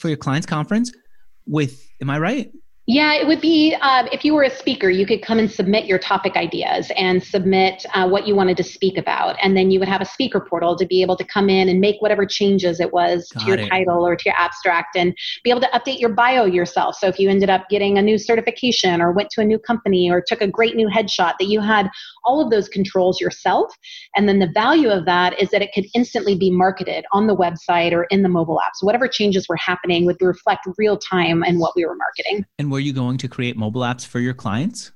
for 0.00 0.08
your 0.08 0.16
client's 0.16 0.46
conference 0.46 0.92
with, 1.46 1.88
am 2.00 2.10
I 2.10 2.18
right? 2.18 2.50
Yeah, 2.86 3.14
it 3.14 3.26
would 3.26 3.40
be 3.40 3.74
um, 3.80 4.08
if 4.12 4.26
you 4.26 4.34
were 4.34 4.42
a 4.42 4.50
speaker, 4.50 4.90
you 4.90 5.06
could 5.06 5.22
come 5.22 5.38
and 5.38 5.50
submit 5.50 5.86
your 5.86 5.98
topic 5.98 6.36
ideas 6.36 6.92
and 6.98 7.22
submit 7.22 7.86
uh, 7.94 8.06
what 8.06 8.26
you 8.26 8.34
wanted 8.34 8.58
to 8.58 8.62
speak 8.62 8.98
about. 8.98 9.36
And 9.42 9.56
then 9.56 9.70
you 9.70 9.78
would 9.78 9.88
have 9.88 10.02
a 10.02 10.04
speaker 10.04 10.38
portal 10.38 10.76
to 10.76 10.84
be 10.84 11.00
able 11.00 11.16
to 11.16 11.24
come 11.24 11.48
in 11.48 11.70
and 11.70 11.80
make 11.80 11.96
whatever 12.02 12.26
changes 12.26 12.80
it 12.80 12.92
was 12.92 13.30
Got 13.32 13.40
to 13.40 13.46
your 13.46 13.58
it. 13.58 13.68
title 13.70 14.06
or 14.06 14.16
to 14.16 14.22
your 14.26 14.34
abstract 14.36 14.96
and 14.96 15.16
be 15.44 15.50
able 15.50 15.62
to 15.62 15.68
update 15.68 15.98
your 15.98 16.10
bio 16.10 16.44
yourself. 16.44 16.96
So 16.96 17.06
if 17.06 17.18
you 17.18 17.30
ended 17.30 17.48
up 17.48 17.70
getting 17.70 17.96
a 17.96 18.02
new 18.02 18.18
certification 18.18 19.00
or 19.00 19.12
went 19.12 19.30
to 19.30 19.40
a 19.40 19.44
new 19.46 19.58
company 19.58 20.10
or 20.10 20.20
took 20.20 20.42
a 20.42 20.46
great 20.46 20.76
new 20.76 20.88
headshot, 20.88 21.34
that 21.38 21.46
you 21.46 21.62
had 21.62 21.88
all 22.24 22.42
of 22.42 22.50
those 22.50 22.68
controls 22.68 23.18
yourself. 23.18 23.74
And 24.14 24.28
then 24.28 24.40
the 24.40 24.50
value 24.52 24.90
of 24.90 25.06
that 25.06 25.40
is 25.40 25.48
that 25.50 25.62
it 25.62 25.70
could 25.74 25.86
instantly 25.94 26.36
be 26.36 26.50
marketed 26.50 27.06
on 27.12 27.28
the 27.28 27.36
website 27.36 27.92
or 27.92 28.04
in 28.04 28.22
the 28.22 28.28
mobile 28.28 28.60
app. 28.60 28.72
So 28.74 28.84
whatever 28.84 29.08
changes 29.08 29.48
were 29.48 29.56
happening 29.56 30.04
would 30.04 30.20
reflect 30.20 30.66
real 30.76 30.98
time 30.98 31.42
and 31.42 31.58
what 31.58 31.72
we 31.74 31.86
were 31.86 31.96
marketing. 31.96 32.44
And 32.58 32.73
were 32.74 32.80
you 32.80 32.92
going 32.92 33.16
to 33.16 33.28
create 33.28 33.56
mobile 33.56 33.82
apps 33.82 34.04
for 34.04 34.18
your 34.18 34.34
clients? 34.34 34.90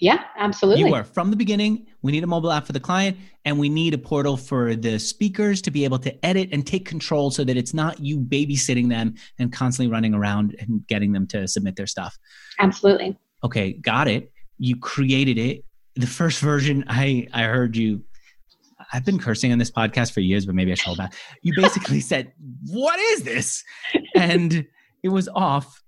Yeah, 0.00 0.24
absolutely. 0.38 0.88
You 0.88 0.94
are 0.94 1.04
from 1.04 1.30
the 1.30 1.36
beginning. 1.36 1.86
We 2.00 2.10
need 2.10 2.24
a 2.24 2.26
mobile 2.26 2.50
app 2.50 2.64
for 2.64 2.72
the 2.72 2.80
client, 2.80 3.18
and 3.44 3.58
we 3.58 3.68
need 3.68 3.92
a 3.92 3.98
portal 3.98 4.38
for 4.38 4.74
the 4.74 4.98
speakers 4.98 5.60
to 5.62 5.70
be 5.70 5.84
able 5.84 5.98
to 5.98 6.24
edit 6.24 6.48
and 6.52 6.66
take 6.66 6.86
control 6.86 7.30
so 7.30 7.44
that 7.44 7.54
it's 7.54 7.74
not 7.74 8.00
you 8.00 8.18
babysitting 8.18 8.88
them 8.88 9.14
and 9.38 9.52
constantly 9.52 9.92
running 9.92 10.14
around 10.14 10.56
and 10.58 10.86
getting 10.86 11.12
them 11.12 11.26
to 11.26 11.46
submit 11.46 11.76
their 11.76 11.86
stuff. 11.86 12.16
Absolutely. 12.58 13.14
Okay, 13.44 13.74
got 13.74 14.08
it. 14.08 14.32
You 14.56 14.76
created 14.78 15.36
it. 15.36 15.64
The 15.96 16.06
first 16.06 16.40
version, 16.40 16.82
I 16.88 17.28
I 17.34 17.42
heard 17.42 17.76
you. 17.76 18.02
I've 18.90 19.04
been 19.04 19.18
cursing 19.18 19.52
on 19.52 19.58
this 19.58 19.70
podcast 19.70 20.12
for 20.12 20.20
years, 20.20 20.46
but 20.46 20.54
maybe 20.54 20.72
I 20.72 20.76
should 20.76 20.86
hold 20.86 20.98
back. 20.98 21.14
You 21.42 21.52
basically 21.54 22.00
said, 22.12 22.32
"What 22.64 22.98
is 22.98 23.22
this?" 23.22 23.62
and 24.14 24.66
it 25.02 25.08
was 25.10 25.28
off 25.34 25.82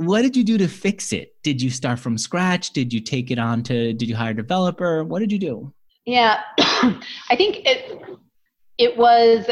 what 0.00 0.22
did 0.22 0.34
you 0.34 0.44
do 0.44 0.56
to 0.56 0.66
fix 0.66 1.12
it? 1.12 1.34
Did 1.42 1.60
you 1.60 1.68
start 1.68 1.98
from 1.98 2.16
scratch? 2.16 2.70
Did 2.70 2.90
you 2.90 3.00
take 3.00 3.30
it 3.30 3.38
on 3.38 3.62
to, 3.64 3.92
did 3.92 4.08
you 4.08 4.16
hire 4.16 4.30
a 4.30 4.34
developer? 4.34 5.04
What 5.04 5.18
did 5.18 5.30
you 5.30 5.38
do? 5.38 5.74
Yeah, 6.06 6.40
I 6.58 7.36
think 7.36 7.58
it, 7.66 8.00
it 8.78 8.96
was, 8.96 9.44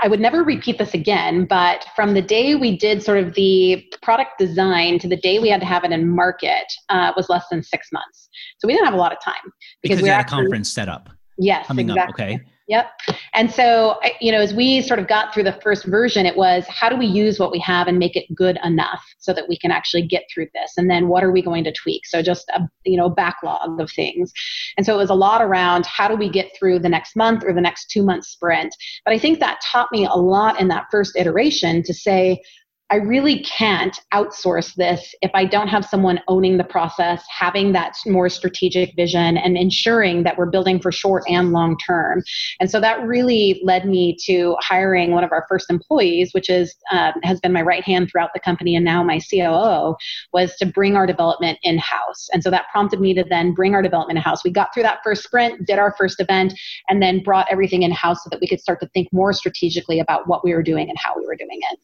I 0.00 0.06
would 0.06 0.20
never 0.20 0.44
repeat 0.44 0.78
this 0.78 0.94
again, 0.94 1.46
but 1.46 1.84
from 1.96 2.14
the 2.14 2.22
day 2.22 2.54
we 2.54 2.76
did 2.76 3.02
sort 3.02 3.18
of 3.18 3.34
the 3.34 3.84
product 4.00 4.38
design 4.38 5.00
to 5.00 5.08
the 5.08 5.16
day 5.16 5.40
we 5.40 5.48
had 5.48 5.60
to 5.62 5.66
have 5.66 5.82
it 5.82 5.90
in 5.90 6.08
market 6.08 6.72
uh, 6.90 7.12
was 7.16 7.28
less 7.28 7.46
than 7.50 7.64
six 7.64 7.88
months. 7.92 8.28
So 8.58 8.68
we 8.68 8.74
didn't 8.74 8.84
have 8.84 8.94
a 8.94 8.98
lot 8.98 9.12
of 9.12 9.18
time 9.20 9.34
because, 9.82 9.96
because 9.96 10.02
we 10.02 10.10
had 10.10 10.20
a 10.20 10.28
conference 10.28 10.70
set 10.70 10.88
up. 10.88 11.10
Yes, 11.38 11.66
coming 11.66 11.90
exactly. 11.90 12.34
up. 12.34 12.40
Okay. 12.40 12.44
Yep. 12.68 12.90
And 13.32 13.50
so, 13.50 13.98
you 14.20 14.30
know, 14.30 14.40
as 14.40 14.52
we 14.52 14.82
sort 14.82 15.00
of 15.00 15.08
got 15.08 15.32
through 15.32 15.44
the 15.44 15.58
first 15.62 15.86
version, 15.86 16.26
it 16.26 16.36
was 16.36 16.66
how 16.68 16.90
do 16.90 16.96
we 16.96 17.06
use 17.06 17.38
what 17.38 17.50
we 17.50 17.58
have 17.60 17.88
and 17.88 17.98
make 17.98 18.14
it 18.14 18.26
good 18.34 18.58
enough 18.62 19.02
so 19.18 19.32
that 19.32 19.48
we 19.48 19.56
can 19.56 19.70
actually 19.70 20.06
get 20.06 20.24
through 20.32 20.48
this? 20.52 20.74
And 20.76 20.90
then 20.90 21.08
what 21.08 21.24
are 21.24 21.32
we 21.32 21.40
going 21.40 21.64
to 21.64 21.72
tweak? 21.72 22.04
So 22.04 22.20
just 22.20 22.46
a, 22.50 22.68
you 22.84 22.98
know, 22.98 23.08
backlog 23.08 23.80
of 23.80 23.90
things. 23.90 24.30
And 24.76 24.84
so 24.84 24.94
it 24.94 24.98
was 24.98 25.08
a 25.08 25.14
lot 25.14 25.40
around 25.40 25.86
how 25.86 26.08
do 26.08 26.14
we 26.14 26.28
get 26.28 26.50
through 26.58 26.80
the 26.80 26.90
next 26.90 27.16
month 27.16 27.42
or 27.42 27.54
the 27.54 27.60
next 27.62 27.90
two 27.90 28.02
month 28.02 28.26
sprint. 28.26 28.74
But 29.06 29.14
I 29.14 29.18
think 29.18 29.40
that 29.40 29.62
taught 29.64 29.88
me 29.90 30.04
a 30.04 30.14
lot 30.14 30.60
in 30.60 30.68
that 30.68 30.88
first 30.90 31.16
iteration 31.16 31.82
to 31.84 31.94
say, 31.94 32.42
I 32.90 32.96
really 32.96 33.40
can't 33.40 34.00
outsource 34.14 34.74
this 34.74 35.14
if 35.20 35.30
I 35.34 35.44
don't 35.44 35.68
have 35.68 35.84
someone 35.84 36.20
owning 36.26 36.56
the 36.56 36.64
process, 36.64 37.22
having 37.28 37.72
that 37.72 37.94
more 38.06 38.30
strategic 38.30 38.96
vision, 38.96 39.36
and 39.36 39.58
ensuring 39.58 40.22
that 40.22 40.38
we're 40.38 40.50
building 40.50 40.80
for 40.80 40.90
short 40.90 41.24
and 41.28 41.52
long 41.52 41.76
term. 41.86 42.22
And 42.60 42.70
so 42.70 42.80
that 42.80 43.02
really 43.02 43.60
led 43.62 43.86
me 43.86 44.16
to 44.24 44.56
hiring 44.60 45.10
one 45.10 45.22
of 45.22 45.32
our 45.32 45.44
first 45.48 45.70
employees, 45.70 46.32
which 46.32 46.48
is 46.48 46.74
uh, 46.90 47.12
has 47.24 47.40
been 47.40 47.52
my 47.52 47.60
right 47.60 47.84
hand 47.84 48.08
throughout 48.10 48.30
the 48.32 48.40
company, 48.40 48.74
and 48.74 48.84
now 48.84 49.02
my 49.02 49.20
COO, 49.30 49.94
was 50.32 50.56
to 50.56 50.66
bring 50.66 50.96
our 50.96 51.06
development 51.06 51.58
in 51.62 51.76
house. 51.76 52.28
And 52.32 52.42
so 52.42 52.50
that 52.50 52.66
prompted 52.72 53.00
me 53.00 53.12
to 53.14 53.24
then 53.28 53.52
bring 53.52 53.74
our 53.74 53.82
development 53.82 54.16
in 54.16 54.22
house. 54.22 54.44
We 54.44 54.50
got 54.50 54.72
through 54.72 54.84
that 54.84 55.00
first 55.04 55.24
sprint, 55.24 55.66
did 55.66 55.78
our 55.78 55.94
first 55.98 56.20
event, 56.20 56.54
and 56.88 57.02
then 57.02 57.22
brought 57.22 57.48
everything 57.50 57.82
in 57.82 57.90
house 57.90 58.24
so 58.24 58.30
that 58.30 58.40
we 58.40 58.48
could 58.48 58.60
start 58.60 58.80
to 58.80 58.88
think 58.94 59.08
more 59.12 59.34
strategically 59.34 60.00
about 60.00 60.26
what 60.26 60.42
we 60.42 60.54
were 60.54 60.62
doing 60.62 60.88
and 60.88 60.98
how 60.98 61.12
we 61.16 61.26
were 61.26 61.36
doing 61.36 61.58
it. 61.70 61.78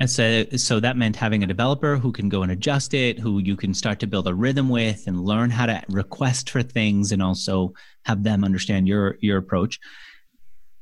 And 0.00 0.10
so, 0.10 0.44
so 0.56 0.80
that 0.80 0.96
meant 0.96 1.14
having 1.14 1.44
a 1.44 1.46
developer 1.46 1.96
who 1.96 2.10
can 2.10 2.28
go 2.28 2.42
and 2.42 2.50
adjust 2.50 2.92
it, 2.92 3.20
who 3.20 3.38
you 3.38 3.56
can 3.56 3.72
start 3.72 4.00
to 4.00 4.06
build 4.06 4.26
a 4.26 4.34
rhythm 4.34 4.68
with, 4.68 5.06
and 5.06 5.24
learn 5.24 5.50
how 5.50 5.66
to 5.66 5.82
request 5.88 6.50
for 6.50 6.62
things, 6.62 7.12
and 7.12 7.22
also 7.22 7.72
have 8.04 8.24
them 8.24 8.42
understand 8.44 8.88
your 8.88 9.16
your 9.20 9.38
approach. 9.38 9.78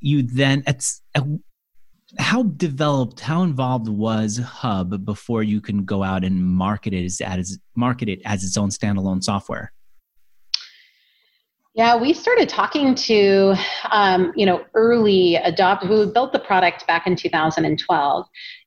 You 0.00 0.22
then, 0.22 0.62
it's 0.66 1.02
how 2.18 2.42
developed, 2.42 3.20
how 3.20 3.42
involved 3.42 3.88
was 3.88 4.38
Hubb 4.38 5.04
before 5.04 5.42
you 5.42 5.60
can 5.60 5.84
go 5.84 6.02
out 6.02 6.24
and 6.24 6.44
market 6.44 6.92
it 6.92 7.04
as, 7.04 7.20
as 7.20 7.58
market 7.76 8.08
it 8.08 8.20
as 8.24 8.42
its 8.42 8.56
own 8.56 8.70
standalone 8.70 9.22
software? 9.22 9.72
Yeah, 11.74 11.96
we 11.96 12.12
started 12.12 12.48
talking 12.48 12.96
to, 12.96 13.54
um, 13.92 14.32
you 14.34 14.44
know, 14.44 14.64
early 14.74 15.36
adopt. 15.36 15.88
We 15.88 16.04
built 16.06 16.32
the 16.32 16.40
product 16.40 16.84
back 16.88 17.06
in 17.06 17.14
2012, 17.14 18.26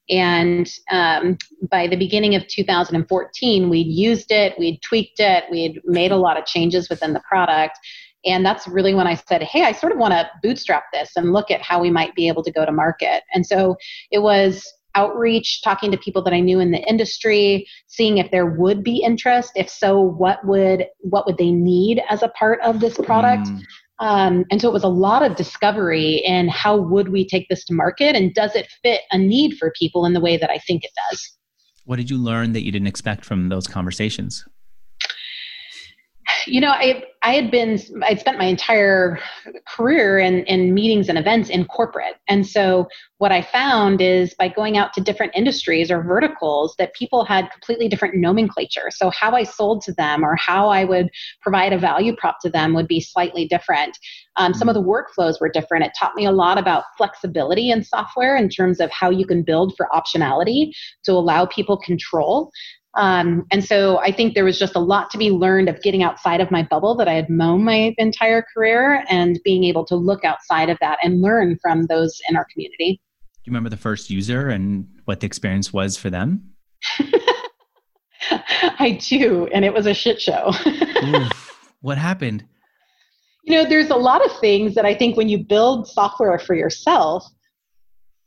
and 0.09 0.69
um, 0.91 1.37
by 1.69 1.87
the 1.87 1.95
beginning 1.95 2.35
of 2.35 2.47
2014, 2.47 3.69
we'd 3.69 3.87
used 3.87 4.31
it, 4.31 4.53
we'd 4.59 4.81
tweaked 4.81 5.19
it, 5.19 5.45
we'd 5.49 5.79
made 5.85 6.11
a 6.11 6.17
lot 6.17 6.37
of 6.37 6.45
changes 6.45 6.89
within 6.89 7.13
the 7.13 7.21
product. 7.27 7.77
And 8.25 8.45
that's 8.45 8.67
really 8.67 8.93
when 8.93 9.07
I 9.07 9.15
said, 9.15 9.43
hey, 9.43 9.63
I 9.63 9.71
sort 9.73 9.91
of 9.91 9.97
want 9.97 10.13
to 10.13 10.29
bootstrap 10.41 10.85
this 10.93 11.11
and 11.15 11.33
look 11.33 11.51
at 11.51 11.61
how 11.61 11.81
we 11.81 11.89
might 11.89 12.15
be 12.15 12.27
able 12.27 12.43
to 12.43 12.51
go 12.51 12.65
to 12.65 12.71
market. 12.71 13.23
And 13.33 13.45
so 13.45 13.75
it 14.11 14.19
was 14.19 14.65
outreach, 14.95 15.61
talking 15.63 15.91
to 15.91 15.97
people 15.97 16.23
that 16.23 16.33
I 16.33 16.39
knew 16.39 16.59
in 16.59 16.71
the 16.71 16.79
industry, 16.87 17.67
seeing 17.87 18.17
if 18.17 18.31
there 18.31 18.45
would 18.45 18.83
be 18.83 18.97
interest. 18.97 19.51
If 19.55 19.69
so, 19.69 19.99
what 19.99 20.45
would 20.45 20.85
what 20.99 21.25
would 21.25 21.37
they 21.37 21.51
need 21.51 22.01
as 22.09 22.23
a 22.23 22.29
part 22.29 22.61
of 22.61 22.79
this 22.79 22.97
product? 22.97 23.47
Mm. 23.47 23.61
Um, 24.03 24.43
and 24.51 24.59
so 24.59 24.67
it 24.67 24.73
was 24.73 24.83
a 24.83 24.89
lot 24.89 25.23
of 25.23 25.37
discovery 25.37 26.21
in 26.25 26.49
how 26.49 26.75
would 26.75 27.07
we 27.07 27.25
take 27.25 27.47
this 27.47 27.63
to 27.65 27.73
market 27.73 28.17
and 28.17 28.33
does 28.33 28.53
it 28.53 28.67
fit 28.83 28.99
a 29.11 29.17
need 29.17 29.55
for 29.57 29.71
people 29.79 30.05
in 30.05 30.11
the 30.11 30.19
way 30.19 30.35
that 30.35 30.49
I 30.49 30.57
think 30.57 30.83
it 30.83 30.91
does. 31.09 31.37
What 31.85 31.95
did 31.95 32.09
you 32.09 32.17
learn 32.17 32.51
that 32.51 32.65
you 32.65 32.71
didn't 32.73 32.87
expect 32.87 33.23
from 33.23 33.47
those 33.47 33.65
conversations? 33.65 34.45
You 36.45 36.61
know, 36.61 36.71
I 36.71 37.03
I 37.21 37.33
had 37.33 37.51
been 37.51 37.79
I'd 38.03 38.19
spent 38.19 38.37
my 38.37 38.45
entire 38.45 39.19
career 39.67 40.19
in 40.19 40.45
in 40.45 40.73
meetings 40.73 41.09
and 41.09 41.17
events 41.17 41.49
in 41.49 41.65
corporate, 41.65 42.15
and 42.27 42.45
so 42.45 42.87
what 43.17 43.31
I 43.31 43.41
found 43.41 44.01
is 44.01 44.33
by 44.33 44.49
going 44.49 44.77
out 44.77 44.93
to 44.93 45.01
different 45.01 45.31
industries 45.35 45.89
or 45.89 46.03
verticals 46.03 46.75
that 46.77 46.93
people 46.93 47.23
had 47.23 47.49
completely 47.51 47.87
different 47.87 48.15
nomenclature. 48.15 48.89
So 48.91 49.09
how 49.11 49.31
I 49.31 49.43
sold 49.43 49.81
to 49.83 49.93
them 49.93 50.23
or 50.23 50.35
how 50.35 50.67
I 50.67 50.83
would 50.83 51.09
provide 51.41 51.71
a 51.71 51.77
value 51.77 52.15
prop 52.17 52.39
to 52.41 52.49
them 52.49 52.73
would 52.73 52.87
be 52.87 52.99
slightly 52.99 53.47
different. 53.47 53.97
Um, 54.35 54.53
some 54.53 54.67
of 54.67 54.75
the 54.75 54.83
workflows 54.83 55.39
were 55.39 55.49
different. 55.49 55.85
It 55.85 55.93
taught 55.97 56.15
me 56.15 56.25
a 56.25 56.31
lot 56.31 56.57
about 56.57 56.83
flexibility 56.97 57.71
in 57.71 57.83
software 57.83 58.35
in 58.35 58.49
terms 58.49 58.79
of 58.79 58.91
how 58.91 59.09
you 59.09 59.25
can 59.25 59.43
build 59.43 59.73
for 59.77 59.87
optionality 59.93 60.71
to 61.05 61.13
allow 61.13 61.45
people 61.45 61.77
control. 61.77 62.51
Um, 62.95 63.45
and 63.51 63.65
so 63.65 63.97
I 63.99 64.11
think 64.11 64.35
there 64.35 64.45
was 64.45 64.59
just 64.59 64.75
a 64.75 64.79
lot 64.79 65.09
to 65.11 65.17
be 65.17 65.31
learned 65.31 65.67
of 65.67 65.81
getting 65.81 66.03
outside 66.03 66.41
of 66.41 66.51
my 66.51 66.61
bubble 66.63 66.95
that 66.95 67.07
I 67.07 67.13
had 67.13 67.29
mown 67.29 67.63
my 67.63 67.95
entire 67.97 68.45
career 68.53 69.03
and 69.09 69.39
being 69.43 69.63
able 69.63 69.83
to 69.85 69.95
look 69.95 70.23
outside 70.23 70.69
of 70.69 70.77
that 70.79 70.99
and 71.01 71.21
learn 71.21 71.57
from 71.61 71.87
those 71.87 72.21
in 72.29 72.35
our 72.35 72.45
community. 72.51 73.01
Do 73.43 73.49
you 73.49 73.51
remember 73.51 73.69
the 73.69 73.77
first 73.77 74.09
user 74.09 74.49
and 74.49 74.87
what 75.05 75.21
the 75.21 75.25
experience 75.25 75.73
was 75.73 75.97
for 75.97 76.09
them? 76.09 76.51
I 78.29 78.99
do, 79.01 79.47
and 79.47 79.65
it 79.65 79.73
was 79.73 79.85
a 79.85 79.93
shit 79.93 80.21
show. 80.21 80.53
Oof, 81.03 81.59
what 81.81 81.97
happened? 81.97 82.45
You 83.43 83.55
know, 83.57 83.67
there's 83.67 83.89
a 83.89 83.95
lot 83.95 84.23
of 84.25 84.39
things 84.39 84.75
that 84.75 84.85
I 84.85 84.95
think 84.95 85.17
when 85.17 85.27
you 85.27 85.43
build 85.43 85.87
software 85.87 86.39
for 86.39 86.55
yourself, 86.55 87.25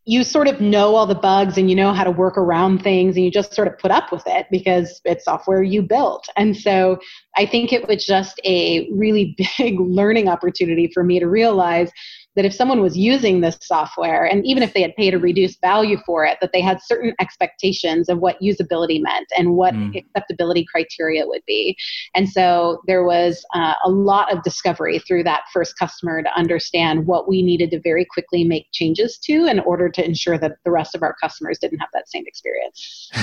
you 0.08 0.22
sort 0.22 0.46
of 0.46 0.60
know 0.60 0.94
all 0.94 1.04
the 1.04 1.16
bugs 1.16 1.58
and 1.58 1.68
you 1.68 1.74
know 1.74 1.92
how 1.92 2.04
to 2.04 2.12
work 2.12 2.38
around 2.38 2.80
things 2.80 3.16
and 3.16 3.24
you 3.24 3.30
just 3.30 3.52
sort 3.52 3.66
of 3.66 3.76
put 3.76 3.90
up 3.90 4.12
with 4.12 4.22
it 4.26 4.46
because 4.52 5.00
it's 5.04 5.24
software 5.24 5.64
you 5.64 5.82
built. 5.82 6.28
And 6.36 6.56
so 6.56 6.98
I 7.36 7.44
think 7.44 7.72
it 7.72 7.88
was 7.88 8.06
just 8.06 8.40
a 8.44 8.88
really 8.92 9.36
big 9.58 9.80
learning 9.80 10.28
opportunity 10.28 10.88
for 10.94 11.02
me 11.02 11.18
to 11.18 11.26
realize 11.26 11.90
that 12.36 12.44
if 12.44 12.54
someone 12.54 12.80
was 12.80 12.96
using 12.96 13.40
this 13.40 13.58
software 13.62 14.24
and 14.24 14.46
even 14.46 14.62
if 14.62 14.74
they 14.74 14.82
had 14.82 14.94
paid 14.94 15.14
a 15.14 15.18
reduced 15.18 15.58
value 15.62 15.96
for 16.04 16.24
it 16.24 16.36
that 16.40 16.50
they 16.52 16.60
had 16.60 16.78
certain 16.82 17.14
expectations 17.18 18.08
of 18.08 18.18
what 18.18 18.40
usability 18.40 19.00
meant 19.00 19.26
and 19.36 19.54
what 19.54 19.74
mm. 19.74 19.96
acceptability 19.96 20.64
criteria 20.70 21.26
would 21.26 21.40
be. 21.46 21.76
And 22.14 22.28
so 22.28 22.82
there 22.86 23.04
was 23.04 23.44
uh, 23.54 23.74
a 23.84 23.90
lot 23.90 24.32
of 24.32 24.42
discovery 24.42 24.98
through 25.00 25.24
that 25.24 25.44
first 25.52 25.78
customer 25.78 26.22
to 26.22 26.36
understand 26.36 27.06
what 27.06 27.26
we 27.26 27.42
needed 27.42 27.70
to 27.70 27.80
very 27.80 28.04
quickly 28.04 28.44
make 28.44 28.66
changes 28.72 29.18
to 29.24 29.46
in 29.46 29.58
order 29.60 29.88
to 29.88 30.04
ensure 30.04 30.38
that 30.38 30.56
the 30.64 30.70
rest 30.70 30.94
of 30.94 31.02
our 31.02 31.16
customers 31.20 31.58
didn't 31.58 31.78
have 31.78 31.88
that 31.94 32.08
same 32.08 32.24
experience. 32.26 33.10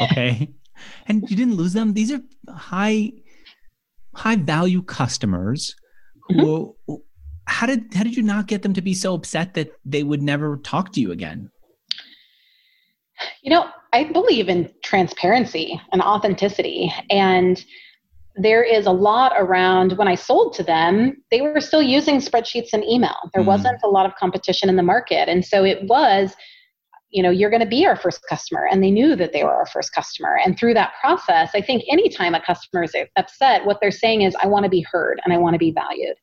Okay. 0.00 0.48
And 1.06 1.28
you 1.28 1.36
didn't 1.36 1.56
lose 1.56 1.72
them? 1.72 1.92
These 1.92 2.12
are 2.12 2.20
high 2.48 3.12
high 4.14 4.36
value 4.36 4.82
customers 4.82 5.74
who 6.28 6.76
mm-hmm 6.88 6.94
how 7.48 7.66
did 7.66 7.92
how 7.94 8.04
did 8.04 8.16
you 8.16 8.22
not 8.22 8.46
get 8.46 8.62
them 8.62 8.74
to 8.74 8.82
be 8.82 8.94
so 8.94 9.14
upset 9.14 9.54
that 9.54 9.72
they 9.84 10.02
would 10.02 10.22
never 10.22 10.58
talk 10.58 10.92
to 10.92 11.00
you 11.00 11.10
again? 11.10 11.50
You 13.42 13.50
know, 13.50 13.68
I 13.92 14.04
believe 14.04 14.48
in 14.48 14.70
transparency 14.84 15.80
and 15.92 16.00
authenticity 16.02 16.92
and 17.10 17.64
there 18.40 18.62
is 18.62 18.86
a 18.86 18.92
lot 18.92 19.32
around 19.36 19.98
when 19.98 20.06
I 20.06 20.14
sold 20.14 20.54
to 20.54 20.62
them, 20.62 21.16
they 21.30 21.40
were 21.40 21.60
still 21.60 21.82
using 21.82 22.18
spreadsheets 22.18 22.72
and 22.72 22.84
email. 22.84 23.16
There 23.34 23.42
mm. 23.42 23.46
wasn't 23.46 23.80
a 23.82 23.88
lot 23.88 24.06
of 24.06 24.14
competition 24.14 24.68
in 24.68 24.76
the 24.76 24.82
market. 24.82 25.28
And 25.28 25.44
so 25.44 25.64
it 25.64 25.82
was, 25.88 26.36
you 27.10 27.22
know, 27.22 27.30
you're 27.30 27.50
going 27.50 27.62
to 27.62 27.68
be 27.68 27.84
our 27.84 27.96
first 27.96 28.20
customer. 28.28 28.68
And 28.70 28.82
they 28.82 28.92
knew 28.92 29.16
that 29.16 29.32
they 29.32 29.42
were 29.42 29.52
our 29.52 29.66
first 29.66 29.92
customer. 29.92 30.38
And 30.44 30.56
through 30.56 30.74
that 30.74 30.92
process, 31.00 31.50
I 31.54 31.60
think 31.60 31.82
anytime 31.90 32.34
a 32.34 32.40
customer 32.40 32.84
is 32.84 32.94
upset, 33.16 33.64
what 33.64 33.78
they're 33.80 33.90
saying 33.90 34.22
is, 34.22 34.36
I 34.40 34.46
want 34.46 34.64
to 34.64 34.70
be 34.70 34.86
heard 34.88 35.20
and 35.24 35.34
I 35.34 35.38
want 35.38 35.54
to 35.54 35.58
be 35.58 35.72
valued. 35.72 36.16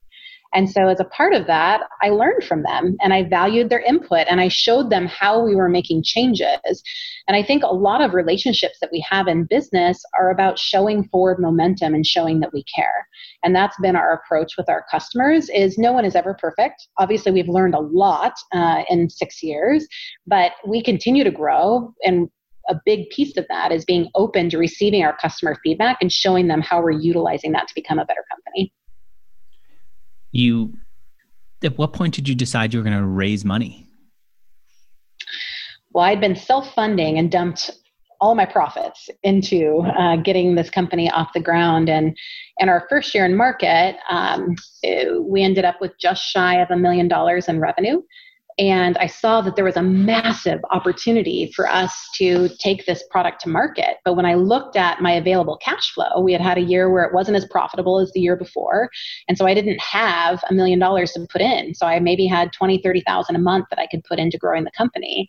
And 0.56 0.70
so, 0.70 0.88
as 0.88 1.02
a 1.02 1.06
part 1.06 1.34
of 1.34 1.48
that, 1.48 1.82
I 2.02 2.10
learned 2.10 2.46
from 2.46 2.64
them 2.64 2.96
and 3.02 3.14
I 3.14 3.24
valued 3.24 3.70
their 3.70 3.82
input 3.82 4.26
and 4.30 4.40
I 4.40 4.48
showed 4.48 4.90
them 4.90 5.06
how 5.06 5.44
we 5.44 5.54
were 5.54 5.68
making 5.68 6.04
changes. 6.04 6.82
And 7.28 7.36
I 7.36 7.44
think 7.44 7.64
a 7.64 7.74
lot 7.74 8.02
of 8.02 8.14
relationships 8.14 8.78
that 8.80 8.90
we 8.92 9.06
have 9.10 9.28
in 9.28 9.44
business 9.44 10.02
are 10.18 10.30
about 10.32 10.58
showing 10.58 11.10
forward 11.10 11.40
momentum 11.40 11.94
and 11.94 12.06
showing 12.06 12.40
that 12.40 12.54
we 12.54 12.64
care. 12.74 13.08
And 13.44 13.54
that's 13.54 13.78
been 13.82 13.98
our 13.98 14.14
approach 14.14 14.54
with 14.58 14.70
our 14.70 14.86
customers 14.90 15.50
is 15.50 15.78
no 15.78 15.92
one 15.92 16.06
is 16.06 16.16
ever 16.16 16.34
perfect. 16.40 16.88
Obviously, 16.98 17.34
we've 17.34 17.50
learned 17.50 17.76
a 17.76 17.80
lot 17.80 18.34
uh, 18.54 18.84
in 18.90 19.10
six 19.10 19.44
years, 19.44 19.86
but 20.26 20.54
we 20.66 20.82
continue 20.82 21.26
to 21.26 21.32
grow 21.32 21.94
and 22.04 22.30
a 22.68 22.82
big 22.84 23.10
piece 23.10 23.38
of 23.38 23.46
that 23.50 23.72
is 23.72 23.86
being 23.86 24.10
open 24.16 24.50
to 24.50 24.58
receiving 24.58 25.04
our 25.04 25.16
customer 25.18 25.56
feedback 25.64 25.98
and 26.02 26.12
showing 26.12 26.48
them 26.48 26.62
how 26.62 26.82
we're 26.82 26.90
utilizing 26.90 27.52
that 27.52 27.68
to 27.68 27.76
become 27.76 28.00
a 28.00 28.06
better 28.06 28.26
company 28.32 28.74
you 30.36 30.74
at 31.64 31.78
what 31.78 31.94
point 31.94 32.14
did 32.14 32.28
you 32.28 32.36
decide 32.36 32.74
you 32.74 32.80
were 32.80 32.84
going 32.84 32.98
to 32.98 33.06
raise 33.06 33.44
money? 33.46 33.88
Well 35.94 36.04
i'd 36.04 36.22
been 36.22 36.36
self-funding 36.36 37.18
and 37.18 37.32
dumped 37.32 37.72
all 38.22 38.36
my 38.36 38.46
profits 38.46 39.10
into 39.24 39.80
uh, 39.98 40.16
getting 40.18 40.56
this 40.56 40.70
company 40.70 41.12
off 41.12 41.34
the 41.34 41.40
ground. 41.40 41.90
And 41.90 42.18
in 42.60 42.70
our 42.70 42.86
first 42.90 43.14
year 43.14 43.26
in 43.26 43.36
market 43.36 43.98
um, 44.10 44.56
it, 44.84 45.24
we 45.24 45.44
ended 45.44 45.66
up 45.66 45.82
with 45.82 45.92
just 46.00 46.24
shy 46.24 46.62
of 46.62 46.72
a 46.72 46.78
million 46.78 47.08
dollars 47.08 47.48
in 47.48 47.60
revenue 47.60 48.02
and 48.58 48.98
I 48.98 49.08
saw 49.08 49.42
that 49.42 49.58
there 49.58 49.66
was 49.66 49.76
a 49.76 49.82
massive 49.82 50.62
opportunity 50.72 51.52
for 51.54 51.68
us 51.68 52.08
to 52.16 52.48
take 52.58 52.86
this 52.86 53.04
product 53.12 53.42
to 53.42 53.50
market. 53.50 53.98
But 54.06 54.14
when 54.14 54.26
I 54.26 54.36
looked 54.36 54.78
at 54.78 55.02
my 55.02 55.12
available 55.12 55.58
cash 55.58 55.94
flow, 55.94 56.22
we 56.22 56.32
had 56.32 56.42
had 56.42 56.58
a 56.58 56.62
year 56.62 56.90
where 56.90 57.04
it 57.04 57.14
wasn't 57.14 57.36
as 57.36 57.46
profitable 57.46 58.00
as 58.00 58.14
the 58.14 58.22
year 58.22 58.38
before. 58.38 58.90
And 59.28 59.38
so 59.38 59.46
I 59.46 59.54
didn't 59.54 59.82
have 59.82 60.42
a 60.50 60.54
million 60.54 60.80
dollars 60.80 61.12
to 61.14 61.28
put 61.30 61.42
in. 61.42 61.74
So 61.76 61.86
I 61.86 62.00
maybe 62.00 62.28
had 62.28 62.54
20, 62.54 62.82
30,000 62.82 63.36
a 63.36 63.40
month 63.40 63.66
that 63.72 63.80
I 63.80 63.88
could 63.88 64.06
put 64.06 64.20
into 64.20 64.38
growing 64.38 64.64
the 64.64 64.72
company. 64.78 65.28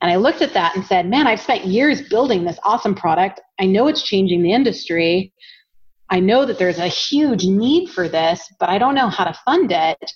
And 0.00 0.10
I 0.10 0.16
looked 0.16 0.40
at 0.40 0.54
that 0.54 0.74
and 0.76 0.84
said, 0.84 1.10
man, 1.10 1.26
I've 1.26 1.40
spent 1.40 1.66
years 1.66 2.08
building 2.08 2.44
this 2.44 2.58
awesome 2.64 2.94
product. 2.94 3.40
I 3.60 3.66
know 3.66 3.86
it's 3.86 4.02
changing 4.02 4.42
the 4.42 4.52
industry. 4.52 5.32
I 6.08 6.20
know 6.20 6.46
that 6.46 6.58
there's 6.58 6.78
a 6.78 6.86
huge 6.86 7.44
need 7.44 7.90
for 7.90 8.08
this, 8.08 8.48
but 8.58 8.70
I 8.70 8.78
don't 8.78 8.94
know 8.94 9.08
how 9.08 9.24
to 9.24 9.38
fund 9.44 9.72
it 9.72 10.12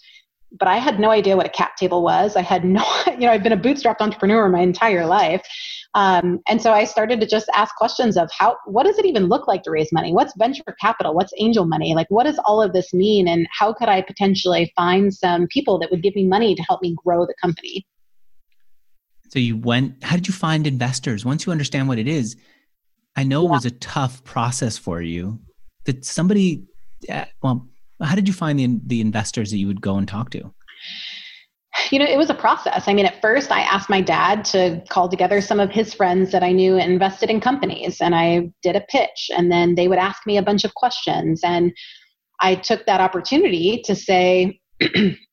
but 0.52 0.68
I 0.68 0.78
had 0.78 0.98
no 0.98 1.10
idea 1.10 1.36
what 1.36 1.46
a 1.46 1.50
cap 1.50 1.76
table 1.76 2.02
was. 2.02 2.36
I 2.36 2.42
had 2.42 2.64
no, 2.76 2.84
you 3.06 3.20
know, 3.20 3.30
I've 3.30 3.42
been 3.42 3.52
a 3.52 3.56
bootstrapped 3.56 4.00
entrepreneur 4.00 4.48
my 4.48 4.60
entire 4.60 5.06
life. 5.06 5.42
Um, 5.94 6.38
and 6.46 6.62
so 6.62 6.72
I 6.72 6.84
started 6.84 7.20
to 7.20 7.26
just 7.26 7.48
ask 7.52 7.74
questions 7.74 8.16
of 8.16 8.30
how, 8.36 8.56
what 8.64 8.84
does 8.84 8.96
it 8.98 9.06
even 9.06 9.26
look 9.26 9.48
like 9.48 9.64
to 9.64 9.70
raise 9.70 9.90
money? 9.92 10.12
What's 10.12 10.32
venture 10.36 10.62
capital? 10.80 11.14
What's 11.14 11.32
angel 11.38 11.66
money? 11.66 11.94
Like, 11.94 12.06
what 12.10 12.24
does 12.24 12.38
all 12.44 12.62
of 12.62 12.72
this 12.72 12.94
mean? 12.94 13.26
And 13.26 13.48
how 13.50 13.72
could 13.72 13.88
I 13.88 14.02
potentially 14.02 14.72
find 14.76 15.12
some 15.12 15.48
people 15.48 15.78
that 15.80 15.90
would 15.90 16.02
give 16.02 16.14
me 16.14 16.26
money 16.28 16.54
to 16.54 16.62
help 16.62 16.80
me 16.80 16.94
grow 17.04 17.26
the 17.26 17.34
company? 17.42 17.86
So 19.30 19.38
you 19.38 19.56
went, 19.56 20.02
how 20.02 20.16
did 20.16 20.28
you 20.28 20.34
find 20.34 20.66
investors? 20.66 21.24
Once 21.24 21.46
you 21.46 21.52
understand 21.52 21.88
what 21.88 21.98
it 21.98 22.08
is, 22.08 22.36
I 23.16 23.24
know 23.24 23.42
yeah. 23.42 23.48
it 23.48 23.52
was 23.52 23.64
a 23.64 23.70
tough 23.70 24.22
process 24.24 24.78
for 24.78 25.02
you. 25.02 25.40
Did 25.84 26.04
somebody, 26.04 26.64
uh, 27.08 27.24
well, 27.42 27.68
how 28.02 28.14
did 28.14 28.28
you 28.28 28.34
find 28.34 28.58
the, 28.58 28.80
the 28.86 29.00
investors 29.00 29.50
that 29.50 29.58
you 29.58 29.66
would 29.66 29.80
go 29.80 29.96
and 29.96 30.08
talk 30.08 30.30
to? 30.30 30.52
You 31.90 31.98
know, 31.98 32.04
it 32.04 32.18
was 32.18 32.30
a 32.30 32.34
process. 32.34 32.84
I 32.86 32.94
mean, 32.94 33.06
at 33.06 33.20
first, 33.20 33.50
I 33.50 33.60
asked 33.60 33.88
my 33.88 34.00
dad 34.00 34.44
to 34.46 34.82
call 34.88 35.08
together 35.08 35.40
some 35.40 35.60
of 35.60 35.70
his 35.70 35.94
friends 35.94 36.32
that 36.32 36.42
I 36.42 36.52
knew 36.52 36.76
invested 36.76 37.30
in 37.30 37.40
companies, 37.40 38.00
and 38.00 38.14
I 38.14 38.50
did 38.62 38.76
a 38.76 38.80
pitch, 38.80 39.30
and 39.36 39.50
then 39.50 39.74
they 39.74 39.88
would 39.88 39.98
ask 39.98 40.26
me 40.26 40.36
a 40.36 40.42
bunch 40.42 40.64
of 40.64 40.74
questions. 40.74 41.40
And 41.44 41.72
I 42.40 42.56
took 42.56 42.86
that 42.86 43.00
opportunity 43.00 43.82
to 43.84 43.94
say, 43.94 44.60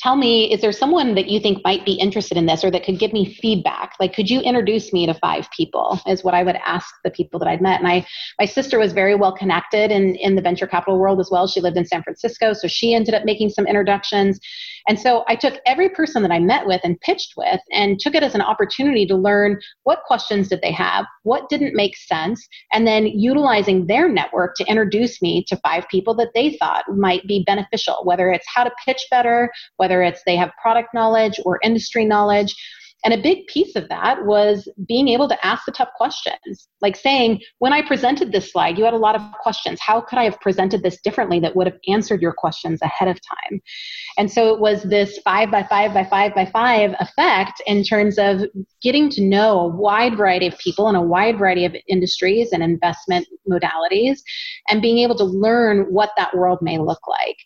tell 0.00 0.16
me 0.16 0.50
is 0.52 0.60
there 0.60 0.72
someone 0.72 1.14
that 1.14 1.28
you 1.28 1.38
think 1.38 1.62
might 1.62 1.84
be 1.84 1.92
interested 1.92 2.36
in 2.36 2.46
this 2.46 2.64
or 2.64 2.70
that 2.70 2.84
could 2.84 2.98
give 2.98 3.12
me 3.12 3.34
feedback? 3.40 3.92
Like 4.00 4.14
could 4.14 4.30
you 4.30 4.40
introduce 4.40 4.92
me 4.92 5.06
to 5.06 5.14
five 5.14 5.48
people 5.50 6.00
is 6.06 6.24
what 6.24 6.34
i 6.34 6.42
would 6.42 6.56
ask 6.66 6.94
the 7.04 7.10
people 7.10 7.38
that 7.40 7.48
i'd 7.48 7.60
met. 7.60 7.80
And 7.80 7.88
i 7.88 8.06
my 8.38 8.46
sister 8.46 8.78
was 8.78 8.92
very 8.92 9.14
well 9.14 9.32
connected 9.32 9.90
in 9.90 10.14
in 10.16 10.34
the 10.34 10.42
venture 10.42 10.66
capital 10.66 10.98
world 10.98 11.20
as 11.20 11.30
well. 11.30 11.46
She 11.46 11.60
lived 11.60 11.76
in 11.76 11.86
san 11.86 12.02
francisco 12.02 12.52
so 12.52 12.66
she 12.66 12.94
ended 12.94 13.14
up 13.14 13.24
making 13.24 13.50
some 13.50 13.66
introductions 13.66 14.40
and 14.88 14.98
so 14.98 15.24
I 15.28 15.36
took 15.36 15.54
every 15.66 15.88
person 15.88 16.22
that 16.22 16.30
I 16.30 16.38
met 16.38 16.66
with 16.66 16.80
and 16.84 17.00
pitched 17.00 17.34
with 17.36 17.60
and 17.72 17.98
took 17.98 18.14
it 18.14 18.22
as 18.22 18.34
an 18.34 18.40
opportunity 18.40 19.06
to 19.06 19.16
learn 19.16 19.60
what 19.84 20.02
questions 20.06 20.48
did 20.48 20.60
they 20.62 20.72
have, 20.72 21.06
what 21.22 21.48
didn't 21.48 21.74
make 21.74 21.96
sense, 21.96 22.46
and 22.72 22.86
then 22.86 23.06
utilizing 23.06 23.86
their 23.86 24.08
network 24.08 24.54
to 24.56 24.64
introduce 24.66 25.20
me 25.22 25.44
to 25.48 25.56
five 25.58 25.86
people 25.88 26.14
that 26.14 26.30
they 26.34 26.56
thought 26.58 26.84
might 26.88 27.26
be 27.26 27.44
beneficial, 27.46 28.00
whether 28.04 28.30
it's 28.30 28.46
how 28.52 28.64
to 28.64 28.72
pitch 28.84 29.04
better, 29.10 29.50
whether 29.76 30.02
it's 30.02 30.22
they 30.26 30.36
have 30.36 30.50
product 30.60 30.88
knowledge 30.94 31.38
or 31.44 31.58
industry 31.62 32.04
knowledge. 32.04 32.54
And 33.04 33.14
a 33.14 33.22
big 33.22 33.46
piece 33.46 33.76
of 33.76 33.88
that 33.88 34.26
was 34.26 34.68
being 34.86 35.08
able 35.08 35.28
to 35.28 35.46
ask 35.46 35.64
the 35.64 35.72
tough 35.72 35.88
questions, 35.96 36.68
like 36.82 36.96
saying, 36.96 37.40
when 37.58 37.72
I 37.72 37.86
presented 37.86 38.30
this 38.30 38.52
slide, 38.52 38.76
you 38.76 38.84
had 38.84 38.94
a 38.94 38.98
lot 38.98 39.14
of 39.14 39.22
questions. 39.42 39.80
How 39.80 40.00
could 40.00 40.18
I 40.18 40.24
have 40.24 40.38
presented 40.40 40.82
this 40.82 41.00
differently 41.00 41.40
that 41.40 41.56
would 41.56 41.66
have 41.66 41.78
answered 41.88 42.20
your 42.20 42.32
questions 42.32 42.80
ahead 42.82 43.08
of 43.08 43.18
time? 43.22 43.60
And 44.18 44.30
so 44.30 44.52
it 44.52 44.60
was 44.60 44.82
this 44.82 45.18
five 45.24 45.50
by 45.50 45.62
five 45.62 45.94
by 45.94 46.04
five 46.04 46.34
by 46.34 46.44
five 46.46 46.94
effect 47.00 47.62
in 47.66 47.82
terms 47.84 48.18
of 48.18 48.42
getting 48.82 49.08
to 49.10 49.22
know 49.22 49.60
a 49.60 49.68
wide 49.68 50.16
variety 50.16 50.46
of 50.46 50.58
people 50.58 50.88
in 50.88 50.94
a 50.94 51.02
wide 51.02 51.38
variety 51.38 51.64
of 51.64 51.74
industries 51.88 52.52
and 52.52 52.62
investment 52.62 53.26
modalities 53.48 54.20
and 54.68 54.82
being 54.82 54.98
able 54.98 55.16
to 55.16 55.24
learn 55.24 55.86
what 55.90 56.10
that 56.16 56.36
world 56.36 56.58
may 56.60 56.78
look 56.78 57.00
like 57.08 57.36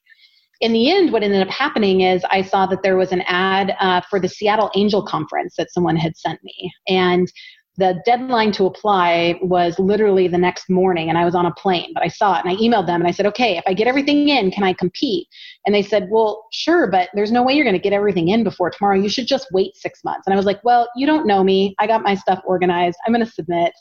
in 0.64 0.72
the 0.72 0.90
end, 0.90 1.12
what 1.12 1.22
ended 1.22 1.46
up 1.46 1.52
happening 1.52 2.00
is 2.00 2.24
I 2.30 2.40
saw 2.40 2.64
that 2.66 2.82
there 2.82 2.96
was 2.96 3.12
an 3.12 3.20
ad 3.26 3.76
uh, 3.80 4.00
for 4.08 4.18
the 4.18 4.30
Seattle 4.30 4.70
Angel 4.74 5.04
Conference 5.04 5.56
that 5.58 5.70
someone 5.70 5.94
had 5.94 6.16
sent 6.16 6.42
me. 6.42 6.72
And 6.88 7.30
the 7.76 8.00
deadline 8.06 8.50
to 8.52 8.64
apply 8.64 9.38
was 9.42 9.78
literally 9.78 10.26
the 10.26 10.38
next 10.38 10.70
morning 10.70 11.08
and 11.08 11.18
i 11.18 11.24
was 11.24 11.34
on 11.34 11.44
a 11.44 11.52
plane 11.54 11.90
but 11.92 12.04
i 12.04 12.06
saw 12.06 12.38
it 12.38 12.44
and 12.44 12.48
i 12.48 12.54
emailed 12.62 12.86
them 12.86 13.00
and 13.00 13.08
i 13.08 13.10
said 13.10 13.26
okay 13.26 13.56
if 13.56 13.64
i 13.66 13.74
get 13.74 13.88
everything 13.88 14.28
in 14.28 14.48
can 14.52 14.62
i 14.62 14.72
compete? 14.72 15.26
And 15.66 15.74
they 15.74 15.82
said 15.82 16.06
well 16.08 16.46
sure 16.52 16.88
but 16.88 17.08
there's 17.14 17.32
no 17.32 17.42
way 17.42 17.54
you're 17.54 17.64
going 17.64 17.74
to 17.74 17.82
get 17.82 17.92
everything 17.92 18.28
in 18.28 18.44
before 18.44 18.70
tomorrow. 18.70 18.96
You 18.96 19.08
should 19.08 19.26
just 19.26 19.48
wait 19.50 19.76
six 19.76 20.04
months. 20.04 20.24
And 20.28 20.34
i 20.34 20.36
was 20.36 20.46
like 20.46 20.62
well 20.62 20.88
you 20.94 21.04
don't 21.04 21.26
know 21.26 21.42
me. 21.42 21.74
I 21.80 21.88
got 21.88 22.04
my 22.04 22.14
stuff 22.14 22.40
organized. 22.46 22.96
I'm 23.04 23.12
going 23.12 23.26
to 23.26 23.32
submit. 23.32 23.72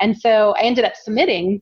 And 0.00 0.16
so 0.16 0.54
i 0.58 0.62
ended 0.62 0.86
up 0.86 0.94
submitting 0.96 1.60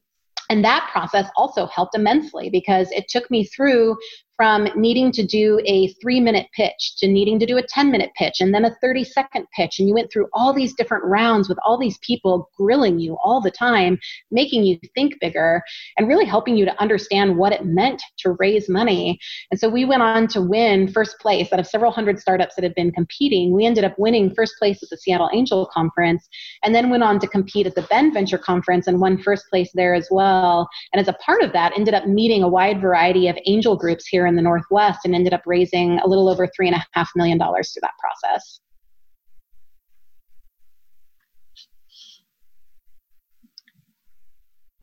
and 0.52 0.62
that 0.64 0.90
process 0.92 1.30
also 1.34 1.66
helped 1.66 1.94
immensely 1.94 2.50
because 2.50 2.90
it 2.90 3.06
took 3.08 3.30
me 3.30 3.44
through 3.44 3.96
from 4.36 4.68
needing 4.74 5.12
to 5.12 5.24
do 5.24 5.60
a 5.66 5.88
three 6.00 6.20
minute 6.20 6.46
pitch 6.54 6.96
to 6.98 7.06
needing 7.06 7.38
to 7.38 7.46
do 7.46 7.58
a 7.58 7.62
10 7.62 7.90
minute 7.90 8.10
pitch 8.16 8.40
and 8.40 8.54
then 8.54 8.64
a 8.64 8.74
30 8.80 9.04
second 9.04 9.46
pitch. 9.54 9.78
And 9.78 9.88
you 9.88 9.94
went 9.94 10.10
through 10.10 10.28
all 10.32 10.52
these 10.52 10.74
different 10.74 11.04
rounds 11.04 11.48
with 11.48 11.58
all 11.64 11.78
these 11.78 11.98
people 11.98 12.50
grilling 12.56 12.98
you 12.98 13.16
all 13.22 13.40
the 13.40 13.50
time, 13.50 13.98
making 14.30 14.64
you 14.64 14.78
think 14.94 15.14
bigger 15.20 15.62
and 15.96 16.08
really 16.08 16.24
helping 16.24 16.56
you 16.56 16.64
to 16.64 16.80
understand 16.80 17.36
what 17.36 17.52
it 17.52 17.64
meant 17.64 18.02
to 18.18 18.32
raise 18.38 18.68
money. 18.68 19.18
And 19.50 19.60
so 19.60 19.68
we 19.68 19.84
went 19.84 20.02
on 20.02 20.28
to 20.28 20.40
win 20.40 20.88
first 20.88 21.18
place 21.20 21.52
out 21.52 21.60
of 21.60 21.66
several 21.66 21.92
hundred 21.92 22.18
startups 22.18 22.54
that 22.54 22.64
had 22.64 22.74
been 22.74 22.92
competing. 22.92 23.52
We 23.52 23.66
ended 23.66 23.84
up 23.84 23.98
winning 23.98 24.34
first 24.34 24.54
place 24.58 24.82
at 24.82 24.88
the 24.90 24.96
Seattle 24.96 25.30
Angel 25.32 25.68
Conference 25.72 26.28
and 26.62 26.74
then 26.74 26.90
went 26.90 27.02
on 27.02 27.18
to 27.20 27.26
compete 27.26 27.66
at 27.66 27.74
the 27.74 27.82
Bend 27.82 28.14
Venture 28.14 28.38
Conference 28.38 28.86
and 28.86 29.00
won 29.00 29.22
first 29.22 29.48
place 29.50 29.70
there 29.74 29.94
as 29.94 30.08
well. 30.10 30.68
And 30.92 31.00
as 31.00 31.08
a 31.08 31.12
part 31.14 31.42
of 31.42 31.52
that, 31.52 31.72
ended 31.76 31.94
up 31.94 32.06
meeting 32.06 32.42
a 32.42 32.48
wide 32.48 32.80
variety 32.80 33.28
of 33.28 33.38
angel 33.46 33.76
groups 33.76 34.06
here 34.06 34.26
in 34.26 34.31
the 34.36 34.42
Northwest 34.42 35.00
and 35.04 35.14
ended 35.14 35.32
up 35.32 35.42
raising 35.46 35.98
a 36.00 36.06
little 36.06 36.28
over 36.28 36.48
three 36.54 36.66
and 36.68 36.76
a 36.76 36.84
half 36.92 37.10
million 37.16 37.38
dollars 37.38 37.72
through 37.72 37.82
that 37.82 37.92
process. 38.00 38.60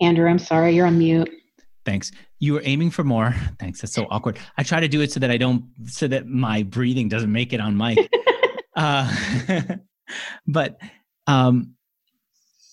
Andrew, 0.02 0.30
I'm 0.30 0.40
sorry, 0.40 0.76
you're 0.76 0.88
on 0.88 0.98
mute. 0.98 1.30
Thanks. 1.86 2.12
You 2.40 2.54
were 2.54 2.62
aiming 2.64 2.92
for 2.92 3.04
more. 3.04 3.36
Thanks. 3.60 3.82
That's 3.82 3.94
so 3.94 4.06
awkward. 4.10 4.40
I 4.58 4.64
try 4.64 4.80
to 4.80 4.88
do 4.88 5.02
it 5.02 5.12
so 5.12 5.20
that 5.20 5.32
I 5.32 5.38
don't, 5.38 5.66
so 5.86 6.08
that 6.08 6.28
my 6.28 6.64
breathing 6.64 7.10
doesn't 7.10 7.32
make 7.32 7.54
it 7.54 7.60
on 7.60 7.76
mic. 7.76 8.10
uh, 8.76 9.12
but 10.48 10.80
um, 11.28 11.76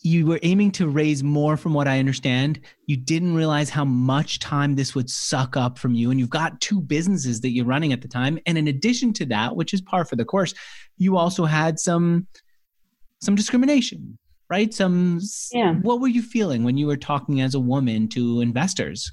you 0.06 0.24
were 0.24 0.38
aiming 0.44 0.70
to 0.70 0.86
raise 0.86 1.24
more 1.24 1.56
from 1.56 1.74
what 1.74 1.88
I 1.88 1.98
understand. 1.98 2.60
You 2.86 2.96
didn't 2.96 3.34
realize 3.34 3.68
how 3.68 3.84
much 3.84 4.38
time 4.38 4.76
this 4.76 4.94
would 4.94 5.10
suck 5.10 5.56
up 5.56 5.78
from 5.78 5.94
you. 5.94 6.12
And 6.12 6.20
you've 6.20 6.30
got 6.30 6.60
two 6.60 6.80
businesses 6.80 7.40
that 7.40 7.50
you're 7.50 7.66
running 7.66 7.92
at 7.92 8.02
the 8.02 8.08
time. 8.08 8.38
And 8.46 8.56
in 8.56 8.68
addition 8.68 9.12
to 9.14 9.26
that, 9.26 9.56
which 9.56 9.74
is 9.74 9.80
par 9.80 10.04
for 10.04 10.14
the 10.14 10.24
course, 10.24 10.54
you 10.96 11.16
also 11.16 11.44
had 11.44 11.80
some 11.80 12.28
some 13.20 13.34
discrimination, 13.34 14.16
right? 14.48 14.72
Some 14.72 15.20
yeah. 15.50 15.74
what 15.74 16.00
were 16.00 16.08
you 16.08 16.22
feeling 16.22 16.62
when 16.62 16.76
you 16.76 16.86
were 16.86 16.96
talking 16.96 17.40
as 17.40 17.56
a 17.56 17.60
woman 17.60 18.06
to 18.10 18.40
investors? 18.40 19.10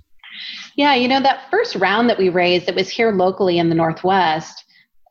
Yeah, 0.76 0.94
you 0.94 1.08
know, 1.08 1.22
that 1.22 1.50
first 1.50 1.76
round 1.76 2.08
that 2.10 2.20
we 2.20 2.30
raised 2.30 2.68
that 2.68 2.76
was 2.76 2.90
here 2.90 3.12
locally 3.12 3.58
in 3.58 3.70
the 3.70 3.76
Northwest, 3.76 4.64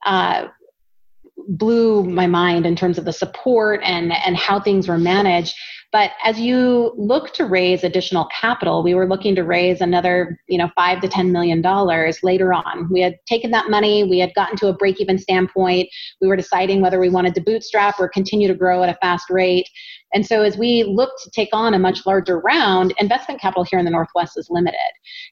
uh, 0.07 0.47
blew 1.49 2.05
my 2.05 2.27
mind 2.27 2.67
in 2.67 2.77
terms 2.77 2.99
of 2.99 3.05
the 3.05 3.13
support 3.13 3.81
and 3.85 4.13
and 4.13 4.37
how 4.37 4.61
things 4.61 4.89
were 4.89 4.99
managed 4.99 5.55
but 5.93 6.13
as 6.25 6.41
you 6.41 6.93
look 6.97 7.33
to 7.35 7.45
raise 7.45 7.85
additional 7.85 8.29
capital 8.41 8.83
we 8.83 8.95
were 8.95 9.09
looking 9.09 9.35
to 9.35 9.43
raise 9.43 9.81
another 9.81 10.39
you 10.49 10.59
know 10.59 10.71
5 10.75 11.01
to 11.01 11.09
10 11.09 11.33
million 11.33 11.61
dollars 11.63 12.19
later 12.23 12.53
on 12.53 12.89
we 12.91 13.01
had 13.01 13.17
taken 13.27 13.51
that 13.51 13.71
money 13.71 14.05
we 14.05 14.19
had 14.19 14.35
gotten 14.35 14.57
to 14.57 14.69
a 14.69 14.73
break 14.73 15.01
even 15.01 15.19
standpoint 15.19 15.89
we 16.21 16.29
were 16.29 16.37
deciding 16.37 16.81
whether 16.81 16.99
we 16.99 17.09
wanted 17.09 17.35
to 17.35 17.41
bootstrap 17.41 17.99
or 17.99 18.09
continue 18.09 18.49
to 18.49 18.55
grow 18.55 18.83
at 18.83 18.89
a 18.89 18.99
fast 19.01 19.31
rate 19.31 19.69
and 20.15 20.27
so 20.27 20.43
as 20.43 20.59
we 20.59 20.85
look 20.85 21.11
to 21.23 21.31
take 21.31 21.49
on 21.53 21.75
a 21.75 21.79
much 21.79 22.05
larger 22.05 22.39
round, 22.41 22.93
investment 22.99 23.41
capital 23.41 23.65
here 23.65 23.79
in 23.79 23.85
the 23.85 23.91
Northwest 23.91 24.37
is 24.37 24.49
limited. 24.51 24.79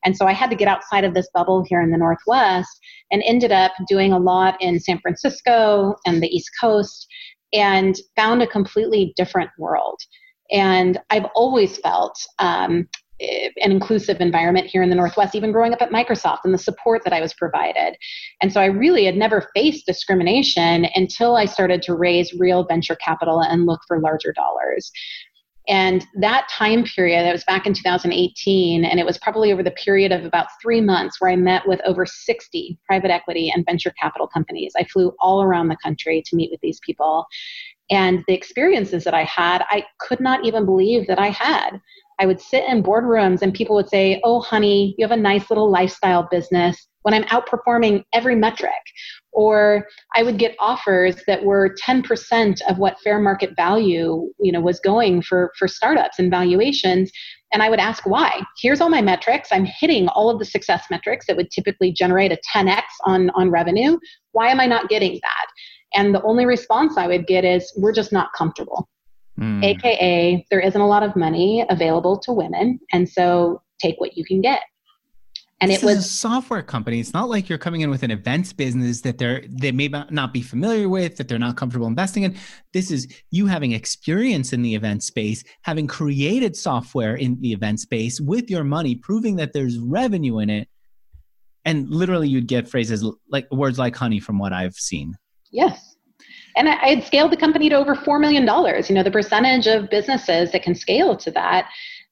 And 0.05 0.17
so 0.17 0.27
I 0.27 0.33
had 0.33 0.51
to 0.51 0.57
get 0.57 0.69
outside 0.69 1.05
of 1.05 1.15
this 1.15 1.29
bubble 1.35 1.65
here 1.69 1.83
in 1.83 1.91
the 1.91 1.99
Northwest 1.99 2.81
and 3.11 3.23
ended 3.27 3.53
up 3.53 3.73
doing 3.89 4.13
a 4.13 4.19
lot 4.19 4.57
in 4.61 4.81
San 4.81 4.99
Francisco 5.01 5.97
and 6.07 6.23
the 6.23 6.35
East 6.35 6.51
Coast 6.59 7.07
and 7.53 7.97
found 8.17 8.43
a 8.43 8.47
completely 8.47 9.13
different 9.17 9.51
world. 9.59 10.01
And 10.53 10.99
I've 11.11 11.27
always 11.35 11.79
felt 11.79 12.19
um, 12.39 12.89
an 13.21 13.71
inclusive 13.71 14.21
environment 14.21 14.67
here 14.67 14.83
in 14.83 14.89
the 14.89 14.97
Northwest, 14.97 15.35
even 15.35 15.53
growing 15.53 15.73
up 15.73 15.83
at 15.83 15.91
Microsoft 15.91 16.39
and 16.45 16.55
the 16.55 16.59
support 16.59 17.03
that 17.05 17.13
I 17.13 17.21
was 17.21 17.35
provided. 17.35 17.97
And 18.41 18.53
so 18.53 18.61
I 18.61 18.67
really 18.67 19.05
had 19.05 19.17
never 19.17 19.49
faced 19.55 19.87
discrimination 19.87 20.87
until 20.95 21.37
I 21.37 21.45
started 21.45 21.83
to 21.83 21.95
raise 21.95 22.33
real 22.39 22.65
venture 22.65 22.97
capital 22.97 23.41
and 23.41 23.67
look 23.67 23.81
for 23.87 24.01
larger 24.01 24.33
dollars. 24.33 24.91
And 25.71 26.05
that 26.15 26.49
time 26.51 26.83
period, 26.83 27.23
that 27.23 27.33
was 27.33 27.45
back 27.45 27.65
in 27.65 27.75
2018, 27.75 28.85
and 28.85 28.99
it 28.99 29.07
was 29.07 29.19
probably 29.19 29.53
over 29.53 29.63
the 29.63 29.71
period 29.71 30.11
of 30.11 30.25
about 30.25 30.49
three 30.61 30.81
months 30.81 31.21
where 31.21 31.31
I 31.31 31.37
met 31.37 31.63
with 31.67 31.81
over 31.87 32.05
60 32.05 32.77
private 32.85 33.13
equity 33.13 33.53
and 33.55 33.65
venture 33.65 33.93
capital 33.93 34.27
companies. 34.27 34.73
I 34.77 34.83
flew 34.83 35.15
all 35.21 35.43
around 35.43 35.69
the 35.69 35.77
country 35.81 36.25
to 36.27 36.35
meet 36.35 36.51
with 36.51 36.61
these 36.61 36.81
people. 36.85 37.25
And 37.89 38.25
the 38.27 38.35
experiences 38.35 39.05
that 39.05 39.15
I 39.15 39.23
had, 39.23 39.65
I 39.71 39.85
could 40.01 40.19
not 40.19 40.45
even 40.45 40.65
believe 40.65 41.07
that 41.07 41.21
I 41.21 41.29
had. 41.29 41.81
I 42.21 42.27
would 42.27 42.41
sit 42.41 42.65
in 42.69 42.83
boardrooms 42.83 43.41
and 43.43 43.53
people 43.53 43.75
would 43.77 43.89
say, 43.89 44.21
Oh, 44.25 44.41
honey, 44.41 44.95
you 44.99 45.05
have 45.07 45.17
a 45.17 45.21
nice 45.21 45.51
little 45.51 45.71
lifestyle 45.71 46.29
business 46.31 46.87
when 47.03 47.15
I'm 47.15 47.25
outperforming 47.25 48.05
every 48.13 48.35
metric. 48.35 48.71
Or 49.33 49.87
I 50.15 50.23
would 50.23 50.39
get 50.39 50.57
offers 50.59 51.23
that 51.27 51.45
were 51.45 51.75
10% 51.83 52.61
of 52.69 52.79
what 52.79 53.01
fair 53.01 53.19
market 53.19 53.57
value, 53.57 54.29
you 54.41 54.53
know, 54.53 54.61
was 54.61 54.81
going 54.81 55.23
for, 55.23 55.53
for 55.59 55.67
startups 55.67 56.19
and 56.19 56.31
valuations. 56.31 57.11
And 57.53 57.63
I 57.63 57.71
would 57.71 57.81
ask 57.81 58.05
why. 58.07 58.43
Here's 58.61 58.81
all 58.81 58.91
my 58.91 59.01
metrics. 59.01 59.49
I'm 59.51 59.65
hitting 59.65 60.09
all 60.09 60.29
of 60.29 60.39
the 60.39 60.45
success 60.45 60.85
metrics 60.91 61.27
that 61.27 61.37
would 61.37 61.51
typically 61.51 61.93
generate 61.93 62.33
a 62.33 62.39
10x 62.55 62.83
on, 63.07 63.31
on 63.31 63.51
revenue. 63.51 63.99
Why 64.33 64.49
am 64.49 64.61
I 64.61 64.67
not 64.67 64.89
getting 64.89 65.15
that? 65.15 65.47
And 65.95 66.15
the 66.15 66.23
only 66.23 66.45
response 66.45 66.97
I 66.97 67.07
would 67.07 67.27
get 67.27 67.45
is, 67.45 67.73
we're 67.77 67.93
just 67.93 68.13
not 68.13 68.33
comfortable. 68.37 68.89
Mm. 69.41 69.65
AKA, 69.65 70.47
there 70.51 70.61
isn't 70.61 70.81
a 70.81 70.87
lot 70.87 71.03
of 71.03 71.17
money 71.17 71.65
available 71.71 72.19
to 72.21 72.33
women. 72.33 72.79
And 72.93 73.09
so 73.09 73.63
take 73.81 73.99
what 73.99 74.17
you 74.17 74.25
can 74.25 74.41
get. 74.41 74.61
And 75.63 75.71
this 75.71 75.83
it 75.83 75.87
was 75.87 75.99
a 75.99 76.03
software 76.03 76.63
company. 76.63 77.01
It's 77.01 77.13
not 77.13 77.29
like 77.29 77.49
you're 77.49 77.59
coming 77.59 77.83
in 77.83 77.91
with 77.91 78.03
an 78.03 78.11
events 78.11 78.53
business 78.53 79.03
that 79.03 79.19
they're 79.19 79.45
they 79.47 79.73
may 79.73 79.89
not 79.89 80.33
be 80.33 80.41
familiar 80.41 80.89
with, 80.89 81.17
that 81.17 81.29
they're 81.29 81.39
not 81.39 81.57
comfortable 81.57 81.87
investing 81.87 82.23
in. 82.23 82.37
This 82.73 82.91
is 82.91 83.07
you 83.31 83.47
having 83.47 83.73
experience 83.73 84.55
in 84.55 84.63
the 84.63 84.75
event 84.75 85.03
space, 85.03 85.45
having 85.63 85.87
created 85.87 86.57
software 86.57 87.15
in 87.15 87.39
the 87.43 87.53
event 87.53 87.81
space 87.81 88.21
with 88.21 88.51
your 88.51 88.65
money, 88.65 88.95
proving 88.95 89.37
that 89.37 89.53
there's 89.53 89.79
revenue 89.79 90.39
in 90.39 90.49
it. 90.49 90.69
And 91.67 91.91
literally 91.91 92.29
you'd 92.29 92.49
get 92.49 92.67
phrases 92.67 93.05
like 93.31 93.47
words 93.51 93.79
like 93.79 93.95
honey 93.95 94.19
from 94.19 94.39
what 94.39 94.55
I've 94.55 94.77
seen. 94.77 95.15
Yes. 95.51 95.90
And 96.57 96.69
I, 96.69 96.89
had 96.89 97.05
scaled 97.05 97.33
the 97.33 97.37
company 97.37 97.69
to 97.69 97.77
over 97.77 97.95
$4 97.95 98.21
million. 98.21 98.45
You 98.45 98.95
know, 98.95 99.03
the 99.03 99.11
percentage 99.11 99.67
of 99.67 99.91
businesses 99.91 100.53
that 100.53 100.63
can 100.63 100.75
scale 100.75 101.17
to 101.19 101.31
that 101.33 101.69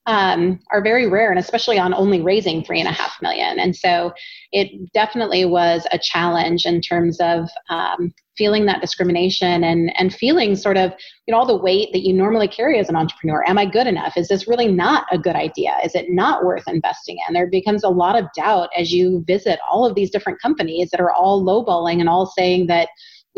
um, 0.09 0.59
are 0.73 0.83
very 0.83 1.07
rare, 1.07 1.31
and 1.31 1.39
especially 1.39 1.79
on 1.79 1.93
only 1.93 2.23
raising 2.23 2.65
three 2.65 2.81
and 2.81 2.89
a 2.89 2.93
half 2.93 3.21
million. 3.21 3.59
And 3.59 3.77
so 3.77 4.15
it 4.53 4.91
definitely 4.95 5.45
was 5.45 5.87
a 5.93 5.99
challenge 5.99 6.65
in 6.65 6.81
terms 6.81 7.21
of 7.21 7.47
um, 7.69 8.15
feeling 8.39 8.65
that 8.65 8.81
discrimination 8.81 9.65
and 9.65 9.93
and 9.99 10.15
feeling 10.15 10.57
sort 10.57 10.79
of 10.79 10.93
you 11.27 11.33
know 11.33 11.39
all 11.39 11.45
the 11.45 11.55
weight 11.55 11.91
that 11.93 12.07
you 12.07 12.15
normally 12.15 12.49
carry 12.49 12.79
as 12.79 12.89
an 12.89 12.97
entrepreneur. 12.97 13.45
Am 13.47 13.59
I 13.59 13.67
good 13.67 13.87
enough? 13.87 14.17
Is 14.17 14.29
this 14.29 14.49
really 14.49 14.69
not 14.69 15.05
a 15.13 15.19
good 15.19 15.37
idea? 15.37 15.73
Is 15.85 15.95
it 15.95 16.07
not 16.09 16.43
worth 16.43 16.67
investing 16.67 17.19
in? 17.29 17.35
There 17.35 17.51
becomes 17.51 17.85
a 17.85 17.91
lot 17.91 18.19
of 18.19 18.25
doubt 18.35 18.71
as 18.79 18.91
you 18.91 19.23
visit 19.27 19.59
all 19.71 19.85
of 19.85 19.95
these 19.95 20.11
different 20.11 20.41
companies 20.41 20.89
that 20.91 21.01
are 21.01 21.13
all 21.13 21.45
lowballing 21.45 22.01
and 22.01 22.09
all 22.09 22.25
saying 22.25 22.69
that 22.69 22.89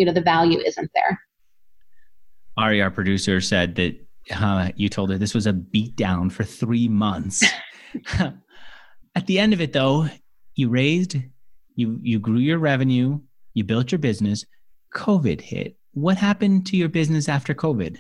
you 0.01 0.07
know 0.07 0.13
the 0.13 0.21
value 0.21 0.59
isn't 0.61 0.91
there 0.95 1.21
ari 2.57 2.81
our 2.83 2.91
producer 2.91 3.41
said 3.41 3.75
that 3.75 3.95
uh, 4.33 4.71
you 4.77 4.89
told 4.89 5.11
her 5.11 5.19
this 5.19 5.35
was 5.35 5.47
a 5.47 5.53
beatdown 5.53 6.31
for 6.31 6.45
three 6.45 6.89
months 6.89 7.45
at 8.19 9.27
the 9.27 9.39
end 9.39 9.53
of 9.53 9.61
it 9.61 9.73
though 9.73 10.07
you 10.55 10.69
raised 10.69 11.17
you 11.75 11.99
you 12.03 12.19
grew 12.19 12.39
your 12.39 12.59
revenue 12.59 13.21
you 13.55 13.65
built 13.65 13.93
your 13.93 13.99
business 13.99 14.45
covid 14.95 15.41
hit 15.41 15.77
what 15.93 16.17
happened 16.17 16.67
to 16.67 16.77
your 16.77 16.89
business 16.89 17.29
after 17.29 17.55
COVID? 17.55 17.99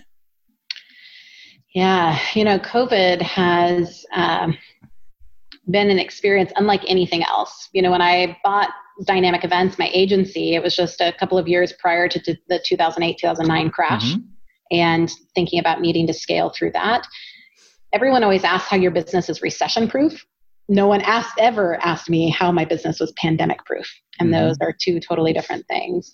Yeah, 1.74 2.18
you 2.34 2.44
know, 2.44 2.58
COVID 2.58 3.22
has 3.22 4.04
um, 4.12 4.56
been 5.70 5.90
an 5.90 5.98
experience 5.98 6.52
unlike 6.56 6.82
anything 6.88 7.22
else. 7.24 7.68
You 7.72 7.82
know, 7.82 7.90
when 7.90 8.02
I 8.02 8.36
bought 8.42 8.70
Dynamic 9.04 9.44
Events, 9.44 9.78
my 9.78 9.90
agency, 9.92 10.54
it 10.54 10.62
was 10.62 10.76
just 10.76 11.00
a 11.00 11.12
couple 11.18 11.38
of 11.38 11.48
years 11.48 11.72
prior 11.78 12.08
to 12.08 12.36
the 12.48 12.60
2008 12.64 13.18
2009 13.18 13.70
crash, 13.70 14.12
mm-hmm. 14.12 14.20
and 14.70 15.10
thinking 15.34 15.58
about 15.58 15.80
needing 15.80 16.06
to 16.06 16.14
scale 16.14 16.50
through 16.50 16.72
that. 16.72 17.06
Everyone 17.92 18.22
always 18.22 18.44
asks 18.44 18.68
how 18.68 18.76
your 18.76 18.90
business 18.90 19.28
is 19.28 19.42
recession 19.42 19.88
proof. 19.88 20.24
No 20.68 20.86
one 20.86 21.00
asked 21.00 21.38
ever 21.38 21.76
asked 21.84 22.08
me 22.08 22.30
how 22.30 22.52
my 22.52 22.64
business 22.64 23.00
was 23.00 23.12
pandemic 23.12 23.64
proof, 23.64 23.90
and 24.18 24.30
mm-hmm. 24.30 24.46
those 24.46 24.56
are 24.60 24.74
two 24.78 25.00
totally 25.00 25.32
different 25.32 25.66
things 25.66 26.12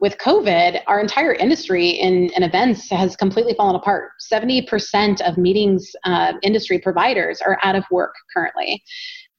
with 0.00 0.16
COVID, 0.16 0.80
our 0.86 0.98
entire 0.98 1.34
industry 1.34 1.90
in, 1.90 2.30
in 2.30 2.42
events 2.42 2.88
has 2.90 3.16
completely 3.16 3.54
fallen 3.54 3.76
apart. 3.76 4.12
70% 4.32 5.20
of 5.20 5.36
meetings 5.36 5.92
uh, 6.04 6.32
industry 6.42 6.78
providers 6.78 7.42
are 7.42 7.58
out 7.62 7.76
of 7.76 7.84
work 7.90 8.14
currently. 8.34 8.82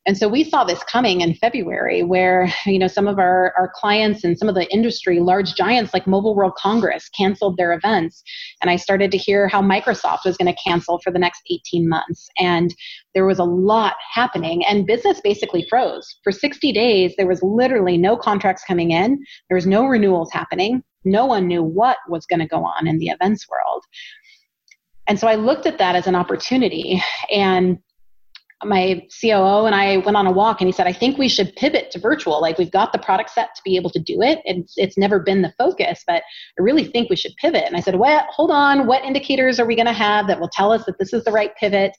And 0.07 0.17
so 0.17 0.27
we 0.27 0.43
saw 0.43 0.63
this 0.63 0.83
coming 0.83 1.21
in 1.21 1.35
February 1.35 2.01
where, 2.01 2.51
you 2.65 2.79
know, 2.79 2.87
some 2.87 3.07
of 3.07 3.19
our, 3.19 3.53
our 3.55 3.71
clients 3.75 4.23
and 4.23 4.37
some 4.37 4.49
of 4.49 4.55
the 4.55 4.71
industry 4.73 5.19
large 5.19 5.53
giants 5.53 5.93
like 5.93 6.07
Mobile 6.07 6.33
World 6.33 6.55
Congress 6.57 7.07
canceled 7.09 7.57
their 7.57 7.71
events. 7.71 8.23
And 8.61 8.71
I 8.71 8.77
started 8.77 9.11
to 9.11 9.17
hear 9.17 9.47
how 9.47 9.61
Microsoft 9.61 10.25
was 10.25 10.37
going 10.37 10.51
to 10.51 10.59
cancel 10.63 10.99
for 11.03 11.11
the 11.11 11.19
next 11.19 11.43
18 11.51 11.87
months. 11.87 12.27
And 12.39 12.73
there 13.13 13.25
was 13.25 13.37
a 13.37 13.43
lot 13.43 13.95
happening 14.11 14.65
and 14.65 14.87
business 14.87 15.21
basically 15.21 15.67
froze. 15.69 16.17
For 16.23 16.31
60 16.31 16.71
days, 16.71 17.13
there 17.17 17.27
was 17.27 17.43
literally 17.43 17.97
no 17.97 18.17
contracts 18.17 18.63
coming 18.65 18.91
in. 18.91 19.23
There 19.49 19.55
was 19.55 19.67
no 19.67 19.85
renewals 19.85 20.31
happening. 20.31 20.83
No 21.05 21.25
one 21.27 21.47
knew 21.47 21.61
what 21.61 21.97
was 22.09 22.25
going 22.25 22.39
to 22.39 22.47
go 22.47 22.63
on 22.63 22.87
in 22.87 22.97
the 22.97 23.09
events 23.09 23.47
world. 23.47 23.83
And 25.07 25.19
so 25.19 25.27
I 25.27 25.35
looked 25.35 25.65
at 25.65 25.77
that 25.77 25.95
as 25.95 26.07
an 26.07 26.15
opportunity 26.15 27.03
and 27.31 27.77
my 28.63 29.05
COO 29.21 29.65
and 29.65 29.75
I 29.75 29.97
went 29.97 30.17
on 30.17 30.27
a 30.27 30.31
walk 30.31 30.61
and 30.61 30.67
he 30.67 30.71
said, 30.71 30.87
I 30.87 30.93
think 30.93 31.17
we 31.17 31.27
should 31.27 31.55
pivot 31.55 31.91
to 31.91 31.99
virtual. 31.99 32.41
Like 32.41 32.57
we've 32.57 32.71
got 32.71 32.91
the 32.91 32.99
product 32.99 33.31
set 33.31 33.55
to 33.55 33.61
be 33.63 33.75
able 33.75 33.89
to 33.91 33.99
do 33.99 34.21
it. 34.21 34.39
It's, 34.45 34.73
it's 34.77 34.97
never 34.97 35.19
been 35.19 35.41
the 35.41 35.53
focus, 35.57 36.03
but 36.05 36.23
I 36.59 36.61
really 36.61 36.85
think 36.85 37.09
we 37.09 37.15
should 37.15 37.35
pivot. 37.37 37.63
And 37.65 37.75
I 37.75 37.79
said, 37.79 37.95
well, 37.95 38.25
hold 38.29 38.51
on. 38.51 38.87
What 38.87 39.03
indicators 39.03 39.59
are 39.59 39.65
we 39.65 39.75
going 39.75 39.87
to 39.87 39.93
have 39.93 40.27
that 40.27 40.39
will 40.39 40.49
tell 40.51 40.71
us 40.71 40.85
that 40.85 40.97
this 40.99 41.13
is 41.13 41.23
the 41.23 41.31
right 41.31 41.55
pivot? 41.59 41.93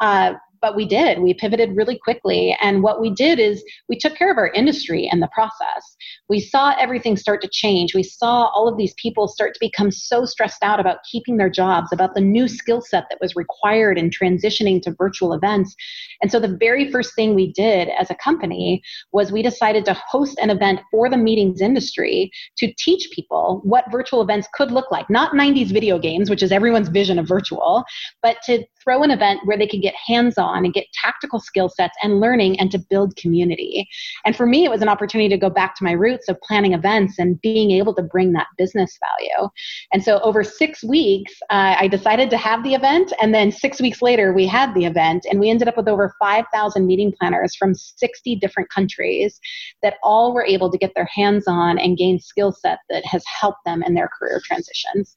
Uh, 0.00 0.34
but 0.62 0.76
we 0.76 0.86
did. 0.86 1.18
We 1.18 1.34
pivoted 1.34 1.76
really 1.76 1.98
quickly. 1.98 2.56
And 2.60 2.82
what 2.82 3.00
we 3.00 3.10
did 3.10 3.40
is 3.40 3.62
we 3.88 3.98
took 3.98 4.14
care 4.14 4.30
of 4.30 4.38
our 4.38 4.48
industry 4.52 5.08
and 5.10 5.20
the 5.20 5.28
process. 5.34 5.96
We 6.28 6.38
saw 6.40 6.74
everything 6.78 7.16
start 7.16 7.42
to 7.42 7.48
change. 7.52 7.94
We 7.94 8.04
saw 8.04 8.44
all 8.54 8.68
of 8.68 8.78
these 8.78 8.94
people 8.94 9.26
start 9.26 9.54
to 9.54 9.60
become 9.60 9.90
so 9.90 10.24
stressed 10.24 10.62
out 10.62 10.78
about 10.78 10.98
keeping 11.10 11.36
their 11.36 11.50
jobs, 11.50 11.92
about 11.92 12.14
the 12.14 12.20
new 12.20 12.46
skill 12.46 12.80
set 12.80 13.06
that 13.10 13.18
was 13.20 13.34
required 13.34 13.98
in 13.98 14.08
transitioning 14.08 14.80
to 14.82 14.94
virtual 14.96 15.32
events. 15.32 15.74
And 16.22 16.30
so 16.30 16.38
the 16.38 16.56
very 16.56 16.90
first 16.92 17.16
thing 17.16 17.34
we 17.34 17.52
did 17.52 17.88
as 17.98 18.10
a 18.10 18.14
company 18.14 18.80
was 19.12 19.32
we 19.32 19.42
decided 19.42 19.84
to 19.86 20.00
host 20.08 20.38
an 20.40 20.50
event 20.50 20.80
for 20.92 21.10
the 21.10 21.16
meetings 21.16 21.60
industry 21.60 22.30
to 22.58 22.72
teach 22.78 23.10
people 23.12 23.60
what 23.64 23.90
virtual 23.90 24.22
events 24.22 24.46
could 24.54 24.70
look 24.70 24.92
like. 24.92 25.10
Not 25.10 25.32
90s 25.32 25.72
video 25.72 25.98
games, 25.98 26.30
which 26.30 26.42
is 26.42 26.52
everyone's 26.52 26.88
vision 26.88 27.18
of 27.18 27.26
virtual, 27.26 27.82
but 28.22 28.36
to 28.44 28.64
throw 28.84 29.02
an 29.02 29.10
event 29.10 29.40
where 29.44 29.58
they 29.58 29.66
could 29.66 29.82
get 29.82 29.94
hands 30.06 30.38
on 30.38 30.51
and 30.52 30.72
get 30.72 30.86
tactical 30.92 31.40
skill 31.40 31.68
sets 31.68 31.96
and 32.02 32.20
learning 32.20 32.58
and 32.60 32.70
to 32.70 32.78
build 32.78 33.16
community. 33.16 33.88
And 34.24 34.36
for 34.36 34.46
me, 34.46 34.64
it 34.64 34.70
was 34.70 34.82
an 34.82 34.88
opportunity 34.88 35.28
to 35.28 35.38
go 35.38 35.50
back 35.50 35.76
to 35.76 35.84
my 35.84 35.92
roots 35.92 36.28
of 36.28 36.40
planning 36.40 36.74
events 36.74 37.18
and 37.18 37.40
being 37.40 37.70
able 37.70 37.94
to 37.94 38.02
bring 38.02 38.32
that 38.32 38.46
business 38.56 38.98
value. 39.00 39.50
And 39.92 40.02
so 40.02 40.20
over 40.20 40.44
six 40.44 40.82
weeks, 40.82 41.32
uh, 41.50 41.76
I 41.78 41.88
decided 41.88 42.30
to 42.30 42.36
have 42.36 42.62
the 42.62 42.74
event. 42.74 43.12
And 43.20 43.34
then 43.34 43.52
six 43.52 43.80
weeks 43.80 44.02
later, 44.02 44.32
we 44.32 44.46
had 44.46 44.74
the 44.74 44.84
event 44.84 45.26
and 45.30 45.40
we 45.40 45.50
ended 45.50 45.68
up 45.68 45.76
with 45.76 45.88
over 45.88 46.14
5,000 46.20 46.86
meeting 46.86 47.12
planners 47.18 47.54
from 47.54 47.74
60 47.74 48.36
different 48.36 48.70
countries 48.70 49.40
that 49.82 49.94
all 50.02 50.32
were 50.34 50.44
able 50.44 50.70
to 50.70 50.78
get 50.78 50.92
their 50.94 51.08
hands 51.14 51.44
on 51.46 51.78
and 51.78 51.96
gain 51.96 52.18
skill 52.18 52.52
set 52.52 52.78
that 52.90 53.04
has 53.04 53.24
helped 53.26 53.64
them 53.64 53.82
in 53.82 53.94
their 53.94 54.08
career 54.18 54.40
transitions. 54.44 55.16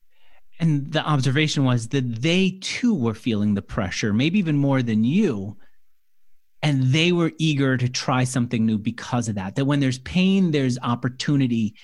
And 0.59 0.91
the 0.91 1.03
observation 1.05 1.65
was 1.65 1.89
that 1.89 2.21
they 2.21 2.57
too 2.61 2.93
were 2.93 3.13
feeling 3.13 3.53
the 3.53 3.61
pressure, 3.61 4.13
maybe 4.13 4.39
even 4.39 4.57
more 4.57 4.81
than 4.81 5.03
you. 5.03 5.57
And 6.61 6.83
they 6.93 7.11
were 7.11 7.33
eager 7.37 7.77
to 7.77 7.89
try 7.89 8.23
something 8.23 8.65
new 8.65 8.77
because 8.77 9.27
of 9.27 9.35
that. 9.35 9.55
That 9.55 9.65
when 9.65 9.79
there's 9.81 9.99
pain, 9.99 10.51
there's 10.51 10.79
opportunity. 10.81 11.75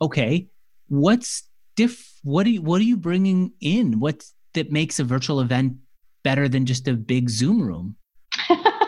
Okay, 0.00 0.48
what's 0.88 1.42
diff? 1.76 2.12
What 2.22 2.46
are 2.46 2.50
you, 2.50 2.62
what 2.62 2.80
are 2.80 2.84
you 2.84 2.96
bringing 2.96 3.52
in? 3.60 4.00
What's 4.00 4.34
that 4.54 4.72
makes 4.72 4.98
a 4.98 5.04
virtual 5.04 5.40
event 5.40 5.76
better 6.22 6.48
than 6.48 6.66
just 6.66 6.88
a 6.88 6.94
big 6.94 7.28
Zoom 7.28 7.60
room? 7.60 7.96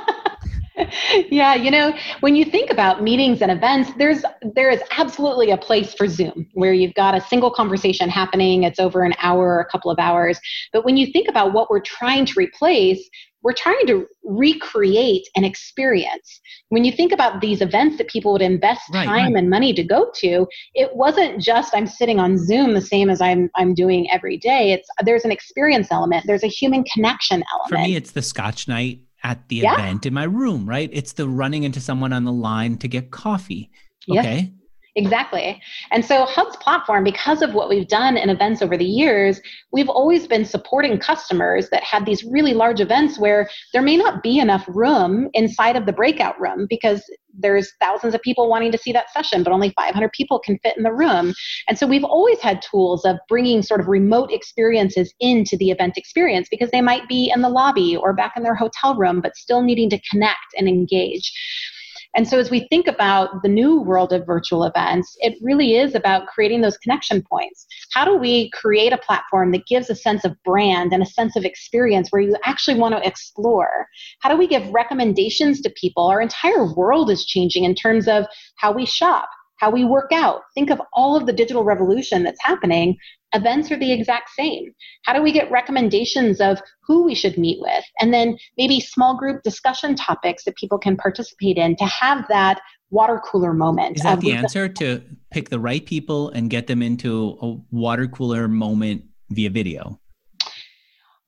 yeah, 1.31 1.55
you 1.55 1.71
know, 1.71 1.95
when 2.21 2.35
you 2.35 2.45
think 2.45 2.71
about 2.71 3.03
meetings 3.03 3.43
and 3.43 3.51
events, 3.51 3.91
there's 3.99 4.25
there 4.55 4.71
is 4.71 4.81
absolutely 4.97 5.51
a 5.51 5.57
place 5.57 5.95
for 5.95 6.09
Zoom 6.09 6.47
where 6.55 6.73
you've 6.73 6.95
got 6.95 7.15
a 7.15 7.21
single 7.21 7.51
conversation 7.51 8.09
happening, 8.09 8.65
it's 8.65 8.79
over 8.79 9.03
an 9.03 9.15
hour, 9.19 9.61
a 9.61 9.65
couple 9.67 9.91
of 9.91 9.99
hours. 9.99 10.39
But 10.73 10.85
when 10.85 10.97
you 10.97 11.13
think 11.13 11.29
about 11.29 11.53
what 11.53 11.71
we're 11.71 11.81
trying 11.81 12.27
to 12.27 12.35
replace, 12.37 13.09
we're 13.43 13.53
trying 13.53 13.87
to 13.89 14.07
recreate 14.25 15.29
an 15.35 15.45
experience. 15.45 16.41
When 16.69 16.85
you 16.85 16.93
think 16.93 17.13
about 17.13 17.41
these 17.41 17.61
events 17.61 17.99
that 17.99 18.09
people 18.09 18.33
would 18.33 18.43
invest 18.43 18.83
right, 18.93 19.05
time 19.05 19.33
right. 19.33 19.37
and 19.37 19.51
money 19.51 19.75
to 19.75 19.83
go 19.83 20.11
to, 20.17 20.47
it 20.75 20.95
wasn't 20.95 21.41
just 21.41 21.75
I'm 21.75 21.87
sitting 21.87 22.21
on 22.21 22.39
Zoom 22.39 22.75
the 22.75 22.81
same 22.81 23.11
as 23.11 23.21
I'm 23.21 23.51
I'm 23.57 23.75
doing 23.75 24.09
every 24.11 24.37
day. 24.39 24.73
It's 24.73 24.89
there's 25.05 25.25
an 25.25 25.33
experience 25.33 25.89
element, 25.91 26.27
there's 26.27 26.45
a 26.45 26.49
human 26.49 26.85
connection 26.85 27.43
element. 27.53 27.69
For 27.69 27.79
me, 27.79 27.97
it's 27.97 28.13
the 28.13 28.23
Scotch 28.23 28.69
night 28.69 29.01
at 29.23 29.49
the 29.49 29.57
yeah. 29.57 29.75
event 29.75 30.07
in 30.07 30.15
my 30.15 30.25
room, 30.25 30.69
right? 30.69 30.91
It's 30.93 31.13
the 31.13 31.29
running 31.29 31.65
into 31.65 31.81
someone 31.81 32.13
on 32.13 32.25
the 32.25 32.33
line 32.33 32.79
to 32.79 32.89
get 32.89 33.11
coffee. 33.11 33.71
Okay. 34.11 34.53
Exactly. 34.95 35.61
And 35.91 36.05
so 36.05 36.27
Hubb's 36.27 36.57
platform, 36.57 37.03
because 37.03 37.41
of 37.41 37.55
what 37.55 37.71
we've 37.71 37.89
done 37.89 38.19
in 38.19 38.29
events 38.29 38.61
over 38.61 38.77
the 38.77 38.85
years, 38.85 39.41
we've 39.73 39.89
always 39.89 40.27
been 40.27 40.45
supporting 40.45 40.99
customers 40.99 41.71
that 41.71 41.83
had 41.83 42.05
these 42.05 42.23
really 42.25 42.53
large 42.53 42.79
events 42.79 43.19
where 43.19 43.49
there 43.73 43.81
may 43.81 43.97
not 43.97 44.23
be 44.23 44.39
enough 44.39 44.65
room 44.69 45.31
inside 45.33 45.77
of 45.77 45.87
the 45.87 45.95
breakout 45.95 46.39
room 46.39 46.67
because 46.69 47.03
there's 47.33 47.73
thousands 47.81 48.15
of 48.15 48.21
people 48.21 48.51
wanting 48.51 48.71
to 48.71 48.77
see 48.77 48.93
that 48.93 49.11
session, 49.11 49.43
but 49.43 49.55
only 49.55 49.73
500 49.79 50.13
people 50.13 50.39
can 50.39 50.59
fit 50.59 50.77
in 50.77 50.83
the 50.83 50.93
room. 50.93 51.33
And 51.69 51.79
so 51.79 51.87
we've 51.87 52.05
always 52.05 52.41
had 52.41 52.61
tools 52.61 53.07
of 53.07 53.17
bringing 53.31 53.63
sort 53.63 53.81
of 53.81 53.89
remote 53.89 54.31
experiences 54.31 55.15
into 55.21 55.57
the 55.57 55.71
event 55.71 55.97
experience 55.97 56.49
because 56.51 56.71
they 56.71 56.83
might 56.83 57.09
be 57.09 57.33
in 57.35 57.41
the 57.41 57.49
lobby 57.49 57.97
or 57.97 58.13
back 58.13 58.35
in 58.37 58.43
their 58.43 58.55
hotel 58.55 58.95
room, 58.95 59.23
but 59.23 59.37
still 59.37 59.63
needing 59.63 59.89
to 59.89 60.01
connect 60.11 60.37
and 60.59 60.69
engage. 60.69 61.33
And 62.15 62.29
so, 62.29 62.39
as 62.39 62.51
we 62.51 62.67
think 62.69 62.87
about 62.87 63.43
the 63.43 63.49
new 63.49 63.81
world 63.81 64.13
of 64.13 64.27
virtual 64.27 64.65
events, 64.65 65.17
it 65.21 65.39
really 65.41 65.77
is 65.77 65.95
about 65.95 66.27
creating 66.27 66.61
those 66.61 66.77
connection 66.79 67.23
points. 67.23 67.67
How 67.93 68.05
do 68.05 68.17
we 68.17 68.51
create 68.51 68.93
a 68.93 68.99
platform 68.99 69.53
that 69.53 69.67
gives 69.67 69.89
a 69.89 69.95
sense 69.95 70.25
of 70.25 70.37
brand 70.43 70.93
and 70.93 71.03
a 71.03 71.07
sense 71.07 71.37
of 71.37 71.45
experience 71.45 72.11
where 72.11 72.23
you 72.23 72.37
actually 72.45 72.79
want 72.79 72.95
to 72.95 73.07
explore? 73.07 73.87
How 74.21 74.29
do 74.29 74.37
we 74.37 74.47
give 74.47 74.69
recommendations 74.69 75.61
to 75.63 75.71
people? 75.71 76.07
Our 76.07 76.21
entire 76.21 76.73
world 76.75 77.11
is 77.11 77.25
changing 77.25 77.65
in 77.65 77.75
terms 77.75 78.07
of 78.09 78.27
how 78.57 78.73
we 78.73 78.85
shop, 78.85 79.29
how 79.57 79.71
we 79.71 79.85
work 79.85 80.13
out. 80.13 80.43
Think 80.55 80.71
of 80.71 80.83
all 80.93 81.17
of 81.17 81.27
the 81.27 81.33
digital 81.33 81.65
revolution 81.65 82.25
that's 82.25 82.43
happening 82.43 82.99
events 83.35 83.71
are 83.71 83.79
the 83.79 83.93
exact 83.93 84.31
same. 84.31 84.73
How 85.05 85.13
do 85.13 85.23
we 85.23 85.33
get 85.33 85.51
recommendations 85.51 86.41
of 86.41 86.61
who 86.87 87.05
we 87.05 87.15
should 87.15 87.39
meet 87.39 87.59
with? 87.61 87.85
And 88.01 88.13
then 88.13 88.37
maybe 88.59 88.81
small 88.81 89.17
group 89.17 89.43
discussion 89.43 89.95
topics 89.95 90.45
that 90.45 90.57
people 90.57 90.79
can 90.79 90.97
participate 90.97 91.57
in 91.57 91.77
to 91.77 91.85
have 91.85 92.27
that 92.29 92.61
water 92.91 93.21
cooler 93.25 93.55
moment. 93.55 93.97
Is 93.97 94.03
that 94.03 94.21
the 94.21 94.33
answer 94.33 94.69
to 94.69 95.03
pick 95.31 95.49
the 95.49 95.59
right 95.59 95.85
people 95.85 96.29
and 96.31 96.51
get 96.51 96.67
them 96.67 96.83
into 96.83 97.39
a 97.41 97.57
water 97.75 98.07
cooler 98.07 98.49
moment 98.49 99.05
via 99.31 99.51
video? 99.51 99.99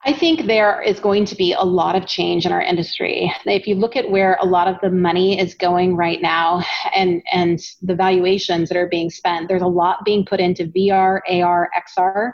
I 0.07 0.13
think 0.13 0.45
there 0.45 0.83
is 0.83 1.01
going 1.01 1.25
to 1.27 1.35
be 1.35 1.55
a 1.55 1.63
lot 1.63 1.97
of 1.97 2.07
change 2.07 2.45
in 2.45 2.53
our 2.53 2.61
industry. 2.61 3.33
If 3.47 3.67
you 3.67 3.75
look 3.75 3.97
at 3.97 4.11
where 4.11 4.37
a 4.39 4.45
lot 4.45 4.69
of 4.69 4.77
the 4.83 4.91
money 4.91 5.41
is 5.41 5.55
going 5.55 5.97
right 5.97 6.21
now 6.21 6.63
and, 6.95 7.23
and 7.33 7.59
the 7.81 7.95
valuations 7.95 8.69
that 8.69 8.77
are 8.77 8.89
being 8.89 9.09
spent, 9.09 9.49
there's 9.49 9.63
a 9.63 9.67
lot 9.67 10.05
being 10.05 10.27
put 10.27 10.41
into 10.41 10.67
VR, 10.67 11.21
AR, 11.31 11.71
XR. 11.99 12.33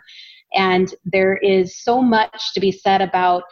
And 0.52 0.92
there 1.04 1.36
is 1.36 1.76
so 1.76 2.02
much 2.02 2.52
to 2.54 2.60
be 2.60 2.72
said 2.72 3.02
about 3.02 3.44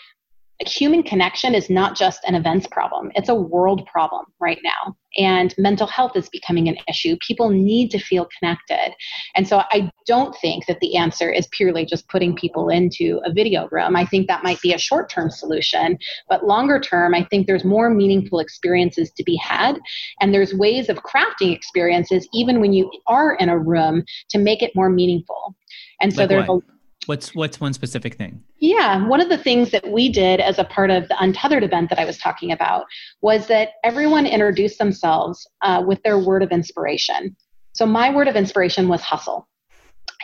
human 0.66 1.02
connection 1.02 1.54
is 1.54 1.70
not 1.70 1.96
just 1.96 2.20
an 2.24 2.34
events 2.34 2.66
problem, 2.66 3.12
it's 3.14 3.28
a 3.28 3.34
world 3.34 3.86
problem 3.86 4.24
right 4.40 4.58
now. 4.64 4.96
And 5.16 5.54
mental 5.56 5.86
health 5.86 6.16
is 6.16 6.28
becoming 6.28 6.68
an 6.68 6.76
issue. 6.88 7.16
People 7.26 7.48
need 7.48 7.90
to 7.90 7.98
feel 7.98 8.28
connected. 8.38 8.94
And 9.36 9.48
so 9.48 9.62
I 9.70 9.90
don't 10.06 10.34
think 10.40 10.66
that 10.66 10.80
the 10.80 10.96
answer 10.96 11.30
is 11.30 11.48
purely 11.50 11.86
just 11.86 12.08
putting 12.08 12.36
people 12.36 12.68
into 12.68 13.20
a 13.24 13.32
video 13.32 13.68
room. 13.70 13.96
I 13.96 14.04
think 14.04 14.26
that 14.28 14.44
might 14.44 14.60
be 14.60 14.72
a 14.72 14.78
short 14.78 15.10
term 15.10 15.30
solution. 15.30 15.98
But 16.28 16.44
longer 16.44 16.78
term, 16.78 17.14
I 17.14 17.24
think 17.24 17.46
there's 17.46 17.64
more 17.64 17.90
meaningful 17.90 18.38
experiences 18.38 19.10
to 19.12 19.24
be 19.24 19.36
had. 19.36 19.78
And 20.20 20.34
there's 20.34 20.54
ways 20.54 20.88
of 20.88 20.98
crafting 20.98 21.54
experiences, 21.54 22.28
even 22.34 22.60
when 22.60 22.72
you 22.72 22.90
are 23.06 23.34
in 23.36 23.48
a 23.48 23.58
room, 23.58 24.04
to 24.30 24.38
make 24.38 24.62
it 24.62 24.72
more 24.74 24.90
meaningful. 24.90 25.56
And 26.00 26.12
so 26.12 26.22
like 26.22 26.28
there's 26.28 26.48
what? 26.48 26.62
a 26.64 26.77
what's 27.08 27.34
what's 27.34 27.58
one 27.58 27.72
specific 27.72 28.14
thing? 28.14 28.44
Yeah, 28.58 29.06
one 29.06 29.20
of 29.20 29.30
the 29.30 29.38
things 29.38 29.70
that 29.70 29.90
we 29.90 30.10
did 30.10 30.40
as 30.40 30.58
a 30.58 30.64
part 30.64 30.90
of 30.90 31.08
the 31.08 31.16
Untethered 31.18 31.64
event 31.64 31.88
that 31.88 31.98
I 31.98 32.04
was 32.04 32.18
talking 32.18 32.52
about 32.52 32.84
was 33.22 33.46
that 33.46 33.70
everyone 33.82 34.26
introduced 34.26 34.78
themselves 34.78 35.48
uh, 35.62 35.82
with 35.86 36.02
their 36.02 36.18
word 36.18 36.42
of 36.42 36.50
inspiration. 36.50 37.34
So 37.72 37.86
my 37.86 38.14
word 38.14 38.28
of 38.28 38.36
inspiration 38.36 38.88
was 38.88 39.00
hustle. 39.00 39.48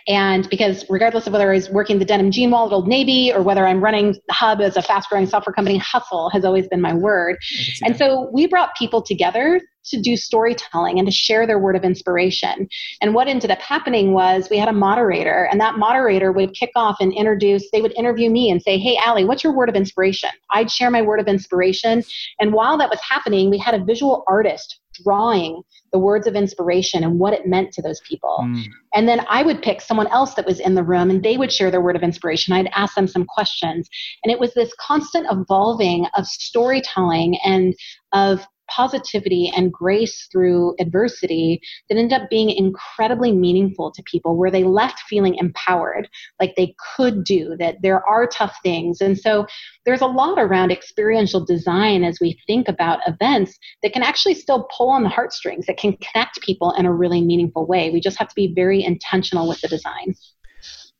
And 0.06 0.48
because 0.50 0.84
regardless 0.88 1.26
of 1.26 1.32
whether 1.32 1.50
I 1.50 1.54
was 1.54 1.70
working 1.70 1.98
the 1.98 2.04
denim 2.04 2.30
jean 2.30 2.50
wall 2.50 2.66
at 2.66 2.72
Old 2.72 2.86
Navy 2.86 3.32
or 3.32 3.42
whether 3.42 3.66
I'm 3.66 3.82
running 3.82 4.16
Hubb 4.30 4.60
as 4.60 4.76
a 4.76 4.82
fast 4.82 5.08
growing 5.08 5.26
software 5.26 5.54
company, 5.54 5.78
hustle 5.78 6.30
has 6.30 6.44
always 6.44 6.68
been 6.68 6.80
my 6.80 6.94
word. 6.94 7.36
And 7.82 7.96
so 7.96 8.28
we 8.32 8.46
brought 8.46 8.74
people 8.76 9.00
together 9.00 9.60
to 9.86 10.00
do 10.00 10.16
storytelling 10.16 10.98
and 10.98 11.06
to 11.06 11.12
share 11.12 11.46
their 11.46 11.58
word 11.58 11.76
of 11.76 11.84
inspiration. 11.84 12.68
And 13.00 13.14
what 13.14 13.28
ended 13.28 13.50
up 13.50 13.60
happening 13.60 14.12
was 14.12 14.48
we 14.50 14.58
had 14.58 14.68
a 14.68 14.72
moderator, 14.72 15.48
and 15.50 15.60
that 15.60 15.78
moderator 15.78 16.32
would 16.32 16.54
kick 16.54 16.70
off 16.74 16.96
and 17.00 17.12
introduce, 17.12 17.70
they 17.70 17.82
would 17.82 17.92
interview 17.96 18.30
me 18.30 18.50
and 18.50 18.62
say, 18.62 18.78
Hey, 18.78 18.96
Allie, 18.96 19.24
what's 19.24 19.44
your 19.44 19.54
word 19.54 19.68
of 19.68 19.74
inspiration? 19.74 20.30
I'd 20.50 20.70
share 20.70 20.90
my 20.90 21.02
word 21.02 21.20
of 21.20 21.28
inspiration. 21.28 22.02
And 22.40 22.52
while 22.52 22.78
that 22.78 22.90
was 22.90 23.00
happening, 23.00 23.50
we 23.50 23.58
had 23.58 23.74
a 23.74 23.84
visual 23.84 24.24
artist 24.26 24.80
drawing 25.02 25.62
the 25.92 25.98
words 25.98 26.26
of 26.26 26.34
inspiration 26.34 27.04
and 27.04 27.18
what 27.18 27.32
it 27.32 27.46
meant 27.46 27.72
to 27.72 27.82
those 27.82 28.00
people. 28.00 28.38
Mm. 28.42 28.64
And 28.94 29.08
then 29.08 29.24
I 29.28 29.42
would 29.42 29.62
pick 29.62 29.80
someone 29.80 30.08
else 30.08 30.34
that 30.34 30.46
was 30.46 30.60
in 30.60 30.74
the 30.74 30.82
room 30.82 31.10
and 31.10 31.22
they 31.22 31.36
would 31.36 31.52
share 31.52 31.70
their 31.70 31.80
word 31.80 31.96
of 31.96 32.02
inspiration. 32.02 32.52
I'd 32.52 32.70
ask 32.74 32.94
them 32.94 33.06
some 33.06 33.24
questions. 33.24 33.88
And 34.22 34.32
it 34.32 34.40
was 34.40 34.54
this 34.54 34.72
constant 34.80 35.26
evolving 35.30 36.06
of 36.16 36.26
storytelling 36.26 37.38
and 37.44 37.74
of 38.12 38.46
positivity 38.68 39.52
and 39.54 39.72
grace 39.72 40.28
through 40.30 40.74
adversity 40.80 41.60
that 41.88 41.98
ended 41.98 42.20
up 42.20 42.28
being 42.30 42.50
incredibly 42.50 43.32
meaningful 43.32 43.90
to 43.92 44.02
people 44.04 44.36
where 44.36 44.50
they 44.50 44.64
left 44.64 45.00
feeling 45.08 45.34
empowered 45.36 46.08
like 46.40 46.54
they 46.56 46.74
could 46.96 47.24
do 47.24 47.56
that 47.58 47.76
there 47.82 48.06
are 48.06 48.26
tough 48.26 48.56
things. 48.62 49.00
And 49.00 49.18
so 49.18 49.46
there's 49.84 50.00
a 50.00 50.06
lot 50.06 50.38
around 50.38 50.72
experiential 50.72 51.44
design 51.44 52.04
as 52.04 52.18
we 52.20 52.38
think 52.46 52.68
about 52.68 53.00
events 53.06 53.58
that 53.82 53.92
can 53.92 54.02
actually 54.02 54.34
still 54.34 54.68
pull 54.76 54.90
on 54.90 55.02
the 55.02 55.08
heartstrings 55.08 55.66
that 55.66 55.76
can 55.76 55.96
connect 55.98 56.40
people 56.40 56.72
in 56.72 56.86
a 56.86 56.92
really 56.92 57.22
meaningful 57.22 57.66
way. 57.66 57.90
We 57.90 58.00
just 58.00 58.18
have 58.18 58.28
to 58.28 58.34
be 58.34 58.52
very 58.54 58.82
intentional 58.84 59.48
with 59.48 59.60
the 59.60 59.68
design. 59.68 60.14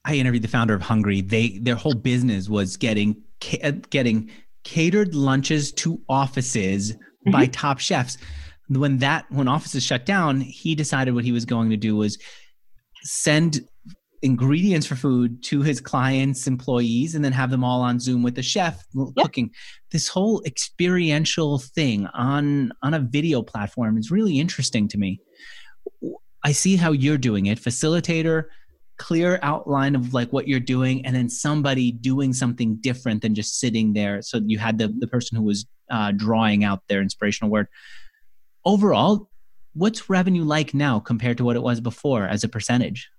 I 0.05 0.17
interviewed 0.17 0.43
the 0.43 0.49
founder 0.49 0.75
of 0.75 0.83
Hungry. 0.83 1.23
They 1.23 1.59
their 1.59 1.77
whole 1.77 1.95
business 1.95 2.49
was 2.49 2.77
getting 2.77 3.23
getting 3.91 4.31
catered 4.65 5.15
lunches 5.15 5.73
to 5.73 6.01
offices 6.09 6.95
mm-hmm. 7.27 7.31
by 7.31 7.47
top 7.47 7.79
chefs. 7.79 8.19
When 8.69 8.99
that 8.99 9.27
when 9.31 9.47
offices 9.49 9.83
shut 9.83 10.07
down, 10.07 10.41
he 10.41 10.75
decided 10.75 11.15
what 11.15 11.25
he 11.25 11.33
was 11.33 11.45
going 11.45 11.71
to 11.71 11.77
do 11.77 11.97
was 11.97 12.19
send 13.03 13.61
ingredients 14.25 14.87
for 14.87 14.97
food 14.97 15.43
to 15.43 15.61
his 15.61 15.81
clients, 15.83 16.47
employees, 16.47 17.15
and 17.15 17.23
then 17.23 17.33
have 17.33 17.51
them 17.51 17.63
all 17.63 17.83
on 17.83 18.01
Zoom 18.01 18.23
with 18.23 18.35
the 18.35 18.43
chef 18.43 18.83
yep. 18.95 19.09
cooking. 19.19 19.51
This 19.93 20.09
whole 20.09 20.43
experiential 20.47 21.59
thing 21.59 22.07
on 22.15 22.73
on 22.83 22.95
a 22.95 23.01
video 23.01 23.43
platform 23.43 23.99
is 23.99 24.11
really 24.11 24.41
interesting 24.41 24.89
to 24.89 24.99
me. 24.99 25.21
I 26.43 26.53
see 26.53 26.77
how 26.77 26.93
you're 26.93 27.19
doing 27.19 27.47
it, 27.47 27.61
facilitator, 27.61 28.45
clear 28.97 29.39
outline 29.43 29.95
of 29.95 30.15
like 30.15 30.33
what 30.33 30.49
you're 30.49 30.61
doing, 30.61 31.05
and 31.05 31.15
then 31.15 31.29
somebody 31.29 31.93
doing 31.93 32.33
something 32.33 32.77
different 32.81 33.21
than 33.21 33.35
just 33.35 33.61
sitting 33.61 33.93
there. 33.93 34.23
So 34.23 34.41
you 34.47 34.59
had 34.59 34.79
the 34.79 34.89
the 34.99 35.07
person 35.07 35.37
who 35.37 35.45
was 35.45 35.67
uh, 35.91 36.13
drawing 36.13 36.65
out 36.65 36.83
their 36.89 37.01
inspirational 37.01 37.51
word. 37.51 37.69
Overall, 38.65 39.29
what's 39.75 40.09
revenue 40.09 40.45
like 40.45 40.75
now 40.75 40.99
compared 41.01 41.39
to 41.39 41.45
what 41.45 41.57
it 41.57 41.63
was 41.63 41.81
before 41.81 42.27
as 42.27 42.45
a 42.45 42.49
percentage? 42.49 43.11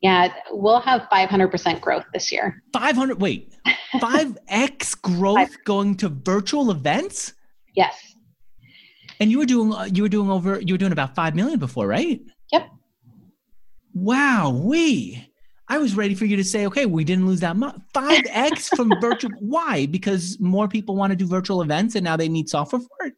Yeah, 0.00 0.32
we'll 0.50 0.80
have 0.80 1.02
500% 1.12 1.80
growth 1.80 2.04
this 2.14 2.32
year. 2.32 2.62
500, 2.72 3.20
wait, 3.20 3.54
5x 3.96 5.00
growth 5.02 5.36
Five. 5.36 5.64
going 5.64 5.96
to 5.96 6.08
virtual 6.08 6.70
events? 6.70 7.34
Yes. 7.74 8.14
And 9.20 9.30
you 9.30 9.38
were 9.38 9.46
doing 9.46 9.74
uh, 9.74 9.84
you 9.84 10.02
were 10.02 10.08
doing 10.08 10.30
over 10.30 10.58
you 10.60 10.72
were 10.72 10.78
doing 10.78 10.92
about 10.92 11.14
5 11.14 11.34
million 11.34 11.58
before, 11.58 11.86
right? 11.86 12.22
Yep. 12.50 12.68
Wow, 13.92 14.50
we 14.50 15.29
I 15.70 15.78
was 15.78 15.94
ready 15.94 16.16
for 16.16 16.24
you 16.24 16.36
to 16.36 16.42
say, 16.42 16.66
okay, 16.66 16.84
we 16.84 17.04
didn't 17.04 17.28
lose 17.28 17.38
that 17.40 17.56
much. 17.56 17.76
5x 17.94 18.76
from 18.76 18.92
virtual. 19.00 19.30
Why? 19.38 19.86
Because 19.86 20.36
more 20.40 20.66
people 20.66 20.96
want 20.96 21.12
to 21.12 21.16
do 21.16 21.28
virtual 21.28 21.62
events 21.62 21.94
and 21.94 22.02
now 22.02 22.16
they 22.16 22.28
need 22.28 22.48
software 22.48 22.82
for 22.82 23.06
it? 23.06 23.14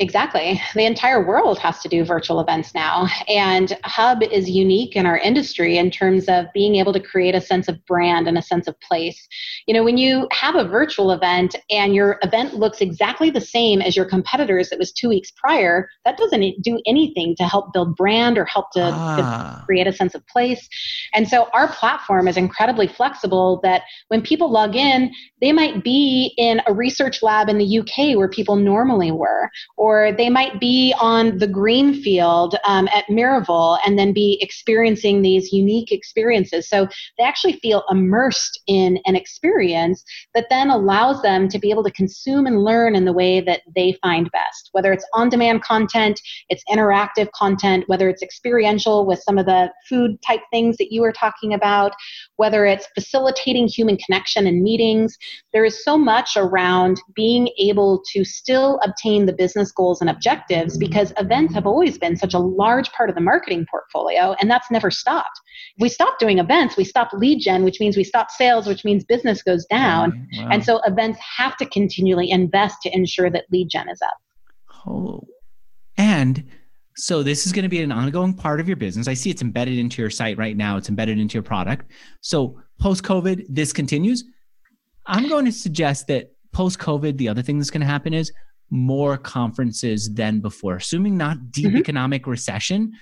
Exactly. 0.00 0.58
The 0.74 0.86
entire 0.86 1.22
world 1.22 1.58
has 1.58 1.80
to 1.80 1.88
do 1.88 2.06
virtual 2.06 2.40
events 2.40 2.74
now. 2.74 3.06
And 3.28 3.76
Hubb 3.84 4.22
is 4.22 4.48
unique 4.48 4.96
in 4.96 5.04
our 5.04 5.18
industry 5.18 5.76
in 5.76 5.90
terms 5.90 6.26
of 6.26 6.46
being 6.54 6.76
able 6.76 6.94
to 6.94 7.00
create 7.00 7.34
a 7.34 7.40
sense 7.40 7.68
of 7.68 7.84
brand 7.84 8.26
and 8.26 8.38
a 8.38 8.42
sense 8.42 8.66
of 8.66 8.80
place. 8.80 9.28
You 9.66 9.74
know, 9.74 9.84
when 9.84 9.98
you 9.98 10.26
have 10.32 10.54
a 10.54 10.64
virtual 10.64 11.12
event 11.12 11.54
and 11.68 11.94
your 11.94 12.18
event 12.22 12.54
looks 12.54 12.80
exactly 12.80 13.28
the 13.28 13.42
same 13.42 13.82
as 13.82 13.94
your 13.94 14.06
competitors 14.06 14.70
that 14.70 14.78
was 14.78 14.90
two 14.90 15.10
weeks 15.10 15.30
prior, 15.32 15.90
that 16.06 16.16
doesn't 16.16 16.62
do 16.62 16.80
anything 16.86 17.36
to 17.36 17.44
help 17.44 17.74
build 17.74 17.94
brand 17.94 18.38
or 18.38 18.46
help 18.46 18.70
to, 18.70 18.80
ah. 18.80 19.58
to 19.58 19.66
create 19.66 19.86
a 19.86 19.92
sense 19.92 20.14
of 20.14 20.26
place. 20.28 20.66
And 21.12 21.28
so 21.28 21.50
our 21.52 21.68
platform 21.68 22.26
is 22.26 22.38
incredibly 22.38 22.86
flexible 22.86 23.60
that 23.64 23.82
when 24.08 24.22
people 24.22 24.50
log 24.50 24.76
in, 24.76 25.12
they 25.42 25.52
might 25.52 25.84
be 25.84 26.32
in 26.38 26.62
a 26.66 26.72
research 26.72 27.22
lab 27.22 27.50
in 27.50 27.58
the 27.58 27.80
UK 27.80 28.16
where 28.16 28.30
people 28.30 28.56
normally 28.56 29.10
were, 29.10 29.50
or 29.76 29.89
or 29.90 30.12
they 30.12 30.30
might 30.30 30.60
be 30.60 30.94
on 31.00 31.36
the 31.38 31.48
green 31.48 32.00
field 32.00 32.54
um, 32.64 32.88
at 32.94 33.04
Miraval 33.08 33.76
and 33.84 33.98
then 33.98 34.12
be 34.12 34.38
experiencing 34.40 35.20
these 35.20 35.52
unique 35.52 35.90
experiences. 35.90 36.68
So 36.68 36.86
they 37.18 37.24
actually 37.24 37.54
feel 37.54 37.82
immersed 37.90 38.60
in 38.68 39.00
an 39.06 39.16
experience 39.16 40.04
that 40.32 40.46
then 40.48 40.70
allows 40.70 41.20
them 41.22 41.48
to 41.48 41.58
be 41.58 41.70
able 41.70 41.82
to 41.82 41.90
consume 41.90 42.46
and 42.46 42.62
learn 42.62 42.94
in 42.94 43.04
the 43.04 43.12
way 43.12 43.40
that 43.40 43.62
they 43.74 43.98
find 44.00 44.30
best, 44.30 44.68
whether 44.70 44.92
it's 44.92 45.04
on 45.12 45.28
demand 45.28 45.64
content, 45.64 46.20
it's 46.50 46.62
interactive 46.70 47.28
content, 47.32 47.82
whether 47.88 48.08
it's 48.08 48.22
experiential 48.22 49.04
with 49.04 49.20
some 49.26 49.38
of 49.38 49.46
the 49.46 49.72
food 49.88 50.22
type 50.22 50.42
things 50.52 50.76
that 50.76 50.92
you 50.92 51.00
were 51.00 51.12
talking 51.12 51.52
about, 51.52 51.92
whether 52.36 52.64
it's 52.64 52.86
facilitating 52.94 53.66
human 53.66 53.96
connection 53.96 54.46
and 54.46 54.62
meetings. 54.62 55.18
There 55.52 55.64
is 55.64 55.82
so 55.82 55.98
much 55.98 56.36
around 56.36 57.00
being 57.16 57.48
able 57.58 58.04
to 58.12 58.24
still 58.24 58.78
obtain 58.84 59.26
the 59.26 59.32
business 59.32 59.72
goals 59.80 60.02
and 60.02 60.10
objectives 60.10 60.76
because 60.76 61.10
events 61.16 61.54
have 61.54 61.66
always 61.66 61.96
been 61.96 62.14
such 62.14 62.34
a 62.34 62.38
large 62.38 62.92
part 62.92 63.08
of 63.08 63.14
the 63.14 63.20
marketing 63.22 63.66
portfolio 63.70 64.34
and 64.38 64.50
that's 64.50 64.70
never 64.70 64.90
stopped. 64.90 65.40
If 65.76 65.80
we 65.80 65.88
stop 65.88 66.18
doing 66.18 66.38
events, 66.38 66.76
we 66.76 66.84
stop 66.84 67.10
lead 67.14 67.40
gen, 67.40 67.64
which 67.64 67.80
means 67.80 67.96
we 67.96 68.04
stop 68.04 68.30
sales, 68.30 68.66
which 68.66 68.84
means 68.84 69.04
business 69.04 69.42
goes 69.42 69.64
down. 69.66 70.28
Wow. 70.36 70.48
And 70.52 70.62
so 70.62 70.82
events 70.84 71.18
have 71.38 71.56
to 71.56 71.66
continually 71.66 72.30
invest 72.30 72.82
to 72.82 72.94
ensure 72.94 73.30
that 73.30 73.44
lead 73.50 73.68
gen 73.70 73.88
is 73.88 74.02
up. 74.02 74.18
Oh. 74.86 75.22
And 75.96 76.44
so 76.96 77.22
this 77.22 77.46
is 77.46 77.52
going 77.52 77.62
to 77.62 77.70
be 77.70 77.80
an 77.80 77.90
ongoing 77.90 78.34
part 78.34 78.60
of 78.60 78.68
your 78.68 78.76
business. 78.76 79.08
I 79.08 79.14
see 79.14 79.30
it's 79.30 79.40
embedded 79.40 79.78
into 79.78 80.02
your 80.02 80.10
site 80.10 80.36
right 80.36 80.58
now. 80.58 80.76
It's 80.76 80.90
embedded 80.90 81.18
into 81.18 81.34
your 81.34 81.42
product. 81.42 81.90
So 82.20 82.60
post 82.78 83.02
COVID, 83.02 83.46
this 83.48 83.72
continues. 83.72 84.24
I'm 85.06 85.26
going 85.26 85.46
to 85.46 85.52
suggest 85.52 86.06
that 86.08 86.32
post 86.52 86.78
COVID, 86.78 87.16
the 87.16 87.30
other 87.30 87.40
thing 87.40 87.56
that's 87.56 87.70
going 87.70 87.80
to 87.80 87.86
happen 87.86 88.12
is 88.12 88.30
more 88.70 89.16
conferences 89.16 90.12
than 90.14 90.40
before, 90.40 90.76
assuming 90.76 91.16
not 91.16 91.50
deep 91.50 91.68
mm-hmm. 91.68 91.76
economic 91.76 92.26
recession. 92.26 92.92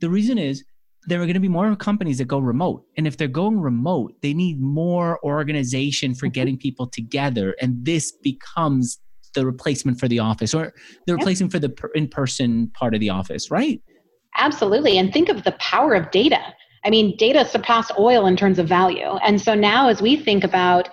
The 0.00 0.10
reason 0.10 0.38
is 0.38 0.64
there 1.06 1.20
are 1.20 1.24
going 1.24 1.34
to 1.34 1.40
be 1.40 1.48
more 1.48 1.74
companies 1.76 2.18
that 2.18 2.26
go 2.26 2.38
remote. 2.38 2.84
And 2.96 3.06
if 3.06 3.16
they're 3.16 3.28
going 3.28 3.60
remote, 3.60 4.14
they 4.22 4.34
need 4.34 4.60
more 4.60 5.18
organization 5.24 6.14
for 6.14 6.26
mm-hmm. 6.26 6.32
getting 6.32 6.58
people 6.58 6.86
together. 6.86 7.54
And 7.60 7.84
this 7.84 8.12
becomes 8.12 8.98
the 9.34 9.46
replacement 9.46 10.00
for 10.00 10.08
the 10.08 10.18
office 10.18 10.52
or 10.54 10.72
the 11.06 11.14
replacement 11.14 11.52
for 11.52 11.58
the 11.58 11.72
in 11.94 12.08
person 12.08 12.70
part 12.74 12.94
of 12.94 13.00
the 13.00 13.10
office, 13.10 13.50
right? 13.50 13.80
Absolutely. 14.36 14.98
And 14.98 15.12
think 15.12 15.28
of 15.28 15.44
the 15.44 15.52
power 15.52 15.94
of 15.94 16.10
data. 16.10 16.40
I 16.84 16.90
mean, 16.90 17.16
data 17.16 17.44
surpassed 17.44 17.92
oil 17.98 18.26
in 18.26 18.36
terms 18.36 18.58
of 18.58 18.68
value. 18.68 19.16
And 19.24 19.40
so 19.40 19.54
now, 19.54 19.88
as 19.88 20.00
we 20.00 20.16
think 20.16 20.44
about 20.44 20.88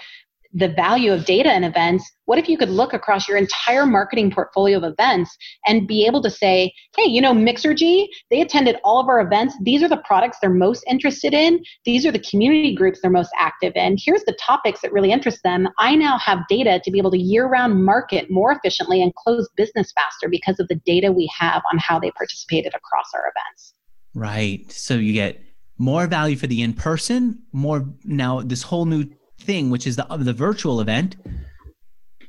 the 0.53 0.69
value 0.69 1.11
of 1.11 1.25
data 1.25 1.49
and 1.49 1.65
events, 1.65 2.09
what 2.25 2.37
if 2.37 2.47
you 2.47 2.57
could 2.57 2.69
look 2.69 2.93
across 2.93 3.27
your 3.27 3.37
entire 3.37 3.85
marketing 3.85 4.31
portfolio 4.31 4.77
of 4.77 4.83
events 4.83 5.35
and 5.65 5.87
be 5.87 6.05
able 6.05 6.21
to 6.21 6.29
say, 6.29 6.71
hey, 6.95 7.09
you 7.09 7.21
know, 7.21 7.33
Mixergy, 7.33 8.07
they 8.29 8.41
attended 8.41 8.77
all 8.83 8.99
of 8.99 9.07
our 9.07 9.19
events. 9.19 9.55
These 9.61 9.81
are 9.81 9.89
the 9.89 10.01
products 10.05 10.37
they're 10.39 10.51
most 10.51 10.83
interested 10.87 11.33
in. 11.33 11.63
These 11.85 12.05
are 12.05 12.11
the 12.11 12.19
community 12.19 12.75
groups 12.75 12.99
they're 13.01 13.11
most 13.11 13.31
active 13.37 13.73
in. 13.75 13.97
Here's 13.99 14.23
the 14.25 14.37
topics 14.39 14.81
that 14.81 14.93
really 14.93 15.11
interest 15.11 15.39
them. 15.43 15.67
I 15.79 15.95
now 15.95 16.17
have 16.19 16.39
data 16.47 16.79
to 16.83 16.91
be 16.91 16.99
able 16.99 17.11
to 17.11 17.19
year 17.19 17.47
round 17.47 17.83
market 17.83 18.29
more 18.29 18.51
efficiently 18.51 19.01
and 19.01 19.13
close 19.15 19.49
business 19.57 19.91
faster 19.95 20.29
because 20.29 20.59
of 20.59 20.67
the 20.67 20.79
data 20.85 21.11
we 21.11 21.29
have 21.37 21.63
on 21.71 21.79
how 21.79 21.99
they 21.99 22.11
participated 22.11 22.73
across 22.75 23.05
our 23.15 23.31
events. 23.35 23.73
Right. 24.13 24.71
So 24.71 24.93
you 24.95 25.13
get 25.13 25.41
more 25.77 26.05
value 26.05 26.35
for 26.35 26.47
the 26.47 26.61
in 26.61 26.73
person, 26.73 27.41
more 27.51 27.87
now 28.03 28.41
this 28.41 28.61
whole 28.61 28.85
new 28.85 29.09
thing, 29.43 29.69
which 29.69 29.87
is 29.87 29.95
the 29.95 30.05
the 30.19 30.33
virtual 30.33 30.81
event. 30.81 31.15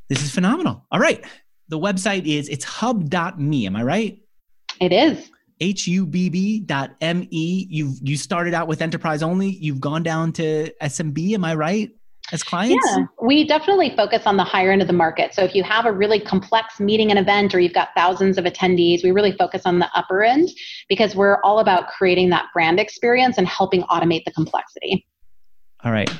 This 0.09 0.23
is 0.23 0.31
phenomenal. 0.31 0.85
All 0.91 1.01
right. 1.01 1.25
The 1.69 1.79
website 1.79 2.27
is 2.27 2.49
it's 2.49 2.65
hubb.me. 2.65 3.67
Am 3.67 3.77
I 3.77 3.83
right? 3.83 4.19
It 4.81 4.93
is. 4.93 5.31
hubb.me. 5.61 7.67
You've 7.71 7.99
you 8.03 8.17
started 8.17 8.55
out 8.55 8.69
with 8.69 8.83
enterprise 8.83 9.23
only. 9.23 9.49
You've 9.49 9.81
gone 9.81 10.03
down 10.03 10.33
to 10.33 10.73
SMB. 10.83 11.35
Am 11.35 11.45
I 11.45 11.55
right? 11.55 11.91
As 12.33 12.43
clients? 12.43 12.87
Yeah, 12.97 13.05
we 13.23 13.47
definitely 13.47 13.95
focus 13.95 14.23
on 14.25 14.39
the 14.39 14.45
higher 14.45 14.73
end 14.73 14.81
of 14.81 14.89
the 14.89 14.95
market. 14.95 15.35
So 15.35 15.45
if 15.45 15.55
you 15.55 15.63
have 15.63 15.85
a 15.85 15.93
really 15.93 16.19
complex 16.19 16.81
meeting 16.81 17.11
and 17.11 17.19
event 17.19 17.55
or 17.55 17.61
you've 17.61 17.75
got 17.75 17.91
thousands 17.95 18.39
of 18.39 18.47
attendees, 18.47 19.05
we 19.05 19.11
really 19.11 19.33
focus 19.33 19.63
on 19.67 19.79
the 19.79 19.91
upper 19.95 20.23
end 20.23 20.49
because 20.89 21.15
we're 21.15 21.39
all 21.43 21.59
about 21.59 21.89
creating 21.89 22.31
that 22.31 22.47
brand 22.55 22.81
experience 22.81 23.37
and 23.37 23.47
helping 23.47 23.83
automate 23.85 24.25
the 24.25 24.33
complexity. 24.33 25.07
All 25.85 25.93
right. 25.93 26.11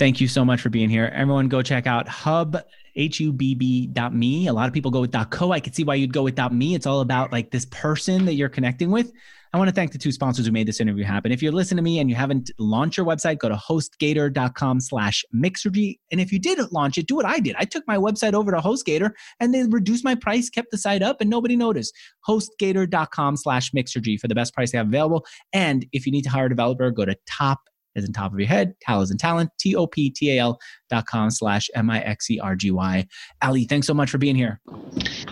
Thank 0.00 0.18
you 0.18 0.28
so 0.28 0.46
much 0.46 0.62
for 0.62 0.70
being 0.70 0.88
here. 0.88 1.12
Everyone 1.14 1.46
go 1.48 1.60
check 1.60 1.86
out 1.86 2.08
hubb 2.08 2.56
H-U-B-B.me. 2.96 4.46
A 4.46 4.52
lot 4.54 4.66
of 4.66 4.72
people 4.72 4.90
go 4.90 5.02
with 5.02 5.14
.co. 5.28 5.52
I 5.52 5.60
can 5.60 5.74
see 5.74 5.84
why 5.84 5.94
you'd 5.96 6.14
go 6.14 6.22
with 6.22 6.38
.me. 6.52 6.74
It's 6.74 6.86
all 6.86 7.02
about 7.02 7.32
like 7.32 7.50
this 7.50 7.66
person 7.66 8.24
that 8.24 8.32
you're 8.32 8.48
connecting 8.48 8.90
with. 8.90 9.12
I 9.52 9.58
want 9.58 9.68
to 9.68 9.74
thank 9.74 9.92
the 9.92 9.98
two 9.98 10.10
sponsors 10.10 10.46
who 10.46 10.52
made 10.52 10.66
this 10.66 10.80
interview 10.80 11.04
happen. 11.04 11.32
If 11.32 11.42
you're 11.42 11.52
listening 11.52 11.76
to 11.76 11.82
me 11.82 11.98
and 11.98 12.08
you 12.08 12.16
haven't 12.16 12.50
launched 12.58 12.96
your 12.96 13.04
website, 13.04 13.40
go 13.40 13.50
to 13.50 13.56
hostgator.com 13.56 14.80
slash 14.80 15.22
mixergy. 15.34 15.98
And 16.10 16.18
if 16.18 16.32
you 16.32 16.38
did 16.38 16.58
launch 16.72 16.96
it, 16.96 17.06
do 17.06 17.16
what 17.16 17.26
I 17.26 17.38
did. 17.38 17.54
I 17.58 17.66
took 17.66 17.86
my 17.86 17.98
website 17.98 18.32
over 18.32 18.52
to 18.52 18.58
HostGator 18.58 19.10
and 19.38 19.52
they 19.52 19.64
reduced 19.64 20.02
my 20.02 20.14
price, 20.14 20.48
kept 20.48 20.70
the 20.70 20.78
site 20.78 21.02
up, 21.02 21.20
and 21.20 21.28
nobody 21.28 21.56
noticed. 21.56 21.94
Hostgator.com 22.26 23.36
slash 23.36 23.70
mixergy 23.72 24.18
for 24.18 24.28
the 24.28 24.34
best 24.34 24.54
price 24.54 24.72
they 24.72 24.78
have 24.78 24.86
available. 24.86 25.26
And 25.52 25.84
if 25.92 26.06
you 26.06 26.12
need 26.12 26.22
to 26.22 26.30
hire 26.30 26.46
a 26.46 26.48
developer, 26.48 26.90
go 26.90 27.04
to 27.04 27.16
top 27.28 27.58
as 27.96 28.04
in 28.04 28.12
top 28.12 28.32
of 28.32 28.38
your 28.38 28.48
head, 28.48 28.74
Tal 28.80 29.00
as 29.00 29.10
in 29.10 29.18
talent, 29.18 29.50
T 29.58 29.74
O 29.74 29.86
P 29.86 30.10
T 30.10 30.36
A 30.36 30.40
L 30.40 30.58
dot 30.88 31.06
com 31.06 31.30
slash 31.30 31.68
M 31.74 31.90
I 31.90 32.00
X 32.00 32.30
E 32.30 32.38
R 32.38 32.56
G 32.56 32.70
Y. 32.70 33.06
Allie, 33.42 33.64
thanks 33.64 33.86
so 33.86 33.94
much 33.94 34.10
for 34.10 34.18
being 34.18 34.36
here. 34.36 34.60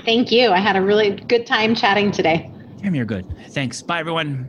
Thank 0.05 0.33
you. 0.33 0.51
I 0.51 0.59
had 0.59 0.77
a 0.77 0.83
really 0.83 1.11
good 1.11 1.47
time 1.47 1.75
chatting 1.75 2.11
today. 2.11 2.51
Damn, 2.83 2.95
you're 2.95 3.05
good. 3.05 3.27
Thanks. 3.49 3.83
Bye, 3.83 4.01
everyone. 4.01 4.49